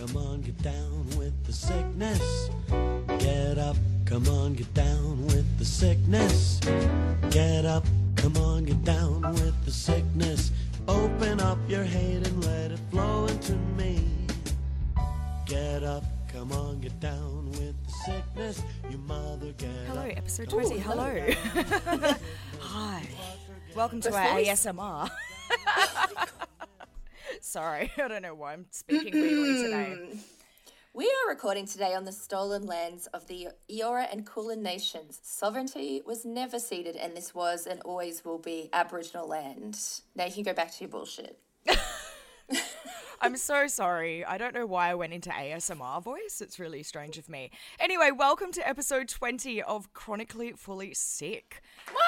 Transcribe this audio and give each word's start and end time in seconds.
come 0.00 0.16
on, 0.16 0.40
get 0.40 0.56
down 0.62 1.06
with 1.18 1.44
the 1.44 1.52
sickness. 1.52 2.50
Get 3.18 3.58
up, 3.58 3.76
come 4.06 4.26
on, 4.28 4.54
get 4.54 4.72
down 4.74 5.26
with 5.26 5.58
the 5.58 5.64
sickness. 5.64 6.60
Get 7.30 7.64
up, 7.66 7.84
come 8.16 8.36
on, 8.38 8.64
get 8.64 8.82
down 8.84 9.22
with 9.34 9.64
the 9.64 9.70
sickness. 9.70 10.50
Open 10.88 11.40
up 11.40 11.58
your 11.68 11.84
hate 11.84 12.26
and 12.26 12.44
let 12.44 12.70
it 12.72 12.80
flow 12.90 13.26
into 13.26 13.52
me. 13.76 14.04
Get 15.46 15.82
up, 15.84 16.04
come 16.32 16.52
on, 16.52 16.80
get 16.80 16.98
down 17.00 17.50
with 17.52 17.74
the 17.86 17.92
sickness. 18.06 18.62
You 18.90 18.98
mother, 18.98 19.52
get 19.58 19.68
Hello, 19.86 20.02
up. 20.02 20.16
episode 20.16 20.48
20. 20.50 20.78
hello. 20.78 21.26
Hi. 22.60 23.06
Welcome 23.74 24.00
to 24.02 24.10
The 24.10 24.16
our 24.16 24.32
voice- 24.32 24.48
ASMR. 24.48 25.10
Sorry, 27.50 27.90
I 27.98 28.06
don't 28.06 28.22
know 28.22 28.36
why 28.36 28.52
I'm 28.52 28.66
speaking 28.70 29.12
weirdly 29.12 29.64
today. 29.64 29.96
We 30.92 31.04
are 31.04 31.30
recording 31.30 31.66
today 31.66 31.94
on 31.94 32.04
the 32.04 32.10
stolen 32.10 32.66
lands 32.66 33.06
of 33.08 33.28
the 33.28 33.48
Eora 33.70 34.08
and 34.10 34.26
Kulin 34.26 34.60
nations. 34.60 35.20
Sovereignty 35.22 36.02
was 36.04 36.24
never 36.24 36.58
ceded, 36.58 36.96
and 36.96 37.16
this 37.16 37.32
was 37.32 37.64
and 37.64 37.80
always 37.82 38.24
will 38.24 38.38
be 38.38 38.70
Aboriginal 38.72 39.28
land. 39.28 39.78
Now 40.16 40.24
you 40.24 40.32
can 40.32 40.42
go 40.42 40.52
back 40.52 40.72
to 40.72 40.80
your 40.80 40.88
bullshit. 40.88 41.38
I'm 43.22 43.36
so 43.36 43.66
sorry. 43.66 44.24
I 44.24 44.38
don't 44.38 44.54
know 44.54 44.64
why 44.64 44.88
I 44.88 44.94
went 44.94 45.12
into 45.12 45.28
ASMR 45.28 46.02
voice. 46.02 46.40
It's 46.40 46.58
really 46.58 46.82
strange 46.82 47.18
of 47.18 47.28
me. 47.28 47.50
Anyway, 47.78 48.10
welcome 48.16 48.50
to 48.52 48.66
episode 48.66 49.08
20 49.08 49.60
of 49.62 49.92
Chronically 49.92 50.52
Fully 50.52 50.94
Sick. 50.94 51.62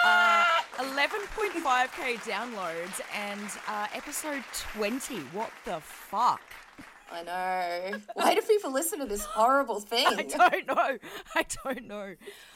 Uh, 0.07 0.47
11.5k 0.79 2.17
downloads 2.25 3.01
and 3.15 3.43
uh, 3.69 3.89
episode 3.95 4.43
20. 4.73 5.17
What 5.35 5.51
the 5.67 5.81
fuck? 5.81 6.41
I 7.11 7.23
know. 7.25 7.99
Why 8.15 8.35
do 8.35 8.41
people 8.41 8.73
listen 8.73 8.99
to 9.01 9.05
this 9.07 9.27
horrible 9.27 9.81
thing? 9.81 10.07
I 10.07 10.23
don't 10.23 10.67
know. 10.67 10.99
I 11.35 11.45
don't 11.63 11.87
know. 11.87 12.15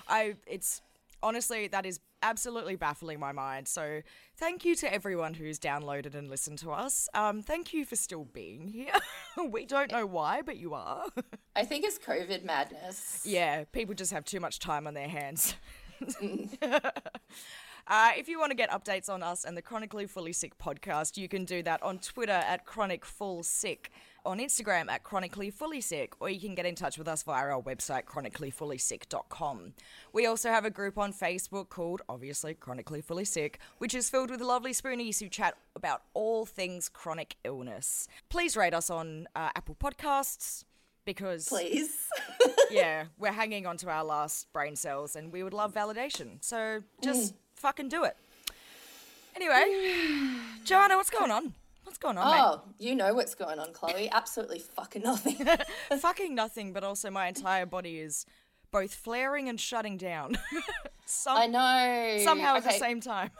I 0.09 0.37
it's 0.47 0.81
honestly 1.23 1.69
that 1.69 1.85
is 1.85 2.01
absolutely 2.27 2.75
baffling 2.77 3.21
my 3.21 3.33
mind. 3.33 3.69
So 3.69 4.03
thank 4.37 4.65
you 4.65 4.75
to 4.77 4.93
everyone 4.93 5.35
who's 5.35 5.59
downloaded 5.59 6.15
and 6.15 6.29
listened 6.29 6.59
to 6.59 6.73
us. 6.73 7.09
Um, 7.15 7.43
thank 7.43 7.73
you 7.73 7.85
for 7.85 7.95
still 7.95 8.25
being 8.25 8.67
here. 8.69 8.93
we 9.51 9.65
don't 9.65 9.93
know 9.93 10.07
why, 10.07 10.43
but 10.43 10.57
you 10.57 10.75
are. 10.75 11.07
I 11.57 11.65
think 11.65 11.85
it's 11.85 11.99
COVID 11.99 12.45
madness. 12.45 13.23
yeah, 13.25 13.65
people 13.71 13.95
just 13.95 14.13
have 14.13 14.25
too 14.25 14.41
much 14.41 14.59
time 14.59 14.87
on 14.87 14.95
their 14.95 15.09
hands. 15.09 15.55
Uh, 17.89 18.11
if 18.17 18.27
you 18.27 18.37
want 18.37 18.51
to 18.51 18.57
get 18.57 18.69
updates 18.71 19.09
on 19.09 19.23
us 19.23 19.45
and 19.45 19.57
the 19.57 19.63
Chronically 19.63 20.07
Fully 20.07 20.33
Sick 20.33 20.59
podcast, 20.59 21.17
you 21.17 21.29
can 21.29 21.45
do 21.45 21.63
that 21.63 21.81
on 21.85 22.01
Twitter 22.01 22.33
at 22.33 22.67
Chronic 22.67 23.05
Full 23.05 23.45
Sick, 23.45 23.93
on 24.27 24.39
Instagram 24.39 24.91
at 24.91 25.03
Chronically 25.05 25.51
Fully 25.51 25.81
Sick, 25.81 26.15
or 26.21 26.29
you 26.29 26.41
can 26.41 26.55
get 26.55 26.67
in 26.67 26.75
touch 26.75 26.99
with 26.99 27.09
us 27.09 27.23
via 27.23 27.49
our 27.49 27.63
website, 27.63 28.05
chronicallyfullysick.com. 28.05 29.73
We 30.13 30.27
also 30.27 30.51
have 30.51 30.65
a 30.65 30.71
group 30.71 30.99
on 30.99 31.13
Facebook 31.13 31.69
called, 31.69 32.03
obviously, 32.09 32.55
Chronically 32.55 33.01
Fully 33.01 33.25
Sick, 33.25 33.59
which 33.79 33.95
is 33.95 34.11
filled 34.11 34.31
with 34.31 34.41
lovely 34.41 34.73
spoonies 34.73 35.21
who 35.21 35.29
chat 35.29 35.55
about 35.75 36.03
all 36.13 36.45
things 36.45 36.89
chronic 36.89 37.37
illness. 37.45 38.09
Please 38.29 38.57
rate 38.57 38.75
us 38.75 38.91
on 38.91 39.29
uh, 39.37 39.51
Apple 39.55 39.77
Podcasts 39.77 40.65
because 41.05 41.49
Please. 41.49 41.97
yeah, 42.71 43.05
we're 43.19 43.33
hanging 43.33 43.65
on 43.67 43.77
to 43.79 43.89
our 43.89 44.05
last 44.05 44.53
brain 44.53 44.75
cells 44.77 45.15
and 45.17 45.33
we 45.33 45.43
would 45.45 45.55
love 45.55 45.73
validation. 45.73 46.43
So 46.45 46.83
just 47.01 47.33
Mm. 47.33 47.37
fucking 47.55 47.89
do 47.89 48.05
it. 48.05 48.17
Anyway, 49.37 49.65
Joanna, 50.65 50.97
what's 50.97 51.11
going 51.11 51.31
on? 51.31 51.55
What's 51.87 51.99
going 51.99 52.19
on, 52.19 52.27
Oh, 52.27 52.63
you 52.81 52.97
know 52.97 53.15
what's 53.15 53.37
going 53.37 53.61
on, 53.61 53.73
Chloe. 53.73 54.11
Absolutely 54.11 54.59
fucking 54.59 55.03
nothing. 55.03 55.37
Fucking 56.01 56.35
nothing, 56.35 56.73
but 56.73 56.83
also 56.83 57.13
my 57.13 57.29
entire 57.29 57.65
body 57.65 58.01
is 58.01 58.27
both 58.73 58.93
flaring 58.93 59.49
and 59.49 59.61
shutting 59.61 59.97
down. 59.97 60.37
Some, 61.07 61.37
I 61.37 61.47
know. 61.47 62.25
somehow 62.25 62.57
at 62.57 62.65
the 62.65 62.73
same 62.73 63.01
time. 63.01 63.31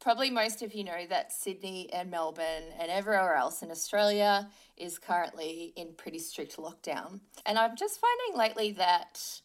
Probably 0.00 0.28
most 0.28 0.60
of 0.60 0.74
you 0.74 0.84
know 0.84 1.06
that 1.08 1.32
Sydney 1.32 1.90
and 1.94 2.10
Melbourne 2.10 2.64
and 2.78 2.90
everywhere 2.90 3.36
else 3.36 3.62
in 3.62 3.70
Australia 3.70 4.50
is 4.76 4.98
currently 4.98 5.72
in 5.74 5.94
pretty 5.96 6.18
strict 6.18 6.58
lockdown. 6.58 7.20
And 7.46 7.58
I'm 7.58 7.74
just 7.74 7.98
finding 8.00 8.38
lately 8.38 8.72
that 8.72 9.40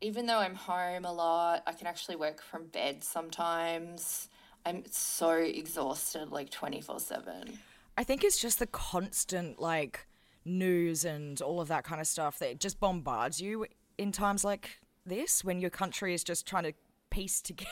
even 0.00 0.24
though 0.24 0.38
I'm 0.38 0.54
home 0.54 1.04
a 1.04 1.12
lot, 1.12 1.62
I 1.66 1.72
can 1.72 1.86
actually 1.86 2.16
work 2.16 2.40
from 2.40 2.68
bed 2.68 3.04
sometimes. 3.04 4.30
I'm 4.66 4.84
so 4.90 5.32
exhausted 5.32 6.30
like 6.30 6.50
24 6.50 7.00
7. 7.00 7.58
I 7.96 8.04
think 8.04 8.24
it's 8.24 8.40
just 8.40 8.58
the 8.58 8.66
constant 8.66 9.60
like 9.60 10.06
news 10.44 11.04
and 11.04 11.40
all 11.42 11.60
of 11.60 11.68
that 11.68 11.84
kind 11.84 12.00
of 12.00 12.06
stuff 12.06 12.38
that 12.38 12.58
just 12.60 12.80
bombards 12.80 13.40
you 13.40 13.66
in 13.98 14.10
times 14.12 14.44
like 14.44 14.80
this 15.04 15.44
when 15.44 15.60
your 15.60 15.70
country 15.70 16.14
is 16.14 16.24
just 16.24 16.46
trying 16.46 16.64
to 16.64 16.72
piece 17.10 17.40
together 17.42 17.68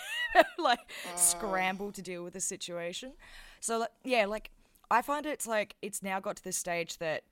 like 0.58 0.78
mm. 0.78 1.18
scramble 1.18 1.92
to 1.92 2.02
deal 2.02 2.22
with 2.22 2.34
the 2.34 2.40
situation. 2.40 3.12
So 3.60 3.78
like, 3.78 3.90
yeah, 4.04 4.26
like 4.26 4.50
I 4.90 5.02
find 5.02 5.26
it's 5.26 5.46
like 5.46 5.76
it's 5.82 6.02
now 6.02 6.20
got 6.20 6.36
to 6.36 6.44
the 6.44 6.52
stage 6.52 6.98
that 6.98 7.22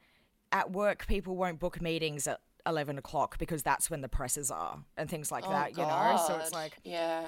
at 0.53 0.71
work 0.71 1.07
people 1.07 1.37
won't 1.37 1.59
book 1.59 1.81
meetings 1.81 2.27
at 2.27 2.41
11 2.67 2.99
o'clock 2.99 3.39
because 3.39 3.63
that's 3.63 3.91
when 3.91 4.01
the 4.01 4.09
presses 4.09 4.51
are 4.51 4.79
and 4.97 5.09
things 5.09 5.31
like 5.31 5.45
oh, 5.47 5.51
that, 5.51 5.77
you 5.77 5.83
know? 5.83 6.23
So 6.27 6.37
it's 6.37 6.53
like 6.53 6.77
Yeah. 6.85 7.27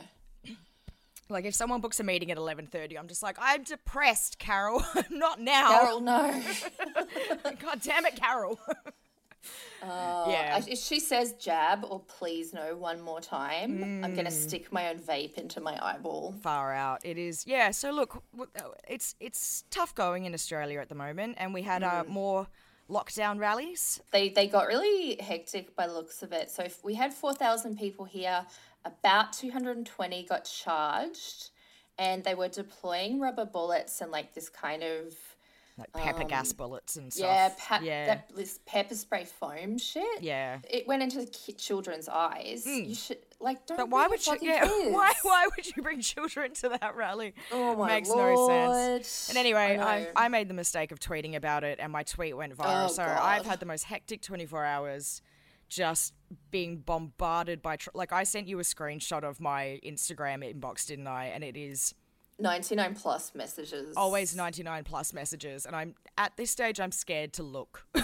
Like 1.29 1.45
if 1.45 1.55
someone 1.55 1.81
books 1.81 2.01
a 2.01 2.05
meeting 2.05 2.31
at 2.31 2.39
11:30, 2.39 2.99
I'm 2.99 3.09
just 3.09 3.23
like 3.23 3.37
I'm 3.41 3.63
depressed, 3.63 4.39
Carol. 4.39 4.83
Not 5.11 5.41
now. 5.41 5.69
Carol, 5.81 6.01
no. 6.01 6.43
God 7.61 7.81
damn 7.83 8.07
it, 8.07 8.17
Carol. 8.17 8.59
yeah. 9.83 10.61
If 10.67 10.79
she 10.79 11.01
says 11.01 11.35
jab 11.35 11.85
or 11.89 12.01
please 12.01 12.53
no 12.53 12.77
one 12.77 13.01
more 13.01 13.21
time, 13.21 14.05
I'm 14.05 14.15
going 14.15 14.27
to 14.27 14.31
stick 14.31 14.73
my 14.73 14.89
own 14.89 14.99
vape 14.99 15.35
into 15.35 15.61
my 15.61 15.79
eyeball. 15.81 16.35
Far 16.43 16.75
out. 16.75 17.01
It 17.05 17.19
is. 17.19 17.47
Yeah. 17.47 17.71
So 17.71 17.91
look, 17.91 18.23
uh, 18.39 18.45
it's 18.89 19.15
it's 19.21 19.65
tough 19.71 19.95
going 19.95 20.25
in 20.25 20.35
Australia 20.35 20.81
at 20.81 20.89
the 20.89 20.95
moment, 20.95 21.37
and 21.39 21.55
we 21.55 21.63
had 21.63 21.83
uh, 21.83 22.05
more 22.09 22.49
lockdown 22.91 23.39
rallies. 23.39 24.01
they 24.13 24.31
they 24.31 24.47
got 24.47 24.67
really 24.67 25.17
hectic 25.21 25.77
by 25.77 25.87
the 25.87 25.93
looks 25.93 26.23
of 26.23 26.33
it. 26.33 26.51
So 26.51 26.63
if 26.63 26.83
we 26.85 26.95
had 26.95 27.13
four 27.13 27.35
thousand 27.35 27.79
people 27.79 28.05
here, 28.05 28.47
about 28.85 29.33
two 29.33 29.51
hundred 29.51 29.77
and 29.77 29.87
twenty 29.87 30.25
got 30.25 30.45
charged, 30.45 31.51
and 31.99 32.25
they 32.25 32.35
were 32.35 32.49
deploying 32.49 33.21
rubber 33.21 33.45
bullets 33.45 34.01
and 34.01 34.11
like 34.11 34.35
this 34.35 34.49
kind 34.49 34.83
of 34.83 35.15
Like 35.77 35.93
pepper 35.93 36.25
gas 36.25 36.53
bullets 36.53 36.97
and 36.97 37.13
stuff. 37.13 37.71
Um, 37.71 37.85
yeah, 37.85 37.91
yeah. 37.91 38.07
that 38.07 38.31
this 38.35 38.59
pepper 38.67 38.95
spray 38.95 39.25
foam 39.25 39.79
shit. 39.79 40.23
yeah. 40.23 40.59
It 40.69 40.87
went 40.89 41.03
into 41.03 41.19
the 41.21 41.27
ki- 41.27 41.53
children's 41.53 42.09
eyes. 42.09 42.67
You 42.67 42.95
should 42.95 43.19
like 43.41 43.67
don't. 43.67 43.77
But 43.77 43.89
why 43.91 44.07
would 44.09 44.25
you? 44.27 44.39
Yeah, 44.43 44.65
why? 44.91 45.09
kids. 45.11 45.21
Why 45.23 45.47
would 45.57 45.77
you 45.77 45.83
bring 45.83 46.01
children 46.01 46.53
to 46.55 46.71
that 46.71 46.97
rally? 46.97 47.35
Oh 47.53 47.77
my 47.77 47.87
Makes 47.89 48.09
lord. 48.09 48.35
no 48.35 48.73
sense. 48.73 49.29
And 49.29 49.39
anyway, 49.39 49.79
I 49.79 50.09
I. 50.17 50.29
Made 50.29 50.49
the 50.49 50.55
mistake 50.55 50.93
of 50.93 50.99
tweeting 51.01 51.35
about 51.37 51.63
it, 51.65 51.79
and 51.81 51.93
my 51.93 52.03
tweet 52.03 52.37
went 52.37 52.57
viral. 52.57 52.87
Oh, 52.87 52.89
so 52.89 53.03
I've 53.03 53.47
had 53.47 53.61
the 53.61 53.67
most 53.67 53.85
hectic 53.85 54.21
24 54.23 54.65
hours, 54.65 55.23
just 55.69 56.13
being 56.51 56.79
bombarded 56.79 57.63
by. 57.63 57.77
Tr- 57.77 57.91
like 57.95 58.13
I 58.13 58.25
sent 58.25 58.49
you 58.49 58.59
a 58.59 58.63
screenshot 58.63 59.23
of 59.23 59.41
my 59.41 59.81
Instagram 59.85 60.43
inbox, 60.45 60.87
didn't 60.87 61.07
I? 61.07 61.27
And 61.27 61.43
it 61.45 61.57
is 61.57 61.95
99 62.39 62.95
plus 62.95 63.35
messages. 63.35 63.97
always 63.97 64.37
99 64.37 64.85
plus 64.85 65.13
messages, 65.13 65.67
and 65.67 65.75
I'm 65.75 65.95
at 66.17 66.37
this 66.37 66.51
stage. 66.51 66.79
I'm 66.79 66.93
scared 66.93 67.33
to 67.35 67.43
look. 67.43 67.85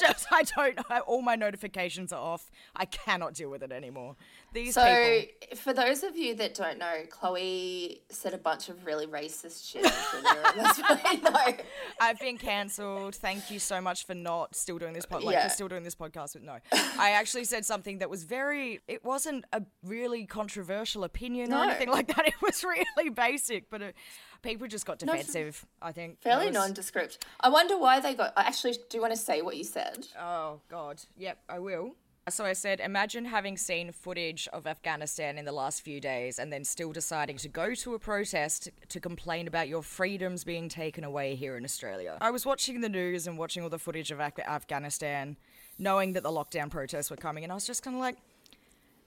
Just 0.00 0.26
I 0.30 0.44
don't. 0.44 0.78
I, 0.88 1.00
all 1.00 1.22
my 1.22 1.34
notifications 1.34 2.12
are 2.12 2.20
off. 2.20 2.50
I 2.76 2.84
cannot 2.84 3.34
deal 3.34 3.50
with 3.50 3.62
it 3.62 3.72
anymore. 3.72 4.16
These 4.52 4.74
So, 4.74 4.82
people. 4.84 5.56
for 5.56 5.72
those 5.72 6.02
of 6.02 6.16
you 6.16 6.34
that 6.34 6.54
don't 6.54 6.78
know, 6.78 7.04
Chloe 7.08 8.02
said 8.10 8.34
a 8.34 8.38
bunch 8.38 8.68
of 8.68 8.84
really 8.84 9.06
racist 9.06 9.70
shit 9.70 9.84
on 9.84 9.92
Twitter. 9.92 10.42
and 10.46 10.60
that's 10.66 10.78
why 10.78 11.00
I 11.04 11.14
know. 11.16 11.62
I've 12.00 12.18
been 12.20 12.36
cancelled. 12.36 13.14
Thank 13.14 13.50
you 13.50 13.58
so 13.58 13.80
much 13.80 14.04
for 14.04 14.14
not 14.14 14.54
still 14.54 14.78
doing 14.78 14.92
this 14.92 15.06
pod, 15.06 15.22
like 15.22 15.34
Yeah. 15.34 15.48
still 15.48 15.68
doing 15.68 15.84
this 15.84 15.94
podcast. 15.94 16.34
But 16.34 16.42
no, 16.42 16.58
I 16.98 17.12
actually 17.12 17.44
said 17.44 17.64
something 17.64 17.98
that 17.98 18.10
was 18.10 18.24
very. 18.24 18.80
It 18.88 19.04
wasn't 19.04 19.44
a 19.52 19.62
really 19.84 20.26
controversial 20.26 21.04
opinion 21.04 21.52
or 21.52 21.64
anything 21.64 21.88
like 21.90 22.08
that. 22.08 22.26
It 22.32 22.34
was 22.42 22.62
really 22.64 23.10
basic, 23.10 23.70
but 23.70 23.80
it, 23.82 23.94
people 24.42 24.66
just 24.66 24.84
got 24.86 24.98
defensive. 24.98 25.64
I 25.80 25.92
think 25.92 26.20
Fairly 26.20 26.46
was- 26.48 26.54
nondescript. 26.54 27.24
I 27.40 27.48
wonder 27.48 27.78
why 27.78 28.00
they 28.00 28.14
got. 28.14 28.32
Actually, 28.36 28.72
do 28.90 28.98
you 28.98 29.00
want 29.00 29.12
to 29.14 29.18
say 29.18 29.40
what 29.42 29.56
you 29.56 29.64
said? 29.64 30.06
Oh 30.20 30.60
God. 30.68 31.00
Yep, 31.16 31.38
I 31.48 31.58
will. 31.58 31.94
So 32.30 32.44
I 32.44 32.52
said, 32.52 32.78
imagine 32.78 33.24
having 33.24 33.56
seen 33.56 33.90
footage 33.90 34.48
of 34.52 34.68
Afghanistan 34.68 35.38
in 35.38 35.44
the 35.44 35.50
last 35.50 35.82
few 35.82 36.00
days 36.00 36.38
and 36.38 36.52
then 36.52 36.64
still 36.64 36.92
deciding 36.92 37.36
to 37.38 37.48
go 37.48 37.74
to 37.74 37.94
a 37.94 37.98
protest 37.98 38.68
to 38.90 39.00
complain 39.00 39.48
about 39.48 39.68
your 39.68 39.82
freedoms 39.82 40.44
being 40.44 40.68
taken 40.68 41.02
away 41.02 41.34
here 41.34 41.56
in 41.56 41.64
Australia. 41.64 42.16
I 42.20 42.30
was 42.30 42.46
watching 42.46 42.80
the 42.80 42.88
news 42.88 43.26
and 43.26 43.36
watching 43.36 43.64
all 43.64 43.68
the 43.68 43.78
footage 43.78 44.12
of 44.12 44.20
Af- 44.20 44.38
Afghanistan, 44.38 45.36
knowing 45.78 46.12
that 46.12 46.22
the 46.22 46.30
lockdown 46.30 46.70
protests 46.70 47.10
were 47.10 47.16
coming, 47.16 47.42
and 47.42 47.50
I 47.50 47.56
was 47.56 47.66
just 47.66 47.82
kind 47.82 47.96
of 47.96 48.00
like, 48.00 48.18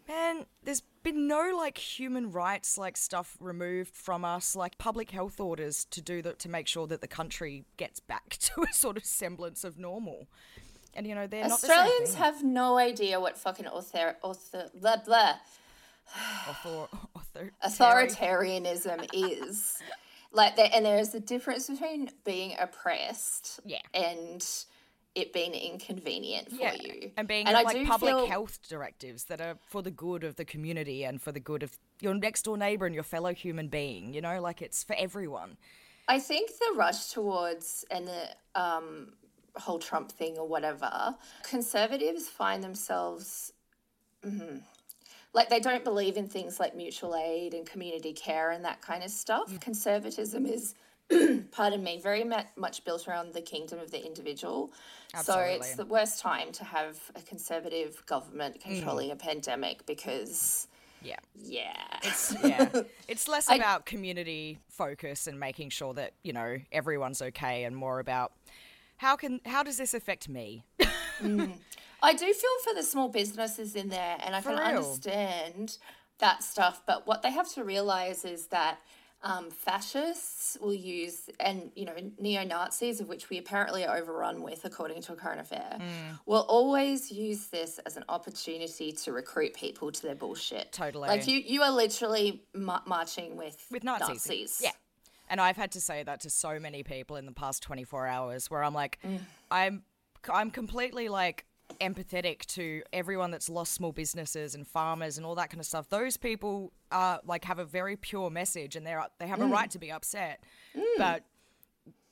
man, 0.09 0.45
there's 0.63 0.83
been 1.03 1.25
no 1.25 1.53
like 1.55 1.77
human 1.77 2.33
rights 2.33 2.77
like 2.77 2.97
stuff 2.97 3.37
removed 3.39 3.95
from 3.95 4.25
us, 4.25 4.57
like 4.57 4.77
public 4.77 5.11
health 5.11 5.39
orders 5.39 5.85
to 5.85 6.01
do 6.01 6.21
that 6.23 6.37
to 6.39 6.49
make 6.49 6.67
sure 6.67 6.85
that 6.87 6.99
the 6.99 7.07
country 7.07 7.63
gets 7.77 8.01
back 8.01 8.29
to 8.39 8.63
a 8.69 8.73
sort 8.73 8.97
of 8.97 9.05
semblance 9.05 9.63
of 9.63 9.79
normal. 9.79 10.27
And 10.95 11.05
you 11.05 11.13
know 11.15 11.27
they're 11.27 11.45
Australians 11.45 12.11
not 12.13 12.17
the 12.19 12.23
have 12.23 12.43
no 12.43 12.77
idea 12.77 13.19
what 13.19 13.37
fucking 13.37 13.67
author, 13.67 14.15
author 14.21 14.69
blah 14.79 14.97
blah 15.05 15.33
author, 16.47 16.87
author, 17.15 17.51
authoritarianism 17.63 19.07
is. 19.13 19.81
Like 20.31 20.55
there, 20.57 20.69
and 20.73 20.85
there 20.85 20.99
is 20.99 21.15
a 21.15 21.19
difference 21.19 21.69
between 21.69 22.09
being 22.25 22.55
oppressed, 22.59 23.61
Yeah. 23.65 23.79
and 23.93 24.45
it 25.15 25.31
being 25.31 25.53
inconvenient 25.53 26.49
for 26.49 26.57
yeah, 26.57 26.73
you, 26.73 27.11
and 27.15 27.25
being 27.25 27.47
I 27.47 27.53
like 27.53 27.71
do 27.71 27.85
public 27.85 28.13
feel- 28.15 28.27
health 28.27 28.59
directives 28.67 29.25
that 29.25 29.39
are 29.39 29.57
for 29.69 29.81
the 29.81 29.91
good 29.91 30.25
of 30.25 30.35
the 30.35 30.43
community 30.43 31.05
and 31.05 31.21
for 31.21 31.31
the 31.31 31.39
good 31.39 31.63
of 31.63 31.71
your 32.01 32.13
next 32.13 32.43
door 32.43 32.57
neighbor 32.57 32.85
and 32.85 32.93
your 32.93 33.03
fellow 33.05 33.33
human 33.33 33.69
being. 33.69 34.13
You 34.13 34.19
know, 34.21 34.41
like 34.41 34.61
it's 34.61 34.83
for 34.83 34.95
everyone. 34.99 35.57
I 36.09 36.19
think 36.19 36.51
the 36.51 36.75
rush 36.75 37.11
towards 37.11 37.85
and 37.89 38.05
the 38.07 38.61
um, 38.61 39.13
whole 39.57 39.79
Trump 39.79 40.11
thing 40.11 40.37
or 40.37 40.47
whatever, 40.47 41.15
conservatives 41.43 42.27
find 42.27 42.63
themselves 42.63 43.51
mhm, 44.25 44.61
like 45.33 45.49
they 45.49 45.59
don't 45.59 45.83
believe 45.83 46.17
in 46.17 46.27
things 46.27 46.59
like 46.59 46.75
mutual 46.75 47.15
aid 47.15 47.53
and 47.53 47.65
community 47.65 48.13
care 48.13 48.51
and 48.51 48.63
that 48.65 48.81
kind 48.81 49.03
of 49.03 49.11
stuff. 49.11 49.51
Mm. 49.51 49.61
Conservatism 49.61 50.45
is, 50.45 50.73
pardon 51.51 51.83
me, 51.83 51.99
very 52.01 52.23
much 52.55 52.83
built 52.85 53.07
around 53.07 53.33
the 53.33 53.41
kingdom 53.41 53.79
of 53.79 53.91
the 53.91 54.03
individual. 54.03 54.71
Absolutely. 55.13 55.53
So 55.53 55.57
it's 55.57 55.75
the 55.75 55.85
worst 55.85 56.21
time 56.21 56.51
to 56.53 56.63
have 56.63 56.99
a 57.15 57.21
conservative 57.21 58.01
Mm. 58.01 58.05
government 58.07 58.61
controlling 58.61 59.11
a 59.11 59.15
pandemic 59.15 59.85
because, 59.85 60.67
Yeah. 61.03 61.19
yeah. 61.35 61.99
yeah. 62.43 62.81
It's 63.07 63.27
less 63.27 63.49
about 63.51 63.85
community 63.85 64.57
focus 64.69 65.27
and 65.27 65.39
making 65.39 65.69
sure 65.69 65.93
that, 65.95 66.13
you 66.23 66.33
know, 66.33 66.57
everyone's 66.71 67.21
okay 67.21 67.65
and 67.65 67.75
more 67.75 67.99
about 67.99 68.31
how 68.97 69.15
can 69.15 69.39
how 69.45 69.63
does 69.63 69.77
this 69.77 69.93
affect 69.93 70.27
me? 70.29 70.63
I 72.03 72.13
do 72.13 72.25
feel 72.33 72.57
for 72.63 72.73
the 72.75 72.83
small 72.83 73.09
businesses 73.09 73.75
in 73.75 73.89
there, 73.89 74.17
and 74.23 74.35
I 74.35 74.41
For 74.41 74.49
can 74.49 74.59
real. 74.59 74.77
understand 74.77 75.77
that 76.19 76.43
stuff. 76.43 76.81
But 76.85 77.07
what 77.07 77.21
they 77.23 77.31
have 77.31 77.51
to 77.53 77.63
realize 77.63 78.25
is 78.25 78.47
that 78.47 78.79
um, 79.23 79.49
fascists 79.49 80.55
will 80.61 80.73
use, 80.73 81.29
and 81.39 81.71
you 81.75 81.85
know, 81.85 81.93
neo 82.19 82.43
Nazis, 82.43 82.99
of 83.01 83.07
which 83.07 83.29
we 83.29 83.37
apparently 83.39 83.83
are 83.85 83.97
overrun 83.97 84.43
with, 84.43 84.65
according 84.65 85.01
to 85.03 85.13
a 85.13 85.15
current 85.15 85.39
affair, 85.41 85.77
Mm. 85.79 86.19
will 86.27 86.45
always 86.47 87.11
use 87.11 87.47
this 87.47 87.79
as 87.87 87.97
an 87.97 88.03
opportunity 88.07 88.91
to 88.91 89.11
recruit 89.11 89.53
people 89.55 89.91
to 89.91 90.01
their 90.03 90.15
bullshit. 90.15 90.71
Totally. 90.73 91.07
Like 91.07 91.25
you, 91.27 91.39
you 91.39 91.63
are 91.63 91.71
literally 91.71 92.43
ma- 92.53 92.81
marching 92.85 93.35
with 93.35 93.65
with 93.71 93.83
Nazis. 93.83 94.09
Nazis. 94.09 94.59
Yeah. 94.63 94.71
And 95.27 95.41
I've 95.41 95.57
had 95.57 95.71
to 95.71 95.81
say 95.81 96.03
that 96.03 96.19
to 96.21 96.29
so 96.29 96.59
many 96.59 96.83
people 96.83 97.15
in 97.15 97.25
the 97.25 97.31
past 97.31 97.63
24 97.63 98.07
hours 98.07 98.49
where 98.49 98.63
I'm 98.63 98.73
like 98.73 98.99
Mm. 99.03 99.19
I'm 99.51 99.83
I'm 100.31 100.49
completely 100.51 101.07
like 101.09 101.45
empathetic 101.81 102.45
to 102.45 102.83
everyone 102.93 103.31
that's 103.31 103.49
lost 103.49 103.73
small 103.73 103.91
businesses 103.91 104.53
and 104.55 104.67
farmers 104.67 105.17
and 105.17 105.25
all 105.25 105.35
that 105.35 105.49
kind 105.49 105.59
of 105.59 105.65
stuff. 105.65 105.89
Those 105.89 106.15
people 106.17 106.71
are 106.91 107.19
like 107.25 107.43
have 107.45 107.59
a 107.59 107.65
very 107.65 107.95
pure 107.95 108.29
message 108.29 108.75
and 108.75 108.85
they're 108.85 109.03
they 109.19 109.25
Mm. 109.25 109.29
have 109.29 109.41
a 109.41 109.45
right 109.47 109.69
to 109.71 109.79
be 109.79 109.91
upset. 109.91 110.43
But 110.97 111.23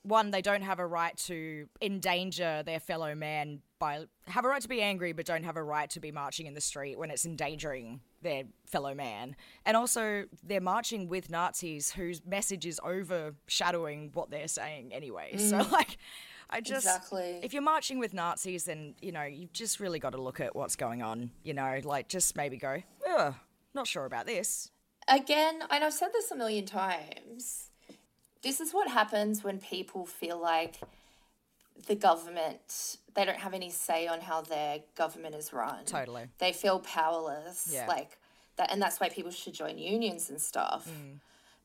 one, 0.02 0.32
they 0.32 0.42
don't 0.42 0.64
have 0.64 0.80
a 0.80 0.86
right 0.88 1.16
to 1.18 1.68
endanger 1.82 2.62
their 2.66 2.80
fellow 2.80 3.16
man 3.16 3.62
by 3.80 4.06
have 4.28 4.44
a 4.44 4.48
right 4.50 4.62
to 4.62 4.68
be 4.68 4.82
angry, 4.82 5.14
but 5.14 5.26
don't 5.26 5.44
have 5.44 5.56
a 5.56 5.64
right 5.64 5.90
to 5.92 6.00
be 6.00 6.12
marching 6.12 6.46
in 6.46 6.54
the 6.56 6.62
street 6.62 6.98
when 7.00 7.10
it's 7.10 7.26
endangering 7.26 8.02
their 8.24 8.44
fellow 8.66 8.96
man. 8.96 9.36
And 9.66 9.78
also, 9.78 10.26
they're 10.44 10.62
marching 10.62 11.08
with 11.08 11.30
Nazis 11.30 11.92
whose 11.92 12.26
message 12.26 12.66
is 12.66 12.80
overshadowing 12.86 14.12
what 14.14 14.30
they're 14.32 14.48
saying 14.48 14.94
anyway. 14.94 15.38
So, 15.38 15.58
mm. 15.60 15.72
like, 15.80 15.98
I 16.50 16.62
just 16.62 16.86
Exactly. 16.86 17.40
if 17.44 17.54
you're 17.54 17.62
marching 17.64 18.00
with 18.00 18.14
Nazis, 18.14 18.66
then 18.66 18.96
you 19.02 19.12
know 19.12 19.24
you've 19.24 19.54
just 19.54 19.80
really 19.80 20.00
got 20.00 20.12
to 20.12 20.22
look 20.22 20.40
at 20.40 20.56
what's 20.56 20.76
going 20.76 21.02
on. 21.02 21.32
You 21.44 21.54
know, 21.54 21.80
like 21.84 22.08
just 22.08 22.36
maybe 22.36 22.58
go, 22.58 22.82
Ugh, 23.10 23.34
not 23.74 23.88
sure 23.88 24.06
about 24.06 24.26
this. 24.28 24.70
again, 25.08 25.62
and 25.70 25.84
I've 25.84 25.94
said 25.94 26.10
this 26.14 26.32
a 26.32 26.36
million 26.36 26.66
times, 26.66 27.70
this 28.44 28.60
is 28.62 28.72
what 28.74 28.88
happens 28.90 29.44
when 29.44 29.60
people 29.60 30.06
feel 30.06 30.40
like 30.40 30.76
the 31.88 31.96
government, 31.96 32.98
they 33.16 33.26
don't 33.26 33.40
have 33.40 33.54
any 33.54 33.70
say 33.70 34.08
on 34.08 34.22
how 34.22 34.42
their 34.42 34.80
government 34.96 35.36
is 35.36 35.54
run. 35.54 35.86
Totally. 35.86 36.26
They 36.40 36.54
feel 36.54 36.80
powerless. 36.80 37.70
Yeah. 37.72 37.88
Like 37.88 38.18
that 38.58 38.72
and 38.72 38.82
that's 38.82 39.00
why 39.00 39.10
people 39.10 39.32
should 39.32 39.54
join 39.54 39.78
unions 39.78 40.30
and 40.30 40.42
stuff. 40.42 40.88
Mm. 40.90 41.20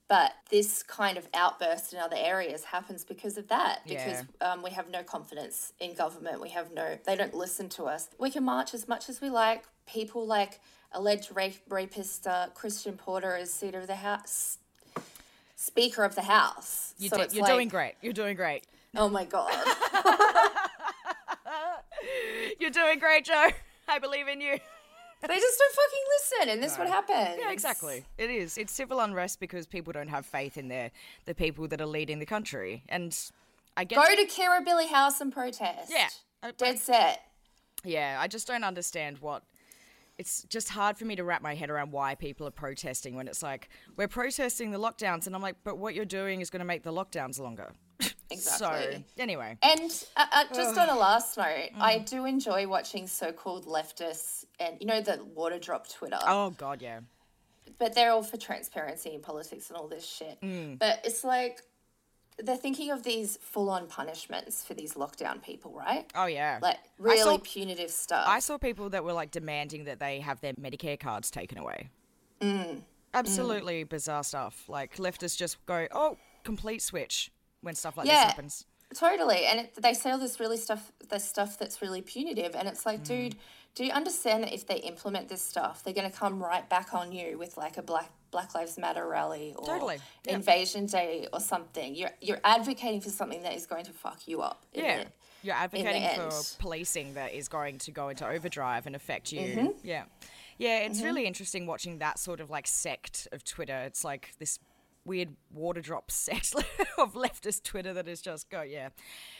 But 0.09 0.33
this 0.51 0.83
kind 0.83 1.19
of 1.19 1.29
outburst 1.35 1.93
in 1.93 1.99
other 1.99 2.17
areas 2.19 2.65
happens 2.65 3.05
because 3.05 3.37
of 3.37 3.49
that. 3.49 3.81
Because 3.87 4.25
Yeah. 4.41 4.53
um, 4.53 4.63
we 4.63 4.71
have 4.71 4.89
no 4.89 5.03
confidence 5.03 5.75
in 5.81 5.93
government. 5.93 6.41
We 6.41 6.49
have 6.51 6.73
no, 6.73 6.99
they 7.05 7.15
don't 7.15 7.35
listen 7.35 7.69
to 7.71 7.85
us. 7.85 8.09
We 8.19 8.31
can 8.31 8.43
march 8.43 8.73
as 8.73 8.89
much 8.89 9.11
as 9.11 9.21
we 9.21 9.29
like. 9.29 9.65
People 9.87 10.27
like 10.27 10.61
alleged 10.93 11.37
rape, 11.37 11.59
rapist 11.69 12.27
uh, 12.27 12.47
Christian 12.55 12.97
Porter 12.97 13.37
is 13.37 13.53
Speaker 13.53 13.81
of 13.81 13.87
the 13.87 13.97
House. 13.97 14.57
Speaker 15.57 16.05
of 16.05 16.15
the 16.15 16.23
House. 16.23 16.95
You 16.99 17.11
so 17.11 17.21
it's 17.21 17.35
you're 17.35 17.43
like, 17.43 17.53
doing 17.53 17.69
great. 17.69 17.95
You're 18.01 18.15
doing 18.15 18.35
great. 18.35 18.65
Oh 18.97 19.11
my 19.11 19.25
God. 19.27 19.53
You're 22.59 22.71
doing 22.71 22.99
great, 22.99 23.25
Joe. 23.25 23.49
I 23.89 23.99
believe 23.99 24.29
in 24.29 24.41
you. 24.41 24.53
they 24.53 25.39
just 25.39 25.59
don't 25.59 25.75
fucking 25.75 26.05
listen. 26.19 26.49
And 26.51 26.63
this 26.63 26.73
is 26.73 26.79
what 26.79 26.89
happens. 26.89 27.39
Yeah, 27.41 27.51
exactly. 27.51 28.05
It 28.19 28.31
is. 28.31 28.59
It's 28.59 28.73
civil 28.73 29.01
unrest 29.01 29.41
because 29.41 29.67
people 29.67 29.93
don't 29.93 30.09
have 30.09 30.27
faith 30.27 30.57
in 30.57 30.69
their 30.69 30.91
the 31.25 31.35
people 31.35 31.69
that 31.69 31.81
are 31.81 31.87
leading 31.87 32.19
the 32.19 32.27
country. 32.27 32.83
And 32.89 33.17
I 33.77 33.85
get 33.85 33.97
Go 33.97 34.15
to 34.15 34.27
Kirribilli 34.27 34.89
House 34.89 35.21
and 35.21 35.33
protest. 35.33 35.93
Yeah. 35.93 36.09
Dead 36.57 36.79
set. 36.79 37.23
Yeah, 37.85 38.19
I 38.21 38.27
just 38.27 38.47
don't 38.47 38.65
understand 38.65 39.19
what. 39.19 39.43
It's 40.19 40.43
just 40.49 40.71
hard 40.71 40.99
for 40.99 41.05
me 41.05 41.15
to 41.15 41.23
wrap 41.23 41.43
my 41.43 41.55
head 41.55 41.71
around 41.71 41.93
why 41.93 42.17
people 42.17 42.45
are 42.49 42.53
protesting 42.53 43.15
when 43.15 43.29
it's 43.29 43.41
like 43.41 43.69
we're 43.97 44.09
protesting 44.09 44.73
the 44.73 44.79
lockdowns, 44.79 45.29
and 45.29 45.37
I'm 45.37 45.43
like, 45.43 45.57
but 45.63 45.79
what 45.79 45.95
you're 45.95 46.05
doing 46.05 46.41
is 46.41 46.51
going 46.51 46.59
to 46.59 46.65
make 46.67 46.83
the 46.83 46.93
lockdowns 46.93 47.39
longer. 47.39 47.73
Exactly. 48.31 49.05
So 49.17 49.23
anyway, 49.23 49.57
And 49.63 50.05
uh, 50.17 50.27
uh, 50.33 50.45
just 50.55 50.77
on 50.79 50.91
a 50.91 50.95
last 50.97 51.37
note, 51.39 51.71
Mm. 51.75 51.81
I 51.81 51.99
do 51.99 52.27
enjoy 52.27 52.67
watching 52.69 53.07
so-called 53.07 53.65
leftists 53.67 54.45
and 54.61 54.77
you 54.81 54.87
know 54.87 55.01
the 55.01 55.25
water 55.35 55.59
drop 55.59 55.89
Twitter, 55.89 56.19
oh 56.27 56.51
god, 56.51 56.83
yeah, 56.83 57.01
but 57.79 57.95
they're 57.95 58.11
all 58.13 58.23
for 58.23 58.37
transparency 58.37 59.15
in 59.15 59.21
politics 59.23 59.71
and 59.71 59.79
all 59.79 59.89
this 59.89 60.07
shit. 60.07 60.39
Mm. 60.43 60.79
But 60.79 61.01
it's 61.05 61.25
like 61.25 61.63
they're 62.39 62.57
thinking 62.57 62.91
of 62.93 63.03
these 63.03 63.39
full-on 63.39 63.87
punishments 63.89 64.63
for 64.65 64.75
these 64.75 64.93
lockdown 64.95 65.43
people, 65.43 65.73
right? 65.73 66.05
oh 66.15 66.27
yeah. 66.27 66.59
Like 66.61 66.79
really 66.99 67.23
saw- 67.23 67.39
punitive 67.43 67.91
stuff. 67.91 68.27
I 68.29 68.41
saw 68.41 68.59
people 68.59 68.91
that 68.91 69.03
were 69.05 69.15
like 69.15 69.31
demanding 69.31 69.85
that 69.85 69.99
they 70.01 70.21
have 70.21 70.41
their 70.43 70.53
Medicare 70.53 71.01
cards 71.01 71.31
taken 71.31 71.57
away. 71.59 71.89
Mm. 72.43 72.83
Absolutely 73.15 73.85
bizarre 73.85 74.23
stuff. 74.23 74.65
Like 74.69 74.97
leftists 74.99 75.37
just 75.37 75.65
go, 75.67 75.89
oh, 75.93 76.19
complete 76.45 76.83
switch 76.83 77.31
when 77.63 77.75
stuff 77.75 77.97
like 77.97 78.07
this 78.07 78.15
Yeah. 78.15 78.25
happens. 78.27 78.65
Totally, 78.95 79.45
and 79.45 79.61
it, 79.61 79.75
they 79.83 79.93
say 79.93 80.11
all 80.11 80.19
this 80.19 80.41
really 80.41 80.57
stuff, 80.57 80.93
this 81.11 81.25
stuff 81.25 81.59
that's 81.59 81.83
really 81.83 82.01
punitive, 82.01 82.55
and 82.55 82.67
it's 82.67 82.83
Mm. 82.83 82.87
like, 82.87 83.05
dude, 83.05 83.37
do 83.75 83.85
you 83.85 83.93
understand 83.93 84.45
that 84.45 84.53
if 84.55 84.67
they 84.67 84.77
implement 84.77 85.29
this 85.29 85.43
stuff, 85.43 85.83
they're 85.85 85.93
going 85.93 86.11
to 86.11 86.17
come 86.17 86.43
right 86.43 86.67
back 86.69 86.95
on 86.95 87.13
you 87.13 87.37
with 87.39 87.57
like 87.57 87.77
a 87.77 87.83
black 87.83 88.11
Black 88.31 88.55
Lives 88.55 88.77
Matter 88.77 89.09
rally 89.09 89.55
or 89.57 89.65
Totally, 89.65 89.99
yeah. 90.27 90.35
Invasion 90.35 90.85
Day 90.85 91.27
or 91.33 91.41
something? 91.41 91.95
You're 91.95 92.11
you're 92.21 92.41
advocating 92.45 93.01
for 93.01 93.09
something 93.09 93.43
that 93.43 93.55
is 93.55 93.65
going 93.67 93.85
to 93.87 93.93
fuck 93.93 94.29
you 94.29 94.43
up. 94.43 94.65
Yeah. 94.75 95.05
the- 95.05 95.11
You're 95.43 95.55
advocating 95.55 96.03
for 96.31 96.31
policing 96.59 97.15
that 97.15 97.33
is 97.33 97.49
going 97.49 97.79
to 97.79 97.91
go 97.91 98.09
into 98.11 98.27
overdrive 98.27 98.87
and 98.87 98.95
affect 98.95 99.33
you. 99.33 99.41
Mm-hmm. 99.41 99.67
Yeah. 99.83 100.05
Yeah, 100.59 100.81
it's 100.81 101.01
really 101.01 101.25
interesting 101.25 101.67
watching 101.67 101.99
that 102.01 102.19
sort 102.19 102.41
of 102.41 102.51
like 102.51 102.67
sect 102.67 103.29
of 103.33 103.45
Twitter. 103.45 103.79
It's 103.79 104.05
like 104.05 104.33
this 104.39 104.59
weird 105.09 105.31
water 105.53 105.81
drop 105.81 106.11
sect 106.11 106.55
of 106.99 107.15
leftist 107.15 107.65
Twitter 107.65 107.93
that 107.95 108.07
is 108.07 108.21
just 108.21 108.49
go, 108.51 108.63
yeah. 108.63 108.91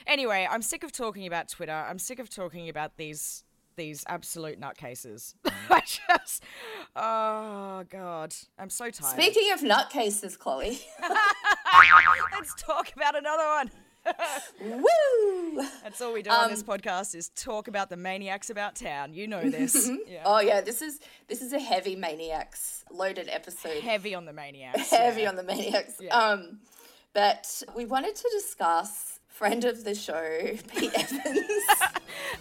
Anyway, 0.07 0.49
I'm 0.51 0.63
sick 0.63 0.83
of 0.83 0.91
talking 0.91 1.27
about 1.27 1.49
Twitter. 1.49 1.73
I'm 1.73 1.99
sick 1.99 2.19
of 2.19 2.29
talking 2.29 2.69
about 2.69 2.97
these 2.97 3.45
these 3.77 4.03
absolute 4.09 4.61
nutcases. 4.61 5.35
I 5.71 5.81
just 5.81 6.43
oh 6.97 7.85
god. 7.89 8.35
I'm 8.59 8.71
so 8.71 8.91
tired. 8.91 9.13
Speaking 9.13 9.53
of 9.53 9.61
nutcases, 9.61 10.37
Chloe. 10.37 10.81
Let's 12.33 12.55
talk 12.61 12.93
about 12.97 13.17
another 13.17 13.45
one. 13.45 13.71
Woo! 14.61 15.63
That's 15.83 16.01
all 16.01 16.13
we 16.13 16.23
do 16.23 16.31
on 16.31 16.51
this 16.51 16.61
Um, 16.61 16.79
podcast 16.79 17.15
is 17.15 17.31
talk 17.31 17.69
about 17.69 17.91
the 17.91 17.97
maniacs 17.97 18.51
about 18.51 18.75
town. 18.75 19.15
You 19.15 19.27
know 19.27 19.49
this. 19.49 19.91
yeah. 20.09 20.23
Oh 20.25 20.41
yeah, 20.41 20.61
this 20.61 20.83
is 20.83 21.01
this 21.29 21.43
is 21.43 21.53
a 21.53 21.59
heavy 21.61 21.97
maniacs 21.97 22.85
loaded 22.91 23.29
episode. 23.31 23.83
Heavy 23.83 24.15
on 24.15 24.25
the 24.25 24.33
maniacs. 24.33 24.91
heavy 24.91 25.23
yeah. 25.23 25.29
on 25.29 25.37
the 25.37 25.43
maniacs. 25.43 25.95
Yeah. 26.01 26.17
Um, 26.17 26.59
but 27.13 27.63
we 27.75 27.85
wanted 27.85 28.15
to 28.15 28.31
discuss 28.33 29.19
friend 29.29 29.65
of 29.65 29.85
the 29.85 29.95
show, 29.95 30.49
Pete 30.77 30.93
Evans. 30.95 31.41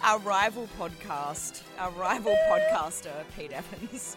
our 0.02 0.18
rival 0.18 0.68
podcast, 0.78 1.62
our 1.78 1.92
rival 1.92 2.36
podcaster, 2.50 3.12
Pete 3.36 3.52
Evans. 3.52 4.16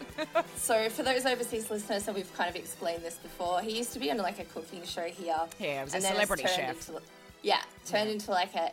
so 0.56 0.88
for 0.88 1.04
those 1.04 1.24
overseas 1.24 1.70
listeners, 1.70 2.08
and 2.08 2.16
we've 2.16 2.32
kind 2.34 2.50
of 2.50 2.56
explained 2.56 3.02
this 3.04 3.16
before, 3.16 3.60
he 3.60 3.78
used 3.78 3.92
to 3.92 4.00
be 4.00 4.10
on 4.10 4.16
like 4.18 4.40
a 4.40 4.44
cooking 4.44 4.84
show 4.84 5.04
here. 5.04 5.36
Yeah, 5.60 5.78
he 5.78 5.84
was 5.84 5.94
a 5.94 6.00
celebrity 6.00 6.42
chef. 6.44 6.88
Into, 6.88 7.00
yeah, 7.42 7.62
turned 7.86 8.10
into 8.10 8.30
like 8.30 8.54
a 8.54 8.72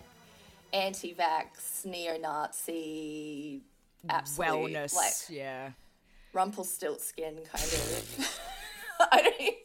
anti-vax, 0.73 1.85
neo-Nazi, 1.85 3.61
absolute 4.07 4.47
Wellness. 4.73 4.95
like 4.95 5.13
yeah. 5.35 5.71
Rumpelstiltskin 6.33 7.35
kind 7.51 7.63
of. 7.63 8.39
I 9.11 9.21
don't. 9.21 9.41
e- 9.41 9.57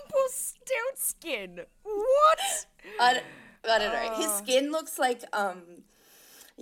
Rumpelstiltskin. 0.00 1.60
What? 1.82 2.38
I 3.00 3.14
don't, 3.14 3.24
I 3.68 3.78
don't 3.78 3.92
know. 3.92 4.14
His 4.16 4.32
skin 4.38 4.70
looks 4.70 4.98
like 4.98 5.22
um, 5.32 5.62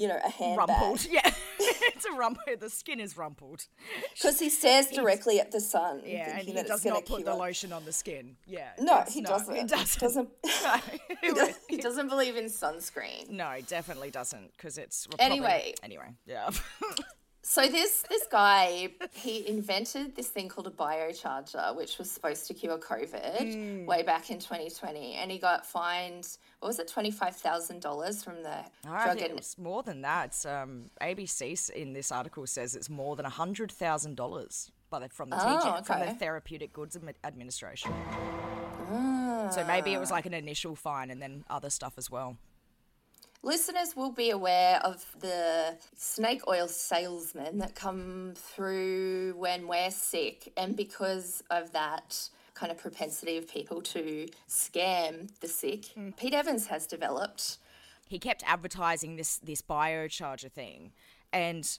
you 0.00 0.08
know, 0.08 0.18
a 0.24 0.30
handbag. 0.30 0.68
Rumpled. 0.68 1.06
Yeah. 1.10 1.30
it's 1.60 2.06
a 2.06 2.12
rumple. 2.12 2.42
The 2.58 2.70
skin 2.70 2.98
is 3.00 3.16
rumpled. 3.16 3.66
Because 4.14 4.38
he 4.40 4.48
stares 4.48 4.86
directly 4.88 5.38
at 5.40 5.50
the 5.52 5.60
sun, 5.60 6.02
Yeah, 6.04 6.38
and 6.38 6.48
he 6.48 6.54
does 6.62 6.84
not 6.84 7.04
put 7.06 7.24
the 7.24 7.34
lotion 7.34 7.72
on 7.72 7.84
the 7.84 7.92
skin. 7.92 8.36
Yeah. 8.46 8.70
No, 8.78 9.04
he 9.08 9.20
not. 9.20 9.30
doesn't. 9.30 9.54
He 9.56 9.64
doesn't. 9.64 10.00
Doesn't. 10.00 10.28
No, 10.64 10.76
he, 11.22 11.32
does, 11.32 11.54
he 11.68 11.76
doesn't 11.76 12.08
believe 12.08 12.36
in 12.36 12.46
sunscreen. 12.46 13.28
no, 13.30 13.50
definitely 13.66 14.10
doesn't, 14.10 14.52
because 14.56 14.78
it's 14.78 15.06
probably- 15.06 15.24
Anyway. 15.26 15.74
Anyway, 15.82 16.14
yeah. 16.26 16.50
So 17.50 17.66
this 17.66 18.02
this 18.08 18.26
guy 18.30 18.90
he 19.12 19.48
invented 19.48 20.14
this 20.14 20.28
thing 20.28 20.48
called 20.48 20.68
a 20.68 20.70
biocharger, 20.70 21.74
which 21.74 21.98
was 21.98 22.08
supposed 22.08 22.46
to 22.46 22.54
cure 22.54 22.78
COVID 22.78 23.40
Hmm. 23.52 23.86
way 23.86 24.04
back 24.04 24.30
in 24.30 24.38
2020, 24.38 25.14
and 25.14 25.32
he 25.32 25.38
got 25.38 25.66
fined. 25.66 26.38
What 26.60 26.68
was 26.68 26.78
it, 26.78 26.86
twenty 26.86 27.10
five 27.10 27.34
thousand 27.34 27.82
dollars 27.82 28.22
from 28.22 28.44
the 28.44 28.58
I 28.86 29.04
drug 29.04 29.18
think 29.18 29.30
and 29.30 29.38
it's 29.40 29.58
more 29.58 29.82
than 29.82 30.02
that. 30.02 30.32
Um, 30.46 30.90
ABC 31.00 31.70
in 31.70 31.92
this 31.92 32.12
article 32.12 32.46
says 32.46 32.76
it's 32.76 32.88
more 32.88 33.16
than 33.16 33.26
hundred 33.26 33.72
thousand 33.72 34.14
dollars 34.16 34.70
by 34.88 35.00
the 35.00 35.08
from 35.08 35.30
the 35.30 35.36
Oh, 35.36 35.58
TG, 35.60 35.86
from 35.86 36.00
the. 36.06 36.14
Therapeutic 36.14 36.72
Goods 36.72 36.96
Administration. 37.24 37.92
Ah. 38.92 39.48
So 39.50 39.64
maybe 39.64 39.92
it 39.92 39.98
was 39.98 40.12
like 40.12 40.26
an 40.26 40.34
initial 40.34 40.76
fine 40.76 41.10
and 41.10 41.20
then 41.20 41.44
other 41.50 41.70
stuff 41.70 41.94
as 41.96 42.08
well. 42.12 42.36
Listeners 43.42 43.96
will 43.96 44.12
be 44.12 44.30
aware 44.30 44.80
of 44.84 45.04
the 45.20 45.78
snake 45.96 46.46
oil 46.46 46.68
salesmen 46.68 47.58
that 47.58 47.74
come 47.74 48.34
through 48.36 49.34
when 49.36 49.66
we're 49.66 49.90
sick, 49.90 50.52
and 50.58 50.76
because 50.76 51.42
of 51.50 51.72
that 51.72 52.28
kind 52.54 52.70
of 52.70 52.76
propensity 52.76 53.38
of 53.38 53.48
people 53.48 53.80
to 53.80 54.28
scam 54.46 55.30
the 55.40 55.48
sick, 55.48 55.86
hmm. 55.94 56.10
Pete 56.10 56.34
Evans 56.34 56.66
has 56.66 56.86
developed. 56.86 57.56
he 58.06 58.18
kept 58.18 58.42
advertising 58.46 59.16
this 59.16 59.38
this 59.38 59.62
biocharger 59.62 60.52
thing, 60.52 60.92
and 61.32 61.78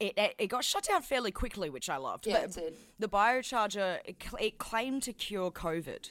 it 0.00 0.14
it, 0.38 0.48
got 0.48 0.64
shut 0.64 0.84
down 0.84 1.02
fairly 1.02 1.30
quickly, 1.30 1.68
which 1.68 1.90
I 1.90 1.98
loved. 1.98 2.26
Yeah, 2.26 2.40
But 2.40 2.44
it 2.44 2.54
did. 2.54 2.74
The 2.98 3.08
biocharger 3.08 3.98
it, 4.06 4.16
it 4.40 4.58
claimed 4.58 5.02
to 5.02 5.12
cure 5.12 5.50
COVID, 5.50 6.10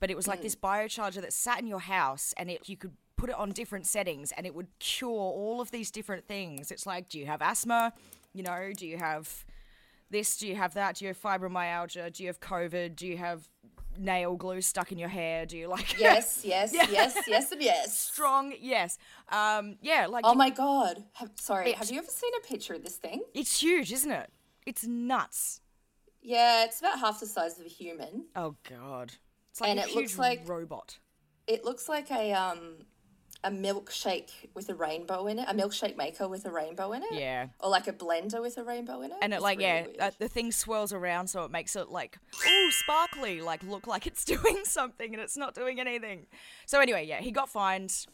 but 0.00 0.10
it 0.10 0.16
was 0.16 0.28
like 0.28 0.42
this 0.42 0.54
biocharger 0.56 1.20
that 1.20 1.32
sat 1.32 1.60
in 1.60 1.66
your 1.66 1.80
house, 1.80 2.34
and 2.36 2.50
it 2.50 2.68
you 2.68 2.76
could 2.76 2.92
put 3.16 3.30
it 3.30 3.36
on 3.36 3.50
different 3.50 3.86
settings, 3.86 4.32
and 4.32 4.46
it 4.46 4.54
would 4.54 4.68
cure 4.78 5.10
all 5.10 5.60
of 5.60 5.70
these 5.70 5.90
different 5.90 6.26
things. 6.26 6.70
It's 6.70 6.86
like, 6.86 7.08
do 7.08 7.18
you 7.18 7.26
have 7.26 7.42
asthma? 7.42 7.92
You 8.32 8.42
know, 8.44 8.72
do 8.76 8.86
you 8.86 8.96
have 8.98 9.44
this? 10.10 10.36
Do 10.36 10.46
you 10.46 10.54
have 10.56 10.74
that? 10.74 10.96
Do 10.96 11.04
you 11.04 11.08
have 11.08 11.20
fibromyalgia? 11.20 12.12
Do 12.12 12.22
you 12.22 12.28
have 12.28 12.40
COVID? 12.40 12.94
Do 12.96 13.06
you 13.06 13.16
have 13.16 13.48
nail 13.98 14.36
glue 14.36 14.60
stuck 14.60 14.92
in 14.92 14.98
your 14.98 15.08
hair? 15.08 15.44
Do 15.46 15.56
you 15.58 15.66
like 15.66 15.98
Yes, 16.00 16.42
yes, 16.44 16.72
yes, 16.72 17.16
yes, 17.26 17.50
and 17.50 17.60
yes. 17.60 17.98
strong 17.98 18.52
yes 18.60 18.96
um 19.30 19.76
yeah 19.82 20.06
like 20.06 20.24
Oh 20.24 20.34
my 20.34 20.50
god! 20.50 21.02
Have, 21.14 21.32
sorry, 21.34 21.72
have 21.72 21.90
you 21.90 21.98
ever 21.98 22.06
seen 22.10 22.30
a 22.38 22.46
picture 22.46 22.74
of 22.74 22.84
this 22.84 22.94
thing? 22.96 23.22
it's 23.34 23.60
huge 23.60 23.92
isn't 23.92 24.12
it 24.12 24.30
it's 24.66 24.86
nuts 24.86 25.60
Yeah, 26.22 26.64
it's 26.64 26.78
about 26.78 27.00
half 27.00 27.18
the 27.18 27.26
size 27.26 27.58
of 27.58 27.66
a 27.66 27.68
human. 27.68 28.26
oh 28.36 28.54
god 28.68 29.14
it's 29.58 29.60
like 29.60 29.70
And 29.70 29.80
a 29.80 29.82
it 29.88 29.94
looks 29.94 30.18
like- 30.18 30.48
robot. 30.48 30.98
It 31.46 31.64
looks 31.64 31.88
like 31.88 32.10
a 32.10 32.32
um 32.32 32.78
a 33.44 33.50
milkshake 33.50 34.30
with 34.52 34.68
a 34.68 34.74
rainbow 34.74 35.28
in 35.28 35.38
it, 35.38 35.46
a 35.48 35.54
milkshake 35.54 35.96
maker 35.96 36.26
with 36.26 36.44
a 36.44 36.50
rainbow 36.50 36.92
in 36.92 37.02
it. 37.04 37.12
yeah. 37.12 37.46
Or 37.60 37.70
like 37.70 37.86
a 37.86 37.92
blender 37.92 38.42
with 38.42 38.58
a 38.58 38.64
rainbow 38.64 39.00
in 39.02 39.12
it. 39.12 39.16
and 39.22 39.32
it 39.32 39.36
It's 39.36 39.42
like 39.42 39.58
really 39.58 39.94
yeah 39.96 40.06
uh, 40.06 40.10
the 40.18 40.28
thing 40.28 40.50
swirls 40.50 40.92
around 40.92 41.28
so 41.28 41.44
it 41.44 41.50
makes 41.52 41.76
it 41.76 41.88
like 41.88 42.18
ooh 42.46 42.70
sparkly 42.72 43.40
like 43.40 43.62
look 43.62 43.86
like 43.86 44.06
it's 44.08 44.24
doing 44.34 44.64
something 44.64 45.14
and 45.14 45.22
it's 45.22 45.36
not 45.36 45.54
doing 45.54 45.78
anything. 45.80 46.26
So 46.66 46.80
anyway 46.80 47.06
yeah 47.06 47.20
he 47.20 47.30
got 47.30 47.48
fined 47.48 48.06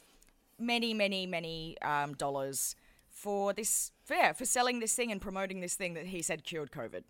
many 0.58 0.92
many 0.94 1.26
many 1.26 1.76
um 1.82 2.12
dollars 2.14 2.76
for 3.10 3.52
this 3.54 3.92
for, 4.04 4.14
yeah 4.14 4.32
for 4.32 4.44
selling 4.44 4.78
this 4.80 4.94
thing 4.94 5.10
and 5.10 5.20
promoting 5.20 5.60
this 5.60 5.74
thing 5.74 5.94
that 5.94 6.06
he 6.06 6.20
said 6.22 6.44
cured 6.44 6.70
covid. 6.70 7.04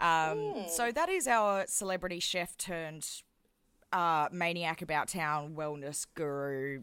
Um 0.00 0.64
so 0.68 0.90
that 0.92 1.08
is 1.10 1.28
our 1.28 1.66
celebrity 1.68 2.20
chef 2.20 2.56
turned 2.56 3.06
uh 3.92 4.28
maniac 4.32 4.82
about 4.82 5.08
town 5.08 5.54
wellness 5.56 6.06
guru 6.14 6.82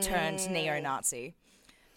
turned 0.00 0.48
neo-nazi 0.50 1.34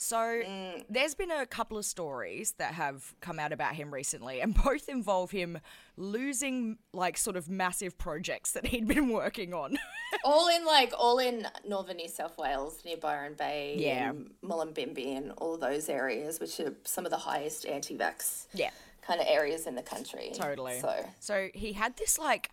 so 0.01 0.41
there's 0.89 1.13
been 1.13 1.29
a 1.29 1.45
couple 1.45 1.77
of 1.77 1.83
stories 1.83 2.53
that 2.53 2.73
have 2.75 3.13
come 3.19 3.37
out 3.37 3.51
about 3.51 3.75
him 3.75 3.93
recently, 3.93 4.39
and 4.39 4.53
both 4.63 4.87
involve 4.87 5.31
him 5.31 5.59
losing 5.97 6.77
like 6.93 7.17
sort 7.17 7.35
of 7.35 7.49
massive 7.49 7.97
projects 7.97 8.53
that 8.53 8.67
he'd 8.67 8.87
been 8.87 9.09
working 9.09 9.53
on. 9.53 9.77
all 10.23 10.47
in 10.47 10.65
like 10.65 10.93
all 10.97 11.19
in 11.19 11.45
northern 11.67 11.97
New 11.97 12.07
South 12.07 12.37
Wales 12.37 12.79
near 12.85 12.95
Byron 12.95 13.33
Bay, 13.37 13.75
Yeah. 13.77 14.11
and 14.11 14.31
Mullumbimby, 14.41 15.17
and 15.17 15.33
all 15.33 15.57
those 15.57 15.89
areas, 15.89 16.39
which 16.39 16.61
are 16.61 16.73
some 16.85 17.03
of 17.05 17.11
the 17.11 17.17
highest 17.17 17.65
anti-vax 17.65 18.45
yeah, 18.53 18.69
kind 19.01 19.19
of 19.19 19.27
areas 19.29 19.67
in 19.67 19.75
the 19.75 19.83
country. 19.83 20.31
totally. 20.33 20.79
So 20.79 20.95
so 21.19 21.49
he 21.53 21.73
had 21.73 21.97
this 21.97 22.17
like 22.17 22.51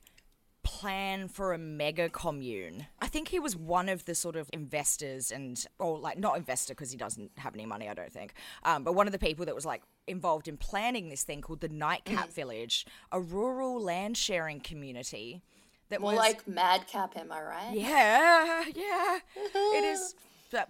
plan 0.67 1.29
for 1.29 1.53
a 1.53 1.59
mega 1.59 2.09
commune. 2.09 2.87
I 3.01 3.07
think 3.07 3.29
he 3.29 3.39
was 3.39 3.57
one 3.57 3.89
of 3.89 4.05
the 4.05 4.17
sort 4.17 4.35
of 4.35 4.51
investors 4.53 5.31
and 5.31 5.65
or 5.79 5.97
like 5.99 6.19
not 6.19 6.37
investor 6.37 6.75
because 6.75 6.91
he 6.91 6.97
doesn't 6.97 7.31
have 7.39 7.55
any 7.55 7.65
money, 7.65 7.89
I 7.89 7.95
don't 7.95 8.13
think. 8.13 8.35
Um, 8.65 8.83
but 8.83 8.95
one 8.95 9.07
of 9.07 9.13
the 9.13 9.19
people 9.19 9.47
that 9.47 9.55
was 9.55 9.65
like 9.65 9.83
involved 10.09 10.49
in 10.49 10.57
planning 10.57 11.09
this 11.09 11.23
thing 11.23 11.41
called 11.41 11.61
the 11.61 11.69
Nightcap 11.69 12.33
Village, 12.33 12.85
a 13.13 13.21
rural 13.21 13.81
land 13.81 14.17
sharing 14.17 14.59
community 14.59 15.41
that 15.89 16.01
more 16.01 16.11
was 16.11 16.19
like 16.19 16.49
madcap, 16.49 17.17
am 17.17 17.31
I 17.31 17.43
right? 17.43 17.73
Yeah, 17.73 18.65
yeah. 18.75 19.19
it 19.55 19.85
is. 19.85 20.15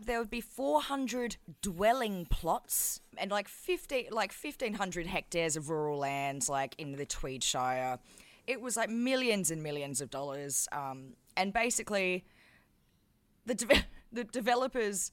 There 0.04 0.18
would 0.18 0.30
be 0.30 0.40
400 0.40 1.36
dwelling 1.62 2.26
plots 2.28 3.02
and 3.18 3.30
like 3.30 3.46
50, 3.46 4.08
like 4.10 4.32
1500 4.32 5.06
hectares 5.06 5.54
of 5.54 5.68
rural 5.68 5.98
land, 5.98 6.48
like 6.48 6.74
in 6.78 6.96
the 6.96 7.04
Tweed 7.04 7.44
Shire. 7.44 7.98
It 8.46 8.60
was 8.60 8.76
like 8.76 8.90
millions 8.90 9.50
and 9.50 9.62
millions 9.62 10.00
of 10.00 10.10
dollars. 10.10 10.68
Um, 10.72 11.14
and 11.36 11.52
basically, 11.52 12.24
the 13.44 13.54
de- 13.54 13.84
the 14.12 14.24
developers 14.24 15.12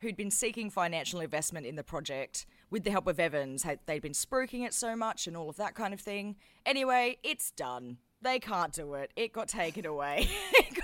who'd 0.00 0.16
been 0.16 0.30
seeking 0.30 0.70
financial 0.70 1.20
investment 1.20 1.66
in 1.66 1.76
the 1.76 1.84
project 1.84 2.46
with 2.70 2.84
the 2.84 2.90
help 2.90 3.06
of 3.06 3.20
Evans, 3.20 3.64
had, 3.64 3.80
they'd 3.86 4.00
been 4.00 4.12
spruiking 4.12 4.64
it 4.64 4.72
so 4.72 4.96
much 4.96 5.26
and 5.26 5.36
all 5.36 5.50
of 5.50 5.56
that 5.56 5.74
kind 5.74 5.92
of 5.92 6.00
thing. 6.00 6.36
Anyway, 6.64 7.18
it's 7.22 7.50
done. 7.50 7.98
They 8.22 8.38
can't 8.38 8.72
do 8.72 8.94
it. 8.94 9.12
It 9.16 9.32
got 9.32 9.48
taken 9.48 9.86
away. 9.86 10.28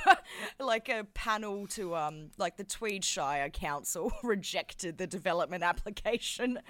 like 0.60 0.88
a 0.88 1.04
panel 1.14 1.66
to 1.66 1.94
um 1.94 2.30
like 2.38 2.56
the 2.56 2.64
Tweed 2.64 3.04
Shire 3.04 3.50
Council 3.50 4.10
rejected 4.22 4.98
the 4.98 5.06
development 5.06 5.62
application, 5.62 6.60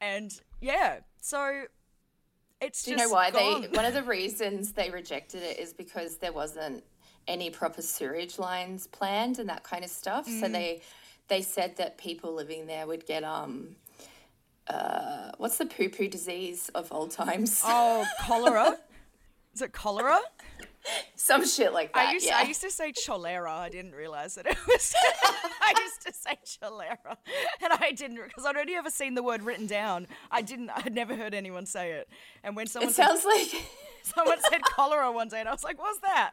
and 0.00 0.30
yeah, 0.60 0.98
so 1.20 1.64
it's 2.60 2.82
Do 2.84 2.90
you 2.92 2.96
know 2.96 3.08
why 3.08 3.30
gone. 3.30 3.62
they? 3.62 3.68
One 3.68 3.84
of 3.84 3.94
the 3.94 4.02
reasons 4.02 4.72
they 4.72 4.90
rejected 4.90 5.42
it 5.42 5.58
is 5.58 5.72
because 5.72 6.16
there 6.18 6.32
wasn't 6.32 6.84
any 7.28 7.50
proper 7.50 7.82
sewage 7.82 8.38
lines 8.38 8.86
planned 8.86 9.38
and 9.38 9.48
that 9.48 9.62
kind 9.62 9.84
of 9.84 9.90
stuff. 9.90 10.26
So 10.26 10.46
Mm. 10.46 10.52
they 10.52 10.82
they 11.28 11.42
said 11.42 11.76
that 11.76 11.96
people 11.96 12.32
living 12.34 12.66
there 12.66 12.86
would 12.86 13.06
get 13.06 13.24
um. 13.24 13.76
Uh, 14.68 15.32
what's 15.38 15.58
the 15.58 15.66
poo 15.66 15.88
poo 15.88 16.06
disease 16.06 16.70
of 16.74 16.92
old 16.92 17.10
times? 17.10 17.60
oh 17.64 18.04
cholera. 18.20 18.78
Is 19.54 19.62
it 19.62 19.72
cholera? 19.72 20.18
Some 21.14 21.46
shit 21.46 21.72
like 21.72 21.92
that. 21.94 22.08
I 22.08 22.12
used, 22.12 22.26
yeah. 22.26 22.38
I 22.38 22.42
used 22.42 22.60
to 22.62 22.70
say 22.70 22.92
cholera. 22.92 23.52
I 23.52 23.68
didn't 23.68 23.92
realize 23.92 24.34
that 24.36 24.46
it 24.46 24.56
was. 24.66 24.94
I 25.24 25.74
used 25.82 26.02
to 26.06 26.12
say 26.12 26.38
cholera, 26.60 26.98
and 27.62 27.72
I 27.72 27.92
didn't 27.92 28.16
because 28.22 28.44
I'd 28.46 28.56
only 28.56 28.74
ever 28.74 28.90
seen 28.90 29.14
the 29.14 29.22
word 29.22 29.42
written 29.42 29.66
down. 29.66 30.06
I 30.30 30.42
didn't. 30.42 30.70
I'd 30.70 30.94
never 30.94 31.14
heard 31.14 31.34
anyone 31.34 31.66
say 31.66 31.92
it. 31.92 32.08
And 32.42 32.56
when 32.56 32.66
someone 32.66 32.90
it 32.90 32.94
said, 32.94 33.06
sounds 33.06 33.24
like 33.24 33.62
someone 34.02 34.38
said 34.50 34.62
cholera 34.62 35.12
one 35.12 35.28
day, 35.28 35.40
and 35.40 35.48
I 35.48 35.52
was 35.52 35.64
like, 35.64 35.78
"What's 35.78 36.00
that?" 36.00 36.32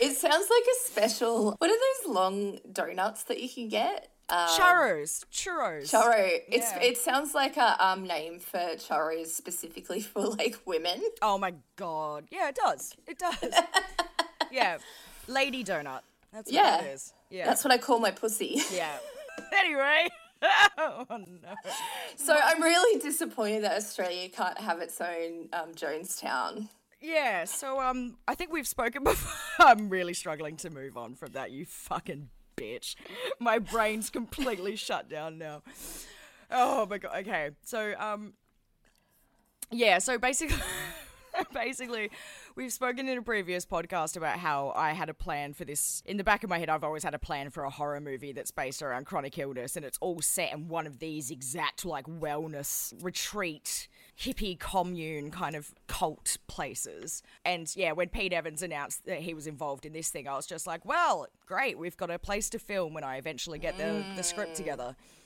it 0.00 0.16
sounds 0.16 0.46
like 0.50 0.64
a 0.64 0.88
special. 0.88 1.54
What 1.58 1.70
are 1.70 1.74
those 2.04 2.14
long 2.14 2.58
donuts 2.72 3.24
that 3.24 3.40
you 3.40 3.48
can 3.48 3.68
get? 3.68 4.08
Um, 4.28 4.48
churros, 4.48 5.24
churros. 5.30 5.90
Churro. 5.90 6.40
It's 6.48 6.70
Yeah. 6.72 6.80
it 6.80 6.96
sounds 6.98 7.34
like 7.34 7.56
a 7.56 7.84
um 7.84 8.06
name 8.06 8.38
for 8.38 8.58
churros 8.76 9.26
specifically 9.28 10.00
for 10.12 10.22
like 10.28 10.56
women. 10.64 11.02
Oh 11.20 11.38
my 11.38 11.54
god! 11.76 12.26
Yeah, 12.30 12.48
it 12.48 12.54
does. 12.54 12.94
It 13.06 13.18
does. 13.18 13.36
yeah, 14.50 14.78
lady 15.28 15.64
donut. 15.64 16.00
That's 16.32 16.50
what 16.50 16.54
Yeah. 16.54 16.80
it 16.82 16.94
is. 16.94 17.12
Yeah. 17.30 17.46
That's 17.46 17.62
what 17.64 17.72
I 17.72 17.78
call 17.78 17.98
my 17.98 18.10
pussy. 18.10 18.60
yeah. 18.72 18.96
anyway. 19.58 20.08
oh 20.78 21.04
no. 21.10 21.54
So 22.16 22.36
I'm 22.42 22.60
really 22.62 23.00
disappointed 23.00 23.64
that 23.64 23.76
Australia 23.76 24.28
can't 24.28 24.58
have 24.58 24.80
its 24.80 25.00
own 25.00 25.48
um, 25.52 25.72
Jonestown. 25.74 26.68
Yeah, 27.00 27.44
so 27.44 27.80
um, 27.80 28.16
I 28.28 28.34
think 28.34 28.52
we've 28.52 28.66
spoken 28.66 29.02
before. 29.04 29.66
I'm 29.66 29.88
really 29.88 30.14
struggling 30.14 30.56
to 30.58 30.70
move 30.70 30.96
on 30.96 31.14
from 31.16 31.32
that. 31.32 31.50
You 31.50 31.64
fucking 31.66 32.28
bitch. 32.56 32.94
My 33.38 33.58
brain's 33.58 34.10
completely 34.10 34.76
shut 34.76 35.08
down 35.08 35.38
now. 35.38 35.62
Oh 36.50 36.86
my 36.86 36.98
god. 36.98 37.12
Okay. 37.20 37.50
So 37.64 37.94
um 37.98 38.34
yeah, 39.70 39.98
so 39.98 40.18
basically 40.18 40.58
basically 41.54 42.10
we've 42.54 42.72
spoken 42.72 43.08
in 43.08 43.18
a 43.18 43.22
previous 43.22 43.64
podcast 43.64 44.16
about 44.16 44.38
how 44.38 44.72
I 44.76 44.92
had 44.92 45.08
a 45.08 45.14
plan 45.14 45.52
for 45.52 45.64
this. 45.64 46.02
In 46.06 46.16
the 46.16 46.24
back 46.24 46.44
of 46.44 46.50
my 46.50 46.58
head, 46.58 46.68
I've 46.68 46.84
always 46.84 47.02
had 47.02 47.14
a 47.14 47.18
plan 47.18 47.50
for 47.50 47.64
a 47.64 47.70
horror 47.70 48.00
movie 48.00 48.32
that's 48.32 48.50
based 48.50 48.82
around 48.82 49.06
chronic 49.06 49.38
illness, 49.38 49.76
and 49.76 49.84
it's 49.84 49.98
all 50.00 50.20
set 50.20 50.52
in 50.52 50.68
one 50.68 50.86
of 50.86 50.98
these 50.98 51.30
exact, 51.30 51.84
like, 51.84 52.06
wellness 52.06 52.92
retreat, 53.02 53.88
hippie 54.18 54.58
commune 54.58 55.30
kind 55.30 55.54
of 55.54 55.74
cult 55.86 56.36
places. 56.46 57.22
And 57.44 57.74
yeah, 57.74 57.92
when 57.92 58.08
Pete 58.08 58.32
Evans 58.32 58.62
announced 58.62 59.06
that 59.06 59.20
he 59.20 59.34
was 59.34 59.46
involved 59.46 59.86
in 59.86 59.92
this 59.92 60.10
thing, 60.10 60.28
I 60.28 60.36
was 60.36 60.46
just 60.46 60.66
like, 60.66 60.84
well, 60.84 61.26
great, 61.46 61.78
we've 61.78 61.96
got 61.96 62.10
a 62.10 62.18
place 62.18 62.50
to 62.50 62.58
film 62.58 62.94
when 62.94 63.04
I 63.04 63.16
eventually 63.16 63.58
get 63.58 63.78
the, 63.78 64.04
the 64.16 64.22
script 64.22 64.56
together. 64.56 64.96
Mm. 64.98 65.21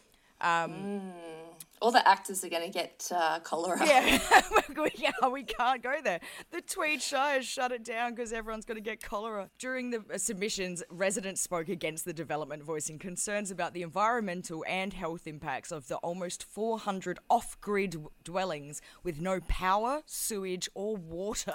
All 1.82 1.90
the 1.90 2.06
actors 2.08 2.42
are 2.42 2.48
going 2.48 2.62
to 2.62 2.72
get 2.72 3.10
uh, 3.14 3.38
cholera. 3.40 3.78
Yeah, 3.86 4.18
yeah, 4.94 5.28
we 5.30 5.42
can't 5.42 5.82
go 5.82 5.96
there. 6.02 6.20
The 6.50 6.62
Tweed 6.62 7.02
Shire 7.02 7.42
shut 7.42 7.70
it 7.70 7.84
down 7.84 8.14
because 8.14 8.32
everyone's 8.32 8.64
going 8.64 8.76
to 8.76 8.82
get 8.82 9.02
cholera. 9.02 9.50
During 9.58 9.90
the 9.90 10.02
uh, 10.12 10.16
submissions, 10.16 10.82
residents 10.88 11.42
spoke 11.42 11.68
against 11.68 12.06
the 12.06 12.14
development, 12.14 12.62
voicing 12.62 12.98
concerns 12.98 13.50
about 13.50 13.74
the 13.74 13.82
environmental 13.82 14.64
and 14.66 14.94
health 14.94 15.26
impacts 15.26 15.70
of 15.70 15.86
the 15.88 15.96
almost 15.96 16.44
400 16.44 17.18
off 17.28 17.60
grid 17.60 17.96
dwellings 18.24 18.80
with 19.02 19.20
no 19.20 19.40
power, 19.46 20.02
sewage, 20.06 20.70
or 20.74 20.96
water. 20.96 21.54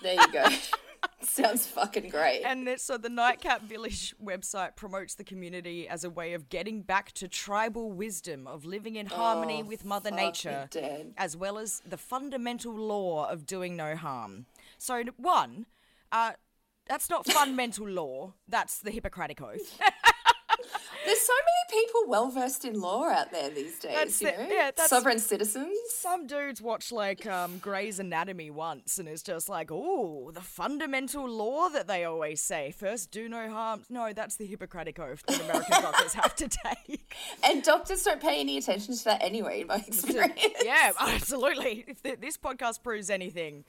There 0.00 0.14
you 0.14 0.32
go. 0.32 0.46
Sounds 1.22 1.66
fucking 1.66 2.08
great. 2.08 2.42
And 2.42 2.66
that- 2.66 2.80
so 2.80 2.96
the 2.96 3.08
Nightcap 3.08 3.62
Village 3.62 4.14
website 4.22 4.76
promotes 4.76 5.14
the 5.14 5.24
community 5.24 5.88
as 5.88 6.04
a 6.04 6.10
way 6.10 6.32
of 6.34 6.48
getting 6.48 6.82
back 6.82 7.12
to 7.12 7.28
tribal 7.28 7.92
wisdom 7.92 8.46
of 8.46 8.64
living 8.64 8.96
in 8.96 9.06
harmony 9.06 9.62
with 9.62 9.84
Mother 9.84 10.10
Nature, 10.10 10.68
dead. 10.70 11.14
as 11.16 11.36
well 11.36 11.58
as 11.58 11.82
the 11.88 11.96
fundamental 11.96 12.74
law 12.74 13.28
of 13.28 13.46
doing 13.46 13.76
no 13.76 13.96
harm. 13.96 14.46
So, 14.78 15.02
one, 15.16 15.66
uh, 16.12 16.32
that's 16.88 17.10
not 17.10 17.26
fundamental 17.26 17.88
law, 17.88 18.34
that's 18.48 18.78
the 18.78 18.90
Hippocratic 18.90 19.40
Oath. 19.42 19.78
There's 21.04 21.20
so 21.20 21.32
many 21.32 21.82
people 21.84 22.00
well 22.08 22.30
versed 22.30 22.64
in 22.64 22.80
law 22.80 23.08
out 23.08 23.30
there 23.30 23.48
these 23.50 23.78
days. 23.78 23.92
That's 23.94 24.20
you 24.20 24.28
it. 24.28 24.38
know? 24.38 24.46
Yeah, 24.48 24.64
that's- 24.66 24.88
sovereign 24.90 25.18
citizens. 25.20 25.76
Some 25.90 26.26
dudes 26.26 26.60
watch 26.60 26.90
like 26.90 27.26
um, 27.26 27.58
Grey's 27.58 27.98
Anatomy 28.00 28.50
once 28.50 28.98
and 28.98 29.08
it's 29.08 29.22
just 29.22 29.48
like, 29.48 29.70
oh, 29.70 30.30
the 30.32 30.40
fundamental 30.40 31.28
law 31.28 31.68
that 31.68 31.86
they 31.86 32.04
always 32.04 32.40
say. 32.40 32.72
First, 32.76 33.10
do 33.10 33.28
no 33.28 33.48
harm. 33.50 33.82
No, 33.88 34.12
that's 34.12 34.36
the 34.36 34.46
Hippocratic 34.46 34.98
Oath 34.98 35.22
that 35.26 35.40
American 35.42 35.70
doctors 35.82 36.14
have 36.14 36.34
to 36.36 36.48
take. 36.48 37.14
And 37.44 37.62
doctors 37.62 38.02
don't 38.02 38.20
pay 38.20 38.40
any 38.40 38.56
attention 38.58 38.96
to 38.96 39.04
that 39.04 39.22
anyway, 39.22 39.60
in 39.60 39.68
my 39.68 39.76
experience. 39.86 40.40
yeah, 40.64 40.90
absolutely. 40.98 41.84
If 41.86 42.02
th- 42.02 42.20
this 42.20 42.36
podcast 42.36 42.82
proves 42.82 43.10
anything, 43.10 43.64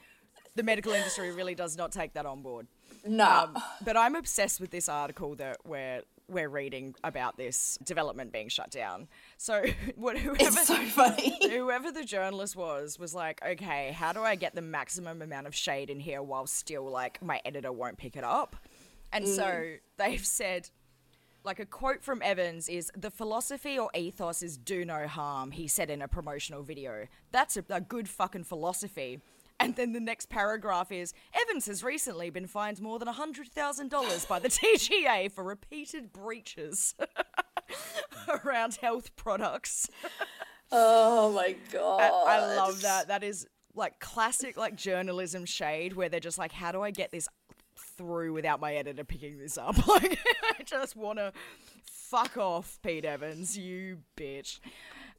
the 0.55 0.63
medical 0.63 0.91
industry 0.93 1.31
really 1.31 1.53
does 1.55 1.77
not 1.77 1.91
take 1.91 2.13
that 2.13 2.25
on 2.25 2.41
board. 2.41 2.67
No. 3.05 3.29
Um, 3.29 3.57
but 3.85 3.95
I'm 3.95 4.15
obsessed 4.15 4.59
with 4.59 4.71
this 4.71 4.89
article 4.89 5.35
that 5.35 5.57
we're 5.65 6.01
we're 6.29 6.49
reading 6.49 6.95
about 7.03 7.37
this 7.37 7.77
development 7.83 8.31
being 8.31 8.49
shut 8.49 8.69
down. 8.69 9.07
So 9.37 9.63
whoever 9.97 10.35
it's 10.39 10.67
so 10.67 10.75
funny. 10.85 11.37
whoever 11.49 11.91
the 11.91 12.03
journalist 12.03 12.55
was 12.55 12.99
was 12.99 13.13
like, 13.15 13.41
okay, 13.45 13.91
how 13.91 14.13
do 14.13 14.21
I 14.21 14.35
get 14.35 14.55
the 14.55 14.61
maximum 14.61 15.21
amount 15.21 15.47
of 15.47 15.55
shade 15.55 15.89
in 15.89 15.99
here 15.99 16.21
while 16.21 16.47
still 16.47 16.89
like 16.89 17.21
my 17.21 17.41
editor 17.45 17.71
won't 17.71 17.97
pick 17.97 18.15
it 18.15 18.23
up? 18.23 18.55
And 19.13 19.27
so 19.27 19.43
mm. 19.43 19.79
they've 19.97 20.25
said 20.25 20.69
like 21.47 21.59
a 21.59 21.65
quote 21.65 22.03
from 22.03 22.21
Evans 22.21 22.67
is 22.67 22.91
the 22.95 23.09
philosophy 23.09 23.79
or 23.79 23.89
ethos 23.95 24.43
is 24.43 24.57
do 24.57 24.83
no 24.83 25.07
harm, 25.07 25.51
he 25.51 25.67
said 25.67 25.89
in 25.89 26.01
a 26.01 26.07
promotional 26.07 26.61
video. 26.61 27.07
That's 27.31 27.55
a, 27.55 27.63
a 27.69 27.79
good 27.79 28.09
fucking 28.09 28.43
philosophy. 28.43 29.21
And 29.59 29.75
then 29.75 29.93
the 29.93 29.99
next 29.99 30.29
paragraph 30.29 30.91
is 30.91 31.13
Evans 31.33 31.65
has 31.65 31.83
recently 31.83 32.29
been 32.29 32.47
fined 32.47 32.81
more 32.81 32.99
than 32.99 33.07
$100,000 33.07 34.27
by 34.27 34.39
the 34.39 34.47
TGA 34.49 35.31
for 35.31 35.43
repeated 35.43 36.13
breaches 36.13 36.95
around 38.45 38.75
health 38.75 39.15
products. 39.15 39.89
Oh 40.71 41.31
my 41.31 41.55
god. 41.71 42.01
I, 42.01 42.37
I 42.37 42.55
love 42.55 42.81
that. 42.81 43.07
That 43.07 43.23
is 43.23 43.47
like 43.73 43.99
classic 43.99 44.57
like 44.57 44.75
journalism 44.75 45.45
shade 45.45 45.93
where 45.93 46.09
they're 46.09 46.19
just 46.19 46.37
like, 46.37 46.51
how 46.51 46.71
do 46.71 46.81
I 46.81 46.91
get 46.91 47.11
this 47.11 47.27
through 47.97 48.33
without 48.33 48.59
my 48.59 48.75
editor 48.75 49.03
picking 49.03 49.37
this 49.37 49.57
up? 49.57 49.75
Like, 49.87 50.19
I 50.59 50.63
just 50.63 50.95
want 50.95 51.19
to 51.19 51.31
fuck 51.83 52.37
off, 52.37 52.79
Pete 52.83 53.05
Evans, 53.05 53.57
you 53.57 53.99
bitch. 54.15 54.59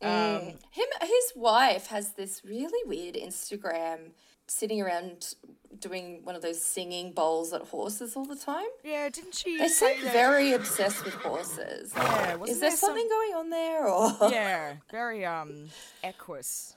Um, 0.01 0.40
Him, 0.70 0.87
his 1.01 1.33
wife 1.35 1.88
has 1.88 2.11
this 2.12 2.42
really 2.44 2.87
weird 2.87 3.14
Instagram, 3.14 4.11
sitting 4.48 4.80
around 4.80 5.34
doing 5.78 6.20
one 6.24 6.34
of 6.34 6.42
those 6.42 6.61
singing 6.61 7.12
bowls 7.12 7.52
at 7.52 7.62
horses 7.62 8.16
all 8.16 8.24
the 8.24 8.34
time. 8.37 8.66
yeah, 8.82 9.08
didn't 9.08 9.34
she? 9.34 9.58
They 9.58 9.68
seem 9.68 10.00
very 10.02 10.52
obsessed 10.52 11.04
with 11.04 11.14
horses. 11.14 11.92
Yeah, 11.94 12.34
wasn't 12.34 12.50
Is 12.56 12.61
there 12.61 12.70
there 12.70 12.76
some- 12.76 12.88
something 12.88 13.08
going 13.08 13.34
on 13.34 13.50
there, 13.50 13.87
or 13.87 14.11
Yeah, 14.30 14.74
very 14.90 15.24
um 15.24 15.68
equus. 16.02 16.74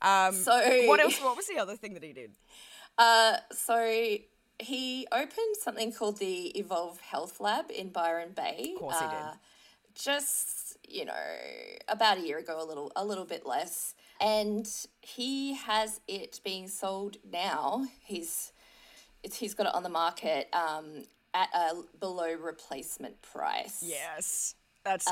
um, 0.00 0.32
so 0.34 0.52
What 0.86 1.00
else? 1.00 1.20
What 1.22 1.36
was 1.36 1.46
the 1.48 1.58
other 1.58 1.76
thing 1.76 1.94
that 1.94 2.02
he 2.02 2.12
did? 2.12 2.32
Uh, 2.96 3.36
so 3.50 4.16
he 4.58 5.06
opened 5.10 5.56
something 5.60 5.92
called 5.92 6.18
the 6.18 6.48
Evolve 6.58 7.00
Health 7.00 7.40
Lab 7.40 7.70
in 7.70 7.88
Byron 7.88 8.30
Bay. 8.34 8.72
Of 8.74 8.80
course 8.80 8.98
he 9.00 9.06
did. 9.06 9.38
Just 9.94 10.76
you 10.88 11.04
know, 11.04 11.12
about 11.88 12.18
a 12.18 12.20
year 12.20 12.38
ago, 12.38 12.62
a 12.62 12.64
little, 12.66 12.92
a 12.96 13.04
little 13.04 13.24
bit 13.24 13.46
less, 13.46 13.94
and 14.22 14.66
he 15.00 15.54
has 15.54 16.00
it 16.06 16.40
being 16.44 16.68
sold 16.68 17.16
now. 17.30 17.86
He's, 18.04 18.52
it's, 19.22 19.36
he's 19.36 19.54
got 19.54 19.66
it 19.66 19.74
on 19.74 19.82
the 19.82 19.88
market 19.88 20.48
um, 20.54 21.04
at 21.34 21.48
a 21.54 21.82
below 21.98 22.32
replacement 22.34 23.20
price. 23.22 23.82
Yes, 23.84 24.54
that's 24.84 25.06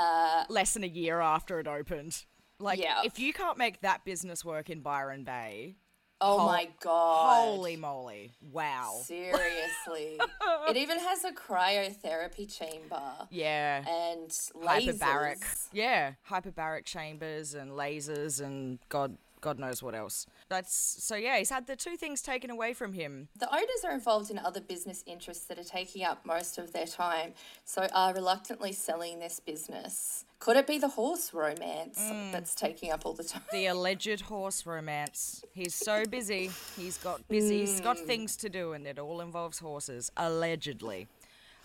less 0.49 0.75
than 0.75 0.85
a 0.85 0.88
year 0.88 1.20
after 1.20 1.59
it 1.61 1.66
opened. 1.66 2.25
Like, 2.59 2.79
Yeah. 2.81 3.01
if 3.05 3.18
you 3.18 3.33
can't 3.33 3.59
make 3.59 3.81
that 3.81 4.05
business 4.05 4.44
work 4.44 4.70
in 4.70 4.81
Byron 4.81 5.25
Bay, 5.25 5.77
Oh 6.20 6.38
Hol- 6.38 6.46
my 6.48 6.68
god! 6.83 7.44
holy 7.46 7.76
moly! 7.76 8.33
Wow. 8.52 9.00
Seriously, 9.02 10.20
it 10.68 10.76
even 10.76 10.98
has 10.98 11.24
a 11.24 11.33
cryotherapy 11.33 12.52
chamber. 12.52 13.00
Yeah. 13.30 13.85
and 13.88 14.30
hyperbaric. 14.30 15.42
Yeah, 15.72 16.12
hyperbaric 16.28 16.85
chambers 16.85 17.54
and 17.54 17.72
lasers 17.72 18.40
and 18.40 18.78
God 18.88 19.16
God 19.40 19.59
knows 19.59 19.83
what 19.83 19.94
else. 19.94 20.26
That's 20.48 20.74
so 20.74 21.16
yeah, 21.16 21.38
he's 21.38 21.50
had 21.50 21.66
the 21.66 21.76
two 21.76 21.96
things 21.96 22.20
taken 22.20 22.50
away 22.50 22.74
from 22.74 22.92
him. 22.92 23.28
The 23.38 23.50
owners 23.50 23.85
are 23.85 23.92
involved 23.92 24.30
in 24.30 24.38
other 24.38 24.61
business 24.61 25.02
interests 25.06 25.44
that 25.46 25.59
are 25.59 25.64
taking 25.64 26.04
up 26.04 26.26
most 26.26 26.59
of 26.59 26.72
their 26.72 26.87
time, 26.87 27.33
so 27.64 27.87
are 27.94 28.12
reluctantly 28.12 28.72
selling 28.72 29.18
this 29.18 29.40
business. 29.40 30.24
Could 30.40 30.57
it 30.57 30.66
be 30.66 30.79
the 30.79 30.88
horse 30.88 31.35
romance 31.35 31.98
Mm. 32.00 32.33
that's 32.33 32.55
taking 32.55 32.90
up 32.90 33.05
all 33.05 33.12
the 33.12 33.22
time? 33.24 33.42
The 33.53 33.66
alleged 33.66 34.22
horse 34.22 34.64
romance. 34.64 35.44
He's 35.53 35.74
so 35.74 36.05
busy. 36.07 36.50
He's 36.76 36.96
got 36.96 37.29
busy. 37.29 37.59
He's 37.61 37.81
got 37.81 37.98
things 37.98 38.37
to 38.38 38.48
do, 38.48 38.72
and 38.72 38.87
it 38.87 38.98
all 38.98 39.20
involves 39.20 39.59
horses. 39.59 40.11
Allegedly. 40.16 41.09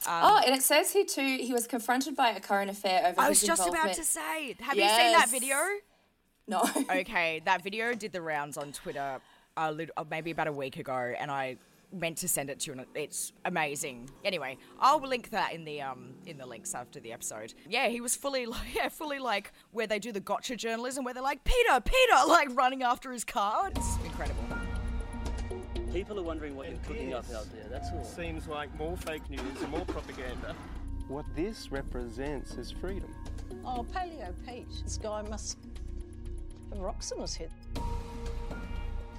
oh, 0.05 0.41
and 0.45 0.53
it 0.53 0.61
says 0.61 0.91
here 0.91 1.05
too, 1.05 1.37
he 1.39 1.53
was 1.53 1.67
confronted 1.67 2.15
by 2.17 2.29
a 2.31 2.39
current 2.41 2.69
affair 2.69 3.07
over 3.07 3.19
I 3.21 3.29
was 3.29 3.41
just 3.41 3.65
about 3.67 3.93
to 3.93 4.03
say. 4.03 4.55
Have 4.59 4.75
you 4.75 4.81
seen 4.89 5.13
that 5.13 5.29
video? 5.29 5.55
No. 6.47 6.61
Okay, 6.91 7.41
that 7.45 7.63
video 7.63 7.93
did 7.95 8.11
the 8.11 8.21
rounds 8.21 8.57
on 8.57 8.71
Twitter 8.73 9.19
a 9.57 9.71
little, 9.71 9.93
uh, 9.97 10.03
maybe 10.11 10.31
about 10.31 10.47
a 10.47 10.51
week 10.51 10.77
ago, 10.77 11.13
and 11.17 11.31
I 11.31 11.55
meant 11.91 12.17
to 12.17 12.27
send 12.27 12.49
it 12.49 12.59
to 12.61 12.71
you. 12.71 12.77
And 12.77 12.85
it's 12.95 13.33
amazing. 13.45 14.09
Anyway, 14.23 14.57
I'll 14.79 14.99
link 14.99 15.29
that 15.31 15.53
in 15.53 15.65
the 15.65 15.81
um 15.81 16.13
in 16.25 16.37
the 16.37 16.45
links 16.45 16.73
after 16.73 16.99
the 16.99 17.11
episode. 17.11 17.53
Yeah, 17.67 17.87
he 17.87 18.01
was 18.01 18.15
fully 18.15 18.45
like 18.45 18.67
yeah, 18.75 18.89
fully 18.89 19.19
like 19.19 19.51
where 19.71 19.87
they 19.87 19.99
do 19.99 20.11
the 20.11 20.19
gotcha 20.19 20.55
journalism, 20.55 21.03
where 21.03 21.13
they're 21.13 21.23
like 21.23 21.43
Peter, 21.43 21.79
Peter, 21.81 22.17
like 22.27 22.49
running 22.55 22.83
after 22.83 23.11
his 23.11 23.23
car. 23.23 23.69
It's 23.75 23.97
incredible. 24.03 24.43
People 25.93 26.19
are 26.19 26.23
wondering 26.23 26.57
what 26.57 26.67
you're 26.67 26.77
cooking 26.79 27.13
up 27.13 27.23
out 27.33 27.47
there, 27.53 27.63
that's 27.69 27.89
all. 27.91 28.03
Seems 28.03 28.47
like 28.47 28.73
more 28.77 28.97
fake 28.97 29.29
news 29.29 29.61
and 29.61 29.69
more 29.69 29.85
propaganda. 29.85 30.53
What 31.07 31.25
this 31.35 31.71
represents 31.71 32.55
is 32.55 32.69
freedom. 32.69 33.13
Oh, 33.63 33.85
Paleo 33.93 34.33
Pete. 34.45 34.67
This 34.83 34.97
guy 34.97 35.21
must 35.21 35.57
have 36.71 36.79
rocks 36.79 37.11
in 37.11 37.21
his 37.21 37.35
head. 37.35 37.51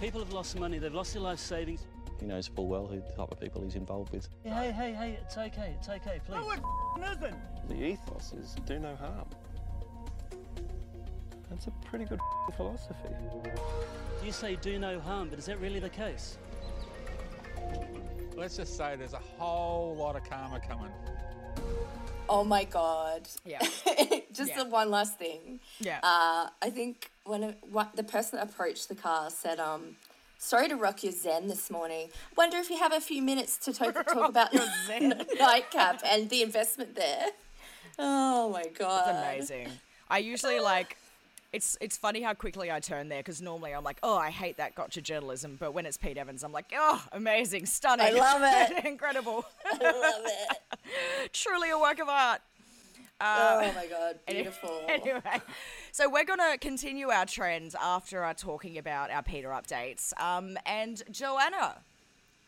People 0.00 0.20
have 0.20 0.32
lost 0.32 0.58
money, 0.58 0.78
they've 0.78 0.92
lost 0.92 1.14
their 1.14 1.22
life 1.22 1.38
savings. 1.38 1.86
He 2.20 2.26
knows 2.26 2.46
full 2.48 2.66
well 2.66 2.86
who 2.86 2.96
the 2.96 3.12
type 3.12 3.30
of 3.30 3.38
people 3.40 3.62
he's 3.62 3.74
involved 3.74 4.12
with. 4.12 4.28
Hey, 4.42 4.72
hey, 4.72 4.92
hey, 4.92 5.18
it's 5.22 5.36
okay, 5.36 5.74
it's 5.78 5.88
okay, 5.88 6.20
please. 6.26 6.60
Nothing. 6.98 7.34
The 7.68 7.74
ethos 7.74 8.32
is 8.32 8.56
do 8.66 8.78
no 8.78 8.96
harm. 8.96 9.26
That's 11.50 11.66
a 11.66 11.70
pretty 11.84 12.04
good 12.06 12.20
philosophy. 12.56 13.08
You 14.24 14.32
say 14.32 14.56
do 14.56 14.78
no 14.78 14.98
harm, 14.98 15.28
but 15.28 15.38
is 15.38 15.46
that 15.46 15.60
really 15.60 15.78
the 15.78 15.90
case? 15.90 16.38
Let's 18.36 18.56
just 18.56 18.76
say 18.76 18.96
there's 18.96 19.12
a 19.14 19.22
whole 19.38 19.94
lot 19.96 20.16
of 20.16 20.24
karma 20.28 20.60
coming. 20.60 20.90
Oh 22.28 22.44
my 22.44 22.64
god. 22.64 23.28
Yeah. 23.44 23.60
Just 24.32 24.50
Yeah. 24.50 24.64
the 24.64 24.68
one 24.68 24.90
last 24.90 25.16
thing. 25.18 25.60
Yeah. 25.78 26.00
Uh, 26.02 26.48
I 26.60 26.70
think 26.70 27.10
when, 27.24 27.44
of 27.44 27.54
what 27.70 27.94
the 27.96 28.02
person 28.02 28.38
that 28.38 28.50
approached 28.50 28.88
the 28.88 28.94
car 28.96 29.30
said, 29.30 29.58
um, 29.60 29.96
sorry 30.38 30.68
to 30.68 30.76
rock 30.76 31.02
your 31.02 31.12
zen 31.12 31.48
this 31.48 31.70
morning. 31.70 32.08
Wonder 32.36 32.58
if 32.58 32.70
you 32.70 32.78
have 32.78 32.92
a 32.92 33.00
few 33.00 33.22
minutes 33.22 33.56
to 33.58 33.72
talk, 33.72 33.94
talk 34.06 34.28
about 34.28 34.54
nightcap 35.38 36.02
and 36.04 36.28
the 36.30 36.42
investment 36.42 36.94
there. 36.94 37.26
Oh 37.98 38.50
my 38.50 38.64
god. 38.78 39.36
It's 39.38 39.50
amazing. 39.50 39.68
I 40.08 40.18
usually 40.18 40.60
like. 40.60 40.96
It's 41.52 41.78
it's 41.80 41.96
funny 41.96 42.20
how 42.20 42.34
quickly 42.34 42.70
I 42.70 42.80
turn 42.80 43.08
there 43.08 43.20
because 43.20 43.40
normally 43.40 43.72
I'm 43.72 43.84
like, 43.84 43.98
oh, 44.02 44.16
I 44.16 44.30
hate 44.30 44.58
that 44.58 44.74
gotcha 44.74 45.00
journalism, 45.00 45.56
but 45.58 45.72
when 45.72 45.86
it's 45.86 45.96
Pete 45.96 46.18
Evans, 46.18 46.44
I'm 46.44 46.52
like, 46.52 46.66
oh, 46.76 47.02
amazing, 47.12 47.64
stunning, 47.66 48.06
I 48.06 48.10
love 48.10 48.42
it. 48.44 48.84
incredible, 48.84 49.44
I 49.64 49.76
love 49.78 50.24
it. 50.26 51.32
truly 51.32 51.70
a 51.70 51.78
work 51.78 51.98
of 52.00 52.08
art. 52.08 52.40
Oh 53.20 53.72
my 53.74 53.86
god, 53.86 54.18
beautiful. 54.28 54.82
Anyway, 54.88 55.40
so 55.92 56.08
we're 56.08 56.24
gonna 56.24 56.58
continue 56.58 57.08
our 57.08 57.26
trend 57.26 57.74
after 57.80 58.22
our 58.24 58.34
talking 58.34 58.78
about 58.78 59.10
our 59.10 59.22
Peter 59.22 59.48
updates. 59.48 60.18
Um, 60.20 60.58
and 60.66 61.02
Joanna, 61.10 61.78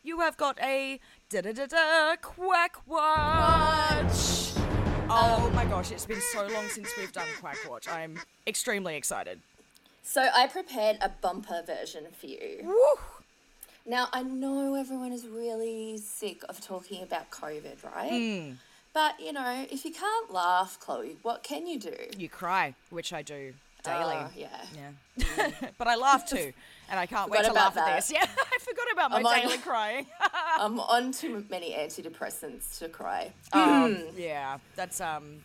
you 0.03 0.19
have 0.19 0.37
got 0.37 0.59
a 0.61 0.99
da 1.29 1.41
da 1.41 1.53
da 1.53 1.65
da 1.65 2.15
quack 2.21 2.77
watch. 2.87 4.53
Oh 5.11 5.51
my 5.55 5.65
gosh, 5.65 5.91
it's 5.91 6.05
been 6.05 6.21
so 6.21 6.45
long 6.47 6.67
since 6.67 6.89
we've 6.95 7.11
done 7.11 7.27
Quack 7.39 7.57
Watch. 7.67 7.87
I'm 7.87 8.19
extremely 8.45 8.95
excited. 8.95 9.39
So 10.03 10.29
I 10.35 10.45
prepared 10.45 10.99
a 11.01 11.09
bumper 11.09 11.63
version 11.65 12.05
for 12.11 12.27
you. 12.27 12.59
Woo! 12.63 12.75
Now 13.87 14.07
I 14.13 14.21
know 14.21 14.75
everyone 14.75 15.11
is 15.11 15.25
really 15.25 15.97
sick 15.97 16.43
of 16.47 16.61
talking 16.61 17.01
about 17.01 17.31
COVID, 17.31 17.83
right? 17.83 18.11
Hmm. 18.11 18.51
But 18.93 19.19
you 19.19 19.33
know, 19.33 19.65
if 19.71 19.85
you 19.85 19.91
can't 19.91 20.31
laugh, 20.31 20.79
Chloe, 20.79 21.17
what 21.21 21.43
can 21.43 21.67
you 21.67 21.79
do? 21.79 21.95
You 22.17 22.29
cry, 22.29 22.75
which 22.89 23.13
I 23.13 23.21
do 23.21 23.53
daily. 23.83 24.15
Oh, 24.17 24.29
yeah. 24.35 24.65
Yeah. 24.75 25.51
but 25.77 25.87
I 25.87 25.95
laugh 25.95 26.27
too, 26.27 26.51
and 26.89 26.99
I 26.99 27.05
can't 27.05 27.29
wait 27.29 27.45
to 27.45 27.53
laugh 27.53 27.73
about 27.73 27.89
at 27.89 27.95
this. 27.97 28.11
Yeah, 28.11 28.25
I 28.53 28.57
forgot 28.59 28.85
about 28.91 29.11
my 29.11 29.17
I'm 29.17 29.25
on- 29.25 29.39
daily 29.41 29.57
crying. 29.57 30.05
I'm 30.59 30.79
on 30.79 31.11
too 31.11 31.45
many 31.49 31.73
antidepressants 31.73 32.79
to 32.79 32.89
cry. 32.89 33.31
Um, 33.53 33.61
um, 33.63 33.97
yeah, 34.17 34.57
that's 34.75 35.01
um. 35.01 35.39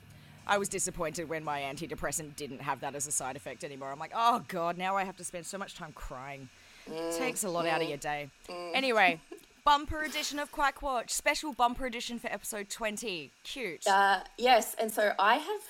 I 0.46 0.58
was 0.58 0.68
disappointed 0.68 1.30
when 1.30 1.42
my 1.42 1.62
antidepressant 1.62 2.36
didn't 2.36 2.60
have 2.60 2.80
that 2.80 2.94
as 2.94 3.06
a 3.06 3.10
side 3.10 3.34
effect 3.34 3.64
anymore. 3.64 3.90
I'm 3.90 3.98
like, 3.98 4.12
oh 4.14 4.42
god, 4.48 4.76
now 4.76 4.94
I 4.94 5.04
have 5.04 5.16
to 5.16 5.24
spend 5.24 5.46
so 5.46 5.56
much 5.56 5.74
time 5.74 5.92
crying. 5.92 6.50
Mm, 6.90 7.16
Takes 7.16 7.44
a 7.44 7.48
lot 7.48 7.66
out 7.66 7.80
of 7.80 7.86
mm, 7.86 7.88
your 7.88 7.96
day. 7.96 8.28
Mm. 8.50 8.70
Anyway, 8.74 9.20
bumper 9.64 10.02
edition 10.02 10.38
of 10.38 10.52
Quack 10.52 10.82
Watch, 10.82 11.10
special 11.10 11.52
bumper 11.52 11.86
edition 11.86 12.18
for 12.18 12.28
episode 12.32 12.68
20. 12.68 13.30
Cute. 13.44 13.86
Uh, 13.86 14.20
yes, 14.36 14.74
and 14.78 14.90
so 14.92 15.12
I 15.18 15.36
have 15.36 15.62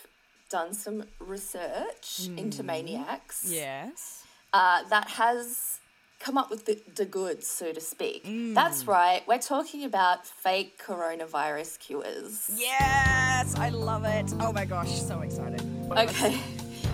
done 0.50 0.74
some 0.74 1.04
research 1.20 2.28
into 2.37 2.62
Hmm. 2.62 2.66
maniacs. 2.66 3.44
yes. 3.48 4.24
uh, 4.52 4.85
that 4.88 5.09
has 5.11 5.80
come 6.20 6.38
up 6.38 6.48
with 6.48 6.64
the, 6.64 6.78
the 6.94 7.04
goods, 7.04 7.44
so 7.46 7.72
to 7.72 7.80
speak. 7.80 8.24
Mm. 8.24 8.54
That's 8.54 8.87
right. 8.87 9.20
We're 9.26 9.38
talking 9.40 9.83
about 9.85 10.24
fake 10.26 10.80
coronavirus 10.80 11.80
cures. 11.80 12.50
Yes, 12.54 13.57
I 13.59 13.70
love 13.70 14.04
it. 14.04 14.33
Oh 14.38 14.52
my 14.52 14.64
gosh, 14.64 14.92
so 15.02 15.20
excited. 15.22 15.61
Okay. 15.90 16.38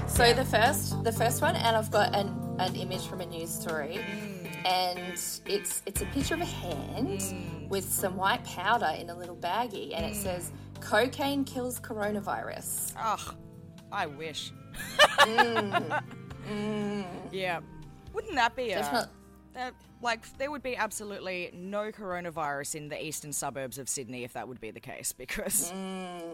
So 0.08 0.32
the 0.32 0.44
first, 0.44 1.04
the 1.04 1.12
first 1.12 1.42
one, 1.42 1.54
and 1.54 1.76
I've 1.76 1.90
got 1.90 2.14
an, 2.16 2.28
an 2.58 2.74
image 2.76 3.02
from 3.06 3.20
a 3.20 3.26
news 3.26 3.50
story, 3.50 4.00
and 4.64 4.98
it's 4.98 5.40
it's 5.46 6.02
a 6.02 6.06
picture 6.06 6.34
of 6.34 6.40
a 6.40 6.44
hand 6.44 7.20
mm. 7.20 7.68
with 7.68 7.84
some 7.84 8.16
white 8.16 8.44
powder 8.44 8.92
in 8.98 9.10
a 9.10 9.16
little 9.16 9.36
baggie, 9.36 9.94
and 9.94 10.04
it 10.04 10.12
mm. 10.12 10.22
says 10.22 10.52
cocaine 10.80 11.44
kills 11.44 11.80
coronavirus. 11.80 12.94
Ugh, 12.98 13.34
I 13.92 14.06
wish. 14.06 14.52
Mm. 15.18 16.02
Yeah. 17.30 17.60
Wouldn't 18.12 18.34
that 18.34 18.56
be 18.56 18.72
a. 18.72 18.76
Definite- 18.76 19.08
that- 19.54 19.74
like, 20.02 20.38
there 20.38 20.50
would 20.50 20.62
be 20.62 20.76
absolutely 20.76 21.50
no 21.52 21.92
coronavirus 21.92 22.74
in 22.76 22.88
the 22.88 23.04
eastern 23.04 23.32
suburbs 23.32 23.78
of 23.78 23.88
Sydney 23.88 24.24
if 24.24 24.32
that 24.32 24.48
would 24.48 24.60
be 24.60 24.70
the 24.70 24.80
case, 24.80 25.12
because 25.12 25.72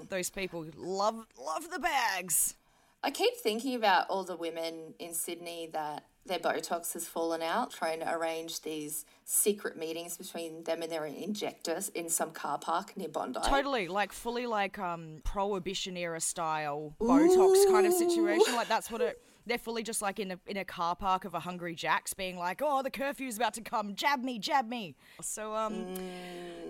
those 0.08 0.30
people 0.30 0.64
love 0.76 1.26
love 1.38 1.70
the 1.70 1.78
bags. 1.78 2.54
I 3.02 3.10
keep 3.10 3.36
thinking 3.36 3.74
about 3.74 4.08
all 4.08 4.24
the 4.24 4.36
women 4.36 4.94
in 4.98 5.14
Sydney 5.14 5.68
that 5.72 6.04
their 6.26 6.38
Botox 6.38 6.92
has 6.94 7.06
fallen 7.06 7.42
out, 7.42 7.70
trying 7.70 8.00
to 8.00 8.12
arrange 8.12 8.62
these 8.62 9.04
secret 9.24 9.76
meetings 9.76 10.16
between 10.16 10.64
them 10.64 10.82
and 10.82 10.90
their 10.90 11.06
injectors 11.06 11.88
in 11.90 12.08
some 12.08 12.30
car 12.30 12.58
park 12.58 12.96
near 12.96 13.08
Bondi. 13.08 13.40
Totally, 13.44 13.88
like 13.88 14.12
fully 14.12 14.46
like 14.46 14.78
um 14.78 15.20
prohibition 15.24 15.96
era 15.96 16.20
style 16.20 16.94
Botox 17.00 17.70
kind 17.70 17.86
of 17.86 17.92
situation. 17.92 18.54
Like 18.54 18.68
that's 18.68 18.90
what 18.90 19.00
it. 19.00 19.22
They're 19.46 19.58
fully 19.58 19.84
just 19.84 20.02
like 20.02 20.18
in 20.18 20.32
a 20.32 20.38
in 20.46 20.56
a 20.56 20.64
car 20.64 20.96
park 20.96 21.24
of 21.24 21.34
a 21.34 21.40
hungry 21.40 21.74
Jacks, 21.74 22.14
being 22.14 22.36
like, 22.36 22.60
"Oh, 22.64 22.82
the 22.82 22.90
curfew's 22.90 23.36
about 23.36 23.54
to 23.54 23.60
come. 23.60 23.94
Jab 23.94 24.22
me, 24.22 24.38
jab 24.38 24.68
me." 24.68 24.96
So 25.22 25.54
um, 25.54 25.94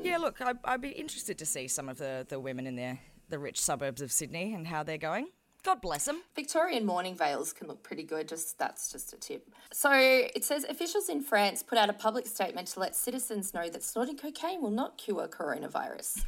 yeah. 0.02 0.18
Look, 0.18 0.40
I, 0.40 0.52
I'd 0.64 0.82
be 0.82 0.90
interested 0.90 1.38
to 1.38 1.46
see 1.46 1.68
some 1.68 1.88
of 1.88 1.96
the 1.96 2.26
the 2.28 2.38
women 2.38 2.66
in 2.66 2.76
the 2.76 2.98
the 3.28 3.38
rich 3.38 3.60
suburbs 3.60 4.02
of 4.02 4.12
Sydney 4.12 4.54
and 4.54 4.66
how 4.66 4.82
they're 4.82 4.98
going. 4.98 5.28
God 5.66 5.80
bless 5.80 6.04
them. 6.04 6.22
Victorian 6.36 6.86
mourning 6.86 7.16
veils 7.16 7.52
can 7.52 7.66
look 7.66 7.82
pretty 7.82 8.04
good. 8.04 8.28
Just 8.28 8.56
that's 8.56 8.92
just 8.92 9.12
a 9.12 9.16
tip. 9.16 9.50
So 9.72 9.90
it 9.92 10.44
says 10.44 10.62
officials 10.62 11.08
in 11.08 11.20
France 11.20 11.64
put 11.64 11.76
out 11.76 11.90
a 11.90 11.92
public 11.92 12.28
statement 12.28 12.68
to 12.68 12.78
let 12.78 12.94
citizens 12.94 13.52
know 13.52 13.68
that 13.68 13.82
snorting 13.82 14.16
cocaine 14.16 14.62
will 14.62 14.70
not 14.70 14.96
cure 14.96 15.26
coronavirus. 15.26 16.24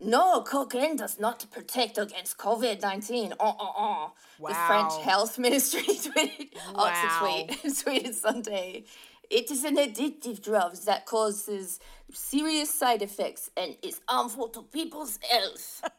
No, 0.00 0.42
cocaine 0.42 0.94
does 0.94 1.18
not 1.18 1.44
protect 1.50 1.98
against 1.98 2.38
COVID 2.38 2.82
nineteen. 2.82 3.32
Uh 3.40 3.52
uh 3.58 3.72
uh. 3.76 4.08
The 4.38 4.54
French 4.54 4.92
Health 5.02 5.38
Ministry 5.46 5.82
tweeted. 5.82 6.50
Oh, 6.76 6.88
it's 6.88 7.04
a 7.04 7.18
tweet. 7.18 7.74
tweeted 8.04 8.14
Sunday. 8.14 8.84
It 9.32 9.50
is 9.50 9.64
an 9.64 9.76
addictive 9.76 10.42
drug 10.42 10.76
that 10.84 11.06
causes 11.06 11.80
serious 12.12 12.68
side 12.68 13.00
effects 13.00 13.48
and 13.56 13.76
is 13.82 14.02
harmful 14.06 14.48
to 14.48 14.62
people's 14.62 15.18
health. 15.28 15.82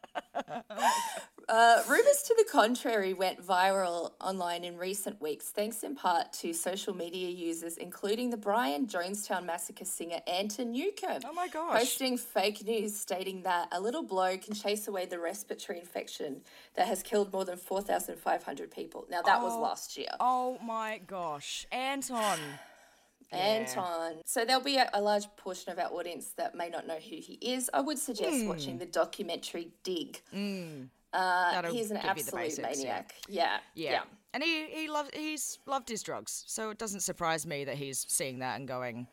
Uh, 1.50 1.84
rumors 1.90 2.24
to 2.24 2.34
the 2.38 2.46
contrary 2.50 3.14
went 3.14 3.46
viral 3.46 4.12
online 4.22 4.64
in 4.64 4.78
recent 4.78 5.22
weeks, 5.22 5.50
thanks 5.50 5.84
in 5.84 5.94
part 5.94 6.32
to 6.32 6.54
social 6.54 6.96
media 6.96 7.28
users, 7.28 7.76
including 7.76 8.30
the 8.30 8.38
Brian 8.38 8.88
Jonestown 8.88 9.44
massacre 9.44 9.84
singer 9.84 10.22
Anton 10.26 10.72
Newcombe. 10.72 11.22
Oh 11.26 11.34
my 11.34 11.50
gosh. 11.50 11.80
Posting 11.80 12.18
fake 12.18 12.66
news 12.66 12.98
stating 12.98 13.44
that 13.44 13.68
a 13.74 13.82
little 13.82 14.04
blow 14.04 14.38
can 14.38 14.54
chase 14.54 14.88
away 14.88 15.06
the 15.06 15.20
respiratory 15.20 15.80
infection 15.80 16.42
that 16.76 16.88
has 16.88 17.04
killed 17.04 17.34
more 17.34 17.44
than 17.44 17.58
4,500 17.58 18.72
people. 18.72 19.06
Now, 19.10 19.22
that 19.24 19.42
was 19.42 19.58
last 19.58 19.98
year. 19.98 20.16
Oh 20.22 20.58
my 20.64 21.02
gosh, 21.06 21.68
Anton. 21.74 22.40
Anton. 23.34 24.14
So 24.26 24.46
there'll 24.46 24.62
be 24.64 24.78
a, 24.78 24.90
a 24.94 25.02
large 25.02 25.26
portion 25.38 25.72
of 25.72 25.80
our 25.80 25.88
audience 25.92 26.34
that 26.38 26.56
may 26.56 26.70
not 26.70 26.88
know 26.88 26.96
who 26.96 27.16
he 27.18 27.38
is. 27.42 27.70
I 27.74 27.82
would 27.82 28.00
suggest 28.00 28.42
Hmm. 28.44 28.48
watching 28.48 28.78
the 28.78 28.86
documentary 28.86 29.72
Dig. 29.84 30.22
That'll 30.32 31.72
He's 31.72 31.92
an 31.92 31.98
give 31.98 32.18
you 32.18 32.24
the 32.24 32.36
absolute 32.36 32.42
basics, 32.42 32.80
yeah. 32.80 32.86
maniac. 32.86 33.16
Yeah. 33.28 33.58
Yeah. 33.76 34.02
And 34.34 34.42
he 34.44 34.66
he 34.66 34.90
loves 34.90 35.10
he's 35.14 35.60
loved 35.68 35.88
his 35.88 36.02
drugs, 36.02 36.44
so 36.48 36.72
it 36.72 36.80
doesn't 36.80 37.02
surprise 37.02 37.46
me 37.46 37.66
that 37.66 37.76
he's 37.76 38.04
seeing 38.10 38.40
that 38.40 38.56
and 38.60 38.68
going, 38.68 39.06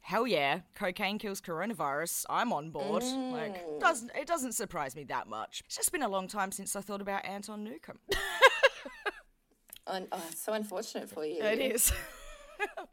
"Hell 0.00 0.26
yeah, 0.26 0.62
cocaine 0.74 1.16
kills 1.20 1.40
coronavirus. 1.40 2.24
I'm 2.28 2.52
on 2.52 2.70
board." 2.70 3.04
Mm. 3.04 3.30
Like 3.32 3.80
doesn't 3.80 4.10
it 4.16 4.26
doesn't 4.26 4.54
surprise 4.54 4.96
me 4.96 5.04
that 5.04 5.28
much. 5.28 5.62
It's 5.66 5.76
just 5.76 5.92
been 5.92 6.02
a 6.02 6.08
long 6.08 6.26
time 6.26 6.50
since 6.50 6.74
I 6.74 6.80
thought 6.80 7.00
about 7.00 7.24
Anton 7.24 7.62
Newcombe. 7.62 8.00
Un- 9.86 10.08
oh, 10.12 10.22
so 10.34 10.52
unfortunate 10.52 11.08
for 11.08 11.24
you. 11.24 11.40
it 11.42 11.60
is. 11.60 11.92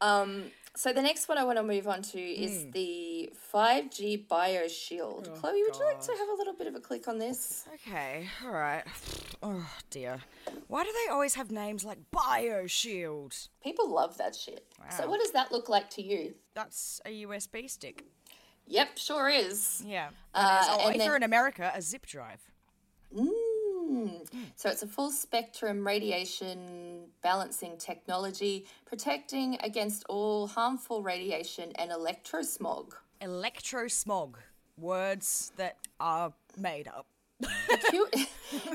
So 0.78 0.92
the 0.92 1.00
next 1.00 1.26
one 1.26 1.38
I 1.38 1.44
want 1.44 1.56
to 1.56 1.62
move 1.62 1.88
on 1.88 2.02
to 2.02 2.20
is 2.20 2.64
Hmm. 2.64 2.70
the 2.72 3.32
5G 3.50 4.26
BioShield. 4.28 5.26
Oh, 5.26 5.30
Chloe, 5.40 5.62
would 5.62 5.74
you 5.74 5.84
like 5.86 6.00
to 6.02 6.12
have 6.12 6.28
a 6.28 6.34
little 6.34 6.52
bit 6.52 6.66
of 6.66 6.74
a 6.74 6.80
click 6.80 7.08
on 7.08 7.16
this? 7.18 7.64
okay, 7.76 8.26
all 8.44 8.50
right. 8.50 8.84
Oh 9.42 9.66
dear, 9.88 10.18
why 10.68 10.84
do 10.84 10.90
they 10.92 11.10
always 11.10 11.34
have 11.34 11.50
names 11.50 11.82
like 11.82 11.98
BioShield? 12.14 13.48
People 13.62 13.90
love 13.90 14.18
that 14.18 14.34
shit. 14.36 14.66
So 14.90 15.08
what 15.08 15.18
does 15.20 15.30
that 15.32 15.50
look 15.50 15.70
like 15.70 15.88
to 15.90 16.02
you? 16.02 16.34
That's 16.54 17.00
a 17.06 17.22
USB 17.24 17.70
stick. 17.70 18.04
Yep, 18.66 18.98
sure 18.98 19.30
is. 19.30 19.82
Yeah. 19.86 20.10
Uh, 20.34 20.62
oh, 20.68 20.88
and 20.88 20.96
if 20.96 21.04
you're 21.06 21.16
in 21.16 21.22
America, 21.22 21.72
a 21.74 21.80
zip 21.80 22.04
drive. 22.04 22.42
Mm. 23.16 23.30
Hmm. 23.86 24.08
So 24.56 24.68
it's 24.68 24.82
a 24.82 24.86
full 24.86 25.10
spectrum 25.10 25.86
radiation 25.86 27.04
balancing 27.22 27.76
technology, 27.78 28.66
protecting 28.84 29.58
against 29.62 30.04
all 30.08 30.48
harmful 30.48 31.02
radiation 31.02 31.72
and 31.76 31.90
electrosmog. 31.90 32.92
Electrosmog. 33.20 34.34
Words 34.78 35.52
that 35.56 35.76
are 36.00 36.32
made 36.58 36.88
up. 36.88 37.06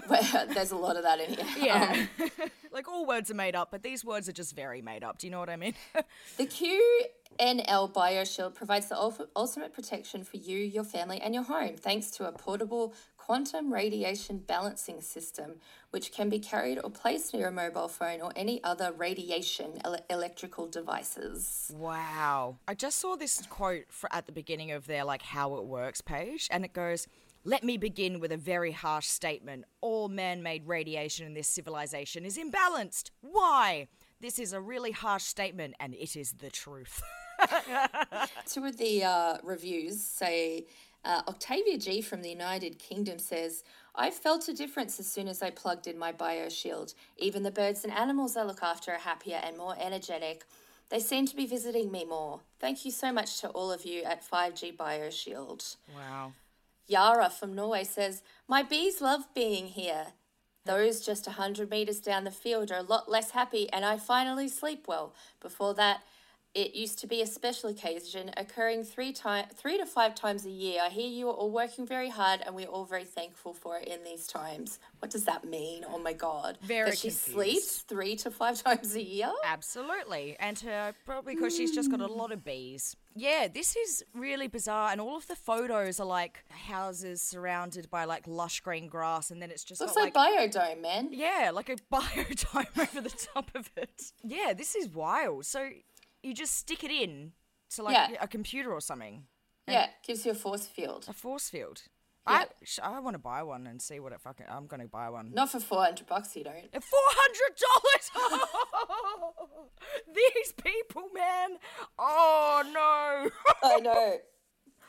Well, 0.10 0.47
there's 0.54 0.71
a 0.71 0.76
lot 0.76 0.97
of 0.97 1.04
that 1.04 1.19
in 1.21 1.34
here. 1.34 1.45
Yeah. 1.58 2.06
Um, 2.19 2.30
like 2.71 2.89
all 2.89 3.06
words 3.06 3.32
are 3.32 3.36
made 3.36 3.56
up, 3.56 3.71
but 3.71 3.84
these 3.84 4.04
words 4.04 4.28
are 4.28 4.34
just 4.34 4.56
very 4.56 4.82
made 4.82 5.04
up. 5.04 5.17
Do 5.17 5.28
you 5.28 5.32
know 5.32 5.39
what 5.39 5.50
I 5.50 5.56
mean? 5.56 5.74
The 6.38 6.45
QNL 6.45 7.93
BioShield 7.93 8.56
provides 8.56 8.88
the 8.88 8.97
ultimate 9.36 9.74
protection 9.74 10.24
for 10.24 10.38
you, 10.38 10.58
your 10.58 10.84
family, 10.84 11.21
and 11.21 11.34
your 11.34 11.43
home, 11.43 11.76
thanks 11.78 12.12
to 12.12 12.28
a 12.28 12.32
portable 12.32 12.93
quantum 13.26 13.72
radiation 13.72 14.40
balancing 14.40 15.00
system, 15.00 15.52
which 15.92 16.12
can 16.12 16.28
be 16.28 16.40
carried 16.40 16.80
or 16.84 16.90
placed 16.90 17.36
near 17.36 17.50
a 17.50 17.52
mobile 17.52 17.88
phone 17.88 18.20
or 18.20 18.32
any 18.36 18.64
other 18.64 18.92
radiation 18.92 19.80
ele- 19.86 20.04
electrical 20.10 20.66
devices. 20.66 21.72
Wow. 21.78 22.58
I 22.68 22.74
just 22.74 22.98
saw 22.98 23.16
this 23.16 23.44
quote 23.48 23.86
at 24.12 24.26
the 24.26 24.32
beginning 24.32 24.72
of 24.72 24.88
their 24.88 25.04
like 25.04 25.22
how 25.22 25.56
it 25.58 25.66
works 25.66 26.02
page 26.02 26.48
and 26.50 26.66
it 26.66 26.74
goes, 26.74 27.08
"Let 27.44 27.64
me 27.64 27.78
begin 27.78 28.20
with 28.20 28.32
a 28.32 28.38
very 28.38 28.72
harsh 28.72 29.06
statement. 29.06 29.66
All 29.82 30.10
man-made 30.10 30.68
radiation 30.68 31.28
in 31.28 31.36
this 31.36 31.48
civilization 31.48 32.26
is 32.26 32.40
imbalanced. 32.40 33.12
Why? 33.22 33.88
This 34.20 34.40
is 34.40 34.52
a 34.52 34.60
really 34.60 34.92
harsh 34.92 35.24
statement 35.24 35.76
and 35.80 35.94
it 35.94 36.16
is 36.16 36.34
the 36.34 36.50
truth." 36.50 37.04
Two 38.48 38.66
of 38.66 38.78
the 38.78 39.04
uh, 39.04 39.38
reviews 39.44 40.02
say 40.02 40.66
uh, 41.04 41.22
Octavia 41.28 41.78
G 41.78 42.02
from 42.02 42.22
the 42.22 42.30
United 42.30 42.80
Kingdom 42.80 43.20
says, 43.20 43.64
I 43.96 44.10
felt 44.10 44.48
a 44.48 44.54
difference 44.54 45.00
as 45.00 45.08
soon 45.08 45.28
as 45.28 45.42
I 45.42 45.50
plugged 45.50 45.88
in 45.88 45.98
my 45.98 46.14
BioShield. 46.14 46.94
Even 47.18 47.44
the 47.44 47.52
birds 47.52 47.84
and 47.84 47.92
animals 47.92 48.38
I 48.38 48.44
look 48.44 48.64
after 48.64 48.92
are 48.92 49.00
happier 49.00 49.40
and 49.44 49.58
more 49.58 49.76
energetic. 49.80 50.46
They 50.90 51.00
seem 51.00 51.26
to 51.28 51.36
be 51.36 51.46
visiting 51.46 51.92
me 51.92 52.06
more. 52.06 52.42
Thank 52.60 52.86
you 52.86 52.92
so 52.92 53.12
much 53.12 53.40
to 53.42 53.50
all 53.50 53.72
of 53.72 53.86
you 53.86 54.04
at 54.04 54.30
5G 54.30 54.76
BioShield. 54.76 55.78
wow. 55.96 56.34
Yara 56.88 57.30
from 57.30 57.56
Norway 57.56 57.86
says, 57.86 58.22
My 58.48 58.64
bees 58.64 59.00
love 59.02 59.34
being 59.34 59.68
here. 59.68 60.08
Those 60.66 61.04
just 61.04 61.26
100 61.26 61.70
metres 61.70 62.00
down 62.00 62.24
the 62.24 62.32
field 62.32 62.72
are 62.72 62.80
a 62.80 62.84
lot 62.84 63.10
less 63.10 63.32
happy, 63.32 63.72
and 63.72 63.84
I 63.84 63.98
finally 63.98 64.48
sleep 64.48 64.88
well. 64.88 65.14
Before 65.40 65.74
that, 65.76 66.02
it 66.54 66.76
used 66.76 67.00
to 67.00 67.08
be 67.08 67.22
a 67.22 67.26
special 67.26 67.70
occasion 67.70 68.32
occurring 68.36 68.84
three, 68.84 69.14
time, 69.14 69.46
three 69.56 69.78
to 69.78 69.86
five 69.86 70.16
times 70.16 70.46
a 70.46 70.50
year. 70.50 70.82
I 70.84 70.90
hear 70.90 71.08
you 71.08 71.30
are 71.30 71.34
all 71.34 71.52
working 71.52 71.86
very 71.86 72.10
hard, 72.10 72.42
and 72.46 72.56
we're 72.56 72.68
all 72.68 72.86
very 72.86 73.06
thankful 73.06 73.54
for 73.54 73.78
it 73.78 73.88
in 73.88 74.04
these 74.04 74.28
times. 74.28 74.80
What 75.00 75.12
does 75.12 75.24
that 75.26 75.46
mean? 75.46 75.86
Oh 75.88 75.98
my 75.98 76.14
God. 76.14 76.58
Very 76.62 76.90
that 76.90 76.98
she 76.98 77.08
confused. 77.10 77.34
sleeps 77.34 77.78
three 77.84 78.16
to 78.18 78.32
five 78.32 78.62
times 78.64 78.96
a 78.96 79.02
year? 79.02 79.32
Absolutely. 79.46 80.36
And 80.40 80.62
uh, 80.68 80.92
probably 81.06 81.36
because 81.36 81.56
she's 81.56 81.74
just 81.74 81.90
got 81.90 82.02
a 82.02 82.08
lot 82.08 82.32
of 82.32 82.44
bees. 82.44 82.96
Yeah, 83.16 83.48
this 83.54 83.76
is 83.76 84.04
really 84.14 84.48
bizarre. 84.48 84.92
And 84.92 85.02
all 85.02 85.18
of 85.18 85.28
the 85.28 85.36
photos 85.36 86.00
are 86.00 86.06
like 86.06 86.44
houses 86.50 87.22
surrounded 87.22 87.90
by 87.90 88.06
like 88.06 88.26
lush 88.28 88.62
green 88.62 88.88
grass. 88.88 89.32
And 89.32 89.42
then 89.42 89.52
it's 89.52 89.64
just 89.64 89.82
Looks 89.82 89.96
got, 89.96 90.02
like, 90.02 90.14
Biodome, 90.14 90.82
man. 90.82 91.10
Yeah, 91.12 91.52
like 91.54 91.70
a 91.70 91.76
biodome 91.94 92.78
over 92.78 93.02
the 93.02 93.10
top 93.34 93.52
of 93.56 93.70
it. 93.76 94.12
Yeah, 94.24 94.54
this 94.54 94.76
is 94.76 94.88
wild. 94.90 95.46
So 95.46 95.70
you 96.24 96.34
just 96.34 96.56
stick 96.56 96.84
it 96.84 96.92
in 96.92 97.34
to 97.76 97.84
like 97.84 97.94
Yeah. 97.96 98.18
a 98.22 98.28
computer 98.28 98.72
or 98.72 98.82
something. 98.82 99.26
Yeah, 99.68 99.88
gives 100.06 100.26
you 100.26 100.32
a 100.32 100.36
force 100.36 100.68
field. 100.68 101.06
A 101.08 101.14
force 101.14 101.50
field. 101.50 101.84
Yeah. 102.28 102.46
I 102.84 102.96
I 102.96 103.00
want 103.00 103.16
to 103.16 103.20
buy 103.20 103.42
one 103.44 103.66
and 103.68 103.82
see 103.82 104.00
what 104.00 104.12
it 104.12 104.22
fucking. 104.22 104.46
I'm 104.50 104.68
gonna 104.68 104.88
buy 104.88 105.10
one. 105.10 105.32
Not 105.34 105.50
for 105.52 105.60
400 105.60 106.06
bucks, 106.08 106.36
you 106.36 106.44
don't. 106.44 106.72
Four 106.84 107.08
hundred 107.24 107.56
dollars. 107.66 108.12
These 110.14 110.54
people, 110.54 111.04
man. 111.14 111.58
Oh 111.98 112.64
no. 112.74 113.30
I 113.70 113.80
know. 113.80 114.18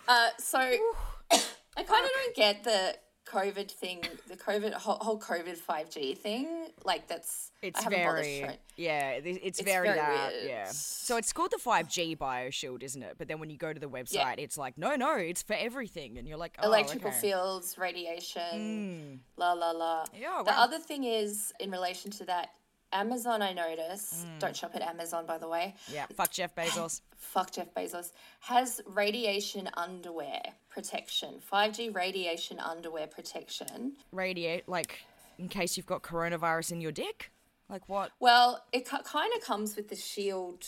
Uh, 0.09 0.31
so 0.37 0.59
I 1.31 1.37
kind 1.77 2.05
of 2.05 2.11
don't 2.13 2.35
get 2.35 2.65
the 2.65 2.97
COVID 3.27 3.71
thing, 3.71 4.03
the 4.29 4.37
COVID 4.37 4.73
whole, 4.75 4.97
whole 4.97 5.19
COVID 5.19 5.57
five 5.57 5.91
G 5.91 6.15
thing. 6.15 6.69
Like 6.85 7.07
that's 7.07 7.51
It's 7.63 7.81
I 7.81 7.85
haven't 7.85 8.05
bothered 8.05 8.25
very 8.25 8.59
yeah. 8.77 9.11
It's, 9.11 9.39
It's 9.43 9.63
very, 9.63 9.89
very 9.89 9.99
that 10.01 10.33
weird. 10.33 10.49
yeah. 10.49 10.69
So 10.71 11.17
it's 11.17 11.33
called 11.33 11.53
the 11.53 11.59
five 11.59 11.89
G 11.89 12.17
BioShield, 12.17 12.83
isn't 12.83 13.03
it? 13.03 13.15
But 13.19 13.29
then 13.29 13.39
when 13.39 13.51
you 13.51 13.57
go 13.57 13.73
to 13.73 13.81
the 13.81 13.89
website, 13.89 14.39
it's 14.39 14.59
like 14.59 14.77
no, 14.77 14.97
no, 14.97 15.17
it's 15.17 15.43
for 15.43 15.55
everything, 15.55 16.19
and 16.19 16.27
you're 16.27 16.39
like 16.39 16.57
oh, 16.61 16.67
electrical 16.67 17.11
okay. 17.11 17.21
fields, 17.21 17.77
radiation, 17.79 19.21
hmm. 19.37 19.41
la 19.41 19.53
la 19.53 19.71
la. 19.71 20.05
Yeah, 20.19 20.43
the 20.45 20.51
wow. 20.51 20.65
other 20.65 20.79
thing 20.79 21.05
is 21.05 21.53
in 21.61 21.71
relation 21.71 22.11
to 22.13 22.25
that, 22.25 22.51
Amazon. 22.93 23.43
I 23.43 23.53
notice. 23.53 24.25
Mm. 24.27 24.39
Don't 24.39 24.57
shop 24.57 24.73
at 24.75 24.83
Amazon, 24.83 25.27
by 25.27 25.39
the 25.39 25.49
way. 25.49 25.75
Yeah, 25.93 26.07
fuck 26.15 26.31
Jeff 26.31 26.55
Bezos. 26.55 27.01
Fuck 27.23 27.53
Jeff 27.53 27.73
Bezos 27.73 28.11
has 28.41 28.81
radiation 28.85 29.71
underwear 29.75 30.43
protection. 30.69 31.39
Five 31.41 31.73
G 31.73 31.89
radiation 31.89 32.59
underwear 32.59 33.07
protection. 33.07 33.93
Radiate 34.11 34.69
like 34.69 35.05
in 35.39 35.49
case 35.49 35.77
you've 35.77 35.87
got 35.87 36.03
coronavirus 36.03 36.73
in 36.73 36.81
your 36.81 36.93
dick. 36.93 37.31
Like 37.69 37.89
what? 37.89 38.11
Well, 38.21 38.65
it 38.73 38.85
kind 38.85 39.33
of 39.37 39.43
comes 39.43 39.77
with 39.77 39.89
the 39.89 39.97
shield 39.97 40.67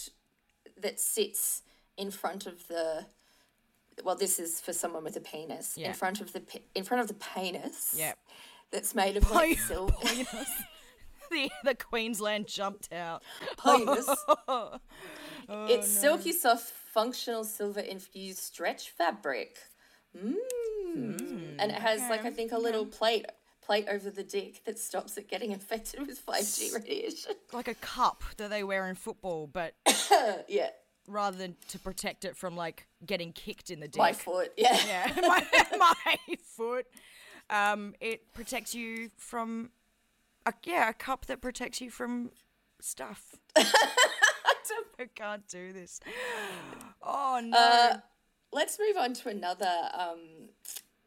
that 0.80 1.00
sits 1.00 1.62
in 1.96 2.10
front 2.10 2.46
of 2.46 2.66
the. 2.68 3.06
Well, 4.02 4.16
this 4.16 4.38
is 4.38 4.60
for 4.60 4.72
someone 4.72 5.04
with 5.04 5.16
a 5.16 5.20
penis. 5.20 5.76
Yeah. 5.76 5.88
In 5.88 5.94
front 5.94 6.20
of 6.20 6.32
the 6.32 6.42
in 6.74 6.84
front 6.84 7.02
of 7.02 7.08
the 7.08 7.14
penis. 7.14 7.94
Yeah. 7.96 8.12
That's 8.70 8.94
made 8.94 9.16
of 9.16 9.30
like 9.30 9.58
silver. 9.58 9.92
the 11.30 11.50
the 11.64 11.74
Queensland 11.74 12.46
jumped 12.46 12.92
out. 12.92 13.22
penis. 13.62 14.08
Oh, 15.46 15.66
it's 15.68 15.86
silky 15.88 16.32
soft, 16.32 16.72
functional 16.94 17.44
silver 17.44 17.80
infused 17.80 18.38
stretch 18.38 18.90
fabric. 18.90 19.58
Mm. 20.16 21.56
and 21.58 21.70
it 21.70 21.78
has 21.78 22.00
like 22.08 22.24
I 22.24 22.30
think 22.30 22.52
a 22.52 22.58
little 22.58 22.86
plate 22.86 23.26
plate 23.60 23.86
over 23.90 24.10
the 24.10 24.22
dick 24.22 24.62
that 24.64 24.78
stops 24.78 25.16
it 25.18 25.28
getting 25.28 25.50
infected 25.58 26.06
with 26.06 26.18
five 26.18 26.44
G 26.56 26.70
radiation. 26.72 27.32
Like 27.52 27.68
a 27.68 27.74
cup 27.74 28.22
that 28.38 28.48
they 28.48 28.64
wear 28.64 28.88
in 28.88 28.94
football, 28.94 29.46
but 29.46 29.74
yeah, 30.48 30.68
rather 31.06 31.36
than 31.36 31.56
to 31.68 31.78
protect 31.78 32.24
it 32.24 32.36
from 32.36 32.56
like 32.56 32.86
getting 33.04 33.32
kicked 33.32 33.70
in 33.70 33.80
the 33.80 33.88
dick. 33.88 33.98
my 33.98 34.12
foot. 34.12 34.52
Yeah. 34.56 34.78
Yeah, 34.86 35.12
my, 35.20 35.46
my 35.78 36.16
foot. 36.56 36.86
Um, 37.50 37.94
it 38.00 38.32
protects 38.32 38.74
you 38.74 39.10
from, 39.18 39.70
a, 40.46 40.52
yeah, 40.64 40.88
a 40.88 40.92
cup 40.92 41.26
that 41.26 41.40
protects 41.40 41.80
you 41.80 41.90
from 41.90 42.30
stuff. 42.80 43.36
I 43.56 45.06
can't 45.14 45.46
do 45.48 45.72
this. 45.72 46.00
Oh 47.06 47.38
no. 47.44 47.58
Uh, 47.58 47.96
let's 48.50 48.78
move 48.78 48.96
on 48.96 49.12
to 49.12 49.28
another 49.28 49.90
um, 49.92 50.48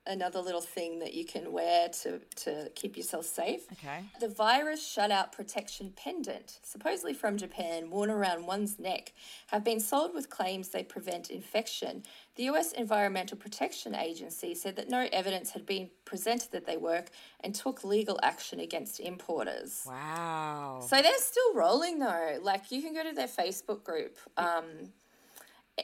another 0.08 0.40
little 0.40 0.62
thing 0.62 1.00
that 1.00 1.14
you 1.14 1.26
can 1.26 1.52
wear 1.52 1.90
to, 1.90 2.20
to 2.36 2.72
keep 2.76 2.96
yourself 2.98 3.26
safe. 3.26 3.62
okay. 3.74 4.06
The 4.20 4.30
virus 4.30 4.82
shutout 4.82 5.32
protection 5.32 5.94
pendant, 5.96 6.60
supposedly 6.64 7.14
from 7.14 7.38
Japan, 7.38 7.90
worn 7.90 8.10
around 8.10 8.46
one's 8.46 8.80
neck, 8.80 9.14
have 9.48 9.64
been 9.64 9.80
sold 9.80 10.14
with 10.14 10.30
claims 10.30 10.70
they 10.70 10.84
prevent 10.84 11.30
infection. 11.30 12.04
The 12.36 12.44
US 12.44 12.72
Environmental 12.72 13.38
Protection 13.38 13.96
Agency 13.96 14.56
said 14.56 14.76
that 14.78 14.90
no 14.90 15.08
evidence 15.12 15.52
had 15.52 15.66
been 15.66 15.90
presented 16.06 16.52
that 16.52 16.66
they 16.66 16.78
work 16.78 17.10
and 17.42 17.54
took 17.54 17.84
legal 17.84 18.20
action 18.24 18.60
against 18.60 19.00
importers. 19.00 19.84
Wow. 19.86 20.80
So 20.88 21.02
they're 21.02 21.18
still 21.18 21.54
rolling 21.54 22.00
though. 22.00 22.40
Like 22.42 22.72
you 22.72 22.82
can 22.82 22.94
go 22.94 23.04
to 23.04 23.14
their 23.14 23.28
Facebook 23.28 23.84
group 23.84 24.18
um, 24.38 24.66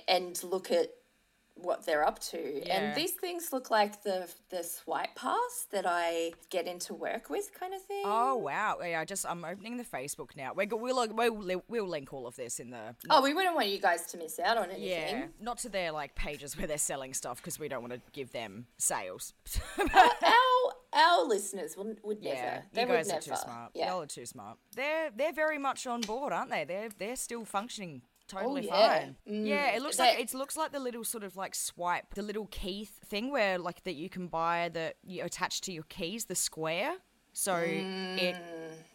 and 0.08 0.42
look 0.44 0.72
at 0.72 0.90
what 1.56 1.86
they're 1.86 2.06
up 2.06 2.20
to. 2.20 2.66
Yeah. 2.66 2.74
And 2.76 2.96
these 2.96 3.12
things 3.12 3.54
look 3.54 3.70
like 3.70 4.04
the 4.04 4.28
the 4.50 4.64
swipe 4.64 5.16
pass 5.16 5.68
that 5.72 5.86
I 5.88 6.34
get 6.50 6.68
into 6.68 6.94
work 6.94 7.30
with 7.30 7.52
kind 7.58 7.74
of 7.74 7.82
thing. 7.84 8.02
Oh 8.06 8.36
wow! 8.38 8.78
Yeah, 8.84 9.00
I 9.00 9.06
just 9.06 9.26
I'm 9.26 9.46
opening 9.46 9.78
the 9.78 9.84
Facebook 9.84 10.36
now. 10.36 10.52
We're, 10.56 10.68
we'll, 10.72 11.00
uh, 11.00 11.08
we'll 11.12 11.64
we'll 11.68 11.88
link 11.88 12.12
all 12.14 12.26
of 12.28 12.36
this 12.36 12.60
in 12.60 12.72
the 12.72 12.96
Oh, 13.10 13.22
we 13.22 13.34
wouldn't 13.34 13.56
want 13.56 13.68
you 13.68 13.80
guys 13.80 14.06
to 14.08 14.18
miss 14.18 14.40
out 14.40 14.58
on 14.58 14.72
anything. 14.72 14.90
yeah, 14.90 15.26
not 15.40 15.60
to 15.60 15.70
their 15.70 15.92
like 15.92 16.16
pages 16.16 16.58
where 16.58 16.68
they're 16.68 16.78
selling 16.78 17.14
stuff 17.14 17.38
because 17.38 17.60
we 17.60 17.68
don't 17.68 17.82
want 17.82 17.94
to 17.94 18.02
give 18.12 18.32
them 18.32 18.66
sales. 18.78 19.34
Uh, 19.96 20.10
our 20.24 20.74
our 20.94 21.26
listeners 21.26 21.76
would, 21.78 21.98
would 22.04 22.22
never. 22.22 22.36
yeah, 22.36 22.62
They 22.74 22.82
you 22.82 22.88
would 22.88 22.94
guys 22.96 23.08
never. 23.08 23.18
are 23.20 23.22
too 23.22 23.36
smart. 23.36 23.72
Yeah. 23.74 23.90
Y'all 23.92 24.02
are 24.02 24.06
too 24.08 24.26
smart. 24.26 24.58
They're 24.76 25.10
they're 25.16 25.34
very 25.34 25.58
much 25.58 25.86
on 25.88 26.02
board, 26.02 26.34
aren't 26.34 26.50
they? 26.52 26.64
They're 26.64 26.90
they're 26.98 27.16
still 27.16 27.46
functioning 27.46 28.02
totally 28.28 28.70
Oh, 28.70 28.78
yeah. 28.78 29.00
fine. 29.00 29.16
yeah, 29.26 29.76
it 29.76 29.82
looks 29.82 30.00
like 30.00 30.20
it 30.20 30.34
looks 30.34 30.56
like 30.58 30.72
the 30.72 30.80
little 30.80 31.04
sort 31.04 31.24
of 31.24 31.36
like 31.36 31.56
swipe, 31.56 32.14
the 32.16 32.22
little 32.22 32.48
key 32.48 32.86
thing 33.06 33.32
where 33.32 33.58
like 33.58 33.84
that 33.84 33.96
you 33.96 34.10
can 34.10 34.28
buy 34.28 34.70
that 34.74 34.96
you 35.06 35.24
attach 35.24 35.62
to 35.62 35.72
your 35.72 35.84
keys, 35.90 36.26
the 36.26 36.36
square, 36.36 36.96
so 37.34 37.56
it, 37.58 38.36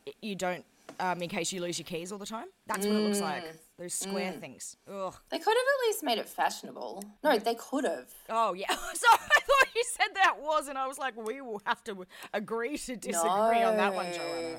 it 0.06 0.14
you 0.22 0.34
don't 0.34 0.64
um 1.00 1.20
in 1.22 1.28
case 1.28 1.52
you 1.52 1.60
lose 1.60 1.78
your 1.78 1.84
keys 1.86 2.10
all 2.12 2.18
the 2.18 2.26
time. 2.26 2.46
That's 2.66 2.86
what 2.86 2.96
it 2.96 3.00
looks 3.00 3.20
like. 3.20 3.44
Mm. 3.44 3.56
Those 3.78 3.94
square 3.94 4.32
things. 4.32 4.76
Ugh. 4.92 5.14
They 5.30 5.38
could 5.38 5.56
have 5.56 5.56
at 5.56 5.86
least 5.86 6.02
made 6.02 6.18
it 6.18 6.28
fashionable. 6.28 7.04
No, 7.22 7.38
they 7.38 7.54
could 7.54 7.84
have. 7.84 8.08
Oh 8.28 8.52
yeah. 8.54 8.66
Sorry, 8.74 9.18
I 9.36 9.40
thought 9.40 9.68
you 9.76 9.84
said 9.96 10.08
that 10.14 10.36
was, 10.40 10.66
and 10.66 10.76
I 10.76 10.88
was 10.88 10.98
like, 10.98 11.14
we 11.16 11.40
will 11.40 11.62
have 11.64 11.84
to 11.84 12.04
agree 12.34 12.76
to 12.78 12.96
disagree 12.96 13.62
on 13.62 13.76
that 13.76 13.94
one, 13.94 14.06
Joanna. 14.12 14.58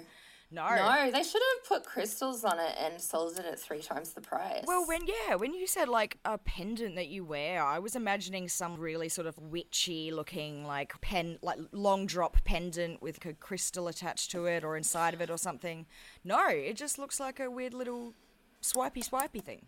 No. 0.52 0.68
No, 0.68 1.12
they 1.12 1.22
should 1.22 1.42
have 1.42 1.68
put 1.68 1.86
crystals 1.86 2.44
on 2.44 2.60
it 2.60 2.76
and 2.80 3.00
sold 3.00 3.38
it 3.38 3.46
at 3.46 3.60
three 3.60 3.82
times 3.82 4.14
the 4.14 4.22
price. 4.22 4.64
Well, 4.66 4.86
when 4.88 5.02
yeah, 5.06 5.36
when 5.36 5.54
you 5.54 5.68
said 5.68 5.88
like 5.88 6.18
a 6.26 6.40
pendant 6.40 6.96
that 6.96 7.08
you 7.08 7.24
wear, 7.24 7.64
I 7.64 7.78
was 7.78 7.96
imagining 7.96 8.48
some 8.48 8.76
really 8.78 9.10
sort 9.10 9.28
of 9.28 9.38
witchy 9.38 10.12
looking 10.12 10.66
like 10.66 11.00
pen, 11.02 11.38
like 11.44 11.60
long 11.72 12.08
drop 12.08 12.44
pendant 12.46 13.00
with 13.00 13.24
a 13.26 13.34
crystal 13.34 13.88
attached 13.88 14.32
to 14.32 14.48
it 14.48 14.64
or 14.64 14.76
inside 14.76 15.14
of 15.14 15.22
it 15.22 15.30
or 15.30 15.38
something. 15.38 15.86
No, 16.24 16.48
it 16.48 16.76
just 16.76 16.98
looks 16.98 17.20
like 17.20 17.40
a 17.40 17.52
weird 17.52 17.76
little 17.76 18.16
swipey 18.62 19.04
swipey 19.04 19.40
thing. 19.44 19.66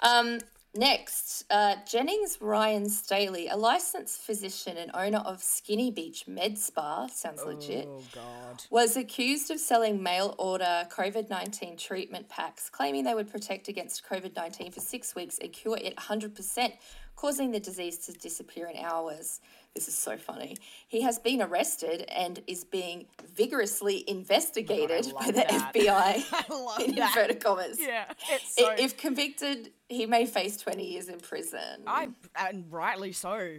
Um, 0.00 0.40
Next, 0.72 1.44
uh, 1.50 1.76
Jennings 1.84 2.38
Ryan 2.40 2.88
Staley, 2.88 3.48
a 3.48 3.56
licensed 3.56 4.20
physician 4.20 4.76
and 4.76 4.92
owner 4.94 5.18
of 5.18 5.42
Skinny 5.42 5.90
Beach 5.90 6.28
Med 6.28 6.56
Spa, 6.58 7.08
sounds 7.08 7.42
legit, 7.44 7.88
Oh 7.88 8.00
God. 8.14 8.62
was 8.70 8.96
accused 8.96 9.50
of 9.50 9.58
selling 9.58 10.00
mail 10.00 10.36
order 10.38 10.86
COVID 10.88 11.28
19 11.28 11.76
treatment 11.76 12.28
packs, 12.28 12.70
claiming 12.70 13.02
they 13.02 13.14
would 13.14 13.28
protect 13.28 13.66
against 13.66 14.04
COVID 14.08 14.36
19 14.36 14.70
for 14.70 14.78
six 14.78 15.16
weeks 15.16 15.38
and 15.38 15.52
cure 15.52 15.76
it 15.76 15.96
100%, 15.96 16.72
causing 17.16 17.50
the 17.50 17.58
disease 17.60 17.98
to 18.06 18.12
disappear 18.12 18.68
in 18.68 18.76
hours. 18.76 19.40
This 19.74 19.86
is 19.86 19.96
so 19.96 20.16
funny. 20.16 20.56
He 20.88 21.02
has 21.02 21.18
been 21.20 21.40
arrested 21.40 22.04
and 22.08 22.42
is 22.48 22.64
being 22.64 23.06
vigorously 23.34 24.04
investigated 24.10 25.12
by 25.18 25.26
the 25.26 25.32
that. 25.32 25.72
FBI. 25.74 26.24
I 26.32 26.44
love 26.54 26.80
in 26.80 26.94
that. 26.96 27.16
inverted 27.16 27.42
commas. 27.42 27.78
Yeah, 27.80 28.04
it's 28.30 28.56
so. 28.56 28.72
If 28.76 28.96
convicted, 28.96 29.70
he 29.88 30.06
may 30.06 30.26
face 30.26 30.56
20 30.56 30.84
years 30.84 31.08
in 31.08 31.20
prison. 31.20 31.82
I 31.86 32.08
and 32.36 32.64
rightly 32.70 33.12
so. 33.12 33.58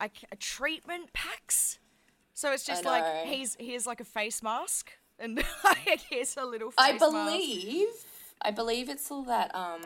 I 0.00 0.08
ca- 0.08 0.26
treatment 0.38 1.12
packs. 1.12 1.78
So 2.32 2.52
it's 2.52 2.64
just 2.64 2.86
like 2.86 3.26
he's 3.26 3.54
here's 3.60 3.86
like 3.86 4.00
a 4.00 4.04
face 4.04 4.42
mask, 4.42 4.90
and 5.18 5.36
like 5.64 6.00
here's 6.08 6.38
a 6.38 6.44
little 6.46 6.70
face 6.70 6.78
I 6.78 6.92
mask. 6.92 7.04
believe, 7.04 7.88
I 8.40 8.50
believe 8.50 8.88
it's 8.88 9.10
all 9.10 9.24
that 9.24 9.54
um 9.54 9.82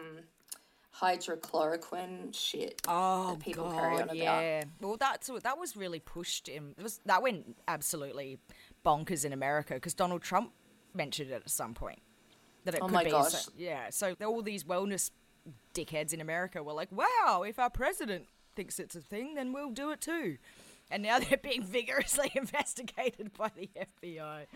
hydrochloroquine 1.01 2.35
shit 2.35 2.81
Oh 2.89 3.31
that 3.33 3.41
people 3.41 3.65
God, 3.65 3.75
carry 3.75 3.95
on 3.97 4.03
about. 4.03 4.17
yeah. 4.17 4.65
Well, 4.81 4.97
that's 4.97 5.31
that 5.43 5.59
was 5.59 5.77
really 5.77 5.99
pushed 6.01 6.49
in. 6.49 6.75
It 6.79 6.83
was 6.83 7.01
that 7.07 7.23
went 7.23 7.57
absolutely 7.69 8.39
bonkers 8.85 9.25
in 9.25 9.33
America 9.33 9.75
because 9.75 9.95
Donald 9.95 10.23
Trump 10.23 10.53
mentioned 10.95 11.31
it 11.31 11.35
at 11.45 11.51
some 11.51 11.75
point 11.75 12.01
that 12.65 12.75
it 12.75 12.81
Oh 12.83 12.87
could 12.87 12.95
my 12.95 13.05
be. 13.05 13.11
gosh. 13.11 13.33
So, 13.33 13.53
yeah. 13.57 13.91
So 13.91 14.15
all 14.25 14.43
these 14.43 14.65
wellness 14.65 15.11
dickheads 15.75 16.13
in 16.15 16.21
America 16.21 16.63
were 16.63 16.73
like, 16.73 16.91
"Wow, 16.93 17.43
if 17.47 17.59
our 17.59 17.71
president 17.71 18.27
thinks 18.55 18.79
it's 18.79 18.95
a 18.95 19.01
thing, 19.01 19.35
then 19.35 19.53
we'll 19.53 19.71
do 19.71 19.91
it 19.91 20.01
too." 20.01 20.39
And 20.91 21.03
now 21.03 21.19
they're 21.21 21.39
being 21.39 21.65
vigorously 21.65 22.31
investigated 22.37 23.33
by 23.37 23.51
the 23.57 23.69
FBI. 24.03 24.47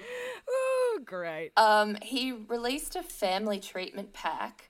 Oh, 0.49 1.01
great. 1.05 1.53
Um, 1.57 1.97
he 2.03 2.33
released 2.33 2.97
a 2.97 3.03
family 3.03 3.59
treatment 3.59 4.13
pack, 4.13 4.68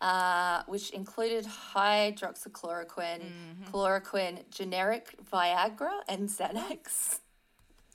uh, 0.00 0.62
which 0.66 0.90
included 0.90 1.46
hydroxychloroquine, 1.46 3.20
Mm-hmm. 3.20 3.70
chloroquine, 3.74 4.48
generic 4.50 5.14
Viagra, 5.32 6.00
and 6.08 6.28
Xanax. 6.28 7.18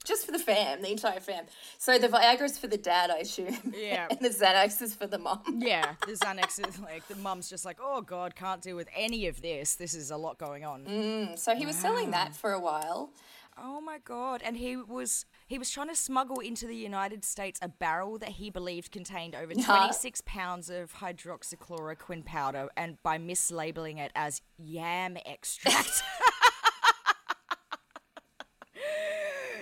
Just 0.04 0.24
for 0.24 0.30
the 0.30 0.38
fam, 0.38 0.82
the 0.82 0.92
entire 0.92 1.18
fam. 1.18 1.46
So 1.78 1.98
the 1.98 2.06
Viagra's 2.08 2.58
for 2.58 2.68
the 2.68 2.76
dad, 2.76 3.10
I 3.10 3.18
assume. 3.18 3.58
Yeah. 3.76 4.06
and 4.10 4.20
the 4.20 4.28
Xanax 4.28 4.80
is 4.80 4.94
for 4.94 5.08
the 5.08 5.18
mom. 5.18 5.42
yeah, 5.58 5.94
the 6.06 6.12
Xanax 6.12 6.64
is 6.64 6.78
like 6.78 7.06
the 7.08 7.16
mom's 7.16 7.50
just 7.50 7.64
like, 7.64 7.78
"Oh 7.82 8.02
God, 8.02 8.36
can't 8.36 8.62
deal 8.62 8.76
with 8.76 8.88
any 8.96 9.26
of 9.26 9.42
this. 9.42 9.74
This 9.74 9.94
is 9.94 10.12
a 10.12 10.16
lot 10.16 10.38
going 10.38 10.64
on." 10.64 11.32
So 11.36 11.56
he 11.56 11.66
was 11.66 11.74
selling 11.74 12.12
that 12.12 12.36
for 12.36 12.52
a 12.52 12.60
while. 12.60 13.10
Oh 13.58 13.80
my 13.80 13.98
god! 13.98 14.42
And 14.44 14.56
he 14.56 14.76
was 14.76 15.24
he 15.46 15.58
was 15.58 15.70
trying 15.70 15.88
to 15.88 15.96
smuggle 15.96 16.40
into 16.40 16.66
the 16.66 16.76
United 16.76 17.24
States 17.24 17.58
a 17.62 17.68
barrel 17.68 18.18
that 18.18 18.28
he 18.30 18.50
believed 18.50 18.92
contained 18.92 19.34
over 19.34 19.54
twenty 19.62 19.92
six 19.94 20.20
pounds 20.26 20.68
of 20.68 20.94
hydroxychloroquine 20.94 22.24
powder, 22.24 22.68
and 22.76 23.02
by 23.02 23.16
mislabeling 23.18 23.98
it 23.98 24.12
as 24.14 24.42
yam 24.58 25.16
extract. 25.24 26.02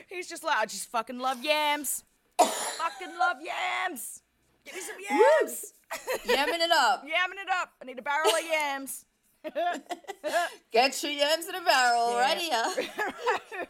He's 0.09 0.29
just 0.29 0.45
like, 0.45 0.57
I 0.57 0.67
just 0.67 0.91
fucking 0.91 1.19
love 1.19 1.43
yams. 1.43 2.05
fucking 2.39 3.19
love 3.19 3.37
yams. 3.41 4.23
Give 4.65 4.75
me 4.75 4.81
some 4.81 4.97
yams. 5.11 5.73
Yamming 6.25 6.61
it 6.65 6.71
up. 6.73 7.03
Yamming 7.05 7.43
it 7.43 7.49
up. 7.61 7.73
I 7.83 7.85
need 7.85 7.99
a 7.99 8.03
barrel 8.03 8.31
of 8.31 8.45
yams. 8.51 9.05
Get 10.73 11.03
your 11.03 11.13
yams 11.13 11.47
in 11.49 11.55
a 11.55 11.61
barrel 11.63 12.17
right 12.17 12.39
here. 12.39 12.65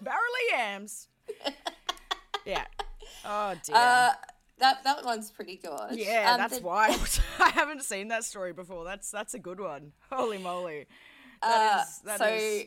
barrel 0.00 0.18
of 0.52 0.58
yams. 0.58 1.08
yeah. 2.44 2.64
Oh 3.24 3.54
dear. 3.64 3.76
Uh, 3.76 4.10
that 4.58 4.84
that 4.84 5.04
one's 5.04 5.30
pretty 5.30 5.56
good. 5.56 5.92
Yeah, 5.96 6.32
Um, 6.32 6.38
that's 6.40 6.58
the- 6.58 6.64
wild. 6.64 7.20
I 7.40 7.50
haven't 7.50 7.82
seen 7.82 8.08
that 8.08 8.24
story 8.24 8.52
before. 8.52 8.84
That's 8.84 9.10
that's 9.10 9.34
a 9.34 9.38
good 9.38 9.60
one. 9.60 9.92
Holy 10.10 10.38
moly. 10.38 10.86
Uh, 11.42 11.48
That 11.50 11.86
is 11.86 11.98
that 12.04 12.18
so, 12.20 12.26
is- 12.26 12.64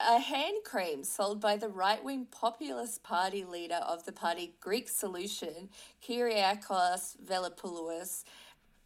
a 0.00 0.18
hand 0.18 0.56
cream 0.64 1.04
sold 1.04 1.40
by 1.40 1.56
the 1.56 1.68
right 1.68 2.02
wing 2.04 2.26
populist 2.30 3.02
party 3.02 3.44
leader 3.44 3.76
of 3.86 4.04
the 4.04 4.12
party 4.12 4.54
Greek 4.60 4.88
Solution, 4.90 5.70
Kyriakos 6.06 7.16
Velopoulos. 7.24 8.24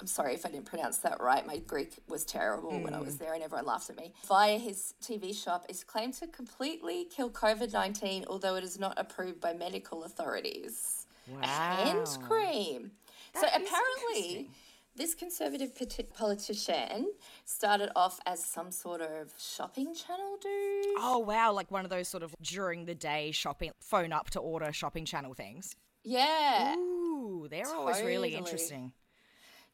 I'm 0.01 0.07
sorry 0.07 0.35
if 0.35 0.47
I 0.47 0.51
didn't 0.51 0.65
pronounce 0.67 0.99
that 0.99 1.21
right. 1.21 1.47
My 1.47 1.59
Greek 1.59 1.99
was 2.09 2.25
terrible 2.25 2.81
when 2.81 2.95
I 2.95 3.01
was 3.01 3.17
Mm. 3.17 3.19
there 3.19 3.35
and 3.35 3.43
everyone 3.43 3.67
laughed 3.67 3.91
at 3.91 3.97
me. 3.97 4.15
Via 4.27 4.59
his 4.59 4.95
TV 5.03 5.33
shop 5.35 5.67
is 5.69 5.85
claimed 5.85 6.15
to 6.15 6.27
completely 6.27 7.05
kill 7.05 7.31
COVID 7.31 7.73
19, 7.73 8.25
although 8.29 8.55
it 8.57 8.65
is 8.65 8.79
not 8.79 8.99
approved 8.99 9.41
by 9.41 9.53
medical 9.53 10.05
authorities. 10.05 11.07
A 11.43 11.47
hand 11.47 11.99
Wow. 12.09 12.27
cream. 12.27 12.93
so 13.35 13.47
apparently, 13.55 14.51
this 14.97 15.15
conservative 15.15 15.73
politician 16.15 17.13
started 17.45 17.91
off 17.95 18.19
as 18.27 18.45
some 18.45 18.71
sort 18.73 19.01
of 19.01 19.33
shopping 19.39 19.95
channel 19.95 20.37
dude. 20.41 20.87
Oh 20.99 21.19
wow, 21.25 21.53
like 21.53 21.71
one 21.71 21.85
of 21.85 21.91
those 21.91 22.09
sort 22.09 22.23
of 22.23 22.35
during 22.41 22.87
the 22.87 22.95
day 22.95 23.31
shopping 23.31 23.71
phone 23.81 24.13
up 24.13 24.31
to 24.31 24.41
order 24.41 24.73
shopping 24.73 25.05
channel 25.05 25.35
things. 25.35 25.77
Yeah. 26.03 26.75
Ooh, 26.77 27.47
they're 27.51 27.67
always 27.73 28.01
really 28.03 28.35
interesting. 28.35 28.93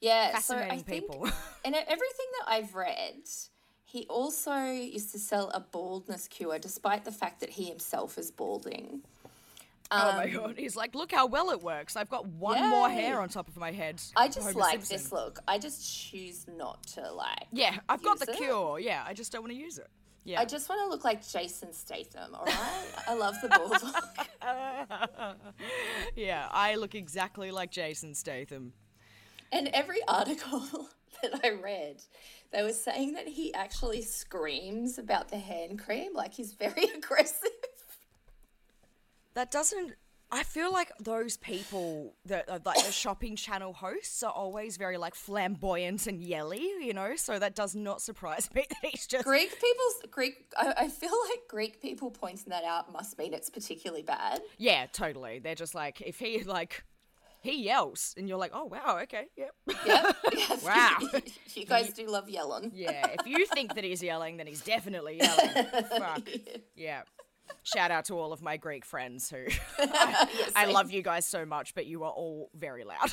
Yeah, 0.00 0.38
so 0.38 0.54
I 0.54 0.58
Fascinating 0.58 0.84
think 0.84 1.02
people. 1.02 1.24
in 1.64 1.74
everything 1.74 2.26
that 2.38 2.48
I've 2.48 2.74
read, 2.74 3.22
he 3.84 4.06
also 4.08 4.54
used 4.54 5.12
to 5.12 5.18
sell 5.18 5.50
a 5.50 5.60
baldness 5.60 6.28
cure, 6.28 6.58
despite 6.58 7.04
the 7.04 7.12
fact 7.12 7.40
that 7.40 7.50
he 7.50 7.64
himself 7.64 8.18
is 8.18 8.30
balding. 8.30 9.02
oh 9.90 10.12
my 10.16 10.24
um, 10.24 10.32
god, 10.32 10.54
he's 10.58 10.76
like, 10.76 10.94
look 10.94 11.12
how 11.12 11.26
well 11.26 11.50
it 11.50 11.62
works. 11.62 11.96
I've 11.96 12.10
got 12.10 12.26
one 12.26 12.68
more 12.68 12.90
hair 12.90 13.20
on 13.20 13.28
top 13.28 13.48
of 13.48 13.56
my 13.56 13.72
head. 13.72 14.02
I 14.16 14.26
just 14.28 14.48
Homer 14.48 14.60
like 14.60 14.84
Simpson. 14.84 14.96
this 14.96 15.12
look. 15.12 15.38
I 15.48 15.58
just 15.58 16.10
choose 16.10 16.46
not 16.58 16.82
to 16.88 17.10
like. 17.12 17.46
Yeah, 17.52 17.76
I've 17.88 18.02
got 18.02 18.18
the 18.18 18.30
it. 18.30 18.36
cure. 18.36 18.78
Yeah, 18.78 19.02
I 19.06 19.14
just 19.14 19.32
don't 19.32 19.42
want 19.42 19.52
to 19.52 19.58
use 19.58 19.78
it. 19.78 19.88
Yeah. 20.24 20.40
I 20.40 20.44
just 20.44 20.68
want 20.68 20.80
to 20.84 20.88
look 20.88 21.04
like 21.04 21.26
Jason 21.26 21.72
Statham. 21.72 22.34
All 22.34 22.44
right, 22.44 22.84
I 23.06 23.14
love 23.14 23.36
the 23.40 23.48
bald 23.48 23.80
look. 23.80 25.36
yeah, 26.16 26.48
I 26.50 26.74
look 26.74 26.96
exactly 26.96 27.52
like 27.52 27.70
Jason 27.70 28.12
Statham. 28.12 28.72
And 29.52 29.68
every 29.68 30.00
article 30.08 30.88
that 31.22 31.40
I 31.44 31.50
read, 31.50 32.02
they 32.52 32.62
were 32.62 32.72
saying 32.72 33.14
that 33.14 33.28
he 33.28 33.52
actually 33.54 34.02
screams 34.02 34.98
about 34.98 35.28
the 35.28 35.38
hand 35.38 35.78
cream, 35.78 36.14
like 36.14 36.34
he's 36.34 36.52
very 36.52 36.84
aggressive. 36.96 37.50
That 39.34 39.50
doesn't. 39.50 39.94
I 40.28 40.42
feel 40.42 40.72
like 40.72 40.90
those 40.98 41.36
people 41.36 42.14
that 42.24 42.48
are 42.50 42.58
like 42.64 42.84
the 42.84 42.90
shopping 42.90 43.36
channel 43.36 43.72
hosts 43.72 44.24
are 44.24 44.32
always 44.32 44.76
very 44.76 44.96
like 44.96 45.14
flamboyant 45.14 46.08
and 46.08 46.20
yelly, 46.20 46.62
you 46.80 46.92
know. 46.94 47.14
So 47.14 47.38
that 47.38 47.54
does 47.54 47.76
not 47.76 48.02
surprise 48.02 48.50
me 48.54 48.64
that 48.68 48.90
he's 48.90 49.06
just 49.06 49.24
Greek 49.24 49.52
people's 49.52 50.02
Greek. 50.10 50.46
I, 50.58 50.74
I 50.78 50.88
feel 50.88 51.12
like 51.30 51.40
Greek 51.48 51.80
people 51.80 52.10
pointing 52.10 52.48
that 52.48 52.64
out 52.64 52.92
must 52.92 53.16
mean 53.18 53.34
it's 53.34 53.50
particularly 53.50 54.02
bad. 54.02 54.40
yeah, 54.58 54.86
totally. 54.92 55.38
They're 55.38 55.54
just 55.54 55.76
like 55.76 56.00
if 56.00 56.18
he 56.18 56.42
like 56.42 56.82
he 57.46 57.62
yells 57.64 58.14
and 58.16 58.28
you're 58.28 58.38
like, 58.38 58.50
oh 58.54 58.64
wow, 58.64 58.98
okay, 59.04 59.26
yep, 59.36 59.52
Yep. 59.86 60.16
yep. 60.36 60.62
Wow. 60.62 60.98
you 61.54 61.64
guys 61.66 61.92
do 61.92 62.06
love 62.06 62.28
yelling. 62.28 62.72
yeah. 62.74 63.06
If 63.18 63.26
you 63.26 63.46
think 63.46 63.74
that 63.74 63.84
he's 63.84 64.02
yelling, 64.02 64.36
then 64.36 64.46
he's 64.46 64.60
definitely 64.62 65.18
yelling. 65.18 65.66
Fuck, 65.98 66.28
yeah. 66.74 67.02
Shout 67.62 67.90
out 67.90 68.04
to 68.06 68.14
all 68.14 68.32
of 68.32 68.42
my 68.42 68.56
Greek 68.56 68.84
friends 68.84 69.30
who 69.30 69.44
I 69.78 70.28
same. 70.64 70.72
love 70.74 70.90
you 70.90 71.02
guys 71.02 71.26
so 71.26 71.44
much, 71.46 71.74
but 71.74 71.86
you 71.86 72.02
are 72.04 72.10
all 72.10 72.50
very 72.54 72.84
loud. 72.84 73.12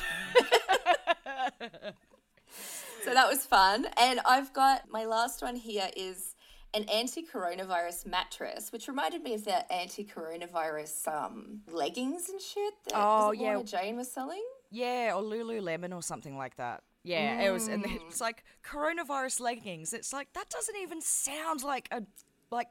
So 3.04 3.12
that 3.12 3.28
was 3.28 3.44
fun. 3.44 3.86
And 3.98 4.20
I've 4.24 4.52
got 4.54 4.88
my 4.88 5.04
last 5.04 5.42
one 5.42 5.56
here 5.56 5.88
is 5.96 6.33
an 6.74 6.84
anti-coronavirus 6.92 8.06
mattress, 8.06 8.72
which 8.72 8.88
reminded 8.88 9.22
me 9.22 9.34
of 9.34 9.44
the 9.44 9.72
anti-coronavirus 9.72 11.08
um, 11.08 11.60
leggings 11.70 12.28
and 12.28 12.40
shit 12.40 12.74
that 12.88 12.94
Oh, 12.96 13.32
yeah. 13.32 13.54
Lorna 13.54 13.64
Jane 13.64 13.96
was 13.96 14.10
selling. 14.10 14.44
Yeah, 14.70 15.12
or 15.14 15.22
Lululemon 15.22 15.94
or 15.94 16.02
something 16.02 16.36
like 16.36 16.56
that. 16.56 16.82
Yeah, 17.04 17.42
it 17.42 17.50
was, 17.50 17.68
and 17.68 17.84
it's 17.86 18.20
like 18.20 18.44
coronavirus 18.66 19.40
leggings. 19.40 19.92
It's 19.92 20.12
like 20.12 20.32
that 20.32 20.48
doesn't 20.48 20.76
even 20.76 21.00
sound 21.02 21.62
like 21.62 21.86
a 21.92 22.02
like. 22.50 22.68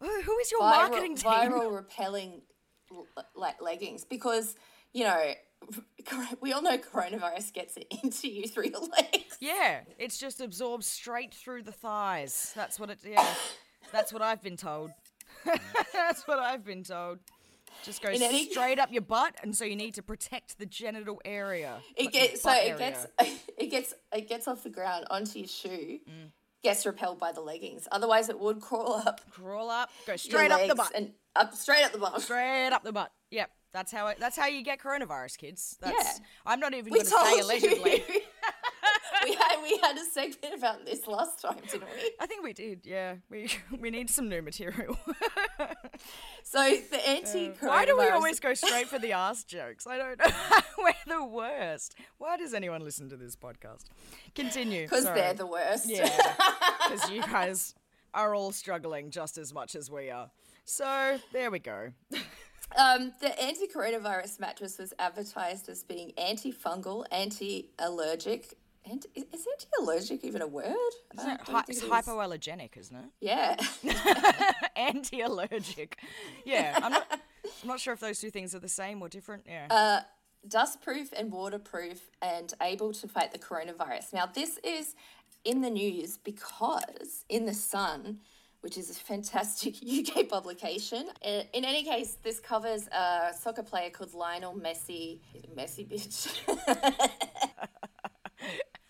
Who 0.00 0.20
who 0.22 0.38
is 0.38 0.50
your 0.50 0.60
marketing 0.60 1.16
team? 1.16 1.30
viral 1.30 1.74
repelling 1.74 2.42
like 3.34 3.60
leggings 3.62 4.04
because 4.04 4.54
you 4.92 5.04
know 5.04 5.32
we 6.40 6.52
all 6.52 6.62
know 6.62 6.78
coronavirus 6.78 7.52
gets 7.52 7.76
it 7.76 7.86
into 8.02 8.28
you 8.28 8.46
through 8.48 8.66
your 8.70 8.80
legs. 8.80 9.36
Yeah, 9.40 9.80
it's 9.98 10.18
just 10.18 10.40
absorbed 10.40 10.84
straight 10.84 11.34
through 11.34 11.62
the 11.62 11.72
thighs. 11.72 12.52
That's 12.56 12.78
what 12.80 12.90
it. 12.90 12.98
Yeah, 13.04 13.26
that's 13.92 14.12
what 14.12 14.22
I've 14.22 14.42
been 14.42 14.56
told. 14.56 14.90
that's 15.92 16.26
what 16.26 16.38
I've 16.38 16.64
been 16.64 16.82
told. 16.84 17.18
Just 17.84 18.02
goes 18.02 18.20
any- 18.20 18.50
straight 18.50 18.78
up 18.78 18.92
your 18.92 19.02
butt, 19.02 19.34
and 19.42 19.56
so 19.56 19.64
you 19.64 19.76
need 19.76 19.94
to 19.94 20.02
protect 20.02 20.58
the 20.58 20.66
genital 20.66 21.20
area. 21.24 21.78
It 21.96 22.12
gets 22.12 22.42
so 22.42 22.50
it 22.52 22.56
area. 22.72 22.78
gets 22.78 23.06
it 23.58 23.70
gets 23.70 23.94
it 24.12 24.28
gets 24.28 24.48
off 24.48 24.62
the 24.62 24.70
ground 24.70 25.06
onto 25.10 25.38
your 25.38 25.48
shoe, 25.48 26.00
Mm. 26.08 26.30
gets 26.62 26.84
repelled 26.84 27.18
by 27.20 27.32
the 27.32 27.40
leggings. 27.40 27.86
Otherwise, 27.92 28.28
it 28.28 28.38
would 28.38 28.60
crawl 28.60 28.94
up 29.06 29.20
Crawl 29.30 29.70
up, 29.70 29.90
go 30.06 30.16
straight 30.16 30.50
up 30.50 30.66
the 30.66 30.74
butt. 30.74 30.92
and 30.94 31.12
up 31.36 31.54
straight 31.54 31.84
up 31.84 31.92
the 31.92 31.98
butt. 31.98 32.20
Straight 32.20 32.70
up 32.70 32.82
the 32.82 32.92
butt. 32.92 33.12
Yep. 33.30 33.50
That's 33.72 33.92
how 33.92 34.08
it, 34.08 34.18
that's 34.18 34.36
how 34.36 34.46
you 34.46 34.62
get 34.62 34.80
coronavirus, 34.80 35.38
kids. 35.38 35.78
That's, 35.80 36.18
Yeah. 36.18 36.24
I'm 36.46 36.60
not 36.60 36.74
even 36.74 36.92
We 36.92 37.02
going 37.02 37.06
to 37.06 37.10
say 37.10 37.40
allegedly. 37.40 38.04
we 39.24 39.34
had 39.34 39.62
we 39.62 39.78
had 39.82 39.96
a 39.96 40.04
segment 40.04 40.54
about 40.56 40.84
this 40.84 41.06
last 41.06 41.40
time, 41.42 41.58
didn't 41.70 41.82
we? 41.82 42.10
I 42.18 42.26
think 42.26 42.42
we 42.42 42.52
did. 42.52 42.80
Yeah. 42.84 43.16
We 43.30 43.48
we 43.78 43.90
need 43.90 44.10
some 44.10 44.28
new 44.28 44.42
material. 44.42 44.96
So 46.42 46.58
the 46.90 47.08
anti-coronavirus. 47.08 47.68
Why 47.68 47.84
do 47.84 47.96
we 47.96 48.08
always 48.08 48.40
go 48.40 48.54
straight 48.54 48.88
for 48.88 48.98
the 48.98 49.12
ass 49.12 49.44
jokes? 49.44 49.86
I 49.86 49.98
don't 49.98 50.18
know. 50.18 50.30
We're 50.78 50.94
the 51.18 51.24
worst. 51.24 51.94
Why 52.18 52.36
does 52.36 52.54
anyone 52.54 52.80
listen 52.82 53.08
to 53.10 53.16
this 53.16 53.36
podcast? 53.36 53.84
Continue. 54.34 54.84
Because 54.84 55.04
they're 55.04 55.34
the 55.34 55.46
worst. 55.46 55.88
Yeah. 55.88 56.08
Because 56.88 57.08
you 57.10 57.22
guys 57.22 57.74
are 58.14 58.34
all 58.34 58.50
struggling 58.50 59.10
just 59.10 59.38
as 59.38 59.54
much 59.54 59.76
as 59.76 59.90
we 59.90 60.10
are. 60.10 60.30
So 60.64 61.18
there 61.32 61.50
we 61.50 61.58
go. 61.60 61.92
Um, 62.78 63.12
the 63.20 63.38
anti-coronavirus 63.42 64.38
mattress 64.40 64.78
was 64.78 64.92
advertised 64.98 65.68
as 65.68 65.82
being 65.82 66.12
antifungal, 66.18 67.04
anti-allergic. 67.10 68.54
Anti- 68.90 69.08
is 69.14 69.46
anti-allergic 69.46 70.24
even 70.24 70.40
a 70.42 70.46
word? 70.46 70.66
I 71.18 71.22
don't 71.26 71.40
Hy- 71.42 71.64
it's 71.68 71.82
it 71.82 71.84
is. 71.84 71.90
hypoallergenic, 71.90 72.76
isn't 72.78 72.96
it? 72.96 73.04
Yeah. 73.20 73.56
Anti-allergic. 74.76 75.98
Yeah. 76.44 76.78
I'm 76.82 76.92
not. 76.92 77.06
I'm 77.62 77.68
not 77.68 77.80
sure 77.80 77.92
if 77.92 78.00
those 78.00 78.20
two 78.20 78.30
things 78.30 78.54
are 78.54 78.58
the 78.58 78.68
same 78.68 79.02
or 79.02 79.08
different. 79.08 79.44
Yeah. 79.46 79.66
Uh, 79.70 80.00
Dustproof 80.48 81.12
and 81.12 81.30
waterproof 81.30 82.10
and 82.22 82.52
able 82.62 82.92
to 82.94 83.06
fight 83.08 83.32
the 83.32 83.38
coronavirus. 83.38 84.12
Now, 84.14 84.26
this 84.26 84.58
is 84.64 84.94
in 85.44 85.60
the 85.60 85.68
news 85.70 86.16
because 86.16 87.24
in 87.28 87.44
The 87.46 87.52
Sun, 87.54 88.20
which 88.60 88.76
is 88.76 88.90
a 88.90 88.94
fantastic 88.94 89.76
UK 89.82 90.28
publication, 90.28 91.06
in 91.22 91.64
any 91.64 91.84
case, 91.84 92.18
this 92.22 92.40
covers 92.40 92.88
a 92.88 93.30
soccer 93.38 93.62
player 93.62 93.90
called 93.90 94.14
Lionel 94.14 94.54
Messi. 94.54 95.20
Messi 95.56 95.88
bitch. 95.88 96.28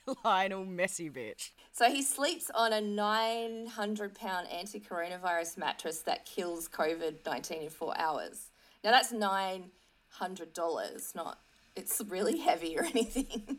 Lionel 0.24 0.64
Messi 0.64 1.12
bitch. 1.12 1.50
So 1.72 1.90
he 1.90 2.02
sleeps 2.02 2.50
on 2.54 2.72
a 2.72 2.80
900 2.80 4.14
pound 4.14 4.48
anti 4.48 4.80
coronavirus 4.80 5.58
mattress 5.58 6.00
that 6.00 6.24
kills 6.26 6.68
COVID 6.68 7.24
19 7.24 7.62
in 7.62 7.70
four 7.70 7.96
hours. 7.96 8.50
Now 8.82 8.90
that's 8.90 9.12
$900, 9.12 9.64
not, 11.14 11.38
it's 11.76 12.02
really 12.08 12.38
heavy 12.38 12.76
or 12.78 12.84
anything. 12.84 13.58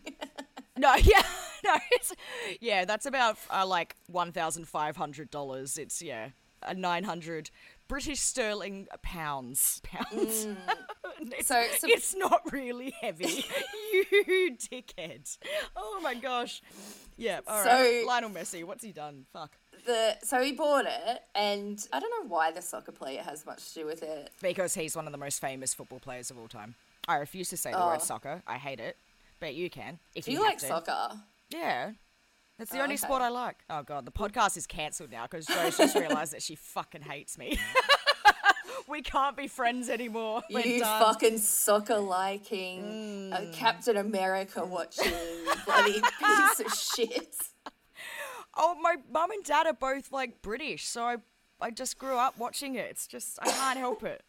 No, 0.78 0.96
yeah, 0.96 1.22
no, 1.66 1.76
it's 1.92 2.14
yeah. 2.60 2.86
That's 2.86 3.06
about 3.06 3.38
uh, 3.50 3.66
like 3.66 3.96
one 4.08 4.32
thousand 4.32 4.68
five 4.68 4.96
hundred 4.98 5.30
dollars. 5.32 5.78
It's 5.78 6.02
yeah, 6.02 6.30
a 6.64 6.74
nine 6.74 7.04
hundred 7.04 7.50
British 7.88 8.20
sterling 8.20 8.88
pounds. 9.02 9.82
Pounds. 9.84 10.48
it's, 11.20 11.48
So- 11.48 11.64
so- 11.78 11.88
it's 11.90 12.16
not 12.16 12.42
really 12.52 12.94
heavy. 13.02 13.46
you 13.94 14.56
dickhead. 14.58 15.38
Oh 15.76 16.00
my 16.02 16.14
gosh. 16.16 16.62
Yeah. 17.18 17.42
All 17.48 17.64
right. 17.64 18.02
So- 18.02 18.08
Lionel 18.08 18.30
Messi. 18.30 18.64
What's 18.64 18.84
he 18.84 18.92
done? 18.92 19.26
Fuck. 19.34 19.52
the 19.86 20.16
So 20.24 20.42
he 20.42 20.54
bought 20.54 20.86
it, 20.86 21.22
and 21.36 21.86
I 21.92 22.00
don't 22.00 22.12
know 22.24 22.30
why 22.30 22.52
the 22.52 22.62
soccer 22.62 22.92
player 22.94 23.22
has 23.24 23.46
much 23.46 23.68
to 23.74 23.82
do 23.82 23.86
with 23.86 24.04
it. 24.04 24.32
Because 24.42 24.74
he's 24.74 24.96
one 24.96 25.06
of 25.06 25.12
the 25.12 25.18
most 25.18 25.42
famous 25.42 25.74
football 25.74 26.00
players 26.00 26.32
of 26.32 26.38
all 26.40 26.48
time. 26.48 26.76
I 27.08 27.18
refuse 27.18 27.50
to 27.50 27.58
say 27.58 27.72
the 27.72 27.78
word 27.86 28.02
soccer. 28.02 28.42
I 28.48 28.58
hate 28.58 28.80
it. 28.80 28.96
But 29.40 29.56
you 29.56 29.70
can 29.72 29.98
if 30.16 30.26
Do 30.26 30.32
you, 30.32 30.38
you 30.38 30.44
like 30.44 30.60
soccer? 30.60 31.20
Yeah. 31.52 31.92
That's 32.58 32.72
the 32.72 32.80
Oh, 32.80 32.84
only 32.84 32.94
okay. 32.96 33.02
sport 33.02 33.22
I 33.22 33.30
like. 33.30 33.58
Oh 33.70 33.82
god, 33.84 34.06
the 34.06 34.12
podcast 34.12 34.56
is 34.58 34.68
cancelled 34.68 35.12
now 35.12 35.24
because 35.24 35.46
Joe's 35.48 35.78
just 35.78 35.96
realised 36.00 36.34
that 36.34 36.44
she 36.44 36.56
fucking 36.56 37.02
hates 37.02 37.38
me. 37.38 37.58
we 38.88 39.02
can't 39.02 39.36
be 39.36 39.48
friends 39.48 39.90
anymore. 39.90 40.42
We're 40.52 40.66
you 40.66 40.80
done. 40.82 41.02
fucking 41.02 41.38
soccer 41.40 41.98
liking, 41.98 43.32
uh, 43.34 43.46
Captain 43.54 43.98
America 43.98 44.64
watching, 44.66 45.12
bloody 45.66 46.02
piece 46.20 46.60
of 46.60 46.74
shit. 46.74 47.36
Oh, 48.56 48.76
my 48.82 48.98
mum 49.12 49.32
and 49.32 49.44
dad 49.44 49.66
are 49.66 49.74
both 49.74 50.12
like 50.12 50.42
British, 50.42 50.86
so 50.88 51.04
I, 51.04 51.16
I 51.60 51.72
just 51.72 51.98
grew 51.98 52.18
up 52.18 52.38
watching 52.38 52.76
it. 52.76 52.88
It's 52.92 53.08
just 53.08 53.40
I 53.42 53.50
can't 53.50 53.80
help 53.80 54.04
it. 54.04 54.24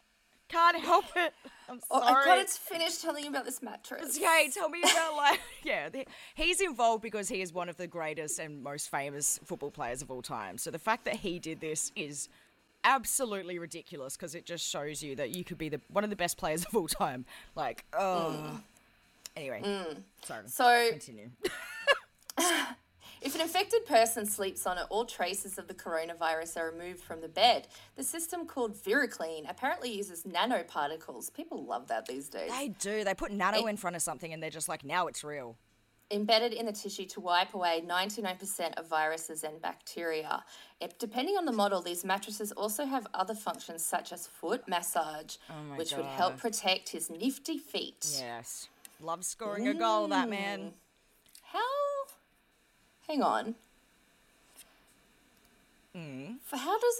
Can't 0.49 0.77
help 0.79 1.05
it. 1.15 1.33
I'm 1.69 1.79
Oh. 1.89 2.01
I 2.01 2.25
got 2.25 2.47
to 2.47 2.53
finish 2.53 2.97
telling 2.97 3.23
you 3.23 3.29
about 3.29 3.45
this 3.45 3.61
mattress. 3.61 4.17
Okay, 4.17 4.49
tell 4.53 4.69
me 4.69 4.81
about 4.81 5.15
like 5.17 5.39
yeah. 5.63 5.89
The, 5.89 6.05
he's 6.35 6.61
involved 6.61 7.01
because 7.01 7.29
he 7.29 7.41
is 7.41 7.53
one 7.53 7.69
of 7.69 7.77
the 7.77 7.87
greatest 7.87 8.39
and 8.39 8.61
most 8.61 8.89
famous 8.89 9.39
football 9.43 9.71
players 9.71 10.01
of 10.01 10.11
all 10.11 10.21
time. 10.21 10.57
So 10.57 10.71
the 10.71 10.79
fact 10.79 11.05
that 11.05 11.15
he 11.15 11.39
did 11.39 11.59
this 11.61 11.91
is 11.95 12.29
absolutely 12.83 13.59
ridiculous 13.59 14.17
because 14.17 14.35
it 14.35 14.45
just 14.45 14.67
shows 14.67 15.01
you 15.01 15.15
that 15.15 15.29
you 15.31 15.43
could 15.43 15.57
be 15.57 15.69
the 15.69 15.81
one 15.89 16.03
of 16.03 16.09
the 16.09 16.15
best 16.15 16.37
players 16.37 16.65
of 16.65 16.75
all 16.75 16.87
time. 16.87 17.25
Like, 17.55 17.85
oh. 17.93 18.59
Anyway, 19.35 19.61
mm. 19.63 19.97
sorry. 20.23 20.43
So 20.47 20.89
Continue. 20.91 21.29
If 23.23 23.35
an 23.35 23.41
infected 23.41 23.85
person 23.85 24.25
sleeps 24.25 24.67
on 24.67 24.77
it, 24.77 24.83
all 24.89 25.05
traces 25.05 25.57
of 25.57 25.69
the 25.69 25.73
coronavirus 25.73 26.57
are 26.57 26.71
removed 26.71 26.99
from 26.99 27.21
the 27.21 27.29
bed. 27.29 27.69
The 27.95 28.03
system 28.03 28.45
called 28.45 28.75
ViraClean 28.75 29.49
apparently 29.49 29.95
uses 29.95 30.23
nanoparticles. 30.23 31.33
People 31.33 31.63
love 31.63 31.87
that 31.87 32.05
these 32.05 32.27
days. 32.27 32.51
They 32.51 32.67
do. 32.67 33.05
They 33.05 33.13
put 33.13 33.31
nano 33.31 33.67
in 33.67 33.77
front 33.77 33.95
of 33.95 34.01
something 34.01 34.33
and 34.33 34.43
they're 34.43 34.49
just 34.49 34.67
like, 34.67 34.83
now 34.83 35.07
it's 35.07 35.23
real. 35.23 35.55
Embedded 36.11 36.51
in 36.51 36.65
the 36.65 36.73
tissue 36.73 37.05
to 37.05 37.21
wipe 37.21 37.53
away 37.53 37.81
99% 37.87 38.73
of 38.77 38.89
viruses 38.89 39.45
and 39.45 39.61
bacteria. 39.61 40.43
If, 40.81 40.97
depending 40.97 41.37
on 41.37 41.45
the 41.45 41.53
model, 41.53 41.81
these 41.81 42.03
mattresses 42.03 42.51
also 42.51 42.85
have 42.85 43.07
other 43.13 43.33
functions 43.33 43.85
such 43.85 44.11
as 44.11 44.27
foot 44.27 44.67
massage, 44.67 45.37
oh 45.49 45.53
my 45.69 45.77
which 45.77 45.93
would 45.95 46.05
help 46.05 46.37
protect 46.37 46.89
his 46.89 47.09
nifty 47.09 47.57
feet. 47.57 48.05
Yes. 48.19 48.67
Love 48.99 49.23
scoring 49.23 49.67
a 49.69 49.73
goal, 49.73 50.09
that 50.09 50.29
man. 50.29 50.73
How? 51.41 51.59
Hang 53.07 53.21
on. 53.21 53.55
For 56.45 56.57
how 56.57 56.79
does 56.79 56.95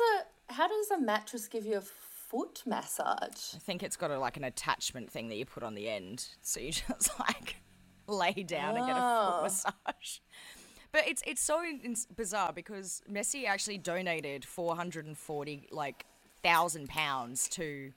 a 0.50 0.54
how 0.54 0.68
does 0.68 0.92
a 0.92 1.00
mattress 1.00 1.48
give 1.48 1.66
you 1.66 1.78
a 1.78 1.82
foot 1.82 2.62
massage? 2.66 3.56
I 3.56 3.60
think 3.60 3.82
it's 3.82 3.96
got 3.98 4.12
a, 4.12 4.20
like 4.20 4.38
an 4.38 4.44
attachment 4.44 5.10
thing 5.12 5.30
that 5.30 5.36
you 5.36 5.46
put 5.46 5.64
on 5.64 5.74
the 5.74 5.90
end, 5.90 6.28
so 6.44 6.60
you 6.60 6.72
just 6.72 7.20
like 7.20 7.56
lay 8.08 8.34
down 8.34 8.76
and 8.78 8.86
get 8.86 8.96
a 8.96 9.00
Oh. 9.02 9.32
foot 9.36 9.44
massage. 9.44 10.20
But 10.92 11.08
it's 11.08 11.24
it's 11.26 11.42
so 11.42 11.64
bizarre 12.16 12.54
because 12.54 13.02
Messi 13.12 13.48
actually 13.48 13.80
donated 13.80 14.46
four 14.46 14.76
hundred 14.76 15.06
and 15.08 15.18
forty 15.18 15.68
like 15.72 16.06
thousand 16.44 16.88
pounds 16.90 17.48
to 17.50 17.94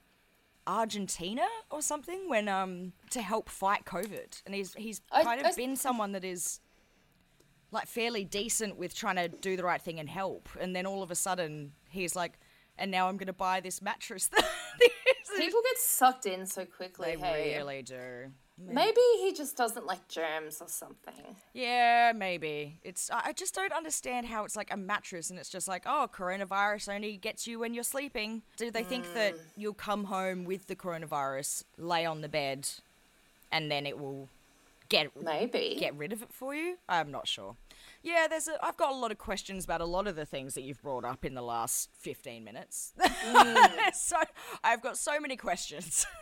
Argentina 0.65 1.45
or 1.69 1.81
something 1.83 2.27
when 2.27 2.47
um 2.49 2.93
to 3.11 3.21
help 3.21 3.49
fight 3.49 3.85
COVID, 3.85 4.41
and 4.47 4.55
he's 4.55 4.73
he's 4.73 5.01
I- 5.11 5.23
kind 5.23 5.45
I- 5.45 5.49
of 5.49 5.55
been 5.55 5.75
someone 5.75 6.13
that 6.13 6.25
is 6.25 6.59
like 7.71 7.87
fairly 7.87 8.23
decent 8.23 8.77
with 8.77 8.95
trying 8.95 9.15
to 9.17 9.27
do 9.27 9.57
the 9.57 9.63
right 9.63 9.81
thing 9.81 9.99
and 9.99 10.09
help, 10.09 10.49
and 10.59 10.75
then 10.75 10.85
all 10.85 11.03
of 11.03 11.11
a 11.11 11.15
sudden 11.15 11.73
he's 11.89 12.15
like, 12.15 12.33
and 12.77 12.91
now 12.91 13.07
I'm 13.09 13.17
gonna 13.17 13.33
buy 13.33 13.59
this 13.59 13.81
mattress. 13.81 14.29
People 15.37 15.61
get 15.63 15.77
sucked 15.77 16.25
in 16.25 16.45
so 16.45 16.65
quickly. 16.65 17.15
they 17.15 17.21
hey. 17.21 17.57
really 17.57 17.81
do. 17.83 18.31
Maybe 18.59 19.01
he 19.19 19.33
just 19.33 19.55
doesn't 19.55 19.85
like 19.85 20.07
germs 20.07 20.61
or 20.61 20.67
something. 20.67 21.35
Yeah, 21.53 22.11
maybe. 22.15 22.79
It's 22.83 23.11
I 23.13 23.31
just 23.33 23.53
don't 23.53 23.71
understand 23.71 24.25
how 24.25 24.45
it's 24.45 24.55
like 24.55 24.73
a 24.73 24.77
mattress 24.77 25.29
and 25.29 25.37
it's 25.37 25.49
just 25.49 25.67
like, 25.67 25.83
oh, 25.85 26.09
coronavirus 26.11 26.91
only 26.95 27.17
gets 27.17 27.45
you 27.45 27.59
when 27.59 27.75
you're 27.75 27.83
sleeping. 27.83 28.41
Do 28.55 28.71
they 28.71 28.83
think 28.83 29.13
that 29.13 29.35
Mm. 29.35 29.39
you'll 29.57 29.73
come 29.75 30.05
home 30.05 30.43
with 30.43 30.65
the 30.65 30.75
coronavirus, 30.75 31.65
lay 31.77 32.03
on 32.03 32.21
the 32.21 32.29
bed, 32.29 32.67
and 33.51 33.69
then 33.69 33.85
it 33.85 33.99
will 33.99 34.27
get 34.89 35.11
Maybe. 35.21 35.77
get 35.79 35.95
rid 35.95 36.13
of 36.13 36.21
it 36.21 36.31
for 36.31 36.55
you? 36.55 36.77
I'm 36.87 37.11
not 37.11 37.27
sure. 37.27 37.55
Yeah, 38.03 38.27
there's 38.29 38.47
a, 38.47 38.57
I've 38.63 38.77
got 38.77 38.91
a 38.91 38.95
lot 38.95 39.11
of 39.11 39.17
questions 39.17 39.65
about 39.65 39.81
a 39.81 39.85
lot 39.85 40.07
of 40.07 40.15
the 40.15 40.25
things 40.25 40.53
that 40.53 40.61
you've 40.61 40.81
brought 40.81 41.03
up 41.05 41.25
in 41.25 41.33
the 41.33 41.41
last 41.41 41.89
15 41.99 42.43
minutes. 42.43 42.93
Mm. 42.99 43.93
so 43.93 44.17
I've 44.63 44.81
got 44.81 44.97
so 44.97 45.19
many 45.19 45.35
questions. 45.35 46.05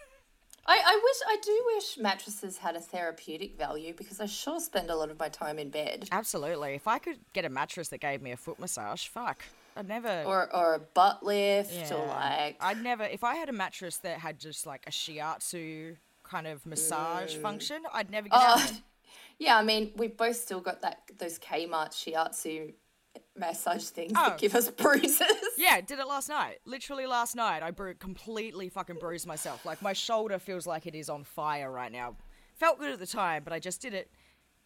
I, 0.67 0.81
I 0.83 1.01
wish 1.03 1.17
I 1.27 1.37
do 1.43 1.63
wish 1.75 1.97
mattresses 1.97 2.57
had 2.57 2.75
a 2.75 2.79
therapeutic 2.79 3.55
value 3.55 3.93
because 3.95 4.19
I 4.19 4.25
sure 4.25 4.59
spend 4.59 4.89
a 4.89 4.95
lot 4.95 5.11
of 5.11 5.19
my 5.19 5.29
time 5.29 5.59
in 5.59 5.69
bed. 5.69 6.07
Absolutely. 6.11 6.73
If 6.73 6.87
I 6.87 6.97
could 6.97 7.19
get 7.33 7.45
a 7.45 7.49
mattress 7.49 7.89
that 7.89 7.99
gave 7.99 8.21
me 8.21 8.31
a 8.31 8.37
foot 8.37 8.59
massage, 8.59 9.07
fuck. 9.07 9.43
I'd 9.75 9.87
never 9.87 10.23
Or 10.25 10.53
or 10.55 10.75
a 10.75 10.79
butt 10.79 11.21
lift 11.21 11.73
yeah. 11.73 11.93
or 11.93 12.07
like 12.07 12.55
I'd 12.61 12.81
never 12.81 13.03
if 13.03 13.25
I 13.25 13.35
had 13.35 13.49
a 13.49 13.53
mattress 13.53 13.97
that 13.97 14.19
had 14.19 14.39
just 14.39 14.65
like 14.65 14.85
a 14.87 14.89
shiatsu 14.89 15.97
kind 16.35 16.47
of 16.47 16.65
massage 16.65 17.33
function, 17.35 17.83
I'd 17.93 18.11
never 18.11 18.27
get 18.27 18.37
out. 18.41 18.57
Mm. 18.59 18.71
Oh, 18.77 18.81
yeah, 19.39 19.57
I 19.57 19.63
mean, 19.63 19.91
we've 19.95 20.17
both 20.17 20.35
still 20.35 20.59
got 20.59 20.81
that 20.81 20.99
those 21.17 21.39
Kmart 21.39 21.91
shiatsu 21.91 22.73
massage 23.37 23.85
things 23.85 24.11
Oh. 24.15 24.29
that 24.29 24.37
give 24.37 24.53
us 24.55 24.69
bruises. 24.69 25.21
Yeah, 25.57 25.79
did 25.79 25.99
it 25.99 26.07
last 26.07 26.27
night. 26.27 26.57
Literally 26.65 27.05
last 27.07 27.33
night, 27.35 27.63
I 27.63 27.71
bru- 27.71 27.95
completely 27.95 28.67
fucking 28.67 28.97
bruised 28.99 29.25
myself. 29.25 29.65
Like 29.65 29.81
my 29.81 29.93
shoulder 29.93 30.37
feels 30.39 30.67
like 30.67 30.85
it 30.85 30.93
is 30.95 31.09
on 31.09 31.23
fire 31.23 31.71
right 31.71 31.91
now. 31.91 32.17
Felt 32.55 32.77
good 32.79 32.91
at 32.91 32.99
the 32.99 33.07
time, 33.07 33.43
but 33.45 33.53
I 33.53 33.59
just 33.59 33.81
did 33.81 33.93
it 33.93 34.11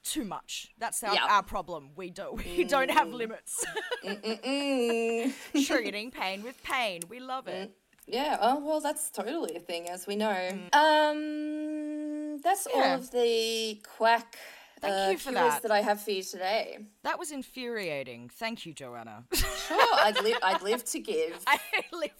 too 0.03 0.25
much. 0.25 0.71
That's 0.79 1.03
our, 1.03 1.13
Yep. 1.13 1.23
our 1.29 1.43
problem. 1.43 1.89
We 1.95 2.09
don't 2.09 2.43
we 2.57 2.63
don't 2.63 2.89
have 2.89 3.09
limits. 3.09 3.63
Mm. 4.03 5.31
Treating 5.67 6.09
pain 6.09 6.41
with 6.43 6.61
pain. 6.63 7.01
We 7.07 7.19
love 7.19 7.47
it. 7.47 7.71
Yeah, 8.11 8.37
oh 8.41 8.65
well, 8.65 8.79
that's 8.81 9.09
totally 9.11 9.55
a 9.55 9.59
thing, 9.59 9.87
as 9.89 10.07
we 10.07 10.15
know. 10.15 10.49
Um, 10.73 12.39
that's 12.41 12.67
Mm. 12.67 12.75
Yeah. 12.75 12.81
all 12.89 12.95
of 12.95 13.11
the 13.11 13.81
quack 13.97 14.35
Thank 14.81 14.93
uh, 14.95 15.11
you 15.11 15.17
for 15.17 15.31
cures 15.31 15.53
that. 15.53 15.61
that 15.63 15.71
I 15.71 15.81
have 15.81 16.01
for 16.01 16.11
you 16.11 16.23
today. 16.23 16.79
That 17.03 17.19
was 17.19 17.31
infuriating. 17.31 18.29
Thank 18.29 18.65
you, 18.65 18.73
Joanna. 18.73 19.25
Sure, 19.69 19.77
I'd 19.93 20.19
live. 20.23 20.37
I'd 20.41 20.61
live 20.63 20.83
to 20.85 20.99
give. 20.99 21.39
I 21.47 21.59
live 21.93 22.11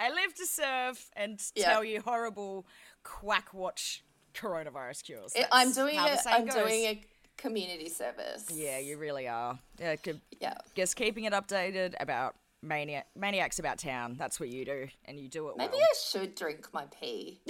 I 0.00 0.08
live 0.08 0.34
to 0.36 0.46
serve 0.46 0.98
and 1.14 1.38
Yeah. 1.54 1.66
tell 1.70 1.84
you 1.84 2.00
horrible 2.00 2.66
quack 3.02 3.52
watch 3.52 4.02
coronavirus 4.32 5.04
cures. 5.04 5.32
I- 5.36 5.46
I'm 5.60 5.72
doing 5.72 5.96
how 5.96 6.06
the 6.08 6.14
a. 6.14 6.18
saying 6.18 6.36
I'm 6.36 6.46
goes. 6.46 6.54
doing 6.54 6.84
a 6.86 7.00
community 7.36 7.90
service. 7.90 8.46
Yeah, 8.50 8.78
you 8.78 8.96
really 8.96 9.28
are. 9.28 9.58
Yeah, 9.78 9.96
c- 10.02 10.20
Yeah. 10.40 10.54
just 10.74 10.96
keeping 10.96 11.24
it 11.24 11.34
updated 11.34 11.94
about 12.00 12.34
maniac 12.62 13.06
maniacs 13.16 13.58
about 13.58 13.78
town. 13.78 14.16
That's 14.18 14.38
what 14.40 14.48
you 14.48 14.64
do, 14.64 14.88
and 15.04 15.18
you 15.18 15.28
do 15.28 15.48
it 15.48 15.56
Maybe 15.56 15.72
well. 15.74 15.82
I 15.82 15.94
should 16.08 16.34
drink 16.34 16.68
my 16.72 16.84
pee. 17.00 17.40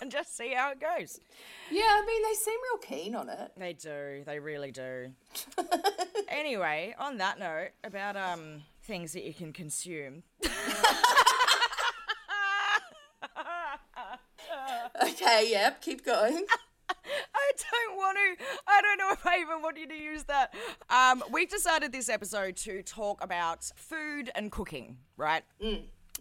and 0.00 0.10
just 0.10 0.36
see 0.36 0.52
how 0.54 0.70
it 0.72 0.80
goes. 0.80 1.20
yeah, 1.70 1.82
I 1.82 2.04
mean 2.06 2.22
they 2.22 2.34
seem 2.34 2.58
real 2.72 2.78
keen 2.78 3.14
on 3.14 3.28
it. 3.28 3.52
They 3.56 3.72
do. 3.72 4.22
They 4.26 4.38
really 4.38 4.72
do. 4.72 5.12
anyway, 6.28 6.94
on 6.98 7.18
that 7.18 7.38
note, 7.38 7.70
about 7.84 8.16
um 8.16 8.62
things 8.84 9.12
that 9.12 9.24
you 9.24 9.34
can 9.34 9.52
consume. 9.52 10.22
Okay, 15.02 15.48
yep, 15.50 15.82
keep 15.82 16.04
going. 16.04 16.44
I 17.64 17.86
don't 17.88 17.96
want 17.96 18.16
to. 18.38 18.44
I 18.66 18.82
don't 18.82 18.98
know 18.98 19.12
if 19.12 19.26
I 19.26 19.38
even 19.40 19.62
want 19.62 19.78
you 19.78 19.88
to 19.88 19.94
use 19.94 20.24
that. 20.24 20.54
Um, 20.90 21.22
we've 21.30 21.48
decided 21.48 21.92
this 21.92 22.08
episode 22.08 22.56
to 22.56 22.82
talk 22.82 23.22
about 23.22 23.64
food 23.76 24.30
and 24.34 24.50
cooking, 24.50 24.98
right? 25.16 25.42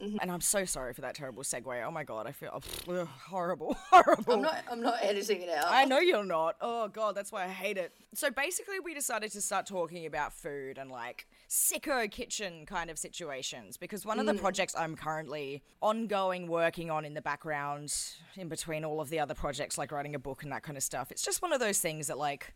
Mm-hmm. 0.01 0.17
And 0.21 0.31
I'm 0.31 0.41
so 0.41 0.65
sorry 0.65 0.93
for 0.93 1.01
that 1.01 1.15
terrible 1.15 1.43
segue. 1.43 1.85
Oh 1.85 1.91
my 1.91 2.03
god, 2.03 2.27
I 2.27 2.31
feel 2.31 2.49
oh, 2.53 2.93
ugh, 2.93 3.07
horrible, 3.07 3.77
horrible. 3.89 4.33
I'm 4.33 4.41
not. 4.41 4.63
I'm 4.69 4.81
not 4.81 4.97
editing 5.01 5.41
it 5.41 5.49
out. 5.49 5.67
I 5.69 5.85
know 5.85 5.99
you're 5.99 6.25
not. 6.25 6.57
Oh 6.59 6.87
god, 6.89 7.15
that's 7.15 7.31
why 7.31 7.45
I 7.45 7.47
hate 7.47 7.77
it. 7.77 7.93
So 8.13 8.29
basically, 8.29 8.79
we 8.79 8.93
decided 8.93 9.31
to 9.31 9.41
start 9.41 9.65
talking 9.65 10.05
about 10.05 10.33
food 10.33 10.77
and 10.77 10.91
like 10.91 11.27
sicko 11.49 12.09
kitchen 12.11 12.65
kind 12.65 12.89
of 12.89 12.97
situations 12.97 13.77
because 13.77 14.05
one 14.05 14.19
of 14.19 14.25
the 14.25 14.33
mm. 14.33 14.39
projects 14.39 14.75
I'm 14.77 14.95
currently 14.95 15.63
ongoing 15.81 16.47
working 16.47 16.91
on 16.91 17.05
in 17.05 17.13
the 17.13 17.21
background, 17.21 17.93
in 18.35 18.49
between 18.49 18.83
all 18.83 18.99
of 18.99 19.09
the 19.09 19.19
other 19.19 19.33
projects 19.33 19.77
like 19.77 19.91
writing 19.91 20.15
a 20.15 20.19
book 20.19 20.43
and 20.43 20.51
that 20.51 20.63
kind 20.63 20.77
of 20.77 20.83
stuff. 20.83 21.11
It's 21.11 21.23
just 21.23 21.41
one 21.41 21.53
of 21.53 21.59
those 21.59 21.79
things 21.79 22.07
that 22.07 22.17
like 22.17 22.53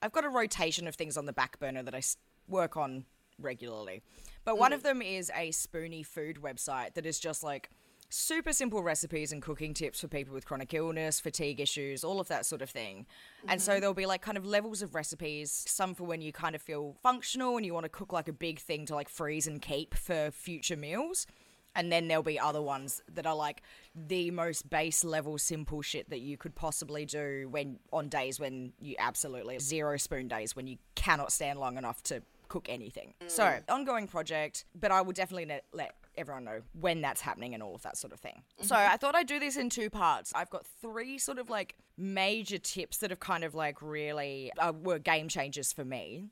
I've 0.00 0.12
got 0.12 0.24
a 0.24 0.28
rotation 0.28 0.86
of 0.86 0.94
things 0.94 1.16
on 1.16 1.26
the 1.26 1.32
back 1.32 1.58
burner 1.58 1.82
that 1.82 1.94
I 1.94 2.02
work 2.46 2.76
on 2.76 3.04
regularly. 3.40 4.02
But 4.44 4.58
one 4.58 4.72
of 4.72 4.80
mm. 4.80 4.84
them 4.84 5.02
is 5.02 5.30
a 5.36 5.50
spoony 5.50 6.02
food 6.02 6.38
website 6.42 6.94
that 6.94 7.06
is 7.06 7.18
just 7.20 7.42
like 7.42 7.70
super 8.10 8.52
simple 8.52 8.82
recipes 8.82 9.32
and 9.32 9.42
cooking 9.42 9.74
tips 9.74 10.00
for 10.00 10.08
people 10.08 10.32
with 10.34 10.46
chronic 10.46 10.72
illness, 10.72 11.20
fatigue 11.20 11.60
issues, 11.60 12.04
all 12.04 12.20
of 12.20 12.28
that 12.28 12.46
sort 12.46 12.62
of 12.62 12.70
thing. 12.70 13.06
And 13.46 13.60
so 13.60 13.72
mm-hmm. 13.72 13.80
there'll 13.80 13.94
be 13.94 14.06
like 14.06 14.22
kind 14.22 14.38
of 14.38 14.46
levels 14.46 14.82
of 14.82 14.94
recipes, 14.94 15.64
some 15.68 15.94
for 15.94 16.04
when 16.04 16.20
you 16.20 16.32
kind 16.32 16.54
of 16.54 16.62
feel 16.62 16.96
functional 17.02 17.56
and 17.56 17.66
you 17.66 17.74
want 17.74 17.84
to 17.84 17.90
cook 17.90 18.12
like 18.12 18.28
a 18.28 18.32
big 18.32 18.58
thing 18.58 18.86
to 18.86 18.94
like 18.94 19.08
freeze 19.08 19.46
and 19.46 19.60
keep 19.60 19.94
for 19.94 20.30
future 20.30 20.76
meals. 20.76 21.26
And 21.74 21.92
then 21.92 22.08
there'll 22.08 22.22
be 22.22 22.40
other 22.40 22.62
ones 22.62 23.02
that 23.12 23.26
are 23.26 23.36
like 23.36 23.62
the 23.94 24.30
most 24.30 24.68
base 24.68 25.04
level 25.04 25.38
simple 25.38 25.82
shit 25.82 26.10
that 26.10 26.20
you 26.20 26.36
could 26.36 26.54
possibly 26.54 27.04
do 27.04 27.46
when 27.50 27.78
on 27.92 28.08
days 28.08 28.40
when 28.40 28.72
you 28.80 28.96
absolutely 28.98 29.58
zero 29.58 29.96
spoon 29.96 30.28
days 30.28 30.56
when 30.56 30.66
you 30.66 30.78
cannot 30.94 31.30
stand 31.30 31.60
long 31.60 31.76
enough 31.76 32.02
to 32.04 32.22
cook 32.48 32.66
anything. 32.68 33.14
Mm. 33.22 33.30
So, 33.30 33.58
ongoing 33.68 34.06
project, 34.06 34.64
but 34.74 34.90
I 34.90 35.00
will 35.00 35.12
definitely 35.12 35.46
let, 35.46 35.64
let 35.72 35.94
everyone 36.16 36.44
know 36.44 36.62
when 36.72 37.00
that's 37.00 37.20
happening 37.20 37.54
and 37.54 37.62
all 37.62 37.74
of 37.74 37.82
that 37.82 37.96
sort 37.96 38.12
of 38.12 38.20
thing. 38.20 38.42
So, 38.60 38.74
mm-hmm. 38.74 38.92
I 38.92 38.96
thought 38.96 39.14
I'd 39.14 39.26
do 39.26 39.38
this 39.38 39.56
in 39.56 39.70
two 39.70 39.90
parts. 39.90 40.32
I've 40.34 40.50
got 40.50 40.66
three 40.80 41.18
sort 41.18 41.38
of 41.38 41.50
like 41.50 41.76
major 41.96 42.58
tips 42.58 42.98
that 42.98 43.10
have 43.10 43.20
kind 43.20 43.44
of 43.44 43.54
like 43.54 43.82
really 43.82 44.52
uh, 44.58 44.72
were 44.82 44.98
game 44.98 45.28
changers 45.28 45.72
for 45.72 45.84
me. 45.84 46.30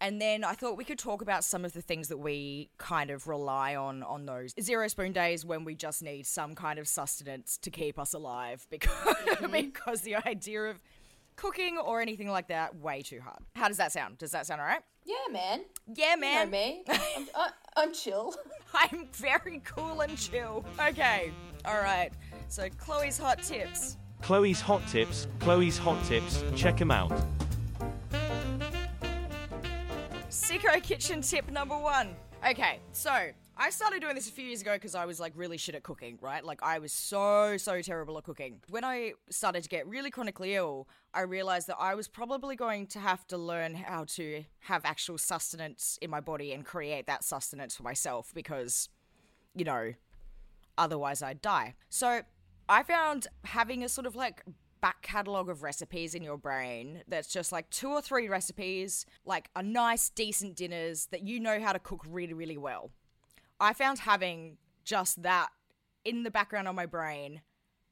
And 0.00 0.20
then 0.20 0.44
I 0.44 0.52
thought 0.52 0.76
we 0.76 0.84
could 0.84 0.98
talk 0.98 1.22
about 1.22 1.42
some 1.42 1.64
of 1.64 1.72
the 1.72 1.82
things 1.82 2.08
that 2.08 2.18
we 2.18 2.70
kind 2.78 3.10
of 3.10 3.26
rely 3.26 3.74
on 3.74 4.04
on 4.04 4.26
those 4.26 4.54
zero 4.60 4.86
spoon 4.86 5.12
days 5.12 5.44
when 5.44 5.64
we 5.64 5.74
just 5.74 6.02
need 6.02 6.24
some 6.24 6.54
kind 6.54 6.78
of 6.78 6.86
sustenance 6.86 7.58
to 7.62 7.70
keep 7.70 7.98
us 7.98 8.14
alive 8.14 8.64
because 8.70 8.92
mm-hmm. 8.92 9.50
because 9.50 10.02
the 10.02 10.14
idea 10.14 10.62
of 10.62 10.80
cooking 11.38 11.78
or 11.78 12.00
anything 12.00 12.28
like 12.28 12.48
that 12.48 12.76
way 12.76 13.02
too 13.02 13.20
hard. 13.20 13.38
How 13.54 13.68
does 13.68 13.78
that 13.78 13.92
sound? 13.92 14.18
Does 14.18 14.32
that 14.32 14.46
sound 14.46 14.60
all 14.60 14.66
right? 14.66 14.82
Yeah, 15.08 15.32
man. 15.32 15.64
Yeah, 15.94 16.16
man. 16.16 16.32
You 16.32 16.44
know 16.44 16.50
man. 16.50 16.50
me. 16.50 16.84
I'm, 17.16 17.28
I, 17.34 17.48
I'm 17.78 17.94
chill. 17.94 18.34
I'm 18.74 19.08
very 19.14 19.62
cool 19.64 20.02
and 20.02 20.18
chill. 20.18 20.64
Okay. 20.78 21.32
All 21.64 21.80
right. 21.80 22.10
So 22.48 22.68
Chloe's 22.78 23.16
hot 23.16 23.42
tips. 23.42 23.96
Chloe's 24.20 24.60
Hot 24.60 24.86
Tips, 24.88 25.28
Chloe's 25.38 25.78
Hot 25.78 26.02
Tips, 26.04 26.42
check 26.54 26.76
them 26.76 26.90
out. 26.90 27.12
Sicko 30.28 30.82
kitchen 30.82 31.22
tip 31.22 31.50
number 31.50 31.78
one. 31.78 32.14
Okay, 32.48 32.80
so 32.92 33.30
I 33.60 33.70
started 33.70 34.00
doing 34.00 34.14
this 34.14 34.28
a 34.28 34.32
few 34.32 34.44
years 34.44 34.60
ago 34.60 34.74
because 34.74 34.94
I 34.94 35.04
was 35.04 35.18
like 35.18 35.32
really 35.34 35.56
shit 35.56 35.74
at 35.74 35.82
cooking, 35.82 36.16
right? 36.22 36.44
Like 36.44 36.62
I 36.62 36.78
was 36.78 36.92
so, 36.92 37.56
so 37.56 37.82
terrible 37.82 38.16
at 38.16 38.22
cooking. 38.22 38.60
When 38.70 38.84
I 38.84 39.14
started 39.30 39.64
to 39.64 39.68
get 39.68 39.84
really 39.88 40.12
chronically 40.12 40.54
ill, 40.54 40.86
I 41.12 41.22
realized 41.22 41.66
that 41.66 41.76
I 41.80 41.96
was 41.96 42.06
probably 42.06 42.54
going 42.54 42.86
to 42.88 43.00
have 43.00 43.26
to 43.26 43.36
learn 43.36 43.74
how 43.74 44.04
to 44.10 44.44
have 44.60 44.84
actual 44.84 45.18
sustenance 45.18 45.98
in 46.00 46.08
my 46.08 46.20
body 46.20 46.52
and 46.52 46.64
create 46.64 47.08
that 47.08 47.24
sustenance 47.24 47.74
for 47.74 47.82
myself 47.82 48.30
because, 48.32 48.90
you 49.56 49.64
know, 49.64 49.92
otherwise 50.78 51.20
I'd 51.20 51.42
die. 51.42 51.74
So 51.88 52.20
I 52.68 52.84
found 52.84 53.26
having 53.42 53.82
a 53.82 53.88
sort 53.88 54.06
of 54.06 54.14
like 54.14 54.44
back 54.80 55.02
catalogue 55.02 55.50
of 55.50 55.64
recipes 55.64 56.14
in 56.14 56.22
your 56.22 56.38
brain 56.38 57.02
that's 57.08 57.26
just 57.26 57.50
like 57.50 57.68
two 57.70 57.88
or 57.88 58.00
three 58.00 58.28
recipes, 58.28 59.04
like 59.24 59.50
a 59.56 59.64
nice, 59.64 60.10
decent 60.10 60.54
dinners 60.54 61.06
that 61.06 61.22
you 61.22 61.40
know 61.40 61.58
how 61.60 61.72
to 61.72 61.80
cook 61.80 62.04
really, 62.08 62.34
really 62.34 62.56
well. 62.56 62.92
I 63.60 63.72
found 63.72 64.00
having 64.00 64.58
just 64.84 65.22
that 65.22 65.48
in 66.04 66.22
the 66.22 66.30
background 66.30 66.68
of 66.68 66.74
my 66.74 66.86
brain 66.86 67.42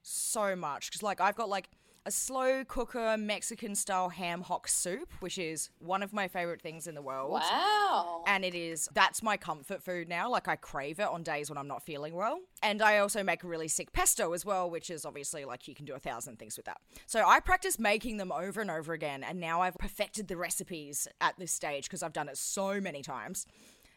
so 0.02 0.54
much 0.54 0.88
because 0.88 1.02
like 1.02 1.20
I've 1.20 1.34
got 1.34 1.48
like 1.48 1.68
a 2.06 2.10
slow 2.12 2.64
cooker 2.64 3.16
Mexican 3.18 3.74
style 3.74 4.08
ham 4.08 4.40
hock 4.40 4.68
soup, 4.68 5.12
which 5.18 5.38
is 5.38 5.70
one 5.80 6.04
of 6.04 6.12
my 6.12 6.28
favorite 6.28 6.62
things 6.62 6.86
in 6.86 6.94
the 6.94 7.02
world. 7.02 7.32
Wow. 7.32 8.22
And 8.28 8.44
it 8.44 8.54
is, 8.54 8.88
that's 8.94 9.24
my 9.24 9.36
comfort 9.36 9.82
food 9.82 10.08
now. 10.08 10.30
Like, 10.30 10.46
I 10.46 10.54
crave 10.54 11.00
it 11.00 11.08
on 11.08 11.24
days 11.24 11.50
when 11.50 11.58
I'm 11.58 11.66
not 11.66 11.82
feeling 11.82 12.14
well. 12.14 12.38
And 12.62 12.80
I 12.80 12.98
also 12.98 13.24
make 13.24 13.42
a 13.42 13.48
really 13.48 13.66
sick 13.66 13.92
pesto 13.92 14.32
as 14.34 14.44
well, 14.44 14.70
which 14.70 14.88
is 14.88 15.04
obviously 15.04 15.44
like 15.44 15.66
you 15.66 15.74
can 15.74 15.84
do 15.84 15.94
a 15.94 15.98
thousand 15.98 16.38
things 16.38 16.56
with 16.56 16.66
that. 16.66 16.76
So 17.06 17.26
I 17.26 17.40
practice 17.40 17.76
making 17.76 18.18
them 18.18 18.30
over 18.30 18.60
and 18.60 18.70
over 18.70 18.92
again. 18.92 19.24
And 19.24 19.40
now 19.40 19.62
I've 19.62 19.76
perfected 19.76 20.28
the 20.28 20.36
recipes 20.36 21.08
at 21.20 21.36
this 21.38 21.50
stage 21.50 21.86
because 21.86 22.04
I've 22.04 22.12
done 22.12 22.28
it 22.28 22.38
so 22.38 22.80
many 22.80 23.02
times. 23.02 23.46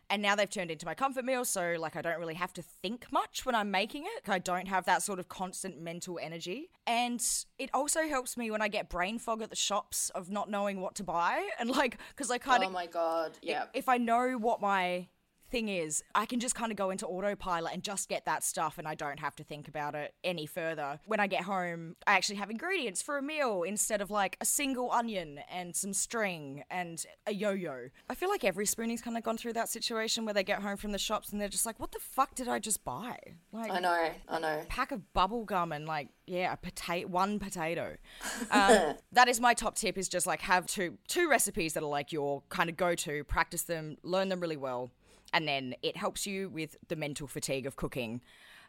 And 0.10 0.22
now 0.22 0.36
they've 0.36 0.50
turned 0.50 0.72
into 0.72 0.86
my 0.86 0.96
comfort 0.96 1.24
meal, 1.24 1.46
so 1.46 1.76
like 1.80 1.96
I 1.96 2.02
don't 2.02 2.20
really 2.20 2.34
have 2.34 2.54
to 2.54 2.62
think 2.62 3.12
much 3.12 3.46
when 3.46 3.54
I'm 3.56 3.70
making 3.70 4.06
it. 4.06 4.30
I 4.30 4.40
don't 4.40 4.68
have 4.68 4.86
that 4.86 5.04
sort 5.04 5.20
of 5.20 5.30
constant 5.30 5.80
mental 5.82 6.20
energy. 6.22 6.70
And 6.88 7.24
it 7.58 7.70
also 7.74 8.08
helps 8.08 8.36
me 8.36 8.50
when 8.50 8.62
I 8.62 8.68
get 8.68 8.90
brain 8.90 9.20
fog 9.20 9.42
at 9.42 9.50
the 9.50 9.56
shops 9.56 10.10
of 10.12 10.30
not 10.32 10.50
knowing 10.50 10.82
what 10.82 10.96
to 10.96 11.04
buy. 11.04 11.48
And 11.60 11.70
like, 11.70 11.98
because 12.10 12.32
I 12.32 12.38
kind 12.38 12.64
of. 12.64 12.70
Oh 12.70 12.74
my 12.74 12.88
god. 12.88 13.38
Yeah. 13.42 13.66
if 13.74 13.90
I 13.90 13.98
know 13.98 14.32
what 14.38 14.62
my 14.62 15.08
thing 15.50 15.70
is, 15.70 16.04
I 16.16 16.26
can 16.26 16.40
just 16.40 16.56
kind 16.56 16.72
of 16.72 16.78
go 16.78 16.90
into 16.90 17.06
autopilot 17.06 17.74
and 17.74 17.84
just 17.84 18.10
get 18.10 18.26
that 18.26 18.44
stuff 18.44 18.78
and 18.78 18.88
I 18.88 18.96
don't 18.96 19.20
have 19.20 19.36
to 19.38 19.44
think 19.44 19.68
about 19.68 19.96
it 19.96 20.14
any 20.24 20.46
further. 20.46 21.00
When 21.06 21.20
I 21.20 21.28
get 21.28 21.44
home, 21.44 21.96
I 22.08 22.14
actually 22.14 22.38
have 22.38 22.50
ingredients 22.50 23.02
for 23.02 23.18
a 23.18 23.22
meal 23.22 23.64
instead 23.64 24.02
of 24.02 24.12
like 24.12 24.38
a 24.42 24.46
single 24.46 24.92
onion 24.92 25.40
and 25.52 25.76
some 25.76 25.94
string 25.94 26.64
and 26.70 27.04
a 27.28 27.34
yo 27.34 27.52
yo. 27.52 27.90
I 28.10 28.16
feel 28.16 28.30
like 28.30 28.44
every 28.44 28.66
spoonie's 28.66 29.02
kind 29.02 29.18
of 29.18 29.24
gone 29.24 29.38
through 29.38 29.54
that 29.54 29.70
situation 29.70 30.26
where 30.26 30.34
they 30.34 30.44
get 30.44 30.62
home 30.62 30.78
from 30.78 30.92
the 30.92 30.98
shops 30.98 31.32
and 31.32 31.42
they're 31.42 31.50
just 31.50 31.66
like, 31.66 31.80
what 31.80 31.92
the 31.92 32.00
fuck 32.00 32.36
did 32.36 32.48
I 32.48 32.60
just 32.60 32.84
buy? 32.84 33.18
Like, 33.52 33.72
I 33.72 33.80
know. 33.80 34.10
I 34.28 34.40
know. 34.40 34.66
pack 34.70 34.92
of 34.92 35.14
bubble 35.14 35.46
gum 35.46 35.72
and 35.72 35.86
like 35.86 36.10
yeah 36.26 36.54
a 36.54 36.58
potato 36.58 37.08
one 37.08 37.40
potato 37.40 37.98
um, 38.52 38.96
that 39.12 39.28
is 39.28 39.40
my 39.40 39.54
top 39.54 39.76
tip 39.76 39.98
is 39.98 40.08
just 40.08 40.28
like 40.28 40.42
have 40.42 40.66
two 40.68 40.98
two 41.08 41.30
recipes 41.30 41.74
that 41.74 41.84
are 41.84 41.90
like 41.90 42.12
your 42.12 42.44
kind 42.50 42.70
of 42.70 42.78
go-to 42.78 43.24
practice 43.24 43.64
them 43.64 43.98
learn 44.04 44.30
them 44.30 44.40
really 44.40 44.58
well 44.58 44.92
and 45.34 45.48
then 45.48 45.76
it 45.82 45.98
helps 45.98 46.26
you 46.26 46.50
with 46.50 46.78
the 46.88 46.96
mental 46.96 47.28
fatigue 47.28 47.66
of 47.66 47.76
cooking 47.76 48.22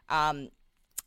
um, 0.09 0.49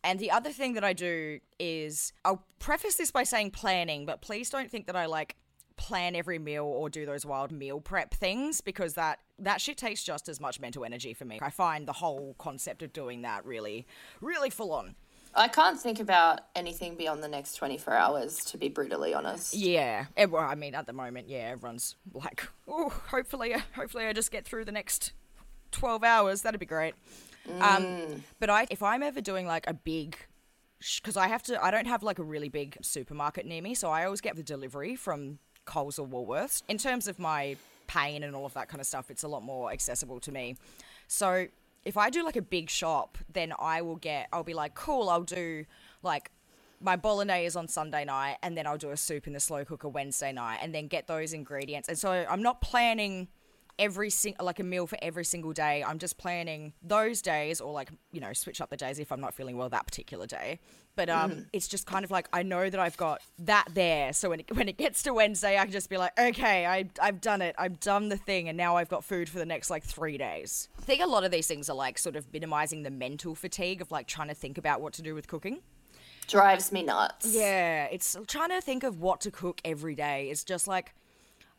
and 0.04 0.18
the 0.18 0.30
other 0.30 0.50
thing 0.50 0.74
that 0.74 0.84
I 0.84 0.92
do 0.92 1.40
is 1.58 2.12
I'll 2.24 2.44
preface 2.58 2.96
this 2.96 3.10
by 3.10 3.24
saying 3.24 3.52
planning, 3.52 4.04
but 4.04 4.20
please 4.20 4.50
don't 4.50 4.70
think 4.70 4.86
that 4.86 4.96
I 4.96 5.06
like 5.06 5.36
plan 5.76 6.14
every 6.14 6.38
meal 6.38 6.64
or 6.66 6.88
do 6.88 7.04
those 7.04 7.26
wild 7.26 7.50
meal 7.50 7.80
prep 7.80 8.14
things 8.14 8.60
because 8.60 8.94
that 8.94 9.18
that 9.38 9.60
shit 9.60 9.76
takes 9.76 10.04
just 10.04 10.28
as 10.28 10.40
much 10.40 10.60
mental 10.60 10.84
energy 10.84 11.14
for 11.14 11.24
me. 11.24 11.38
I 11.42 11.50
find 11.50 11.88
the 11.88 11.94
whole 11.94 12.36
concept 12.38 12.82
of 12.82 12.92
doing 12.92 13.22
that 13.22 13.44
really 13.46 13.86
really 14.20 14.50
full 14.50 14.72
on. 14.72 14.94
I 15.34 15.48
can't 15.48 15.80
think 15.80 15.98
about 15.98 16.42
anything 16.54 16.94
beyond 16.94 17.20
the 17.20 17.28
next 17.28 17.54
24 17.56 17.92
hours, 17.92 18.44
to 18.44 18.56
be 18.56 18.68
brutally 18.68 19.14
honest. 19.14 19.52
Yeah. 19.52 20.04
Eh, 20.16 20.26
Well, 20.26 20.44
I 20.44 20.54
mean, 20.54 20.76
at 20.76 20.86
the 20.86 20.92
moment, 20.92 21.28
yeah, 21.28 21.50
everyone's 21.50 21.96
like, 22.12 22.46
oh, 22.68 22.90
hopefully, 23.08 23.56
hopefully, 23.74 24.06
I 24.06 24.12
just 24.12 24.30
get 24.30 24.44
through 24.44 24.64
the 24.64 24.70
next 24.70 25.12
twelve 25.74 26.04
hours. 26.04 26.42
That'd 26.42 26.60
be 26.60 26.66
great. 26.66 26.94
Um, 27.60 28.24
but 28.40 28.48
I, 28.48 28.66
if 28.70 28.82
I'm 28.82 29.02
ever 29.02 29.20
doing 29.20 29.46
like 29.46 29.66
a 29.68 29.74
big, 29.74 30.16
because 30.96 31.16
I 31.16 31.28
have 31.28 31.42
to, 31.42 31.62
I 31.62 31.70
don't 31.70 31.86
have 31.86 32.02
like 32.02 32.18
a 32.18 32.22
really 32.22 32.48
big 32.48 32.78
supermarket 32.80 33.44
near 33.44 33.60
me, 33.60 33.74
so 33.74 33.90
I 33.90 34.04
always 34.06 34.22
get 34.22 34.34
the 34.36 34.42
delivery 34.42 34.96
from 34.96 35.38
Coles 35.66 35.98
or 35.98 36.06
Woolworths. 36.06 36.62
In 36.68 36.78
terms 36.78 37.06
of 37.06 37.18
my 37.18 37.56
pain 37.86 38.22
and 38.22 38.34
all 38.34 38.46
of 38.46 38.54
that 38.54 38.68
kind 38.70 38.80
of 38.80 38.86
stuff, 38.86 39.10
it's 39.10 39.24
a 39.24 39.28
lot 39.28 39.42
more 39.42 39.70
accessible 39.70 40.20
to 40.20 40.32
me. 40.32 40.56
So 41.06 41.46
if 41.84 41.98
I 41.98 42.08
do 42.08 42.24
like 42.24 42.36
a 42.36 42.42
big 42.42 42.70
shop, 42.70 43.18
then 43.30 43.52
I 43.58 43.82
will 43.82 43.96
get, 43.96 44.28
I'll 44.32 44.42
be 44.42 44.54
like, 44.54 44.74
cool, 44.74 45.10
I'll 45.10 45.22
do 45.22 45.66
like 46.02 46.30
my 46.80 46.96
bolognese 46.96 47.58
on 47.58 47.68
Sunday 47.68 48.06
night, 48.06 48.36
and 48.42 48.56
then 48.56 48.66
I'll 48.66 48.78
do 48.78 48.90
a 48.90 48.96
soup 48.96 49.26
in 49.26 49.34
the 49.34 49.40
slow 49.40 49.66
cooker 49.66 49.88
Wednesday 49.88 50.32
night, 50.32 50.60
and 50.62 50.74
then 50.74 50.86
get 50.86 51.06
those 51.06 51.34
ingredients. 51.34 51.90
And 51.90 51.98
so 51.98 52.10
I'm 52.28 52.42
not 52.42 52.62
planning 52.62 53.28
every 53.78 54.10
single 54.10 54.44
like 54.46 54.58
a 54.58 54.62
meal 54.62 54.86
for 54.86 54.98
every 55.02 55.24
single 55.24 55.52
day. 55.52 55.84
I'm 55.86 55.98
just 55.98 56.18
planning 56.18 56.72
those 56.82 57.22
days, 57.22 57.60
or 57.60 57.72
like 57.72 57.90
you 58.12 58.20
know, 58.20 58.32
switch 58.32 58.60
up 58.60 58.70
the 58.70 58.76
days 58.76 58.98
if 58.98 59.12
I'm 59.12 59.20
not 59.20 59.34
feeling 59.34 59.56
well 59.56 59.68
that 59.68 59.86
particular 59.86 60.26
day. 60.26 60.60
But 60.96 61.10
um, 61.10 61.46
it's 61.52 61.66
just 61.66 61.86
kind 61.86 62.04
of 62.04 62.10
like 62.10 62.28
I 62.32 62.42
know 62.42 62.70
that 62.70 62.78
I've 62.78 62.96
got 62.96 63.20
that 63.40 63.66
there, 63.74 64.12
so 64.12 64.30
when 64.30 64.40
it, 64.40 64.56
when 64.56 64.68
it 64.68 64.76
gets 64.76 65.02
to 65.04 65.14
Wednesday, 65.14 65.58
I 65.58 65.64
can 65.64 65.72
just 65.72 65.90
be 65.90 65.96
like, 65.96 66.18
okay, 66.18 66.66
I 66.66 66.88
I've 67.00 67.20
done 67.20 67.42
it, 67.42 67.54
I've 67.58 67.80
done 67.80 68.08
the 68.08 68.16
thing, 68.16 68.48
and 68.48 68.56
now 68.56 68.76
I've 68.76 68.88
got 68.88 69.04
food 69.04 69.28
for 69.28 69.38
the 69.38 69.46
next 69.46 69.70
like 69.70 69.84
three 69.84 70.18
days. 70.18 70.68
I 70.78 70.82
think 70.82 71.02
a 71.02 71.06
lot 71.06 71.24
of 71.24 71.30
these 71.30 71.46
things 71.46 71.68
are 71.68 71.76
like 71.76 71.98
sort 71.98 72.16
of 72.16 72.32
minimizing 72.32 72.82
the 72.82 72.90
mental 72.90 73.34
fatigue 73.34 73.80
of 73.80 73.90
like 73.90 74.06
trying 74.06 74.28
to 74.28 74.34
think 74.34 74.58
about 74.58 74.80
what 74.80 74.92
to 74.94 75.02
do 75.02 75.14
with 75.14 75.26
cooking. 75.26 75.60
Drives 76.26 76.72
me 76.72 76.82
nuts. 76.82 77.34
Yeah, 77.34 77.84
it's 77.86 78.16
trying 78.26 78.50
to 78.50 78.60
think 78.60 78.82
of 78.82 79.00
what 79.00 79.20
to 79.22 79.30
cook 79.30 79.60
every 79.64 79.94
day. 79.94 80.30
It's 80.30 80.44
just 80.44 80.66
like 80.66 80.94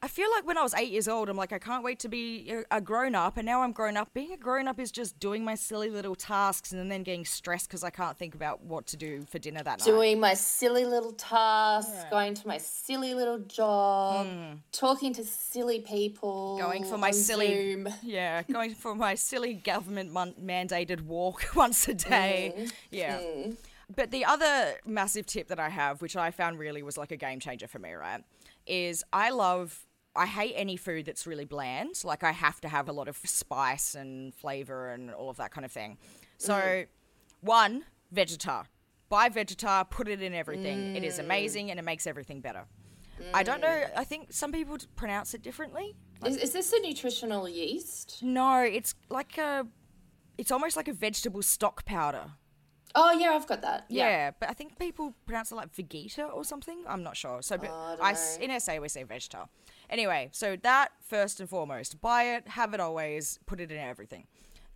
I 0.02 0.08
feel 0.08 0.30
like 0.32 0.46
when 0.46 0.58
I 0.58 0.62
was 0.62 0.74
eight 0.76 0.92
years 0.92 1.08
old, 1.08 1.30
I'm 1.30 1.38
like, 1.38 1.52
I 1.52 1.58
can't 1.58 1.84
wait 1.84 1.98
to 2.00 2.10
be 2.10 2.54
a- 2.70 2.82
grown 2.82 3.16
up, 3.16 3.38
and 3.38 3.46
now 3.46 3.64
I'm 3.64 3.72
grown 3.72 3.98
up. 3.98 4.14
Being 4.14 4.34
a 4.34 4.38
grown 4.38 4.68
up 4.68 4.80
is 4.80 4.92
just 4.92 5.20
doing 5.20 5.44
my 5.44 5.56
silly 5.56 5.90
little 5.90 6.14
tasks 6.14 6.72
and 6.72 6.92
then 6.92 7.02
getting 7.02 7.26
stressed 7.26 7.68
because 7.68 7.84
I 7.84 7.90
can't 7.90 8.16
think 8.16 8.36
about 8.36 8.62
what 8.62 8.86
to 8.88 8.98
do 8.98 9.24
for 9.30 9.40
dinner 9.40 9.64
that 9.64 9.80
night. 9.80 9.86
Doing 9.86 10.20
my 10.20 10.36
silly 10.36 10.86
little 10.86 11.14
tasks, 11.14 12.04
going 12.12 12.36
to 12.36 12.48
my 12.48 12.58
silly 12.60 13.16
little 13.16 13.40
job, 13.40 14.28
talking 14.72 15.12
to 15.14 15.24
silly 15.24 15.80
people. 15.80 16.58
Going 16.60 16.84
for 16.84 16.98
my 17.00 17.12
silly, 17.12 17.48
Zoom. 17.48 17.90
yeah, 18.04 18.44
going 18.44 18.76
for 18.76 18.94
my 18.94 19.16
silly 19.16 19.56
government 19.56 20.12
mon- 20.12 20.36
mandated 20.40 21.02
walk 21.02 21.48
once 21.56 21.88
a 21.88 21.96
day. 21.96 22.54
Mm. 22.56 22.72
Yeah. 22.92 23.20
But 23.96 24.10
the 24.12 24.26
other 24.26 24.74
massive 24.86 25.26
tip 25.28 25.48
that 25.50 25.60
I 25.60 25.70
have, 25.70 26.02
which 26.02 26.16
I 26.16 26.32
found 26.32 26.58
really 26.58 26.82
was 26.82 26.98
like 26.98 27.12
a 27.12 27.18
game 27.18 27.40
changer 27.40 27.68
for 27.68 27.78
me, 27.78 27.94
right, 27.94 28.24
is 28.66 29.04
I 29.14 29.30
love. 29.30 29.86
I 30.18 30.28
hate 30.28 30.54
any 30.56 30.78
food 30.78 31.06
that's 31.06 31.28
really 31.28 31.44
bland. 31.44 32.02
Like 32.06 32.24
I 32.24 32.32
have 32.32 32.62
to 32.62 32.70
have 32.70 32.88
a 32.88 32.94
lot 32.94 33.10
of 33.10 33.18
spice 33.18 33.96
and 33.96 34.34
flavor 34.34 34.92
and 34.92 35.12
all 35.12 35.30
of 35.30 35.38
that 35.38 35.52
kind 35.52 35.66
of 35.66 35.72
thing. 35.74 35.98
So, 36.38 36.86
one, 37.42 37.84
Vegetar. 38.14 38.66
Buy 39.10 39.30
Vegetar, 39.30 39.90
put 39.90 40.08
it 40.08 40.22
in 40.22 40.34
everything. 40.34 40.96
It 40.96 41.04
is 41.04 41.18
mm. 41.18 41.26
amazing 41.26 41.70
and 41.70 41.80
it 41.80 41.84
makes 41.84 42.08
everything 42.08 42.40
better. 42.40 42.66
I 43.34 43.44
don't 43.44 43.62
know. 43.62 43.86
I 43.96 44.04
think 44.04 44.32
some 44.32 44.52
people 44.52 44.78
pronounce 44.96 45.34
it 45.34 45.42
differently. 45.42 45.96
Is, 46.26 46.38
is 46.38 46.54
this 46.54 46.74
a 46.74 46.80
nutritional 46.80 47.48
yeast? 47.48 48.20
No, 48.22 48.60
it's 48.60 48.96
like 49.10 49.38
a. 49.38 49.66
It's 50.38 50.52
almost 50.52 50.76
like 50.76 50.88
a 50.88 50.94
vegetable 50.94 51.42
stock 51.42 51.86
powder. 51.86 52.32
Oh 52.98 53.12
yeah, 53.12 53.32
I've 53.32 53.46
got 53.48 53.62
that. 53.62 53.86
Yeah, 53.90 54.08
Yeah. 54.10 54.32
but 54.40 54.50
I 54.50 54.54
think 54.54 54.80
people 54.80 55.14
pronounce 55.26 55.52
it 55.52 55.56
like 55.56 55.74
Vegeta 55.76 56.34
or 56.34 56.44
something. 56.46 56.84
I'm 56.88 57.04
not 57.04 57.18
sure. 57.18 57.42
So, 57.42 57.58
but 57.58 57.70
Oh, 57.72 57.98
I 58.02 58.12
I 58.12 58.16
in 58.42 58.58
SA 58.60 58.78
we 58.78 58.88
say 58.90 59.04
Vegetar. 59.04 59.48
Anyway, 59.90 60.30
so 60.32 60.56
that 60.64 60.90
first 61.02 61.40
and 61.40 61.50
foremost, 61.50 62.00
buy 62.02 62.24
it, 62.36 62.48
have 62.50 62.74
it 62.74 62.80
always, 62.80 63.40
put 63.46 63.60
it 63.60 63.72
in 63.72 63.78
everything. 63.78 64.28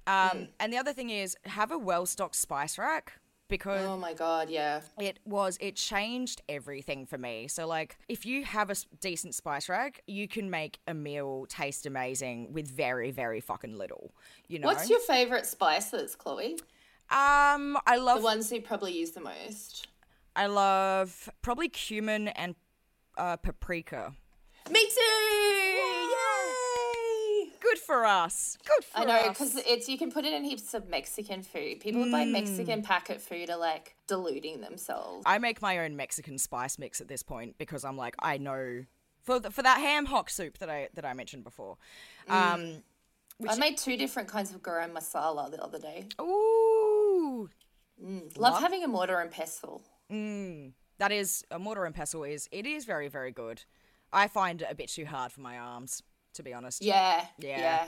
Um, 0.06 0.14
Mm. 0.30 0.48
And 0.60 0.74
the 0.74 0.78
other 0.78 0.94
thing 0.94 1.10
is 1.10 1.38
have 1.46 1.72
a 1.72 1.78
well 1.78 2.06
stocked 2.06 2.36
spice 2.36 2.78
rack 2.78 3.14
because 3.48 3.86
Oh 3.86 3.98
my 3.98 4.14
god, 4.14 4.50
yeah. 4.50 4.82
it 5.00 5.20
was 5.26 5.58
it 5.62 5.76
changed 5.76 6.42
everything 6.48 7.06
for 7.08 7.18
me 7.18 7.48
so 7.48 7.66
like 7.66 7.98
if 8.08 8.24
you 8.26 8.44
have 8.46 8.70
a 8.70 8.76
decent 9.02 9.34
spice 9.34 9.68
rack 9.70 10.02
you 10.06 10.28
can 10.28 10.50
make 10.52 10.78
a 10.88 10.94
meal 10.94 11.48
taste 11.50 11.86
amazing 11.88 12.54
with 12.54 12.68
very 12.68 13.10
very 13.10 13.42
fucking 13.42 13.76
little 13.76 14.12
you 14.48 14.60
know 14.60 14.68
What's 14.68 14.88
your 14.90 15.00
favorite 15.00 15.48
spices, 15.48 16.16
Chloe? 16.16 16.60
Um 17.12 17.78
i 17.88 17.96
love 17.98 18.20
The 18.20 18.24
ones 18.24 18.52
you 18.52 18.62
probably 18.62 18.94
use 18.98 19.12
the 19.12 19.22
most. 19.22 19.88
i 20.36 20.46
love 20.48 21.30
probably 21.42 21.70
cumin 21.70 22.28
and 22.30 22.56
uh, 23.18 23.36
paprika 23.38 24.14
Me 24.72 24.80
too! 24.80 25.02
Yay! 27.42 27.52
good 27.60 27.78
for 27.80 28.06
us 28.06 28.58
good 28.66 28.84
for 28.84 29.00
us. 29.00 29.04
I 29.04 29.06
know, 29.06 29.30
because 29.30 29.56
it's 29.66 29.90
you 29.90 29.98
can 29.98 30.12
put 30.12 30.26
it 30.26 30.34
in 30.34 30.44
heaps 30.44 30.74
of 30.74 30.88
Mexican 30.90 31.42
food. 31.44 31.80
People 31.80 32.04
who 32.04 32.12
buy 32.12 32.26
Mexican 32.26 32.82
packet 32.82 33.22
food 33.22 33.50
are 33.50 33.58
like 33.58 33.96
diluting 34.08 34.62
themselves. 34.62 35.24
i 35.26 35.38
make 35.38 35.62
my 35.62 35.78
own 35.80 35.96
mexican 35.96 36.38
spice 36.38 36.80
mix 36.80 37.00
at 37.02 37.08
this 37.08 37.22
point 37.24 37.56
because 37.58 37.84
i'm 37.86 37.96
like 37.98 38.16
i 38.20 38.38
know 38.38 38.84
for 39.24 39.40
the, 39.40 39.52
for 39.52 39.62
that 39.62 39.80
ham 39.80 40.06
hock 40.06 40.30
soup 40.32 40.58
that 40.58 40.70
i 40.70 40.88
that 40.96 41.06
i 41.06 41.14
mentioned 41.14 41.44
before 41.44 41.78
um 42.30 42.82
I 43.48 43.56
made 43.56 43.78
two 43.78 43.96
different 43.96 44.28
kinds 44.28 44.54
of 44.54 44.62
garam 44.62 44.92
masala 44.92 45.50
the 45.50 45.64
other 45.64 45.80
day. 45.80 46.08
ooh 46.20 46.59
Mm, 48.04 48.38
love 48.38 48.62
having 48.62 48.84
a 48.84 48.88
mortar 48.88 49.20
and 49.20 49.32
pestle. 49.32 49.84
Mm, 50.12 50.74
that 50.98 51.12
is 51.12 51.44
a 51.52 51.60
mortar 51.60 51.86
and 51.86 51.94
pestle 51.94 52.24
is 52.24 52.48
it 52.52 52.66
is 52.66 52.86
very 52.86 53.08
very 53.08 53.32
good. 53.32 53.64
I 54.12 54.28
find 54.28 54.62
it 54.62 54.68
a 54.70 54.76
bit 54.76 54.90
too 54.90 55.06
hard 55.06 55.32
for 55.32 55.42
my 55.42 55.58
arms, 55.58 56.02
to 56.34 56.44
be 56.44 56.54
honest. 56.54 56.82
Yeah, 56.82 57.26
Yeah. 57.38 57.60
yeah. 57.60 57.88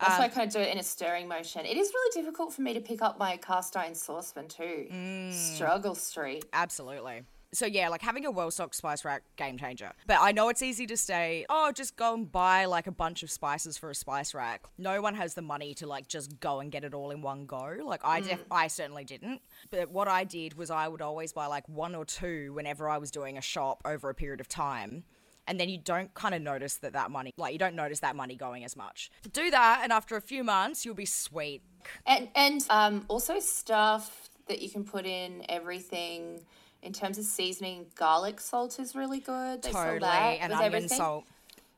That's 0.00 0.18
why 0.18 0.24
I 0.24 0.28
um, 0.28 0.32
kind 0.32 0.46
of 0.48 0.52
do 0.52 0.60
it 0.60 0.72
in 0.72 0.78
a 0.78 0.82
stirring 0.82 1.28
motion. 1.28 1.66
It 1.66 1.76
is 1.76 1.92
really 1.92 2.22
difficult 2.22 2.52
for 2.52 2.62
me 2.62 2.74
to 2.74 2.80
pick 2.80 3.02
up 3.02 3.18
my 3.18 3.36
cast 3.36 3.76
iron 3.76 3.94
saucepan 3.94 4.48
too. 4.48 4.86
Mm. 4.90 5.32
Struggle 5.32 5.94
street. 5.94 6.44
Absolutely. 6.52 7.24
So 7.54 7.66
yeah, 7.66 7.90
like 7.90 8.00
having 8.00 8.24
a 8.24 8.30
well-stocked 8.30 8.74
spice 8.74 9.04
rack, 9.04 9.22
game 9.36 9.58
changer. 9.58 9.92
But 10.06 10.18
I 10.20 10.32
know 10.32 10.48
it's 10.48 10.62
easy 10.62 10.86
to 10.86 10.96
say, 10.96 11.44
oh, 11.50 11.70
just 11.70 11.96
go 11.96 12.14
and 12.14 12.30
buy 12.30 12.64
like 12.64 12.86
a 12.86 12.92
bunch 12.92 13.22
of 13.22 13.30
spices 13.30 13.76
for 13.76 13.90
a 13.90 13.94
spice 13.94 14.32
rack. 14.32 14.62
No 14.78 15.02
one 15.02 15.14
has 15.16 15.34
the 15.34 15.42
money 15.42 15.74
to 15.74 15.86
like 15.86 16.08
just 16.08 16.40
go 16.40 16.60
and 16.60 16.72
get 16.72 16.82
it 16.82 16.94
all 16.94 17.10
in 17.10 17.20
one 17.20 17.44
go. 17.44 17.76
Like 17.84 18.00
I, 18.04 18.20
def- 18.20 18.44
I 18.50 18.68
certainly 18.68 19.04
didn't. 19.04 19.42
But 19.70 19.90
what 19.90 20.08
I 20.08 20.24
did 20.24 20.54
was 20.54 20.70
I 20.70 20.88
would 20.88 21.02
always 21.02 21.34
buy 21.34 21.46
like 21.46 21.68
one 21.68 21.94
or 21.94 22.06
two 22.06 22.54
whenever 22.54 22.88
I 22.88 22.96
was 22.96 23.10
doing 23.10 23.36
a 23.36 23.42
shop 23.42 23.82
over 23.84 24.08
a 24.08 24.14
period 24.14 24.40
of 24.40 24.48
time. 24.48 25.04
And 25.46 25.60
then 25.60 25.68
you 25.68 25.76
don't 25.76 26.14
kind 26.14 26.34
of 26.34 26.40
notice 26.40 26.76
that 26.76 26.92
that 26.92 27.10
money, 27.10 27.32
like 27.36 27.52
you 27.52 27.58
don't 27.58 27.74
notice 27.74 28.00
that 28.00 28.16
money 28.16 28.36
going 28.36 28.64
as 28.64 28.76
much. 28.76 29.10
Do 29.32 29.50
that, 29.50 29.80
and 29.82 29.92
after 29.92 30.16
a 30.16 30.20
few 30.20 30.44
months, 30.44 30.86
you'll 30.86 30.94
be 30.94 31.04
sweet. 31.04 31.62
And 32.06 32.28
and 32.36 32.64
um, 32.70 33.04
also 33.08 33.40
stuff 33.40 34.30
that 34.46 34.62
you 34.62 34.70
can 34.70 34.84
put 34.84 35.04
in 35.04 35.44
everything. 35.48 36.44
In 36.82 36.92
terms 36.92 37.16
of 37.18 37.24
seasoning, 37.24 37.86
garlic 37.94 38.40
salt 38.40 38.78
is 38.80 38.94
really 38.94 39.20
good. 39.20 39.62
They 39.62 39.70
Totally, 39.70 40.02
and 40.10 40.52
onion 40.52 40.64
everything. 40.74 40.98
salt. 40.98 41.24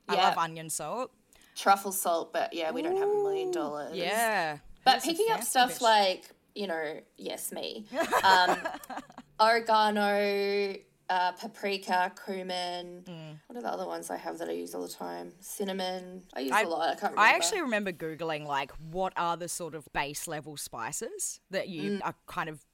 I 0.08 0.14
Yeah. 0.14 0.28
love 0.28 0.38
onion 0.38 0.70
salt. 0.70 1.10
Truffle 1.54 1.92
salt, 1.92 2.32
but 2.32 2.52
yeah, 2.52 2.70
we 2.70 2.82
don't 2.82 2.96
have 2.96 3.08
a 3.08 3.12
million 3.12 3.50
dollars. 3.52 3.94
Yeah. 3.96 4.58
But 4.84 4.92
That's 4.94 5.06
picking 5.06 5.30
up 5.30 5.42
stuff 5.42 5.74
bitch. 5.78 5.80
like, 5.82 6.30
you 6.54 6.66
know, 6.66 7.00
yes, 7.16 7.52
me, 7.52 7.86
um, 8.24 8.56
oregano, 9.40 10.74
uh, 11.10 11.32
paprika, 11.32 12.12
cumin. 12.24 13.04
What 13.46 13.56
are 13.58 13.62
the 13.62 13.68
other 13.68 13.86
ones 13.86 14.10
I 14.10 14.16
have 14.16 14.38
that 14.38 14.48
I 14.48 14.52
use 14.52 14.74
all 14.74 14.82
the 14.82 14.88
time? 14.88 15.32
Cinnamon. 15.40 16.22
I 16.34 16.40
use 16.40 16.52
a 16.52 16.62
lot. 16.66 16.82
I 16.82 16.86
can't 16.94 17.02
remember. 17.12 17.20
I 17.20 17.30
actually 17.30 17.60
remember 17.60 17.92
Googling, 17.92 18.46
like, 18.46 18.72
what 18.90 19.12
are 19.16 19.36
the 19.36 19.48
sort 19.48 19.74
of 19.74 19.86
base 19.92 20.26
level 20.26 20.56
spices 20.56 21.40
that 21.50 21.68
you 21.68 21.92
Mm. 21.98 22.00
are 22.04 22.14
kind 22.26 22.48
of 22.48 22.64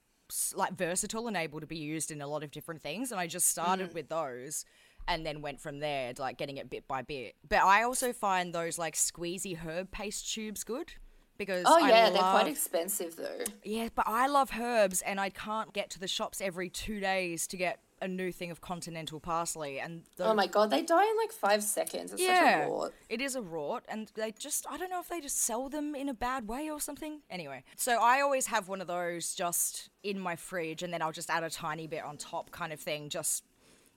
like 0.57 0.73
versatile 0.75 1.29
and 1.29 1.37
able 1.37 1.61
to 1.61 1.67
be 1.67 1.77
used 1.79 2.11
in 2.11 2.21
a 2.21 2.27
lot 2.27 2.43
of 2.43 2.51
different 2.51 2.83
things. 2.83 3.11
And 3.13 3.21
I 3.21 3.27
just 3.27 3.49
started 3.49 3.91
Mm. 3.91 3.95
with 3.95 4.09
those 4.09 4.65
and 5.09 5.25
then 5.25 5.41
went 5.43 5.61
from 5.61 5.79
there, 5.81 6.13
like 6.19 6.37
getting 6.39 6.57
it 6.59 6.69
bit 6.71 6.87
by 6.87 7.03
bit. 7.03 7.35
But 7.49 7.63
I 7.63 7.83
also 7.83 8.13
find 8.13 8.55
those 8.55 8.79
like 8.79 8.95
squeezy 8.95 9.57
herb 9.59 9.91
paste 9.91 10.33
tubes 10.33 10.65
good. 10.65 10.93
Because 11.39 11.65
Oh 11.67 11.83
I 11.83 11.89
yeah, 11.89 12.11
they're 12.11 12.21
quite 12.21 12.49
expensive 12.49 13.17
though. 13.17 13.45
Yeah, 13.65 13.89
but 13.95 14.07
I 14.07 14.27
love 14.27 14.51
herbs, 14.61 15.01
and 15.01 15.19
I 15.19 15.31
can't 15.31 15.73
get 15.73 15.89
to 15.91 15.99
the 15.99 16.07
shops 16.07 16.43
every 16.43 16.69
two 16.69 17.01
days 17.01 17.47
to 17.47 17.57
get 17.57 17.79
a 18.01 18.09
new 18.09 18.33
thing 18.33 18.51
of 18.51 18.61
continental 18.61 19.21
parsley. 19.21 19.79
And 19.81 20.03
Oh 20.19 20.35
my 20.35 20.47
god, 20.47 20.71
they 20.71 20.83
die 20.83 21.05
in 21.05 21.17
like 21.17 21.33
five 21.33 21.63
seconds. 21.63 22.13
It's 22.13 22.23
yeah, 22.23 22.61
such 22.61 22.69
a 22.69 22.71
rot. 22.71 22.93
it 23.09 23.21
is 23.21 23.37
a 23.37 23.41
rort, 23.41 23.81
and 23.89 24.11
they 24.15 24.33
just—I 24.33 24.77
don't 24.77 24.91
know 24.91 25.01
if 25.01 25.09
they 25.09 25.21
just 25.21 25.43
sell 25.43 25.69
them 25.69 25.95
in 25.95 26.09
a 26.09 26.15
bad 26.15 26.49
way 26.49 26.71
or 26.71 26.81
something. 26.81 27.21
Anyway, 27.31 27.65
so 27.77 27.99
I 28.01 28.21
always 28.21 28.47
have 28.47 28.69
one 28.69 28.81
of 28.81 28.87
those 28.87 29.35
just 29.35 29.91
in 30.03 30.19
my 30.19 30.37
fridge, 30.37 30.83
and 30.83 30.93
then 30.93 31.03
I'll 31.03 31.13
just 31.13 31.31
add 31.31 31.45
a 31.45 31.51
tiny 31.51 31.87
bit 31.87 32.05
on 32.05 32.17
top, 32.17 32.51
kind 32.51 32.73
of 32.73 32.81
thing. 32.81 33.09
Just, 33.09 33.45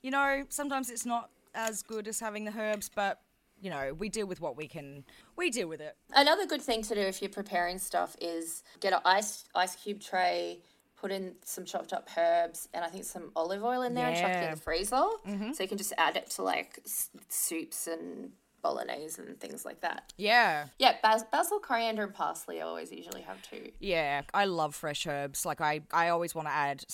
you 0.01 0.12
know, 0.12 0.43
sometimes 0.49 0.89
it's 0.89 1.06
not 1.06 1.30
as 1.56 1.82
good 1.82 2.08
as 2.08 2.20
having 2.20 2.45
the 2.45 2.54
herbs, 2.58 2.89
but 2.93 3.22
you 3.62 3.70
know, 3.70 3.93
we 3.97 4.10
deal 4.10 4.28
with 4.28 4.41
what 4.41 4.58
we 4.58 4.68
can. 4.68 5.06
We 5.38 5.49
deal 5.49 5.70
with 5.70 5.80
it. 5.80 5.95
Another 6.14 6.45
good 6.45 6.62
thing 6.62 6.82
to 6.84 6.95
do 6.95 7.01
if 7.01 7.22
you're 7.22 7.30
preparing 7.30 7.80
stuff 7.80 8.16
is 8.20 8.62
get 8.82 8.91
an 8.91 8.99
ice 9.06 9.45
ice 9.56 9.76
cube 9.76 10.01
tray, 10.01 10.60
put 11.04 11.12
in 11.12 11.36
some 11.43 11.66
chopped 11.66 11.91
up 11.91 12.08
herbs 12.18 12.70
and 12.74 12.86
I 12.86 12.88
think 12.88 13.04
some 13.04 13.34
olive 13.36 13.62
oil 13.62 13.82
in 13.82 13.93
there 13.93 14.08
and 14.08 14.16
chuck 14.16 14.32
it 14.32 14.45
in 14.45 14.51
the 14.51 14.62
freezer. 14.62 14.95
Mm-hmm. 14.95 15.51
So 15.51 15.62
you 15.62 15.68
can 15.68 15.78
just 15.78 15.91
add 15.97 16.16
it 16.16 16.30
to 16.32 16.43
like 16.43 16.80
s- 16.86 17.10
soups 17.28 17.88
and 17.88 18.32
bolognese 18.62 19.22
and 19.22 19.38
things 19.38 19.66
like 19.66 19.82
that. 19.82 20.14
Yeah. 20.18 20.68
Yeah, 20.80 20.95
bas- 21.04 21.26
basil, 21.30 21.60
coriander, 21.60 22.04
and 22.04 22.14
parsley 22.14 22.62
I 22.62 22.66
always 22.66 22.89
usually 22.89 23.22
have 23.24 23.41
too. 23.41 23.70
Yeah, 23.82 24.22
I 24.34 24.45
love 24.45 24.76
fresh 24.76 25.06
herbs. 25.06 25.45
Like 25.45 25.60
I, 25.60 25.82
I 25.91 26.08
always 26.08 26.34
want 26.34 26.47
to 26.47 26.54
add 26.54 26.86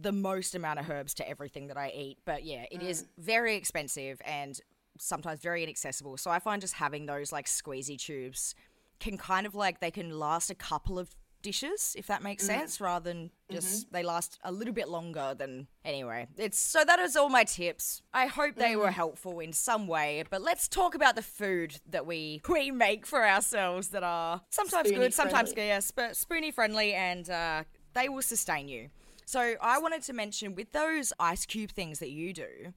the 0.00 0.12
most 0.12 0.54
amount 0.54 0.78
of 0.78 0.88
herbs 0.88 1.12
to 1.14 1.28
everything 1.28 1.66
that 1.66 1.76
I 1.76 1.90
eat. 1.92 2.18
But 2.24 2.44
yeah, 2.44 2.66
it 2.70 2.82
is 2.82 3.02
mm. 3.02 3.06
very 3.18 3.56
expensive 3.56 4.22
and 4.24 4.60
sometimes 5.00 5.40
very 5.40 5.64
inaccessible. 5.64 6.18
So 6.18 6.30
I 6.30 6.38
find 6.38 6.60
just 6.60 6.74
having 6.74 7.06
those 7.06 7.32
like 7.32 7.46
squeezy 7.46 7.98
tubes 7.98 8.54
can 9.00 9.18
kind 9.18 9.44
of 9.44 9.56
like 9.56 9.80
they 9.80 9.90
can 9.90 10.16
last 10.16 10.50
a 10.50 10.54
couple 10.54 11.00
of 11.00 11.16
dishes 11.42 11.94
if 11.98 12.06
that 12.06 12.22
makes 12.22 12.44
mm-hmm. 12.44 12.60
sense 12.60 12.80
rather 12.80 13.10
than 13.10 13.26
mm-hmm. 13.26 13.54
just 13.54 13.92
they 13.92 14.02
last 14.02 14.38
a 14.44 14.52
little 14.52 14.74
bit 14.74 14.88
longer 14.88 15.34
than 15.36 15.66
anyway. 15.84 16.26
It's 16.36 16.58
so 16.58 16.84
that 16.84 16.98
is 16.98 17.16
all 17.16 17.28
my 17.28 17.44
tips. 17.44 18.02
I 18.12 18.26
hope 18.26 18.56
they 18.56 18.76
were 18.76 18.86
mm-hmm. 18.86 18.94
helpful 18.94 19.40
in 19.40 19.52
some 19.52 19.86
way 19.86 20.24
but 20.28 20.42
let's 20.42 20.68
talk 20.68 20.94
about 20.94 21.16
the 21.16 21.22
food 21.22 21.80
that 21.88 22.06
we 22.06 22.42
we 22.48 22.70
make 22.70 23.06
for 23.06 23.26
ourselves 23.26 23.88
that 23.88 24.02
are 24.02 24.42
sometimes 24.50 24.88
Spoony 24.88 25.04
good 25.04 25.14
sometimes 25.14 25.52
friendly. 25.52 25.68
yes 25.68 25.90
but 25.90 26.16
spoony 26.16 26.50
friendly 26.50 26.94
and 26.94 27.30
uh, 27.30 27.64
they 27.94 28.08
will 28.08 28.22
sustain 28.22 28.68
you. 28.68 28.88
So 29.24 29.54
i 29.60 29.78
wanted 29.78 30.02
to 30.02 30.12
mention 30.12 30.54
with 30.54 30.72
those 30.72 31.12
ice 31.18 31.46
cube 31.46 31.70
things 31.70 31.98
that 31.98 32.10
you 32.10 32.32
do 32.32 32.72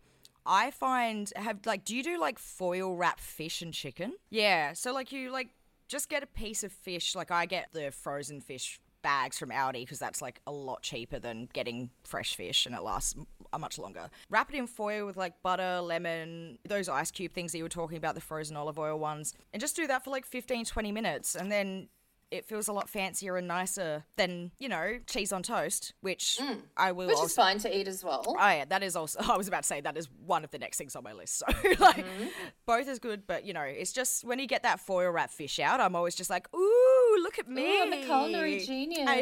I 0.45 0.72
find 0.72 1.32
have 1.36 1.60
like 1.66 1.86
do 1.86 1.95
you 1.95 2.01
do 2.01 2.20
like 2.20 2.39
foil 2.39 2.95
wrap 2.95 3.20
fish 3.20 3.62
and 3.62 3.72
chicken? 3.72 4.14
Yeah, 4.32 4.74
so 4.74 4.91
like 4.93 5.12
you 5.12 5.32
like 5.32 5.49
just 5.90 6.08
get 6.08 6.24
a 6.24 6.28
piece 6.28 6.64
of 6.64 6.72
fish 6.72 7.16
like 7.16 7.32
I 7.32 7.46
get 7.46 7.68
the 7.74 7.92
frozen 7.92 8.40
fish 8.40 8.80
bags 9.02 9.38
from 9.40 9.50
Aldi 9.50 9.82
because 9.82 10.00
that's 10.00 10.22
like 10.22 10.40
a 10.46 10.52
lot 10.52 10.82
cheaper 10.82 11.20
than 11.20 11.50
getting 11.54 11.90
fresh 12.04 12.36
fish 12.36 12.66
and 12.66 12.76
it 12.76 12.82
lasts 12.82 13.16
a 13.52 13.60
much 13.60 13.80
longer. 13.80 14.10
Wrap 14.30 14.54
it 14.54 14.58
in 14.58 14.68
foil 14.68 15.06
with 15.06 15.18
like 15.18 15.42
butter, 15.42 15.82
lemon, 15.82 16.60
those 16.68 16.88
ice 16.88 17.12
cube 17.12 17.34
things 17.34 17.52
that 17.52 17.58
you 17.58 17.64
were 17.64 17.70
talking 17.70 17.98
about, 17.98 18.16
the 18.16 18.22
frozen 18.22 18.56
olive 18.56 18.78
oil 18.78 19.00
ones, 19.00 19.34
and 19.54 19.60
just 19.60 19.76
do 19.76 19.88
that 19.88 20.04
for 20.04 20.12
like 20.12 20.26
15 20.26 20.66
20 20.66 20.92
minutes 20.92 21.36
and 21.36 21.52
then 21.52 21.88
it 22.32 22.46
feels 22.46 22.68
a 22.68 22.74
lot 22.74 22.90
fancier 22.90 23.38
and 23.38 23.48
nicer 23.48 24.04
than, 24.16 24.52
you 24.60 24.70
know, 24.70 25.00
cheese 25.08 25.32
on 25.32 25.42
toast, 25.44 25.94
which 26.02 26.38
mm. 26.42 26.60
I 26.78 26.92
will 26.92 27.08
Which 27.08 27.16
also 27.16 27.26
is 27.26 27.36
fine 27.36 27.58
to 27.60 27.78
eat 27.78 27.88
as 27.88 28.04
well. 28.04 28.24
Oh 28.28 28.34
yeah, 28.34 28.66
that 28.66 28.84
is 28.84 28.96
also. 28.96 29.20
I 29.28 29.38
was 29.38 29.48
about 29.48 29.64
to 29.64 29.68
say 29.68 29.82
that 29.82 29.98
is 29.98 30.08
one 30.26 30.44
of 30.44 30.52
the 30.52 30.60
next 30.60 30.78
things 30.78 30.96
on 30.96 31.04
my 31.04 31.14
list. 31.14 31.38
So 31.38 31.46
like, 31.80 31.98
mm-hmm. 31.98 32.26
both 32.66 32.88
is 32.88 33.00
good, 33.00 33.26
but 33.26 33.46
you 33.46 33.54
know, 33.54 33.62
it's 33.62 33.92
just 33.92 34.24
when 34.24 34.40
you 34.40 34.48
get 34.48 34.64
that 34.64 34.80
foil 34.80 35.10
wrap 35.10 35.32
fish 35.32 35.60
out, 35.60 35.80
I'm 35.80 35.96
always 35.96 36.16
just 36.16 36.30
like, 36.30 36.48
ooh, 36.56 37.18
look 37.22 37.40
at 37.40 37.48
me, 37.48 37.82
I'm 37.82 37.94
a 37.94 38.04
culinary 38.04 38.60
genius. 38.60 39.08
I 39.08 39.16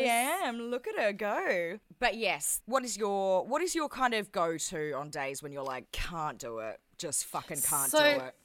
am. 0.45 0.60
Look 0.60 0.88
at 0.88 0.97
her 0.99 1.14
go. 1.14 1.80
But 1.99 2.16
yes, 2.18 2.62
what 2.66 2.84
is 2.84 2.97
your 2.97 3.45
what 3.45 3.62
is 3.62 3.74
your 3.74 3.89
kind 3.89 4.14
of 4.14 4.32
go 4.32 4.58
to 4.58 4.91
on 4.93 5.10
days 5.10 5.41
when 5.41 5.51
you're 5.51 5.64
like, 5.64 5.91
can't 5.91 6.38
do 6.38 6.60
it, 6.60 6.80
just 6.97 7.26
fucking 7.26 7.62
can't 7.62 7.91
So- 7.91 7.99
do 7.99 8.26
it. 8.26 8.36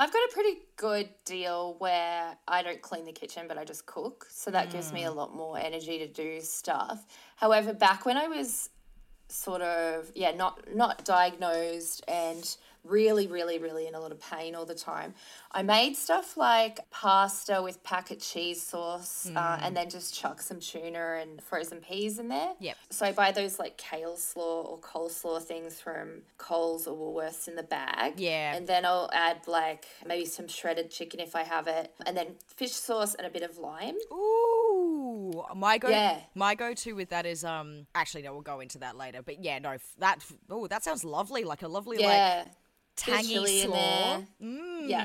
I've 0.00 0.12
got 0.12 0.20
a 0.30 0.32
pretty 0.32 0.58
good 0.76 1.08
deal 1.24 1.74
where 1.78 2.36
I 2.46 2.62
don't 2.62 2.80
clean 2.80 3.04
the 3.04 3.12
kitchen, 3.12 3.46
but 3.48 3.58
I 3.58 3.64
just 3.64 3.84
cook. 3.84 4.26
So 4.30 4.52
that 4.52 4.70
gives 4.70 4.92
me 4.92 5.04
a 5.04 5.10
mm. 5.10 5.16
lot 5.16 5.34
more 5.34 5.58
energy 5.58 5.98
to 5.98 6.06
do 6.06 6.40
stuff. 6.40 7.04
However, 7.34 7.72
back 7.72 8.06
when 8.06 8.16
I 8.16 8.28
was 8.28 8.70
sort 9.30 9.60
of 9.60 10.10
yeah 10.14 10.30
not 10.30 10.74
not 10.74 11.04
diagnosed 11.04 12.02
and 12.08 12.56
really 12.88 13.26
really 13.26 13.58
really 13.58 13.86
in 13.86 13.94
a 13.94 14.00
lot 14.00 14.12
of 14.12 14.20
pain 14.20 14.54
all 14.54 14.64
the 14.66 14.74
time. 14.74 15.14
I 15.52 15.62
made 15.62 15.96
stuff 15.96 16.36
like 16.36 16.80
pasta 16.90 17.60
with 17.62 17.82
packet 17.82 18.20
cheese 18.20 18.62
sauce 18.62 19.30
uh, 19.34 19.58
and 19.62 19.76
then 19.76 19.88
just 19.90 20.14
chuck 20.14 20.40
some 20.40 20.60
tuna 20.60 21.18
and 21.20 21.42
frozen 21.42 21.78
peas 21.78 22.18
in 22.18 22.28
there. 22.28 22.52
Yep. 22.60 22.76
so 22.90 23.06
i 23.06 23.12
buy 23.12 23.32
those 23.32 23.58
like 23.58 23.76
kale 23.76 24.16
slaw 24.16 24.62
or 24.62 24.78
coleslaw 24.78 25.42
things 25.42 25.80
from 25.80 26.22
coles 26.38 26.86
or 26.86 26.96
woolworths 26.96 27.48
in 27.48 27.54
the 27.56 27.62
bag. 27.62 28.14
Yeah. 28.18 28.54
and 28.54 28.66
then 28.66 28.84
i'll 28.84 29.10
add 29.12 29.38
like 29.46 29.86
maybe 30.06 30.24
some 30.24 30.48
shredded 30.48 30.90
chicken 30.90 31.20
if 31.20 31.34
i 31.36 31.42
have 31.42 31.66
it 31.66 31.92
and 32.06 32.16
then 32.16 32.28
fish 32.56 32.72
sauce 32.72 33.14
and 33.14 33.26
a 33.26 33.30
bit 33.30 33.42
of 33.42 33.58
lime. 33.58 33.96
Ooh, 34.12 35.42
my 35.54 35.78
go 35.78 35.88
Yeah. 35.88 36.20
my 36.34 36.54
go 36.54 36.74
to 36.74 36.92
with 36.92 37.10
that 37.10 37.26
is 37.26 37.44
um 37.44 37.86
actually 37.94 38.22
no 38.22 38.32
we'll 38.32 38.42
go 38.42 38.60
into 38.60 38.78
that 38.78 38.96
later 38.96 39.22
but 39.22 39.42
yeah 39.42 39.58
no 39.58 39.76
that 39.98 40.24
oh 40.50 40.66
that 40.66 40.84
sounds 40.84 41.04
lovely 41.04 41.44
like 41.44 41.62
a 41.62 41.68
lovely 41.68 41.96
like 41.98 42.06
yeah. 42.06 42.40
of 42.42 42.48
tangy 42.98 43.62
slaw. 43.64 44.20
Mm, 44.42 44.88
yeah 44.88 45.04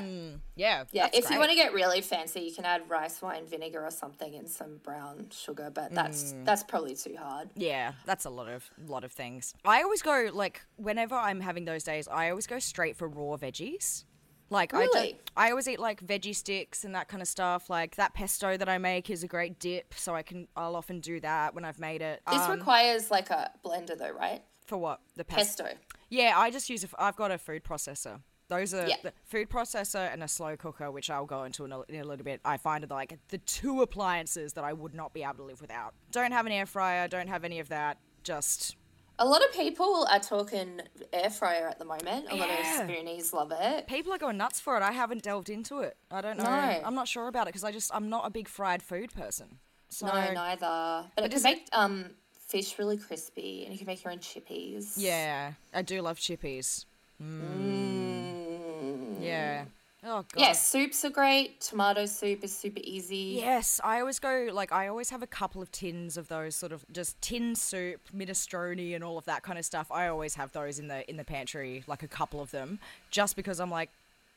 yeah 0.56 0.84
Yeah, 0.92 1.08
if 1.12 1.30
you 1.30 1.38
want 1.38 1.50
to 1.50 1.56
get 1.56 1.72
really 1.72 2.00
fancy, 2.00 2.40
you 2.40 2.52
can 2.54 2.64
add 2.64 2.88
rice 2.88 3.20
wine 3.22 3.46
vinegar 3.46 3.84
or 3.84 3.90
something 3.90 4.34
and 4.34 4.48
some 4.48 4.78
brown 4.82 5.28
sugar, 5.30 5.70
but 5.72 5.94
that's 5.94 6.32
Mm. 6.32 6.44
that's 6.44 6.62
probably 6.62 6.94
too 6.96 7.16
hard. 7.18 7.50
Yeah, 7.54 7.92
that's 8.04 8.24
a 8.24 8.30
lot 8.30 8.48
of 8.48 8.68
lot 8.86 9.04
of 9.04 9.12
things. 9.12 9.54
I 9.64 9.82
always 9.82 10.02
go 10.02 10.30
like 10.32 10.62
whenever 10.76 11.14
I'm 11.14 11.40
having 11.40 11.64
those 11.64 11.84
days, 11.84 12.08
I 12.08 12.30
always 12.30 12.46
go 12.46 12.58
straight 12.58 12.96
for 12.96 13.08
raw 13.08 13.36
veggies. 13.36 14.04
Like 14.50 14.74
I 14.74 14.86
don't, 14.86 15.16
I 15.36 15.50
always 15.50 15.66
eat 15.66 15.80
like 15.80 16.06
veggie 16.06 16.36
sticks 16.36 16.84
and 16.84 16.94
that 16.94 17.08
kind 17.08 17.22
of 17.22 17.26
stuff. 17.28 17.68
Like 17.70 17.96
that 17.96 18.14
pesto 18.14 18.56
that 18.56 18.68
I 18.68 18.78
make 18.78 19.08
is 19.10 19.22
a 19.24 19.26
great 19.26 19.58
dip, 19.58 19.94
so 19.94 20.14
I 20.14 20.22
can 20.22 20.46
I'll 20.54 20.76
often 20.76 21.00
do 21.00 21.18
that 21.20 21.54
when 21.54 21.64
I've 21.64 21.78
made 21.80 22.02
it. 22.02 22.20
This 22.30 22.40
Um, 22.42 22.58
requires 22.58 23.10
like 23.10 23.30
a 23.30 23.50
blender 23.64 23.96
though, 23.98 24.10
right? 24.10 24.42
for 24.66 24.78
what 24.78 25.00
the 25.16 25.24
pesto? 25.24 25.64
Pesto. 25.64 25.78
Yeah, 26.14 26.38
I 26.38 26.50
just 26.50 26.70
use 26.70 26.84
A, 26.84 26.88
I've 26.98 27.16
got 27.16 27.30
a 27.30 27.38
food 27.38 27.64
processor. 27.64 28.20
Those 28.48 28.72
are 28.74 28.86
Yeah. 28.86 28.96
the 29.02 29.12
food 29.24 29.48
processor 29.48 30.12
and 30.12 30.22
a 30.22 30.28
slow 30.28 30.56
cooker, 30.56 30.90
which 30.90 31.08
I'll 31.10 31.26
go 31.26 31.44
into 31.44 31.64
in 31.64 31.72
a, 31.72 31.80
in 31.88 32.00
a 32.00 32.04
little 32.04 32.24
bit. 32.24 32.40
I 32.44 32.56
find 32.56 32.84
are 32.84 32.86
like 32.88 33.18
the 33.28 33.38
two 33.38 33.80
appliances 33.82 34.52
that 34.52 34.64
I 34.64 34.72
would 34.72 34.94
not 34.94 35.12
be 35.12 35.22
able 35.22 35.34
to 35.36 35.42
live 35.44 35.60
without. 35.60 35.94
Don't 36.12 36.32
have 36.32 36.46
an 36.46 36.52
air 36.52 36.66
fryer. 36.66 37.08
Don't 37.08 37.28
have 37.28 37.42
any 37.44 37.58
of 37.58 37.68
that. 37.70 37.98
Just 38.22 38.76
A 39.18 39.26
lot 39.26 39.42
of 39.44 39.52
people 39.52 40.06
are 40.10 40.20
talking 40.20 40.82
air 41.12 41.30
fryer 41.30 41.66
at 41.68 41.78
the 41.78 41.84
moment. 41.84 42.26
A 42.30 42.34
lot 42.36 42.50
of 42.50 42.56
spoonies 42.56 43.32
love 43.32 43.52
it. 43.54 43.86
people 43.86 44.12
are 44.12 44.18
going 44.18 44.36
nuts 44.36 44.60
for 44.60 44.76
it. 44.76 44.82
I 44.82 44.92
haven't 44.92 45.22
delved 45.22 45.48
into 45.50 45.80
it. 45.80 45.96
I 46.10 46.20
don't 46.20 46.36
know. 46.38 46.44
No. 46.44 46.82
I'm 46.84 46.94
not 46.94 47.08
sure 47.08 47.28
about 47.28 47.44
it 47.44 47.54
because 47.54 47.64
I 47.64 47.72
just 47.72 47.90
I'm 47.94 48.08
not 48.08 48.26
a 48.26 48.30
big 48.30 48.46
fried 48.48 48.82
food 48.82 49.12
person. 49.12 49.58
So 49.88 50.06
No, 50.06 50.32
neither. 50.32 51.10
But, 51.16 51.24
it 51.24 51.30
does 51.30 51.42
can 51.42 51.52
it- 51.52 51.56
make 51.56 51.68
um 51.72 52.10
fish 52.54 52.78
really 52.78 52.96
crispy, 52.96 53.64
and 53.64 53.72
you 53.72 53.78
can 53.78 53.86
make 53.88 54.04
your 54.04 54.12
own 54.12 54.20
chippies. 54.20 54.92
yeah, 54.96 55.54
I 55.72 55.82
do 55.82 56.00
love 56.00 56.18
chippies. 56.18 56.84
Mm. 57.20 59.16
Yeah. 59.20 59.64
Oh 60.04 60.24
god. 60.32 60.40
Yeah, 60.40 60.52
soups 60.52 61.04
are 61.04 61.10
great. 61.10 61.60
Tomato 61.60 62.06
soup 62.06 62.44
is 62.44 62.56
super 62.56 62.80
easy. 62.84 63.40
Yes, 63.40 63.80
I 63.82 63.98
always 63.98 64.20
go 64.20 64.50
like 64.52 64.70
I 64.70 64.86
always 64.86 65.10
have 65.10 65.22
a 65.22 65.26
couple 65.26 65.62
of 65.62 65.72
tins 65.72 66.16
of 66.16 66.28
those 66.28 66.54
sort 66.54 66.70
of 66.70 66.84
just 66.92 67.20
tin 67.20 67.56
soup, 67.56 68.00
minestrone, 68.14 68.94
and 68.94 69.02
all 69.02 69.18
of 69.18 69.24
that 69.24 69.42
kind 69.42 69.58
of 69.58 69.64
stuff. 69.64 69.90
I 69.90 70.06
always 70.06 70.36
have 70.36 70.52
those 70.52 70.78
in 70.78 70.86
the 70.86 71.08
in 71.10 71.16
the 71.16 71.24
pantry, 71.24 71.82
like 71.88 72.04
a 72.04 72.08
couple 72.08 72.40
of 72.40 72.52
them, 72.52 72.78
just 73.10 73.34
because 73.34 73.58
I'm 73.58 73.70
like, 73.70 73.90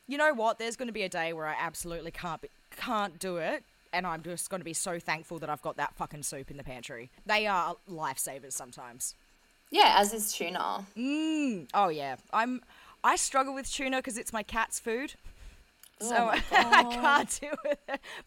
you 0.07 0.18
know 0.18 0.34
what? 0.34 0.57
There's 0.57 0.76
going 0.76 0.88
to 0.88 0.93
be 0.93 1.03
a 1.03 1.09
day 1.09 1.34
where 1.34 1.45
I 1.45 1.55
absolutely 1.59 2.11
can't 2.11 2.41
be, 2.41 2.49
can't 2.76 3.20
do 3.20 3.38
it, 3.38 3.63
and 3.93 4.05
I'm 4.05 4.23
just 4.23 4.49
going 4.49 4.59
to 4.61 4.65
be 4.65 4.73
so 4.73 4.99
thankful 4.99 5.39
that 5.39 5.49
I've 5.49 5.61
got 5.61 5.77
that 5.77 5.95
fucking 5.95 6.23
soup 6.23 6.51
in 6.51 6.57
the 6.57 6.63
pantry. 6.63 7.09
They 7.25 7.47
are 7.47 7.75
lifesavers 7.89 8.53
sometimes. 8.53 9.15
Yeah, 9.69 9.95
as 9.97 10.13
is 10.13 10.31
tuna. 10.33 10.85
Mm. 10.97 11.67
Oh 11.73 11.89
yeah, 11.89 12.15
I'm. 12.31 12.61
I 13.03 13.15
struggle 13.15 13.53
with 13.53 13.71
tuna 13.71 13.97
because 13.97 14.17
it's 14.17 14.33
my 14.33 14.43
cat's 14.43 14.79
food. 14.79 15.13
So 15.99 16.15
Oh 16.15 16.29
I 16.51 16.83
can't 16.83 17.39
do 17.41 17.49
it. 17.65 17.79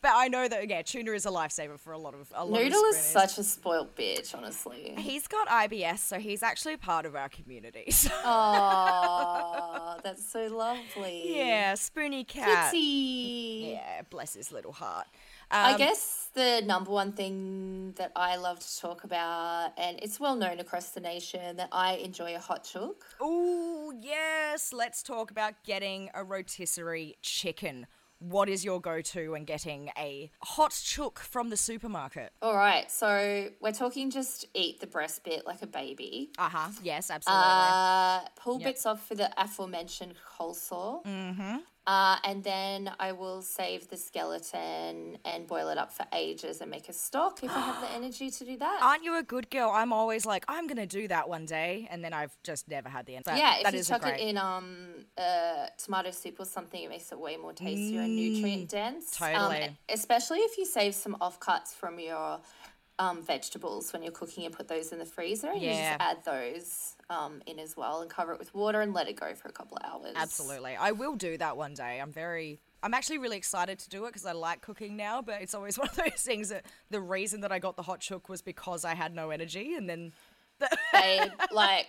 But 0.02 0.12
I 0.14 0.26
know 0.28 0.48
that 0.48 0.68
yeah, 0.68 0.82
tuna 0.82 1.12
is 1.12 1.24
a 1.24 1.28
lifesaver 1.30 1.78
for 1.78 1.92
a 1.92 1.98
lot 1.98 2.14
of 2.14 2.32
a 2.34 2.44
lot 2.44 2.62
Noodle 2.62 2.80
of 2.80 2.90
is 2.90 2.96
such 2.96 3.38
a 3.38 3.44
spoilt 3.44 3.94
bitch, 3.96 4.34
honestly. 4.34 4.94
He's 4.98 5.28
got 5.28 5.46
IBS, 5.48 5.98
so 5.98 6.18
he's 6.18 6.42
actually 6.42 6.76
part 6.76 7.06
of 7.06 7.14
our 7.14 7.28
community. 7.28 7.92
Oh, 8.22 9.98
that's 10.02 10.24
so 10.30 10.46
lovely. 10.46 11.36
yeah, 11.36 11.74
spoony 11.74 12.24
cat. 12.24 12.72
Kitty. 12.72 13.70
Yeah, 13.72 14.02
bless 14.10 14.34
his 14.34 14.52
little 14.52 14.72
heart. 14.72 15.06
I 15.50 15.72
Um, 15.72 15.78
guess 15.78 16.28
the 16.34 16.62
number 16.64 16.90
one 16.90 17.12
thing 17.12 17.92
that 17.96 18.12
I 18.14 18.36
love 18.36 18.60
to 18.60 18.80
talk 18.80 19.04
about, 19.04 19.72
and 19.76 19.98
it's 20.00 20.20
well 20.20 20.36
known 20.36 20.60
across 20.60 20.90
the 20.90 21.00
nation, 21.00 21.56
that 21.56 21.68
I 21.72 21.94
enjoy 21.94 22.36
a 22.36 22.38
hot 22.38 22.64
chook. 22.64 23.04
Oh, 23.20 23.92
yes. 24.00 24.72
Let's 24.72 25.02
talk 25.02 25.30
about 25.30 25.54
getting 25.64 26.10
a 26.14 26.22
rotisserie 26.22 27.16
chicken. 27.22 27.86
What 28.20 28.50
is 28.50 28.66
your 28.66 28.82
go-to 28.82 29.30
when 29.30 29.44
getting 29.44 29.90
a 29.96 30.30
hot 30.42 30.78
chook 30.84 31.18
from 31.18 31.48
the 31.48 31.56
supermarket? 31.56 32.32
All 32.42 32.54
right, 32.54 32.90
so 32.90 33.48
we're 33.60 33.72
talking 33.72 34.10
just 34.10 34.44
eat 34.52 34.78
the 34.78 34.86
breast 34.86 35.24
bit 35.24 35.46
like 35.46 35.62
a 35.62 35.66
baby. 35.66 36.30
Uh 36.36 36.50
huh. 36.50 36.68
Yes, 36.82 37.10
absolutely. 37.10 37.46
Uh, 37.46 38.20
pull 38.36 38.58
bits 38.58 38.84
off 38.84 39.06
for 39.08 39.14
the 39.14 39.30
aforementioned 39.42 40.16
coleslaw. 40.38 41.02
Mm-hmm. 41.06 41.56
Uh, 41.86 42.18
and 42.24 42.44
then 42.44 42.90
I 43.00 43.12
will 43.12 43.42
save 43.42 43.88
the 43.88 43.96
skeleton 43.96 45.18
and 45.24 45.46
boil 45.46 45.70
it 45.70 45.78
up 45.78 45.90
for 45.90 46.04
ages 46.12 46.60
and 46.60 46.70
make 46.70 46.88
a 46.88 46.92
stock 46.92 47.42
if 47.42 47.50
I 47.50 47.58
have 47.58 47.80
the 47.80 47.90
energy 47.94 48.30
to 48.30 48.44
do 48.44 48.56
that. 48.58 48.80
Aren't 48.82 49.02
you 49.02 49.18
a 49.18 49.22
good 49.22 49.50
girl? 49.50 49.70
I'm 49.70 49.92
always 49.92 50.26
like, 50.26 50.44
I'm 50.46 50.66
gonna 50.66 50.86
do 50.86 51.08
that 51.08 51.28
one 51.28 51.46
day, 51.46 51.88
and 51.90 52.04
then 52.04 52.12
I've 52.12 52.36
just 52.44 52.68
never 52.68 52.88
had 52.88 53.06
the 53.06 53.16
answer. 53.16 53.34
yeah, 53.34 53.56
if 53.56 53.64
that 53.64 53.74
you 53.74 53.82
chuck 53.82 54.02
great. 54.02 54.20
it 54.20 54.28
in 54.28 54.36
um 54.36 55.06
uh, 55.16 55.66
tomato 55.78 56.10
soup 56.10 56.38
or 56.38 56.44
something, 56.44 56.82
it 56.82 56.90
makes 56.90 57.10
it 57.12 57.18
way 57.18 57.36
more 57.36 57.52
tastier 57.52 58.02
and 58.02 58.14
nutrient 58.14 58.68
dense. 58.68 59.20
Um, 59.20 59.32
totally. 59.32 59.76
especially 59.88 60.38
if 60.40 60.58
you 60.58 60.66
save 60.66 60.94
some 60.94 61.16
offcuts 61.20 61.74
from 61.74 61.98
your 61.98 62.40
um, 63.00 63.22
vegetables 63.22 63.92
when 63.92 64.02
you're 64.02 64.12
cooking 64.12 64.44
and 64.44 64.54
put 64.54 64.68
those 64.68 64.92
in 64.92 64.98
the 64.98 65.06
freezer. 65.06 65.50
And 65.50 65.62
you 65.62 65.70
just 65.70 65.96
add 65.98 66.18
those 66.24 66.94
um, 67.10 67.42
in 67.46 67.58
as 67.58 67.76
well 67.76 68.00
and 68.00 68.08
cover 68.08 68.32
it 68.32 68.38
with 68.38 68.54
water 68.54 68.80
and 68.80 68.94
let 68.94 69.08
it 69.08 69.18
go 69.18 69.34
for 69.34 69.48
a 69.48 69.52
couple 69.52 69.76
of 69.76 69.84
hours. 69.84 70.14
Absolutely. 70.16 70.76
I 70.76 70.92
will 70.92 71.16
do 71.16 71.36
that 71.38 71.56
one 71.56 71.74
day. 71.74 72.00
I'm 72.00 72.12
very 72.12 72.60
I'm 72.82 72.94
actually 72.94 73.18
really 73.18 73.36
excited 73.36 73.78
to 73.80 73.90
do 73.90 74.04
it 74.06 74.08
because 74.08 74.24
I 74.24 74.32
like 74.32 74.62
cooking 74.62 74.96
now, 74.96 75.20
but 75.20 75.42
it's 75.42 75.54
always 75.54 75.78
one 75.78 75.88
of 75.88 75.96
those 75.96 76.22
things 76.22 76.48
that 76.48 76.64
the 76.88 77.00
reason 77.00 77.40
that 77.40 77.52
I 77.52 77.58
got 77.58 77.76
the 77.76 77.82
hot 77.82 78.00
chook 78.00 78.28
was 78.28 78.40
because 78.40 78.84
I 78.84 78.94
had 78.94 79.14
no 79.14 79.30
energy 79.30 79.74
and 79.74 79.90
then 79.90 80.12
Babe, 80.92 81.30
like 81.50 81.86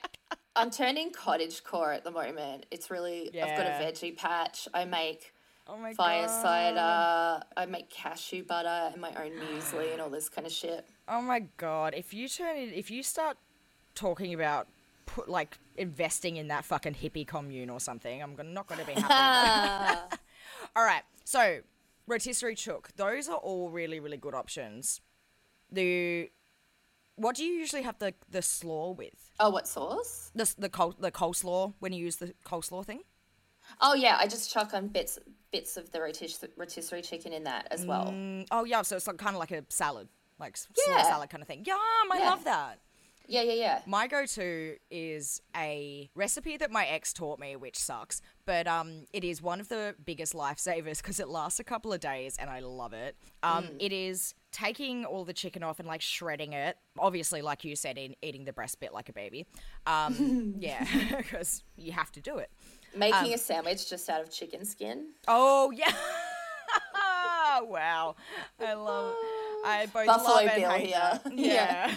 I'm 0.55 0.71
turning 0.71 1.11
cottage 1.11 1.63
core 1.63 1.91
at 1.91 2.03
the 2.03 2.11
moment. 2.11 2.65
It's 2.71 2.89
really 2.89 3.27
I've 3.27 3.57
got 3.57 3.67
a 3.67 3.83
veggie 3.83 4.17
patch. 4.17 4.67
I 4.73 4.85
make 4.85 5.33
oh 5.67 5.77
my 5.77 5.93
fire 5.93 6.25
god. 6.25 6.41
cider. 6.41 7.45
I 7.57 7.65
make 7.67 7.89
cashew 7.89 8.43
butter 8.43 8.91
and 8.93 9.01
my 9.01 9.09
own 9.09 9.31
muesli 9.31 9.91
and 9.91 10.01
all 10.01 10.09
this 10.09 10.29
kind 10.29 10.47
of 10.47 10.53
shit. 10.53 10.87
Oh 11.07 11.21
my 11.21 11.41
god, 11.57 11.93
if 11.95 12.13
you 12.13 12.27
turn 12.27 12.55
it 12.55 12.73
if 12.73 12.89
you 12.89 13.03
start 13.03 13.37
talking 13.93 14.33
about 14.33 14.67
put 15.05 15.29
like 15.29 15.57
investing 15.75 16.37
in 16.37 16.47
that 16.49 16.65
fucking 16.65 16.95
hippie 16.95 17.27
commune 17.27 17.69
or 17.69 17.79
something, 17.79 18.21
I'm 18.21 18.35
not 18.53 18.67
going 18.67 18.81
to 18.81 18.87
be 18.87 18.93
happy. 19.01 20.17
all 20.75 20.83
right, 20.83 21.03
so 21.23 21.59
rotisserie 22.07 22.55
chook. 22.55 22.89
Those 22.95 23.27
are 23.29 23.37
all 23.37 23.69
really 23.69 23.99
really 23.99 24.17
good 24.17 24.33
options. 24.35 25.01
The 25.71 26.29
what 27.15 27.35
do 27.35 27.43
you 27.43 27.53
usually 27.53 27.81
have 27.83 27.99
the 27.99 28.13
the 28.29 28.41
slaw 28.41 28.91
with? 28.91 29.31
Oh, 29.39 29.49
what 29.49 29.67
sauce? 29.67 30.31
The 30.35 30.53
the 30.57 30.69
col- 30.69 30.95
the 30.99 31.11
coleslaw 31.11 31.73
when 31.79 31.93
you 31.93 32.03
use 32.03 32.17
the 32.17 32.33
coleslaw 32.45 32.85
thing. 32.85 33.01
Oh 33.79 33.93
yeah, 33.93 34.17
I 34.19 34.27
just 34.27 34.51
chuck 34.51 34.73
on 34.73 34.87
bits 34.87 35.19
bits 35.51 35.77
of 35.77 35.91
the 35.91 35.99
rotis- 36.01 36.43
rotisserie 36.57 37.01
chicken 37.01 37.31
in 37.33 37.43
that 37.43 37.67
as 37.71 37.85
well. 37.85 38.07
Mm, 38.07 38.47
oh 38.51 38.63
yeah, 38.65 38.81
so 38.81 38.95
it's 38.95 39.07
like, 39.07 39.17
kind 39.17 39.35
of 39.35 39.39
like 39.39 39.51
a 39.51 39.63
salad, 39.69 40.07
like 40.39 40.57
Yeah. 40.87 41.03
salad 41.03 41.29
kind 41.29 41.41
of 41.41 41.47
thing. 41.47 41.63
Yum, 41.65 41.77
I 42.11 42.17
Yeah. 42.19 42.29
love 42.29 42.43
that. 42.45 42.79
Yeah, 43.31 43.43
yeah, 43.43 43.53
yeah. 43.53 43.81
My 43.85 44.07
go-to 44.07 44.75
is 44.89 45.41
a 45.55 46.09
recipe 46.15 46.57
that 46.57 46.69
my 46.69 46.85
ex 46.85 47.13
taught 47.13 47.39
me, 47.39 47.55
which 47.55 47.79
sucks, 47.79 48.21
but 48.45 48.67
um, 48.67 49.05
it 49.13 49.23
is 49.23 49.41
one 49.41 49.61
of 49.61 49.69
the 49.69 49.95
biggest 50.05 50.33
lifesavers 50.33 50.97
because 50.97 51.17
it 51.17 51.29
lasts 51.29 51.57
a 51.57 51.63
couple 51.63 51.93
of 51.93 52.01
days 52.01 52.35
and 52.37 52.49
I 52.49 52.59
love 52.59 52.91
it. 52.91 53.15
Um, 53.41 53.69
It 53.79 53.93
is 53.93 54.35
taking 54.51 55.05
all 55.05 55.23
the 55.23 55.31
chicken 55.31 55.63
off 55.63 55.79
and 55.79 55.87
like 55.87 56.01
shredding 56.01 56.51
it. 56.51 56.75
Obviously, 56.99 57.41
like 57.41 57.63
you 57.63 57.77
said, 57.77 57.97
in 57.97 58.15
eating 58.21 58.43
the 58.43 58.51
breast 58.51 58.81
bit 58.81 58.93
like 58.93 59.07
a 59.07 59.13
baby. 59.13 59.47
Um, 59.87 60.55
yeah, 60.59 60.85
because 61.17 61.63
you 61.77 61.93
have 61.93 62.11
to 62.11 62.19
do 62.19 62.37
it. 62.37 62.51
Making 62.93 63.33
a 63.33 63.37
sandwich 63.37 63.89
just 63.89 64.09
out 64.09 64.19
of 64.19 64.29
chicken 64.29 64.65
skin. 64.65 65.11
Oh 65.29 65.71
yeah. 65.71 65.93
wow. 67.63 68.15
I 68.59 68.73
love 68.73 69.15
I 69.65 69.85
both 69.93 70.05
Buffalo 70.05 70.35
love 70.35 70.47
and 70.47 70.63
hate 70.63 70.87
here. 70.87 71.19
that. 71.23 71.33
Yeah. 71.37 71.95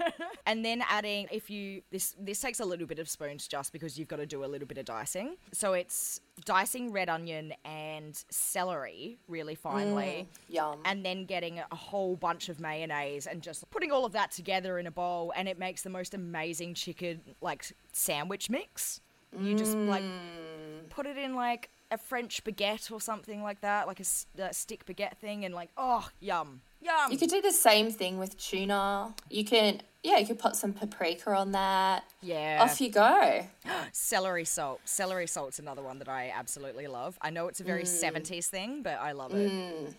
and 0.46 0.64
then 0.64 0.82
adding 0.88 1.28
if 1.30 1.50
you 1.50 1.82
this 1.90 2.14
this 2.18 2.40
takes 2.40 2.60
a 2.60 2.64
little 2.64 2.86
bit 2.86 2.98
of 2.98 3.08
spoons 3.08 3.46
just 3.46 3.72
because 3.72 3.98
you've 3.98 4.08
got 4.08 4.16
to 4.16 4.26
do 4.26 4.44
a 4.44 4.46
little 4.46 4.66
bit 4.66 4.78
of 4.78 4.84
dicing. 4.84 5.36
So 5.52 5.72
it's 5.72 6.20
dicing 6.44 6.92
red 6.92 7.08
onion 7.08 7.52
and 7.64 8.22
celery 8.30 9.18
really 9.28 9.54
finely. 9.54 10.28
Mm, 10.28 10.54
yum. 10.54 10.78
And 10.84 11.04
then 11.04 11.24
getting 11.24 11.58
a 11.58 11.76
whole 11.76 12.16
bunch 12.16 12.48
of 12.48 12.60
mayonnaise 12.60 13.26
and 13.26 13.42
just 13.42 13.68
putting 13.70 13.92
all 13.92 14.04
of 14.04 14.12
that 14.12 14.30
together 14.30 14.78
in 14.78 14.86
a 14.86 14.90
bowl 14.90 15.32
and 15.36 15.48
it 15.48 15.58
makes 15.58 15.82
the 15.82 15.90
most 15.90 16.14
amazing 16.14 16.74
chicken 16.74 17.20
like 17.40 17.64
sandwich 17.92 18.50
mix. 18.50 19.00
You 19.38 19.54
just 19.54 19.76
like 19.76 20.02
mm. 20.02 20.88
put 20.88 21.06
it 21.06 21.18
in 21.18 21.34
like 21.34 21.68
a 21.90 21.98
French 21.98 22.42
baguette 22.44 22.90
or 22.90 23.00
something 23.00 23.42
like 23.42 23.60
that, 23.60 23.86
like 23.86 24.00
a, 24.00 24.04
stick 24.52 24.86
baguette 24.86 25.16
thing, 25.18 25.44
and 25.44 25.54
like, 25.54 25.70
oh, 25.76 26.08
yum, 26.20 26.60
yum. 26.80 27.12
You 27.12 27.18
could 27.18 27.30
do 27.30 27.40
the 27.40 27.52
same 27.52 27.90
thing 27.90 28.18
with 28.18 28.36
tuna. 28.38 29.14
You 29.30 29.44
can, 29.44 29.80
yeah, 30.02 30.18
you 30.18 30.26
could 30.26 30.38
put 30.38 30.56
some 30.56 30.72
paprika 30.72 31.34
on 31.34 31.52
that. 31.52 32.04
yeah. 32.20 32.58
Off 32.62 32.80
you 32.80 32.90
go. 32.90 33.46
Celery 33.92 34.44
salt. 34.44 34.80
Celery 34.84 35.26
salt's 35.26 35.58
another 35.58 35.82
one 35.82 35.98
that 35.98 36.08
I 36.08 36.32
absolutely 36.34 36.86
love. 36.86 37.18
I 37.22 37.30
know 37.30 37.48
it's 37.48 37.60
a 37.60 37.64
very 37.64 37.84
mm. 37.84 38.04
70s 38.04 38.46
thing, 38.46 38.82
but 38.82 38.98
I 39.00 39.12
love 39.12 39.34
it. 39.34 39.50
Mm. 39.50 39.94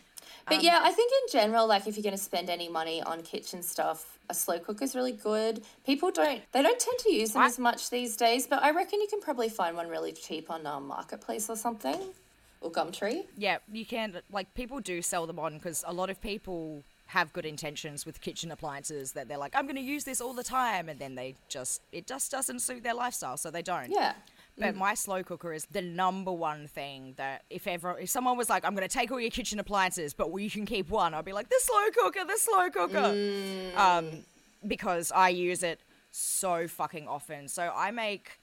But 0.46 0.58
um, 0.58 0.62
yeah, 0.64 0.80
I 0.82 0.92
think 0.92 1.12
in 1.12 1.40
general, 1.40 1.68
like 1.68 1.88
if 1.88 1.96
you're 1.96 2.04
going 2.04 2.16
to 2.16 2.22
spend 2.22 2.50
any 2.50 2.70
money 2.70 3.02
on 3.02 3.22
kitchen 3.22 3.62
stuff, 3.64 4.17
a 4.30 4.34
slow 4.34 4.60
cooker 4.60 4.84
is 4.84 4.96
really 4.96 5.12
good. 5.12 5.64
People 5.86 6.12
don't, 6.12 6.42
they 6.52 6.62
don't 6.62 6.80
tend 6.80 7.00
to 7.00 7.14
use 7.14 7.34
them 7.34 7.44
as 7.44 7.58
much 7.58 7.90
these 7.90 8.18
days, 8.18 8.48
but 8.48 8.62
I 8.64 8.72
reckon 8.72 9.00
you 9.02 9.08
can 9.08 9.22
probably 9.22 9.50
find 9.50 9.76
one 9.76 9.88
really 9.88 10.12
cheap 10.12 10.50
on 10.50 10.66
um, 10.66 10.88
Marketplace 10.88 11.50
or 11.50 11.56
something. 11.56 12.00
Or 12.60 12.72
Gumtree. 12.72 13.26
Yeah, 13.38 13.60
you 13.72 13.86
can, 13.86 14.20
like, 14.32 14.52
people 14.56 14.80
do 14.80 15.04
sell 15.04 15.28
them 15.28 15.38
on 15.38 15.54
because 15.54 15.84
a 15.88 15.94
lot 15.94 16.10
of 16.10 16.20
people 16.20 16.84
have 17.06 17.32
good 17.32 17.46
intentions 17.46 18.06
with 18.06 18.20
kitchen 18.20 18.52
appliances 18.52 19.12
that 19.12 19.28
they're 19.28 19.38
like, 19.38 19.56
I'm 19.56 19.66
going 19.66 19.76
to 19.76 19.82
use 19.82 20.04
this 20.04 20.20
all 20.20 20.34
the 20.34 20.44
time, 20.44 20.90
and 20.90 21.00
then 21.00 21.14
they 21.14 21.36
just, 21.50 21.82
it 21.92 22.08
just 22.08 22.32
doesn't 22.32 22.60
suit 22.60 22.82
their 22.84 22.96
lifestyle, 22.96 23.38
so 23.38 23.52
they 23.52 23.62
don't. 23.62 23.92
Yeah. 23.92 24.14
But 24.60 24.76
my 24.76 24.96
slow 24.96 25.24
cooker 25.24 25.54
is 25.54 25.66
the 25.66 25.82
number 25.82 26.32
one 26.32 26.68
thing 26.68 27.14
that 27.18 27.44
if 27.50 27.68
ever 27.68 27.98
if 28.00 28.10
someone 28.10 28.38
was 28.38 28.50
like, 28.50 28.66
I'm 28.66 28.74
gonna 28.74 28.88
take 28.88 29.12
all 29.12 29.20
your 29.20 29.30
kitchen 29.30 29.60
appliances, 29.60 30.14
but 30.14 30.34
you 30.36 30.50
can 30.50 30.66
keep 30.66 30.90
one, 30.90 31.14
I'd 31.14 31.26
be 31.26 31.34
like, 31.34 31.50
the 31.50 31.60
slow 31.60 31.90
cooker, 31.94 32.26
the 32.26 32.38
slow 32.38 32.70
cooker, 32.70 33.16
um, 33.76 34.26
because 34.68 35.12
I 35.12 35.30
use 35.30 35.62
it 35.62 35.80
so 36.12 36.68
fucking 36.68 37.08
often. 37.08 37.48
So 37.48 37.72
I 37.76 37.92
make 37.92 38.40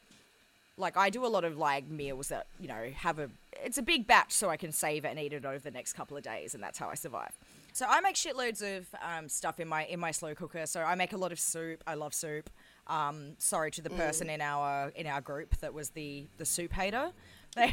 like 0.76 0.96
I 0.96 1.10
do 1.10 1.24
a 1.24 1.28
lot 1.28 1.44
of 1.44 1.56
like 1.56 1.88
meals 1.88 2.28
that 2.28 2.46
you 2.58 2.68
know 2.68 2.90
have 2.96 3.18
a 3.18 3.30
it's 3.64 3.78
a 3.78 3.82
big 3.82 4.06
batch 4.06 4.32
so 4.32 4.50
I 4.50 4.56
can 4.56 4.72
save 4.72 5.04
it 5.04 5.08
and 5.08 5.18
eat 5.18 5.32
it 5.32 5.44
over 5.44 5.58
the 5.58 5.70
next 5.70 5.94
couple 5.94 6.16
of 6.16 6.22
days, 6.22 6.54
and 6.54 6.62
that's 6.62 6.78
how 6.78 6.88
I 6.88 6.94
survive. 6.94 7.32
So 7.72 7.86
I 7.88 8.00
make 8.00 8.14
shitloads 8.16 8.62
of 8.62 8.86
um, 9.02 9.28
stuff 9.28 9.58
in 9.60 9.68
my 9.68 9.84
in 9.86 10.00
my 10.00 10.10
slow 10.10 10.34
cooker. 10.34 10.66
So 10.66 10.82
I 10.82 10.94
make 10.94 11.12
a 11.12 11.16
lot 11.16 11.32
of 11.32 11.40
soup. 11.40 11.82
I 11.86 11.94
love 11.94 12.14
soup. 12.14 12.50
Um, 12.86 13.34
sorry 13.38 13.70
to 13.72 13.82
the 13.82 13.90
person 13.90 14.28
in 14.28 14.40
our 14.40 14.90
in 14.94 15.06
our 15.06 15.20
group 15.20 15.56
that 15.58 15.72
was 15.72 15.90
the 15.90 16.26
the 16.38 16.44
soup 16.44 16.72
hater. 16.72 17.10
They, 17.56 17.72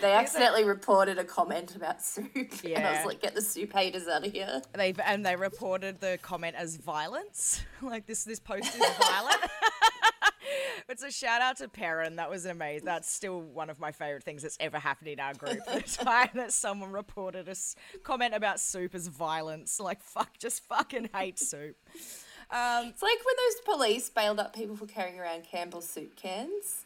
They 0.00 0.10
accidentally 0.22 0.64
reported 0.64 1.18
a 1.18 1.24
comment 1.24 1.76
about 1.76 2.02
soup. 2.02 2.26
And 2.34 2.50
I 2.64 2.68
Yeah. 2.68 2.96
was 2.96 3.06
like, 3.06 3.20
get 3.22 3.32
the 3.32 3.40
soup 3.42 3.72
haters 3.72 4.08
out 4.08 4.26
of 4.26 4.32
here. 4.32 4.60
they 4.74 4.92
and 5.04 5.24
they 5.24 5.36
reported 5.36 6.00
the 6.00 6.18
comment 6.20 6.56
as 6.56 6.74
violence. 6.76 7.62
Like 7.80 8.06
this 8.06 8.24
this 8.24 8.40
post 8.40 8.74
is 8.74 8.82
violent. 8.98 9.38
It's 10.88 11.02
a 11.02 11.10
shout 11.10 11.42
out 11.42 11.58
to 11.58 11.68
Perrin. 11.68 12.16
That 12.16 12.30
was 12.30 12.46
amazing. 12.46 12.86
That's 12.86 13.10
still 13.12 13.40
one 13.42 13.68
of 13.68 13.78
my 13.78 13.92
favorite 13.92 14.24
things 14.24 14.42
that's 14.42 14.56
ever 14.58 14.78
happened 14.78 15.08
in 15.08 15.20
our 15.20 15.34
group. 15.34 15.58
The 15.66 15.80
time 15.82 16.30
that 16.34 16.52
someone 16.52 16.90
reported 16.92 17.46
a 17.48 17.54
comment 18.02 18.34
about 18.34 18.58
soup 18.58 18.94
as 18.94 19.06
violence. 19.08 19.78
Like, 19.78 20.02
fuck, 20.02 20.38
just 20.38 20.64
fucking 20.64 21.10
hate 21.14 21.38
soup. 21.38 21.76
It's 22.52 23.02
like 23.02 23.18
when 23.24 23.34
those 23.46 23.60
police 23.76 24.08
bailed 24.08 24.38
up 24.40 24.54
people 24.54 24.76
for 24.76 24.86
carrying 24.86 25.18
around 25.18 25.44
Campbell 25.44 25.80
soup 25.80 26.16
cans. 26.16 26.84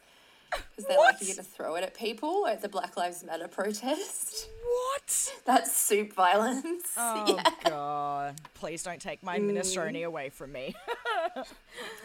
Because 0.76 0.84
they're 0.86 0.98
like, 0.98 1.14
you're 1.20 1.28
going 1.34 1.36
to 1.36 1.42
throw 1.42 1.76
it 1.76 1.82
at 1.82 1.94
people 1.94 2.46
at 2.46 2.60
the 2.60 2.68
Black 2.68 2.94
Lives 2.98 3.24
Matter 3.24 3.48
protest. 3.48 4.48
What? 4.62 5.32
That's 5.46 5.74
soup 5.74 6.12
violence. 6.12 6.92
Oh, 6.98 7.24
yeah. 7.26 7.70
God. 7.70 8.34
Please 8.52 8.82
don't 8.82 9.00
take 9.00 9.22
my 9.22 9.38
minestrone 9.38 10.04
away 10.04 10.28
from 10.28 10.52
me. 10.52 10.74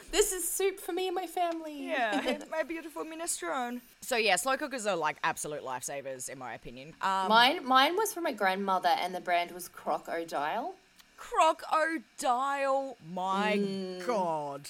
This 0.10 0.32
is 0.32 0.48
soup 0.50 0.80
for 0.80 0.94
me 0.94 1.08
and 1.08 1.16
my 1.16 1.28
family. 1.28 1.88
yeah, 1.90 2.38
my 2.50 2.64
beautiful 2.64 3.04
minestrone. 3.04 3.82
So, 4.00 4.16
yeah, 4.16 4.38
slow 4.38 4.56
cookers 4.56 4.86
are 4.86 4.96
like 4.96 5.18
absolute 5.24 5.64
lifesavers, 5.64 6.30
in 6.30 6.40
my 6.40 6.54
opinion. 6.54 6.94
Um, 7.02 7.28
Mine, 7.28 7.66
mine 7.66 7.98
was 7.98 8.14
from 8.14 8.24
my 8.24 8.32
grandmother, 8.32 8.90
and 9.02 9.14
the 9.14 9.20
brand 9.20 9.52
was 9.52 9.68
Crocodile. 9.68 10.76
Crocodile. 11.18 12.98
My 13.12 13.58
mm. 13.58 14.06
God. 14.06 14.70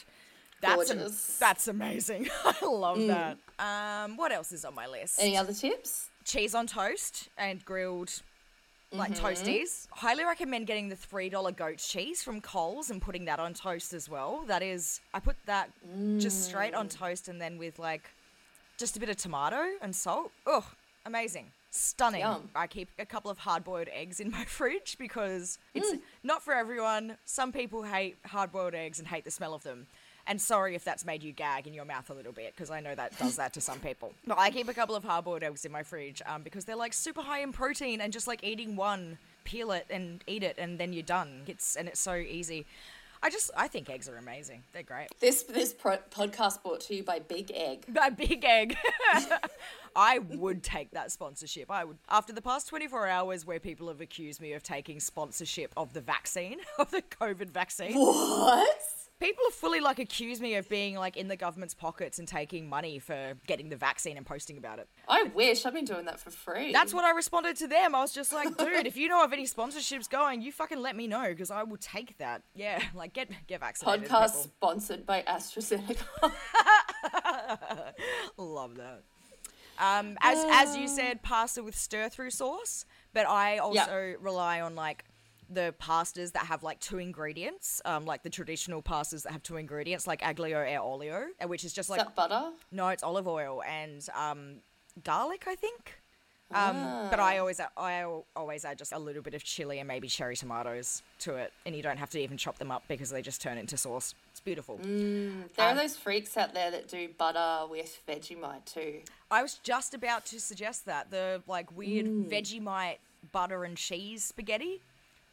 That's, 0.61 0.89
am- 0.89 1.13
that's 1.39 1.67
amazing. 1.67 2.29
I 2.45 2.65
love 2.65 2.97
mm. 2.97 3.07
that. 3.07 3.37
Um, 3.59 4.17
what 4.17 4.31
else 4.31 4.51
is 4.51 4.65
on 4.65 4.73
my 4.73 4.87
list? 4.87 5.19
Any 5.21 5.37
other 5.37 5.53
tips? 5.53 6.09
Cheese 6.23 6.55
on 6.55 6.67
toast 6.67 7.29
and 7.37 7.63
grilled 7.63 8.21
like 8.91 9.11
mm-hmm. 9.11 9.25
toasties. 9.25 9.87
Highly 9.91 10.23
recommend 10.23 10.67
getting 10.67 10.89
the 10.89 10.95
three 10.95 11.29
dollar 11.29 11.51
goat 11.51 11.77
cheese 11.77 12.23
from 12.23 12.41
Coles 12.41 12.89
and 12.89 13.01
putting 13.01 13.25
that 13.25 13.39
on 13.39 13.53
toast 13.53 13.93
as 13.93 14.09
well. 14.09 14.43
That 14.47 14.63
is, 14.63 15.01
I 15.13 15.19
put 15.19 15.35
that 15.45 15.69
just 16.17 16.45
straight 16.45 16.73
on 16.73 16.87
mm. 16.87 16.97
toast 16.97 17.27
and 17.27 17.39
then 17.39 17.57
with 17.57 17.79
like 17.79 18.09
just 18.77 18.95
a 18.95 18.99
bit 18.99 19.09
of 19.09 19.17
tomato 19.17 19.63
and 19.81 19.95
salt. 19.95 20.31
Oh, 20.45 20.65
amazing. 21.05 21.51
Stunning. 21.69 22.21
Yum. 22.21 22.49
I 22.55 22.67
keep 22.67 22.89
a 22.97 23.05
couple 23.05 23.29
of 23.29 23.39
hard 23.39 23.63
boiled 23.63 23.89
eggs 23.91 24.19
in 24.19 24.31
my 24.31 24.45
fridge 24.45 24.97
because 24.97 25.59
it's 25.73 26.01
not 26.23 26.41
for 26.43 26.53
everyone. 26.53 27.17
Some 27.25 27.51
people 27.51 27.83
hate 27.83 28.17
hard 28.25 28.51
boiled 28.51 28.73
eggs 28.73 28.99
and 28.99 29.07
hate 29.07 29.25
the 29.25 29.31
smell 29.31 29.53
of 29.53 29.63
them. 29.63 29.87
And 30.29 30.41
sorry 30.41 30.75
if 30.75 30.83
that's 30.83 31.05
made 31.05 31.23
you 31.23 31.31
gag 31.31 31.67
in 31.67 31.73
your 31.73 31.85
mouth 31.85 32.09
a 32.09 32.13
little 32.13 32.33
bit 32.33 32.53
because 32.53 32.69
I 32.69 32.81
know 32.81 32.93
that 32.95 33.17
does 33.17 33.37
that 33.37 33.53
to 33.53 33.61
some 33.61 33.79
people. 33.79 34.13
But 34.27 34.37
I 34.37 34.49
keep 34.49 34.67
a 34.67 34.73
couple 34.73 34.95
of 34.95 35.03
hard 35.03 35.23
boiled 35.23 35.43
eggs 35.43 35.63
in 35.63 35.71
my 35.71 35.83
fridge 35.83 36.21
um, 36.25 36.41
because 36.43 36.65
they're 36.65 36.75
like 36.75 36.93
super 36.93 37.21
high 37.21 37.39
in 37.39 37.53
protein 37.53 38.01
and 38.01 38.11
just 38.11 38.27
like 38.27 38.43
eating 38.43 38.75
one, 38.75 39.17
peel 39.45 39.71
it 39.71 39.85
and 39.89 40.21
eat 40.27 40.43
it 40.43 40.55
and 40.57 40.79
then 40.79 40.91
you're 40.91 41.03
done. 41.03 41.43
It's 41.47 41.75
and 41.77 41.87
it's 41.87 41.99
so 41.99 42.15
easy. 42.15 42.65
I 43.23 43.29
just 43.29 43.51
I 43.57 43.67
think 43.67 43.89
eggs 43.89 44.07
are 44.09 44.17
amazing. 44.17 44.63
They're 44.73 44.83
great. 44.83 45.07
This 45.19 45.43
this 45.43 45.73
pro- 45.73 45.97
podcast 46.11 46.61
brought 46.61 46.81
to 46.81 46.95
you 46.95 47.03
by 47.03 47.19
Big 47.19 47.51
Egg. 47.53 47.85
By 47.87 48.09
big 48.09 48.43
egg. 48.45 48.77
I 49.97 50.19
would 50.19 50.61
take 50.61 50.91
that 50.91 51.11
sponsorship. 51.11 51.71
I 51.71 51.83
would. 51.83 51.97
After 52.07 52.31
the 52.31 52.41
past 52.41 52.67
24 52.67 53.07
hours 53.07 53.47
where 53.47 53.59
people 53.59 53.87
have 53.87 53.99
accused 53.99 54.39
me 54.39 54.53
of 54.53 54.61
taking 54.61 54.99
sponsorship 54.99 55.73
of 55.75 55.93
the 55.93 56.01
vaccine, 56.01 56.59
of 56.79 56.91
the 56.91 57.01
COVID 57.01 57.49
vaccine. 57.49 57.95
What? 57.95 58.77
People 59.19 59.43
have 59.47 59.55
fully 59.55 59.79
like 59.79 59.97
accused 59.97 60.39
me 60.39 60.53
of 60.53 60.69
being 60.69 60.95
like 60.95 61.17
in 61.17 61.27
the 61.27 61.35
government's 61.35 61.73
pockets 61.73 62.19
and 62.19 62.27
taking 62.27 62.69
money 62.69 62.99
for 62.99 63.33
getting 63.47 63.69
the 63.69 63.75
vaccine 63.75 64.15
and 64.15 64.23
posting 64.23 64.59
about 64.59 64.77
it. 64.77 64.87
I 65.09 65.23
wish 65.23 65.65
I've 65.65 65.73
been 65.73 65.85
doing 65.85 66.05
that 66.05 66.19
for 66.19 66.29
free. 66.29 66.71
That's 66.71 66.93
what 66.93 67.03
I 67.03 67.09
responded 67.09 67.55
to 67.55 67.67
them. 67.67 67.95
I 67.95 68.01
was 68.01 68.13
just 68.13 68.31
like, 68.31 68.55
dude, 68.55 68.85
if 68.85 68.95
you 68.95 69.07
know 69.07 69.23
of 69.23 69.33
any 69.33 69.47
sponsorships 69.47 70.07
going, 70.07 70.43
you 70.43 70.51
fucking 70.51 70.79
let 70.79 70.95
me 70.95 71.07
know 71.07 71.29
because 71.29 71.49
I 71.49 71.63
will 71.63 71.77
take 71.77 72.19
that. 72.19 72.43
Yeah, 72.53 72.79
like 72.93 73.13
get 73.13 73.31
get 73.47 73.61
vaccinated. 73.61 74.07
podcast 74.07 74.27
people. 74.27 74.43
sponsored 74.43 75.05
by 75.07 75.23
AstraZeneca. 75.23 76.03
Love 78.37 78.75
that. 78.75 79.01
Um, 79.79 80.17
as 80.21 80.43
as 80.49 80.77
you 80.77 80.87
said, 80.87 81.21
pasta 81.21 81.63
with 81.63 81.75
stir 81.75 82.09
through 82.09 82.31
sauce, 82.31 82.85
but 83.13 83.27
I 83.27 83.57
also 83.59 84.15
rely 84.19 84.61
on 84.61 84.75
like 84.75 85.05
the 85.49 85.73
pastas 85.79 86.33
that 86.33 86.47
have 86.47 86.63
like 86.63 86.79
two 86.79 86.97
ingredients, 86.97 87.81
um, 87.85 88.05
like 88.05 88.23
the 88.23 88.29
traditional 88.29 88.81
pastas 88.81 89.23
that 89.23 89.31
have 89.31 89.43
two 89.43 89.57
ingredients, 89.57 90.05
like 90.07 90.21
aglio 90.21 90.69
e 90.69 90.77
olio, 90.77 91.27
uh, 91.41 91.47
which 91.47 91.63
is 91.63 91.73
just 91.73 91.87
Is 91.87 91.91
like 91.91 91.99
that 91.99 92.15
butter? 92.15 92.51
no, 92.71 92.89
it's 92.89 93.03
olive 93.03 93.27
oil 93.27 93.63
and 93.63 94.05
um, 94.15 94.57
garlic, 95.03 95.45
I 95.47 95.55
think. 95.55 96.01
Um, 96.53 97.09
But 97.09 97.19
I 97.19 97.37
ah. 97.37 97.41
always 97.41 97.59
I 97.59 98.05
always 98.35 98.63
add 98.63 98.77
just 98.77 98.93
a 98.93 98.99
little 98.99 99.21
bit 99.21 99.33
of 99.33 99.43
chili 99.43 99.79
and 99.79 99.87
maybe 99.87 100.07
cherry 100.07 100.35
tomatoes 100.35 101.01
to 101.19 101.35
it, 101.35 101.51
and 101.65 101.75
you 101.75 101.83
don't 101.83 101.97
have 101.97 102.09
to 102.11 102.19
even 102.19 102.37
chop 102.37 102.57
them 102.57 102.71
up 102.71 102.83
because 102.87 103.09
they 103.09 103.21
just 103.21 103.41
turn 103.41 103.57
into 103.57 103.77
sauce. 103.77 104.15
It's 104.31 104.39
beautiful. 104.39 104.77
Mm, 104.77 105.53
there 105.55 105.65
are 105.65 105.71
um, 105.71 105.77
those 105.77 105.97
freaks 105.97 106.37
out 106.37 106.53
there 106.53 106.71
that 106.71 106.87
do 106.87 107.09
butter 107.17 107.67
with 107.69 108.01
Vegemite 108.07 108.65
too. 108.65 109.01
I 109.29 109.41
was 109.41 109.55
just 109.55 109.93
about 109.93 110.25
to 110.27 110.39
suggest 110.39 110.85
that 110.85 111.11
the 111.11 111.41
like 111.47 111.75
weird 111.75 112.05
mm. 112.05 112.29
Vegemite 112.29 112.97
butter 113.31 113.65
and 113.65 113.75
cheese 113.75 114.23
spaghetti. 114.23 114.81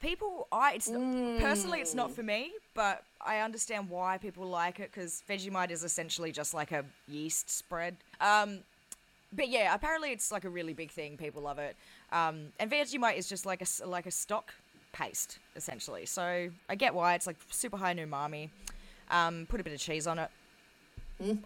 People, 0.01 0.49
I 0.53 0.75
it's 0.75 0.91
mm. 0.91 1.41
personally 1.41 1.81
it's 1.81 1.95
not 1.95 2.11
for 2.11 2.23
me, 2.23 2.53
but 2.75 3.05
I 3.21 3.39
understand 3.39 3.89
why 3.89 4.19
people 4.19 4.47
like 4.47 4.81
it 4.81 4.91
because 4.93 5.23
Vegemite 5.29 5.71
is 5.71 5.85
essentially 5.85 6.33
just 6.33 6.53
like 6.55 6.73
a 6.73 6.85
yeast 7.09 7.49
spread. 7.49 7.97
Um, 8.21 8.59
but 9.35 9.49
yeah, 9.49 9.75
apparently 9.75 10.11
it's 10.13 10.31
like 10.33 10.45
a 10.45 10.49
really 10.49 10.73
big 10.75 10.91
thing. 10.91 11.17
People 11.17 11.43
love 11.43 11.59
it. 11.59 11.77
Um, 12.13 12.47
and 12.61 12.71
Vegemite 12.71 13.17
is 13.17 13.29
just 13.29 13.45
like 13.47 13.63
a 13.63 13.87
like 13.87 14.07
a 14.07 14.11
stock 14.11 14.55
paste 14.93 15.39
essentially. 15.57 16.07
So 16.07 16.49
I 16.69 16.75
get 16.77 16.95
why 16.95 17.15
it's 17.15 17.27
like 17.27 17.37
super 17.51 17.77
high 17.77 17.91
in 17.93 17.99
umami. 17.99 18.51
Um, 19.11 19.47
put 19.49 19.61
a 19.61 19.65
bit 19.65 19.73
of 19.73 19.81
cheese 19.81 20.07
on 20.07 20.19
it. 20.19 20.31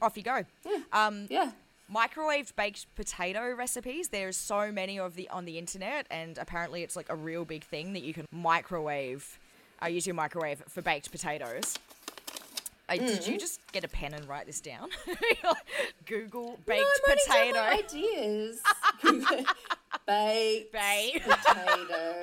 Off 0.00 0.16
you 0.16 0.22
go. 0.22 0.44
Um, 0.92 1.26
Yeah. 1.28 1.50
microwave 1.88 2.54
baked 2.56 2.86
potato 2.96 3.54
recipes 3.54 4.08
there's 4.08 4.36
so 4.36 4.70
many 4.72 4.98
of 4.98 5.14
the 5.14 5.28
on 5.30 5.44
the 5.44 5.58
internet 5.58 6.06
and 6.10 6.36
apparently 6.38 6.82
it's 6.82 6.96
like 6.96 7.06
a 7.10 7.14
real 7.16 7.44
big 7.44 7.64
thing 7.64 7.92
that 7.94 8.02
you 8.02 8.12
can 8.12 8.26
microwave 8.32 9.38
uh, 9.82 9.86
use 9.86 10.06
your 10.06 10.14
microwave 10.14 10.62
for 10.68 10.82
baked 10.82 11.10
potatoes 11.10 11.76
uh, 12.88 12.96
did 12.96 13.26
you 13.26 13.38
just 13.38 13.60
get 13.72 13.84
a 13.84 13.88
pen 13.88 14.14
and 14.14 14.26
write 14.28 14.46
this 14.46 14.60
down 14.60 14.88
google 16.06 16.58
baked 16.66 16.84
no, 17.06 17.14
potato 17.14 17.58
ideas. 17.60 18.60
Baked 20.06 20.72
Baked. 20.72 21.28
potato. 21.28 22.14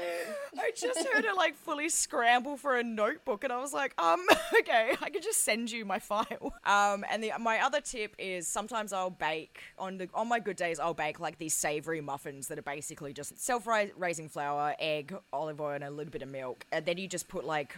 I 0.57 0.71
just 0.75 1.07
heard 1.07 1.25
her 1.25 1.33
like 1.33 1.55
fully 1.55 1.89
scramble 1.89 2.57
for 2.57 2.77
a 2.77 2.83
notebook, 2.83 3.43
and 3.43 3.51
I 3.51 3.59
was 3.59 3.73
like, 3.73 3.93
um, 4.01 4.25
okay, 4.59 4.95
I 5.01 5.09
could 5.09 5.23
just 5.23 5.43
send 5.43 5.71
you 5.71 5.85
my 5.85 5.99
file. 5.99 6.53
Um, 6.65 7.05
and 7.09 7.23
the 7.23 7.31
my 7.39 7.59
other 7.59 7.81
tip 7.81 8.15
is 8.17 8.47
sometimes 8.47 8.93
I'll 8.93 9.09
bake 9.09 9.59
on 9.77 9.97
the 9.97 10.09
on 10.13 10.27
my 10.27 10.39
good 10.39 10.57
days 10.57 10.79
I'll 10.79 10.93
bake 10.93 11.19
like 11.19 11.37
these 11.37 11.53
savory 11.53 12.01
muffins 12.01 12.47
that 12.47 12.57
are 12.57 12.63
basically 12.63 13.13
just 13.13 13.39
self-raising 13.39 14.29
flour, 14.29 14.75
egg, 14.79 15.15
olive 15.31 15.61
oil, 15.61 15.75
and 15.75 15.83
a 15.83 15.91
little 15.91 16.11
bit 16.11 16.21
of 16.21 16.29
milk, 16.29 16.65
and 16.71 16.85
then 16.85 16.97
you 16.97 17.07
just 17.07 17.27
put 17.27 17.45
like 17.45 17.75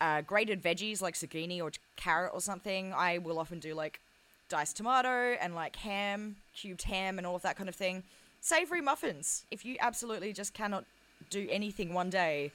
uh, 0.00 0.22
grated 0.22 0.62
veggies 0.62 1.02
like 1.02 1.14
zucchini 1.14 1.62
or 1.62 1.70
carrot 1.96 2.32
or 2.34 2.40
something. 2.40 2.92
I 2.94 3.18
will 3.18 3.38
often 3.38 3.58
do 3.58 3.74
like 3.74 4.00
diced 4.48 4.76
tomato 4.76 5.36
and 5.40 5.54
like 5.54 5.76
ham, 5.76 6.36
cubed 6.54 6.82
ham, 6.82 7.18
and 7.18 7.26
all 7.26 7.36
of 7.36 7.42
that 7.42 7.56
kind 7.56 7.68
of 7.68 7.74
thing. 7.74 8.02
Savory 8.40 8.80
muffins. 8.80 9.44
If 9.50 9.64
you 9.64 9.76
absolutely 9.80 10.32
just 10.32 10.54
cannot 10.54 10.84
do 11.28 11.46
anything 11.50 11.92
one 11.92 12.10
day, 12.10 12.52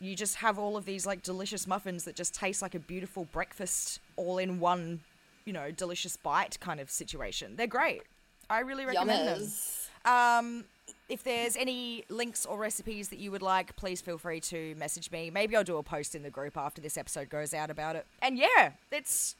you 0.00 0.16
just 0.16 0.36
have 0.36 0.58
all 0.58 0.76
of 0.76 0.84
these 0.84 1.06
like 1.06 1.22
delicious 1.22 1.66
muffins 1.66 2.04
that 2.04 2.16
just 2.16 2.34
taste 2.34 2.60
like 2.60 2.74
a 2.74 2.80
beautiful 2.80 3.26
breakfast 3.32 4.00
all 4.16 4.38
in 4.38 4.58
one, 4.58 5.00
you 5.44 5.52
know, 5.52 5.70
delicious 5.70 6.16
bite 6.16 6.58
kind 6.60 6.80
of 6.80 6.90
situation. 6.90 7.54
They're 7.56 7.68
great. 7.68 8.02
I 8.50 8.60
really 8.60 8.84
recommend 8.84 9.28
them. 9.28 9.42
Um, 10.04 10.64
if 11.08 11.22
there's 11.22 11.56
any 11.56 12.04
links 12.08 12.46
or 12.46 12.56
recipes 12.56 13.08
that 13.10 13.18
you 13.18 13.30
would 13.30 13.42
like, 13.42 13.76
please 13.76 14.00
feel 14.00 14.18
free 14.18 14.40
to 14.40 14.74
message 14.76 15.10
me. 15.10 15.30
Maybe 15.30 15.56
I'll 15.56 15.64
do 15.64 15.76
a 15.76 15.82
post 15.82 16.14
in 16.14 16.22
the 16.22 16.30
group 16.30 16.56
after 16.56 16.80
this 16.80 16.96
episode 16.96 17.28
goes 17.28 17.52
out 17.52 17.70
about 17.70 17.96
it. 17.96 18.06
And 18.20 18.38
yeah, 18.38 18.72
it's 18.90 19.36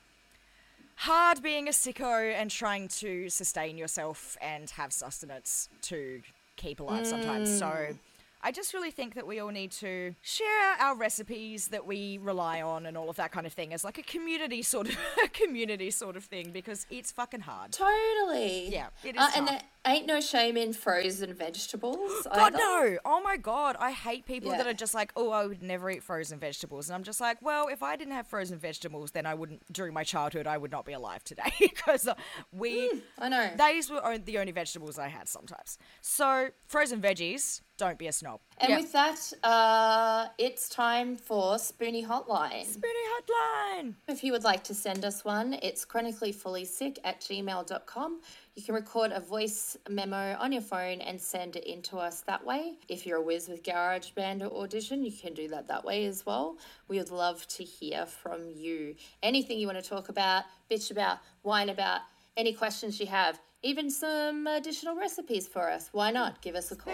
hard 0.97 1.43
being 1.43 1.69
a 1.69 1.73
sicko 1.73 2.33
and 2.35 2.51
trying 2.51 2.89
to 2.89 3.29
sustain 3.29 3.79
yourself 3.79 4.37
and 4.41 4.69
have 4.71 4.93
sustenance 4.93 5.69
to 5.83 6.23
keep 6.57 6.81
alive 6.81 7.07
sometimes. 7.07 7.59
So 7.59 7.97
I 8.45 8.51
just 8.51 8.75
really 8.75 8.91
think 8.91 9.15
that 9.15 9.27
we 9.27 9.39
all 9.39 9.51
need 9.51 9.71
to 9.73 10.15
share 10.21 10.75
our 10.81 10.97
recipes 10.97 11.69
that 11.69 11.87
we 11.87 12.19
rely 12.19 12.61
on 12.61 12.87
and 12.87 12.97
all 12.97 13.09
of 13.09 13.17
that 13.17 13.31
kind 13.31 13.47
of 13.47 13.53
thing 13.53 13.73
as 13.73 13.85
like 13.85 13.99
a 13.99 14.03
community 14.03 14.63
sort 14.63 14.89
of 14.89 14.97
a 15.25 15.29
community 15.29 15.91
sort 15.91 16.17
of 16.17 16.25
thing 16.25 16.51
because 16.53 16.87
it's 16.91 17.13
fucking 17.13 17.41
hard. 17.41 17.73
Totally. 17.73 18.69
Yeah, 18.69 18.89
It 19.05 19.15
is. 19.17 19.23
Uh, 19.23 19.31
and 19.37 19.47
tough. 19.47 19.63
Ain't 19.87 20.07
no 20.07 20.21
shame 20.21 20.57
in 20.57 20.73
frozen 20.73 21.35
vegetables. 21.35 22.27
God 22.35 22.55
either. 22.55 22.59
no! 22.59 22.99
Oh 23.05 23.21
my 23.23 23.37
god, 23.37 23.77
I 23.79 23.91
hate 23.91 24.27
people 24.27 24.51
that 24.51 24.67
are 24.67 24.75
just 24.75 24.95
like, 24.95 25.13
oh, 25.17 25.31
I 25.31 25.47
would 25.47 25.63
never 25.63 25.91
eat 25.91 26.03
frozen 26.03 26.39
vegetables, 26.39 26.89
and 26.89 26.95
I'm 26.95 27.03
just 27.03 27.21
like, 27.21 27.41
well, 27.43 27.69
if 27.69 27.83
I 27.83 27.97
didn't 27.97 28.15
have 28.15 28.27
frozen 28.27 28.59
vegetables, 28.59 29.11
then 29.13 29.27
I 29.27 29.35
wouldn't. 29.35 29.63
During 29.73 29.95
my 29.95 30.05
childhood, 30.05 30.47
I 30.47 30.57
would 30.59 30.71
not 30.71 30.85
be 30.85 30.93
alive 30.93 31.25
today 31.25 31.51
because 31.61 32.09
we. 32.53 32.91
I 33.19 33.29
know. 33.29 33.51
These 33.59 33.91
were 33.91 34.19
the 34.19 34.39
only 34.39 34.53
vegetables 34.53 34.99
I 34.99 35.09
had 35.09 35.29
sometimes. 35.29 35.79
So 36.01 36.49
frozen 36.67 37.01
veggies, 37.01 37.61
don't 37.79 37.99
be 37.99 38.07
a 38.07 38.13
snob. 38.13 38.41
And 38.59 38.71
Yep. 38.71 38.81
with 38.81 38.93
that, 38.93 39.33
uh, 39.43 40.29
it's 40.39 40.69
time 40.69 41.17
for 41.17 41.57
Spoonie 41.57 42.07
Hotline. 42.07 42.65
Spoonie 42.67 43.09
hotline. 43.17 43.95
If 44.09 44.23
you 44.23 44.31
would 44.33 44.45
like 44.45 44.63
to 44.65 44.75
send 44.75 45.05
us 45.05 45.25
one, 45.25 45.55
it's 45.63 45.85
chronicallyfullysick 45.85 46.99
at 47.05 47.21
gmail.com. 47.21 48.21
You 48.55 48.63
can 48.63 48.75
record 48.75 49.13
a 49.13 49.21
voice 49.21 49.79
memo 49.89 50.37
on 50.39 50.53
your 50.53 50.61
phone 50.61 51.01
and 51.01 51.19
send 51.19 51.57
it 51.57 51.65
in 51.65 51.81
to 51.83 51.97
us 51.97 52.21
that 52.27 52.45
way. 52.45 52.75
If 52.87 53.07
you're 53.07 53.17
a 53.17 53.23
whiz 53.23 53.49
with 53.49 53.63
GarageBand 53.63 54.43
or 54.43 54.65
Audition, 54.65 55.03
you 55.03 55.11
can 55.11 55.33
do 55.33 55.49
that 55.49 55.69
that 55.69 55.87
way 55.87 56.05
as 56.05 56.27
well. 56.27 56.59
We 56.87 56.99
would 56.99 57.11
love 57.11 57.49
to 57.49 57.65
hear 57.65 58.05
from 58.05 58.51
you. 58.51 58.95
Anything 59.23 59.59
you 59.59 59.67
want 59.67 59.83
to 59.83 59.89
talk 59.89 60.11
about, 60.11 60.45
bitch 60.71 60.91
about, 60.91 61.21
whine 61.41 61.71
about, 61.71 62.03
any 62.37 62.53
questions 62.53 63.01
you 63.01 63.07
have, 63.07 63.41
even 63.63 63.91
some 63.91 64.47
additional 64.47 64.97
recipes 64.97 65.49
for 65.49 65.71
us. 65.71 65.89
Why 65.93 66.11
not? 66.11 66.43
Give 66.43 66.55
us 66.55 66.71
a 66.73 66.77
call. 66.77 66.93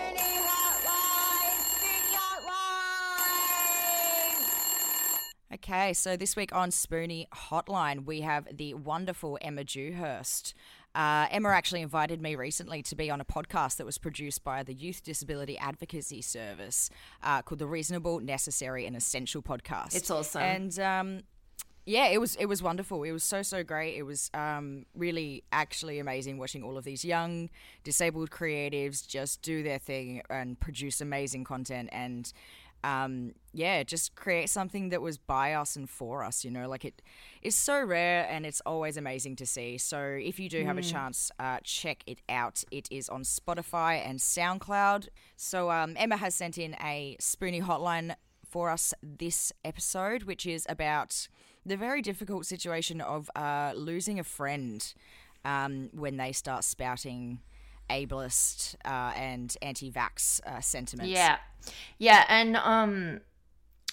Okay, 5.52 5.92
so 5.92 6.16
this 6.16 6.36
week 6.36 6.54
on 6.54 6.70
Spoonie 6.70 7.26
Hotline, 7.30 8.04
we 8.04 8.20
have 8.20 8.46
the 8.56 8.74
wonderful 8.74 9.38
Emma 9.40 9.64
Dewhurst. 9.64 10.54
Uh, 10.98 11.28
Emma 11.30 11.50
actually 11.50 11.80
invited 11.80 12.20
me 12.20 12.34
recently 12.34 12.82
to 12.82 12.96
be 12.96 13.08
on 13.08 13.20
a 13.20 13.24
podcast 13.24 13.76
that 13.76 13.86
was 13.86 13.98
produced 13.98 14.42
by 14.42 14.64
the 14.64 14.74
Youth 14.74 15.04
Disability 15.04 15.56
Advocacy 15.56 16.20
Service 16.20 16.90
uh, 17.22 17.40
called 17.40 17.60
the 17.60 17.68
Reasonable, 17.68 18.18
Necessary, 18.18 18.84
and 18.84 18.96
Essential 18.96 19.40
Podcast. 19.40 19.94
It's 19.94 20.10
awesome. 20.10 20.42
And 20.42 20.76
um, 20.80 21.20
yeah, 21.86 22.08
it 22.08 22.20
was 22.20 22.34
it 22.34 22.46
was 22.46 22.64
wonderful. 22.64 23.04
It 23.04 23.12
was 23.12 23.22
so 23.22 23.42
so 23.42 23.62
great. 23.62 23.94
It 23.96 24.02
was 24.02 24.28
um, 24.34 24.86
really 24.92 25.44
actually 25.52 26.00
amazing 26.00 26.36
watching 26.36 26.64
all 26.64 26.76
of 26.76 26.82
these 26.82 27.04
young 27.04 27.48
disabled 27.84 28.30
creatives 28.30 29.06
just 29.06 29.40
do 29.40 29.62
their 29.62 29.78
thing 29.78 30.22
and 30.28 30.58
produce 30.58 31.00
amazing 31.00 31.44
content 31.44 31.90
and 31.92 32.32
um, 32.84 33.32
yeah, 33.52 33.82
just 33.82 34.14
create 34.14 34.48
something 34.50 34.90
that 34.90 35.02
was 35.02 35.18
by 35.18 35.54
us 35.54 35.76
and 35.76 35.88
for 35.88 36.22
us. 36.22 36.44
You 36.44 36.50
know, 36.50 36.68
like 36.68 36.84
it 36.84 37.02
is 37.42 37.54
so 37.54 37.82
rare 37.82 38.26
and 38.30 38.46
it's 38.46 38.60
always 38.66 38.96
amazing 38.96 39.36
to 39.36 39.46
see. 39.46 39.78
So 39.78 40.00
if 40.00 40.38
you 40.38 40.48
do 40.48 40.64
have 40.64 40.78
a 40.78 40.82
chance, 40.82 41.30
uh, 41.38 41.58
check 41.62 42.02
it 42.06 42.20
out. 42.28 42.64
It 42.70 42.88
is 42.90 43.08
on 43.08 43.22
Spotify 43.22 44.06
and 44.06 44.18
SoundCloud. 44.18 45.08
So 45.36 45.70
um, 45.70 45.94
Emma 45.96 46.16
has 46.16 46.34
sent 46.34 46.58
in 46.58 46.74
a 46.82 47.16
Spoonie 47.20 47.62
hotline 47.62 48.14
for 48.48 48.70
us 48.70 48.94
this 49.02 49.52
episode, 49.64 50.22
which 50.24 50.46
is 50.46 50.66
about 50.68 51.28
the 51.66 51.76
very 51.76 52.00
difficult 52.00 52.46
situation 52.46 53.00
of 53.00 53.30
uh, 53.36 53.72
losing 53.76 54.18
a 54.18 54.24
friend 54.24 54.94
um, 55.44 55.90
when 55.92 56.16
they 56.16 56.32
start 56.32 56.64
spouting 56.64 57.40
ableist 57.90 58.74
uh, 58.84 59.12
and 59.16 59.56
anti-vax 59.62 60.40
uh, 60.46 60.60
sentiments. 60.60 61.10
Yeah. 61.10 61.38
Yeah, 61.98 62.24
and 62.28 62.56
um 62.56 63.20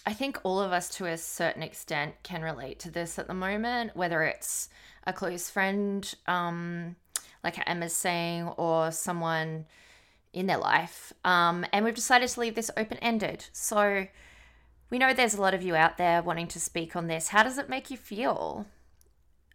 I 0.05 0.13
think 0.13 0.39
all 0.43 0.61
of 0.61 0.71
us 0.71 0.89
to 0.97 1.05
a 1.07 1.17
certain 1.17 1.63
extent 1.63 2.13
can 2.23 2.41
relate 2.41 2.79
to 2.79 2.91
this 2.91 3.17
at 3.17 3.27
the 3.27 3.33
moment, 3.33 3.95
whether 3.95 4.23
it's 4.23 4.69
a 5.05 5.13
close 5.13 5.49
friend 5.49 6.13
um 6.27 6.95
like 7.43 7.59
Emma's 7.69 7.93
saying, 7.93 8.47
or 8.57 8.91
someone 8.91 9.65
in 10.33 10.47
their 10.47 10.57
life. 10.57 11.13
Um, 11.23 11.65
and 11.71 11.85
we've 11.85 11.95
decided 11.95 12.27
to 12.29 12.39
leave 12.39 12.55
this 12.55 12.71
open 12.75 12.97
ended. 12.97 13.45
So 13.53 14.07
we 14.89 14.97
know 14.97 15.13
there's 15.13 15.35
a 15.35 15.41
lot 15.41 15.53
of 15.53 15.63
you 15.63 15.75
out 15.75 15.97
there 15.97 16.21
wanting 16.21 16.47
to 16.49 16.59
speak 16.59 16.95
on 16.95 17.07
this. 17.07 17.29
How 17.29 17.43
does 17.43 17.57
it 17.57 17.69
make 17.69 17.89
you 17.89 17.97
feel 17.97 18.65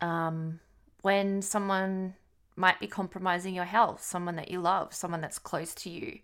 um, 0.00 0.60
when 1.02 1.42
someone 1.42 2.14
might 2.60 2.78
be 2.78 2.86
compromising 2.86 3.54
your 3.54 3.64
health, 3.64 4.02
someone 4.04 4.36
that 4.36 4.50
you 4.50 4.60
love, 4.60 4.94
someone 4.94 5.20
that's 5.20 5.38
close 5.38 5.74
to 5.76 5.90
you? 5.90 6.20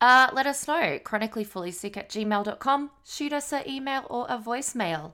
Uh, 0.00 0.30
let 0.32 0.46
us 0.46 0.66
know. 0.66 0.98
Chronicallyfullysick 1.04 1.96
at 1.96 2.08
gmail.com. 2.08 2.90
Shoot 3.04 3.32
us 3.32 3.52
an 3.52 3.68
email 3.68 4.06
or 4.08 4.26
a 4.28 4.38
voicemail. 4.38 5.12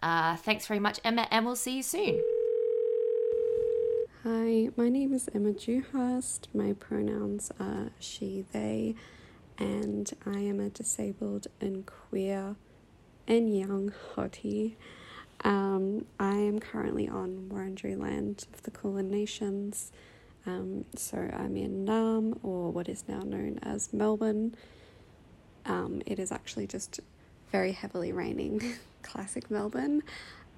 Uh, 0.00 0.36
thanks 0.36 0.66
very 0.66 0.80
much, 0.80 1.00
Emma, 1.04 1.26
and 1.30 1.44
we'll 1.44 1.56
see 1.56 1.76
you 1.76 1.82
soon. 1.82 2.22
Hi, 4.24 4.68
my 4.76 4.88
name 4.88 5.12
is 5.14 5.28
Emma 5.34 5.52
Dewhurst. 5.52 6.48
My 6.54 6.72
pronouns 6.74 7.50
are 7.58 7.90
she, 7.98 8.44
they, 8.52 8.94
and 9.58 10.12
I 10.26 10.38
am 10.40 10.60
a 10.60 10.70
disabled 10.70 11.46
and 11.60 11.86
queer 11.86 12.56
and 13.26 13.56
young 13.56 13.92
hottie. 14.14 14.76
Um, 15.44 16.04
I 16.18 16.34
am 16.34 16.58
currently 16.58 17.08
on 17.08 17.48
Wurundjeri 17.50 17.98
land 17.98 18.46
of 18.52 18.62
the 18.62 18.70
Kulin 18.70 19.10
Nations. 19.10 19.92
Um, 20.46 20.84
so 20.96 21.18
I'm 21.18 21.56
in 21.56 21.84
Naarm, 21.84 22.38
or 22.42 22.70
what 22.70 22.88
is 22.88 23.04
now 23.06 23.20
known 23.20 23.58
as 23.62 23.92
Melbourne. 23.92 24.54
Um, 25.66 26.02
it 26.06 26.18
is 26.18 26.32
actually 26.32 26.66
just 26.66 27.00
very 27.52 27.72
heavily 27.72 28.12
raining, 28.12 28.74
classic 29.02 29.50
Melbourne, 29.50 30.02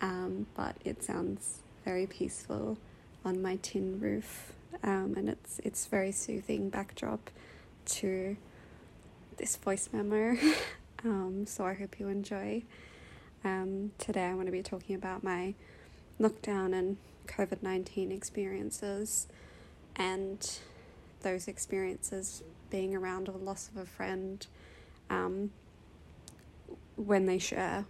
um, 0.00 0.46
but 0.54 0.76
it 0.84 1.02
sounds 1.02 1.58
very 1.84 2.06
peaceful 2.06 2.78
on 3.24 3.42
my 3.42 3.56
tin 3.62 3.98
roof, 4.00 4.52
um, 4.82 5.14
and 5.16 5.28
it's 5.28 5.60
it's 5.64 5.86
very 5.86 6.12
soothing 6.12 6.70
backdrop 6.70 7.30
to 7.86 8.36
this 9.36 9.56
voice 9.56 9.88
memo. 9.92 10.36
um, 11.04 11.46
so 11.46 11.64
I 11.64 11.74
hope 11.74 11.98
you 11.98 12.08
enjoy. 12.08 12.62
Um, 13.44 13.92
today 13.98 14.26
I 14.26 14.34
want 14.34 14.46
to 14.46 14.52
be 14.52 14.62
talking 14.62 14.94
about 14.94 15.22
my 15.24 15.54
lockdown 16.20 16.74
and 16.78 16.98
COVID 17.26 17.62
nineteen 17.62 18.12
experiences, 18.12 19.28
and 19.96 20.58
those 21.22 21.48
experiences 21.48 22.42
being 22.70 22.94
around 22.94 23.26
the 23.26 23.32
loss 23.32 23.68
of 23.68 23.76
a 23.76 23.86
friend. 23.86 24.46
Um, 25.08 25.50
when 26.96 27.26
they 27.26 27.38
share 27.38 27.86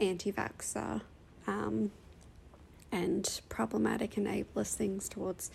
anti 0.00 0.32
vaxxer 0.32 1.00
um, 1.46 1.90
and 2.92 3.40
problematic 3.48 4.16
and 4.16 4.26
ableist 4.26 4.74
things 4.74 5.08
towards 5.08 5.50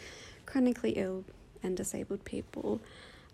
chronically 0.45 0.91
ill 0.91 1.23
and 1.63 1.77
disabled 1.77 2.25
people. 2.25 2.81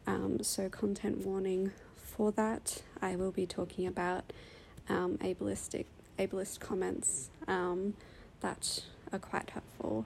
Um, 0.06 0.42
so, 0.44 0.70
content 0.70 1.26
warning 1.26 1.72
for 1.96 2.32
that. 2.34 2.82
I 3.02 3.16
will 3.16 3.32
be 3.32 3.46
talking 3.46 3.88
about 3.88 4.32
um, 4.90 5.18
ableistic 5.20 5.86
ableist 6.18 6.60
comments 6.60 7.30
um, 7.48 7.94
that 8.42 8.84
are 9.12 9.20
quite 9.20 9.50
hurtful. 9.52 10.06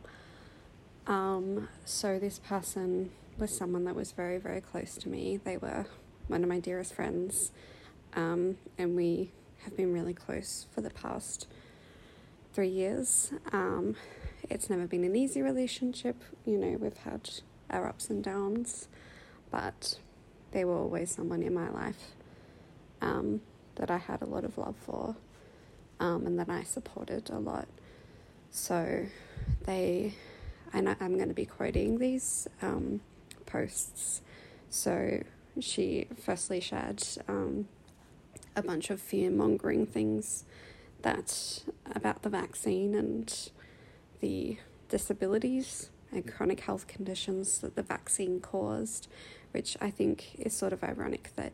Um, 1.08 1.68
so, 1.86 2.20
this 2.20 2.40
person 2.40 3.12
was 3.38 3.56
someone 3.56 3.86
that 3.86 3.96
was 3.96 4.12
very, 4.12 4.38
very 4.38 4.62
close 4.62 4.96
to 4.98 5.10
me. 5.10 5.40
They 5.44 5.58
were 5.58 5.86
one 6.28 6.44
of 6.44 6.50
my 6.50 6.60
dearest 6.60 6.94
friends, 6.94 7.52
um, 8.14 8.58
and 8.78 8.96
we 8.96 9.32
have 9.64 9.76
been 9.76 9.94
really 9.94 10.14
close 10.14 10.68
for 10.74 10.82
the 10.82 10.90
past 10.92 11.48
three 12.54 12.70
years. 12.70 13.32
Um, 13.52 13.96
it's 14.50 14.70
never 14.70 14.86
been 14.86 15.04
an 15.04 15.16
easy 15.16 15.42
relationship. 15.42 16.16
You 16.46 16.58
know, 16.58 16.78
we've 16.80 16.98
had 16.98 17.30
our 17.70 17.88
ups 17.88 18.10
and 18.10 18.24
downs, 18.24 18.88
but 19.50 19.98
they 20.52 20.66
were 20.66 20.78
always 20.78 21.12
someone 21.12 21.42
in 21.42 21.54
my 21.54 21.70
life 21.70 22.14
um, 23.02 23.42
that 23.76 23.92
I 23.92 23.98
had 23.98 24.22
a 24.22 24.26
lot 24.26 24.44
of 24.44 24.58
love 24.58 24.76
for 24.76 25.16
um, 26.00 26.26
and 26.26 26.38
that 26.40 26.50
I 26.50 26.64
supported 26.64 27.30
a 27.30 27.40
lot. 27.40 27.68
So 28.50 29.06
they, 29.66 30.14
and 30.74 30.90
I'm 31.00 31.16
going 31.16 31.30
to 31.30 31.34
be 31.34 31.46
quoting 31.46 32.00
these 32.00 32.48
um, 32.62 33.02
posts. 33.46 34.22
So 34.70 35.24
she 35.60 36.08
firstly 36.24 36.60
shared 36.60 37.04
um, 37.28 37.68
a 38.56 38.62
bunch 38.62 38.90
of 38.90 39.00
fear 39.00 39.30
mongering 39.30 39.86
things 39.86 40.46
that 41.02 41.64
about 41.94 42.24
the 42.24 42.30
vaccine 42.30 42.96
and 42.96 43.50
the 44.20 44.58
disabilities 44.90 45.90
and 46.12 46.32
chronic 46.32 46.62
health 46.62 46.88
conditions 46.88 47.60
that 47.60 47.76
the 47.76 47.84
vaccine 47.84 48.40
caused, 48.40 49.08
which 49.52 49.78
I 49.80 49.90
think 49.90 50.36
is 50.38 50.54
sort 50.54 50.74
of 50.74 50.84
ironic 50.84 51.32
that 51.36 51.54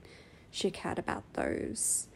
she 0.57 0.71
cared 0.71 0.97
about 0.97 1.23
those 1.33 2.07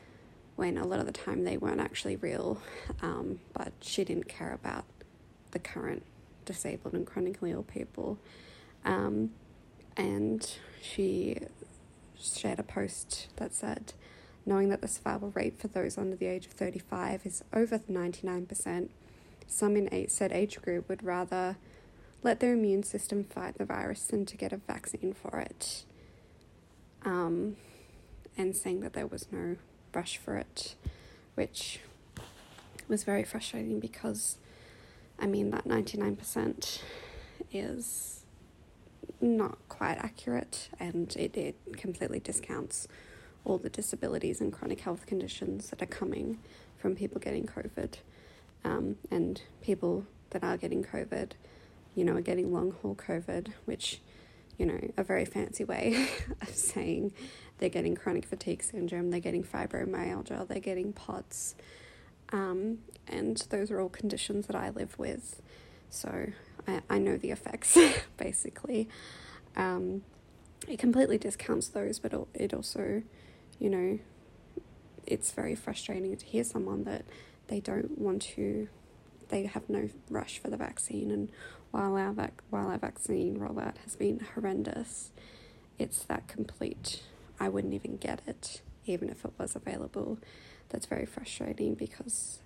when 0.56 0.76
a 0.76 0.88
lot 0.88 1.00
of 1.00 1.06
the 1.06 1.12
time 1.12 1.44
they 1.44 1.58
weren't 1.58 1.80
actually 1.80 2.16
real, 2.16 2.60
um, 3.04 3.40
but 3.54 3.72
she 3.82 4.04
didn't 4.04 4.28
care 4.28 4.52
about 4.52 4.84
the 5.52 5.60
current 5.60 6.02
disabled 6.44 6.96
and 6.96 7.06
chronically 7.06 7.52
ill 7.52 7.62
people. 7.62 8.18
Um, 8.84 9.30
and 9.96 10.56
she 10.82 11.38
shared 12.20 12.58
a 12.58 12.64
post 12.64 13.28
that 13.36 13.54
said, 13.54 13.94
knowing 14.44 14.70
that 14.70 14.82
the 14.82 14.88
survival 14.88 15.32
rate 15.36 15.60
for 15.60 15.68
those 15.68 15.96
under 15.96 16.16
the 16.16 16.26
age 16.26 16.48
of 16.48 16.54
35 16.54 17.28
is 17.28 17.44
over 17.54 17.78
99%, 17.78 18.90
some 19.46 19.76
in 19.76 20.10
said 20.10 20.32
age 20.32 20.60
group 20.64 20.90
would 20.90 21.04
rather 21.04 21.58
let 22.24 22.40
their 22.40 22.54
immune 22.54 22.82
system 22.82 23.24
fight 23.24 23.60
the 23.60 23.66
virus 23.66 24.06
than 24.06 24.26
to 24.26 24.36
get 24.36 24.52
a 24.52 24.58
vaccine 24.58 25.14
for 25.14 25.38
it. 25.38 25.86
Um, 27.06 27.58
and 28.38 28.56
saying 28.56 28.82
that 28.82 28.94
there 28.94 29.08
was 29.08 29.28
no 29.32 29.58
rush 29.94 30.18
for 30.18 30.38
it, 30.38 30.76
which 31.36 31.80
was 32.88 33.04
very 33.04 33.24
frustrating 33.24 33.80
because, 33.80 34.38
I 35.20 35.28
mean, 35.28 35.52
that 35.52 35.66
99% 35.66 36.82
is 37.52 38.24
not 39.20 39.58
quite 39.70 39.98
accurate 39.98 40.70
and 40.80 41.16
it, 41.16 41.36
it 41.36 41.56
completely 41.78 42.20
discounts 42.20 42.88
all 43.44 43.58
the 43.58 43.70
disabilities 43.70 44.42
and 44.42 44.54
chronic 44.54 44.82
health 44.82 45.06
conditions 45.06 45.70
that 45.70 45.82
are 45.82 45.88
coming 45.88 46.40
from 46.78 46.96
people 46.96 47.20
getting 47.20 47.46
COVID. 47.46 47.96
Um, 48.64 48.98
and 49.10 49.42
people 49.62 50.06
that 50.30 50.44
are 50.44 50.58
getting 50.58 50.84
COVID, 50.84 51.32
you 51.96 52.04
know, 52.06 52.16
are 52.16 52.22
getting 52.22 52.54
long 52.54 52.76
haul 52.82 52.96
COVID, 52.96 53.52
which, 53.66 54.02
you 54.58 54.66
know, 54.66 54.80
a 54.98 55.04
very 55.04 55.26
fancy 55.26 55.64
way 55.64 56.10
of 56.42 56.50
saying 56.50 57.14
they're 57.62 57.70
getting 57.70 57.96
chronic 57.96 58.26
fatigue 58.26 58.62
syndrome, 58.62 59.12
they're 59.12 59.22
getting 59.22 59.44
fibromyalgia, 59.44 60.46
they're 60.50 60.60
getting 60.60 60.92
POTS. 60.92 61.56
Um, 62.34 62.80
and 63.08 63.38
those 63.50 63.72
are 63.72 63.80
all 63.80 63.90
conditions 63.90 64.48
that 64.48 64.56
I 64.58 64.70
live 64.70 65.00
with. 65.00 65.42
So 65.90 66.28
I, 66.68 66.82
I 66.90 66.98
know 66.98 67.16
the 67.16 67.32
effects, 67.32 67.78
basically. 68.18 68.90
Um, 69.56 70.04
it 70.68 70.78
completely 70.78 71.18
discounts 71.18 71.70
those, 71.70 72.00
but 72.00 72.14
it 72.34 72.54
also 72.54 73.04
you 73.62 73.70
know, 73.70 74.00
it's 75.06 75.32
very 75.32 75.54
frustrating 75.54 76.18
to 76.18 76.26
hear 76.26 76.44
someone 76.44 76.84
that 76.86 77.06
they 77.48 77.60
don't 77.60 77.98
want 77.98 78.24
to, 78.24 78.68
they 79.30 79.46
have 79.46 79.70
no 79.70 79.90
rush 80.10 80.40
for 80.40 80.50
the 80.50 80.58
vaccine. 80.58 81.12
And 81.12 81.30
while 81.70 81.96
our, 81.96 82.12
vac- 82.12 82.42
while 82.50 82.68
our 82.68 82.80
vaccine 82.80 83.38
rollout 83.38 83.78
has 83.84 83.96
been 83.96 84.26
horrendous, 84.34 85.12
it's 85.78 86.04
that 86.06 86.28
complete, 86.28 87.04
I 87.42 87.50
wouldn't 87.50 87.74
even 87.74 87.98
get 87.98 88.22
it, 88.28 88.62
even 88.86 89.10
if 89.10 89.26
it 89.26 89.32
was 89.38 89.56
available. 89.56 90.20
That's 90.70 90.86
very 90.86 91.06
frustrating 91.06 91.76
because, 91.76 92.40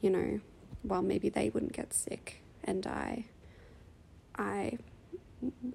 you 0.00 0.10
know, 0.10 0.40
while 0.82 1.02
maybe 1.02 1.28
they 1.28 1.48
wouldn't 1.48 1.72
get 1.72 1.94
sick 1.94 2.42
and 2.64 2.82
die, 2.82 3.26
I 4.36 4.78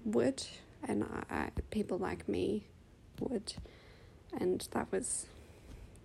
would, 0.04 0.44
and 0.86 1.04
I, 1.30 1.48
people 1.70 1.98
like 1.98 2.28
me 2.28 2.64
would 3.20 3.54
and 4.32 4.66
that 4.72 4.90
was 4.90 5.26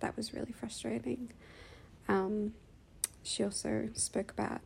that 0.00 0.16
was 0.16 0.32
really 0.32 0.52
frustrating. 0.52 1.32
Um, 2.08 2.54
she 3.22 3.42
also 3.42 3.88
spoke 3.94 4.30
about 4.30 4.60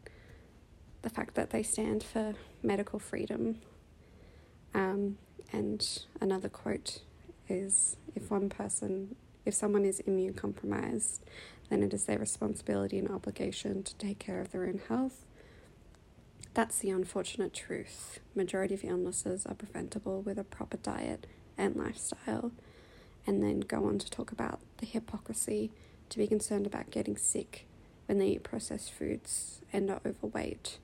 the 1.00 1.10
fact 1.10 1.34
that 1.34 1.50
they 1.50 1.62
stand 1.62 2.02
for 2.02 2.34
medical 2.62 2.98
freedom. 2.98 3.60
Um, 4.74 5.18
and 5.52 5.86
another 6.20 6.48
quote 6.48 7.00
if 8.14 8.30
one 8.30 8.48
person, 8.48 9.14
if 9.44 9.54
someone 9.54 9.84
is 9.84 10.00
immune 10.00 10.34
compromised, 10.34 11.22
then 11.68 11.82
it 11.82 11.92
is 11.92 12.04
their 12.04 12.18
responsibility 12.18 12.98
and 12.98 13.10
obligation 13.10 13.82
to 13.82 13.94
take 13.96 14.18
care 14.18 14.40
of 14.40 14.52
their 14.52 14.64
own 14.64 14.80
health. 14.88 15.24
That's 16.54 16.78
the 16.78 16.90
unfortunate 16.90 17.54
truth. 17.54 18.20
Majority 18.34 18.74
of 18.74 18.84
illnesses 18.84 19.46
are 19.46 19.54
preventable 19.54 20.20
with 20.20 20.38
a 20.38 20.44
proper 20.44 20.76
diet 20.76 21.26
and 21.56 21.76
lifestyle 21.76 22.52
and 23.26 23.42
then 23.42 23.60
go 23.60 23.86
on 23.86 23.98
to 23.98 24.10
talk 24.10 24.32
about 24.32 24.60
the 24.78 24.86
hypocrisy 24.86 25.70
to 26.08 26.18
be 26.18 26.26
concerned 26.26 26.66
about 26.66 26.90
getting 26.90 27.16
sick 27.16 27.66
when 28.06 28.18
they 28.18 28.28
eat 28.28 28.42
processed 28.42 28.92
foods 28.92 29.60
and 29.72 29.90
are 29.90 30.00
overweight. 30.04 30.78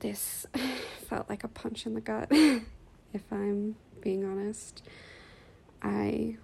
this 0.00 0.46
felt 1.08 1.28
like 1.28 1.42
a 1.42 1.48
punch 1.48 1.86
in 1.86 1.94
the 1.94 2.00
gut, 2.00 2.28
if 3.12 3.32
I'm 3.32 3.74
being 4.00 4.24
honest. 4.24 4.82
I 5.82 6.36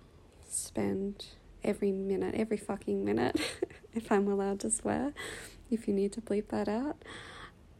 spend 0.48 1.26
every 1.62 1.92
minute, 1.92 2.34
every 2.34 2.56
fucking 2.56 3.04
minute, 3.04 3.40
if 3.94 4.10
I'm 4.12 4.28
allowed 4.28 4.60
to 4.60 4.70
swear, 4.70 5.12
if 5.70 5.88
you 5.88 5.94
need 5.94 6.12
to 6.12 6.20
bleep 6.20 6.48
that 6.48 6.68
out, 6.68 7.02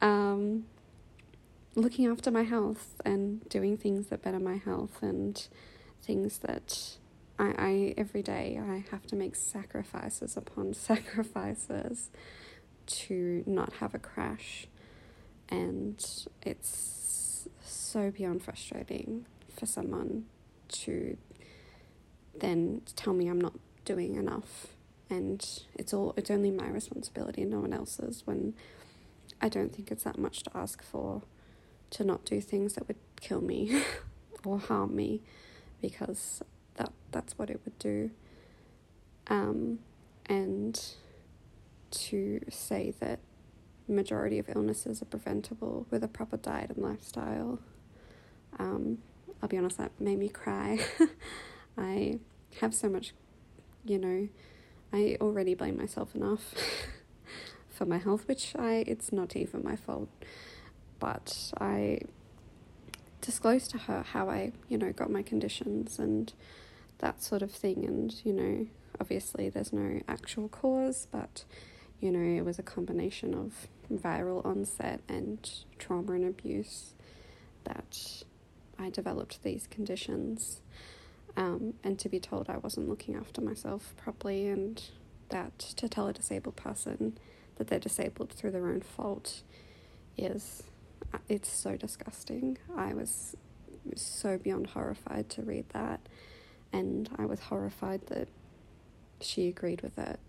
um, 0.00 0.64
looking 1.74 2.06
after 2.06 2.30
my 2.30 2.42
health 2.42 3.00
and 3.04 3.48
doing 3.48 3.76
things 3.76 4.06
that 4.06 4.22
better 4.22 4.40
my 4.40 4.56
health 4.56 5.02
and 5.02 5.46
things 6.02 6.38
that 6.38 6.96
I, 7.38 7.54
I 7.58 7.94
every 7.96 8.22
day 8.22 8.60
I 8.62 8.84
have 8.90 9.06
to 9.08 9.16
make 9.16 9.34
sacrifices 9.34 10.36
upon 10.36 10.74
sacrifices 10.74 12.10
to 12.86 13.42
not 13.46 13.74
have 13.74 13.94
a 13.94 13.98
crash. 13.98 14.66
And 15.48 16.04
it's 16.42 17.48
so 17.62 18.10
beyond 18.10 18.42
frustrating 18.42 19.26
for 19.54 19.66
someone 19.66 20.24
to 20.68 21.16
then 22.40 22.82
tell 22.96 23.12
me 23.12 23.28
I'm 23.28 23.40
not 23.40 23.54
doing 23.84 24.16
enough. 24.16 24.68
And 25.10 25.46
it's 25.74 25.92
all 25.92 26.14
it's 26.16 26.30
only 26.30 26.50
my 26.50 26.68
responsibility 26.68 27.42
and 27.42 27.50
no 27.50 27.60
one 27.60 27.72
else's 27.72 28.22
when 28.26 28.54
I 29.40 29.48
don't 29.48 29.74
think 29.74 29.90
it's 29.90 30.04
that 30.04 30.18
much 30.18 30.42
to 30.44 30.50
ask 30.56 30.82
for 30.82 31.22
to 31.90 32.04
not 32.04 32.24
do 32.24 32.40
things 32.40 32.74
that 32.74 32.88
would 32.88 32.96
kill 33.20 33.40
me 33.40 33.82
or 34.44 34.58
harm 34.58 34.96
me 34.96 35.20
because 35.80 36.42
that 36.76 36.92
that's 37.10 37.38
what 37.38 37.50
it 37.50 37.60
would 37.64 37.78
do. 37.78 38.10
Um, 39.28 39.80
and 40.26 40.80
to 41.90 42.40
say 42.50 42.94
that 43.00 43.20
majority 43.86 44.38
of 44.38 44.48
illnesses 44.48 45.02
are 45.02 45.06
preventable 45.06 45.86
with 45.90 46.02
a 46.02 46.08
proper 46.08 46.36
diet 46.38 46.70
and 46.70 46.78
lifestyle 46.78 47.58
um, 48.58 48.98
I'll 49.42 49.48
be 49.48 49.58
honest 49.58 49.78
that 49.78 49.92
made 50.00 50.18
me 50.18 50.28
cry 50.28 50.78
I 51.76 52.18
have 52.60 52.74
so 52.74 52.88
much 52.88 53.14
you 53.84 53.98
know 53.98 54.28
I 54.92 55.16
already 55.20 55.54
blame 55.54 55.76
myself 55.76 56.14
enough 56.14 56.54
for 57.68 57.84
my 57.84 57.98
health, 57.98 58.28
which 58.28 58.54
I 58.56 58.84
it's 58.86 59.12
not 59.12 59.34
even 59.34 59.64
my 59.64 59.74
fault. 59.74 60.08
But 61.00 61.52
I 61.60 62.00
disclosed 63.20 63.72
to 63.72 63.78
her 63.78 64.02
how 64.02 64.30
I, 64.30 64.52
you 64.68 64.78
know, 64.78 64.92
got 64.92 65.10
my 65.10 65.22
conditions 65.22 65.98
and 65.98 66.32
that 66.98 67.22
sort 67.22 67.42
of 67.42 67.50
thing 67.50 67.84
and, 67.84 68.14
you 68.24 68.32
know, 68.32 68.66
obviously 69.00 69.48
there's 69.48 69.72
no 69.72 70.00
actual 70.06 70.48
cause, 70.48 71.08
but 71.10 71.44
you 72.00 72.12
know, 72.12 72.38
it 72.38 72.44
was 72.44 72.58
a 72.58 72.62
combination 72.62 73.34
of 73.34 73.66
viral 73.92 74.44
onset 74.46 75.00
and 75.08 75.50
trauma 75.78 76.12
and 76.12 76.24
abuse 76.24 76.94
that 77.64 78.22
I 78.78 78.90
developed 78.90 79.42
these 79.42 79.66
conditions 79.66 80.60
um, 81.36 81.74
and 81.82 81.98
to 81.98 82.08
be 82.08 82.20
told 82.20 82.48
I 82.48 82.58
wasn't 82.58 82.88
looking 82.88 83.16
after 83.16 83.40
myself 83.40 83.94
properly, 83.96 84.48
and 84.48 84.82
that 85.30 85.58
to 85.58 85.88
tell 85.88 86.06
a 86.06 86.12
disabled 86.12 86.56
person 86.56 87.18
that 87.56 87.68
they're 87.68 87.78
disabled 87.78 88.32
through 88.32 88.50
their 88.50 88.66
own 88.66 88.80
fault 88.80 89.42
is 90.16 90.62
uh, 91.12 91.18
it's 91.28 91.50
so 91.50 91.76
disgusting. 91.76 92.58
I 92.76 92.94
was 92.94 93.36
so 93.96 94.38
beyond 94.38 94.68
horrified 94.68 95.28
to 95.30 95.42
read 95.42 95.66
that, 95.70 96.00
and 96.72 97.08
I 97.18 97.26
was 97.26 97.40
horrified 97.40 98.06
that 98.08 98.28
she 99.20 99.48
agreed 99.48 99.82
with 99.82 99.98
it, 99.98 100.20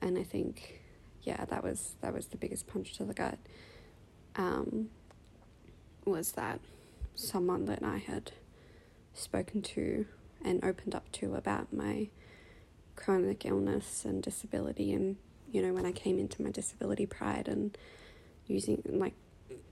and 0.00 0.18
I 0.18 0.22
think, 0.22 0.80
yeah, 1.22 1.44
that 1.46 1.62
was 1.62 1.96
that 2.00 2.14
was 2.14 2.26
the 2.26 2.36
biggest 2.36 2.66
punch 2.66 2.94
to 2.94 3.04
the 3.04 3.14
gut. 3.14 3.38
Um, 4.36 4.90
was 6.04 6.32
that 6.32 6.60
someone 7.14 7.64
that 7.66 7.82
I 7.82 7.98
had 7.98 8.32
spoken 9.14 9.62
to 9.62 10.06
and 10.46 10.64
opened 10.64 10.94
up 10.94 11.10
to 11.12 11.34
about 11.34 11.72
my 11.72 12.08
chronic 12.94 13.44
illness 13.44 14.04
and 14.04 14.22
disability 14.22 14.92
and 14.92 15.16
you 15.50 15.60
know 15.60 15.74
when 15.74 15.84
I 15.84 15.92
came 15.92 16.18
into 16.18 16.40
my 16.40 16.50
disability 16.50 17.04
pride 17.04 17.48
and 17.48 17.76
using 18.46 18.82
like 18.86 19.14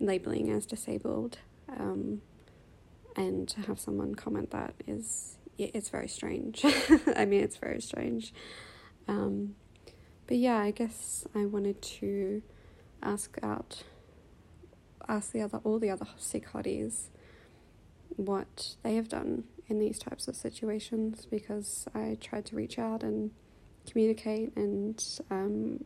labeling 0.01 0.51
as 0.51 0.67
disabled 0.67 1.39
um, 1.69 2.21
and 3.17 3.49
to 3.49 3.61
have 3.63 3.81
someone 3.81 4.15
comment 4.15 4.51
that 4.51 4.75
is 4.87 5.39
it's 5.57 5.89
very 5.89 6.09
strange. 6.09 6.65
I 7.17 7.25
mean 7.25 7.41
it's 7.41 7.57
very 7.57 7.81
strange. 7.81 8.35
Um, 9.07 9.55
but 10.27 10.37
yeah 10.37 10.59
I 10.59 10.73
guess 10.73 11.25
I 11.35 11.47
wanted 11.47 11.81
to 11.83 12.43
ask 13.03 13.39
out 13.43 13.85
ask 15.09 15.33
the 15.33 15.43
other 15.43 15.61
all 15.65 15.79
the 15.79 15.91
other 15.91 16.07
sick 16.17 16.49
hotties 16.53 17.09
what 18.17 18.77
they 18.83 18.97
have 18.97 19.09
done 19.09 19.45
in 19.69 19.79
these 19.79 19.99
types 19.99 20.29
of 20.29 20.37
situations 20.37 21.27
because 21.31 21.87
I 21.95 22.19
tried 22.21 22.45
to 22.47 22.57
reach 22.57 22.79
out 22.79 23.03
and 23.03 23.31
communicate, 23.91 24.55
and 24.57 25.03
um, 25.31 25.85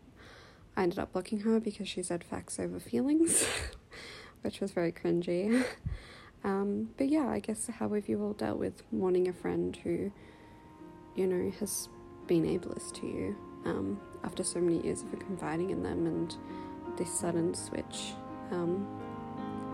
I 0.77 0.83
ended 0.83 0.99
up 0.99 1.13
blocking 1.13 1.41
her 1.41 1.61
because 1.61 1.89
she 1.89 2.03
said 2.03 2.25
facts 2.25 2.59
over 2.59 2.81
feelings, 2.81 3.47
which 4.43 4.61
was 4.61 4.73
very 4.73 4.93
cringy. 4.93 5.65
Um, 6.45 6.91
but 6.97 7.09
yeah, 7.09 7.29
I 7.29 7.41
guess 7.41 7.67
how 7.67 7.93
have 7.95 8.09
you 8.09 8.23
all 8.23 8.33
dealt 8.33 8.59
with 8.59 8.83
mourning 8.93 9.29
a 9.29 9.33
friend 9.33 9.77
who, 9.83 10.13
you 11.17 11.27
know, 11.27 11.51
has 11.59 11.89
been 12.27 12.45
ableist 12.45 12.95
to 13.01 13.07
you 13.07 13.37
um, 13.65 14.01
after 14.23 14.45
so 14.45 14.61
many 14.61 14.83
years 14.85 15.03
of 15.03 15.19
confiding 15.19 15.71
in 15.71 15.83
them 15.83 16.07
and 16.07 16.37
this 16.97 17.11
sudden 17.19 17.55
switch? 17.55 18.13
Um, 18.53 18.87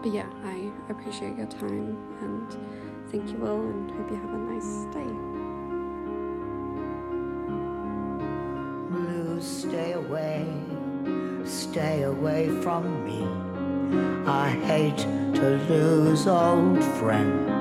but 0.03 0.13
yeah, 0.13 0.29
I 0.43 0.71
appreciate 0.91 1.37
your 1.37 1.47
time 1.47 1.97
and 2.23 2.84
Thank 3.15 3.31
you 3.31 3.47
all 3.47 3.61
and 3.61 3.91
hope 3.93 4.11
you 4.11 4.16
have 4.16 4.35
a 4.35 4.39
nice 4.39 4.74
day. 4.93 5.12
Blue, 8.91 9.41
stay 9.41 9.93
away, 9.93 10.45
stay 11.45 12.03
away 12.03 12.49
from 12.61 13.05
me. 13.05 13.23
I 14.27 14.51
hate 14.66 14.99
to 15.36 15.49
lose 15.69 16.27
old 16.27 16.82
friends. 16.99 17.53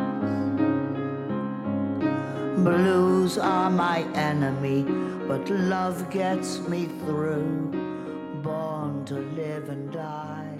Blues 2.64 3.38
are 3.38 3.70
my 3.70 4.08
enemy, 4.16 4.82
but 5.28 5.48
love 5.52 6.10
gets 6.10 6.62
me 6.62 6.88
through. 7.06 7.70
Born 8.42 9.06
to 9.06 9.20
live 9.38 9.70
and 9.70 9.92
die, 9.92 10.58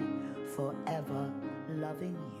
forever 0.54 1.32
loving 1.68 2.16
you. 2.30 2.33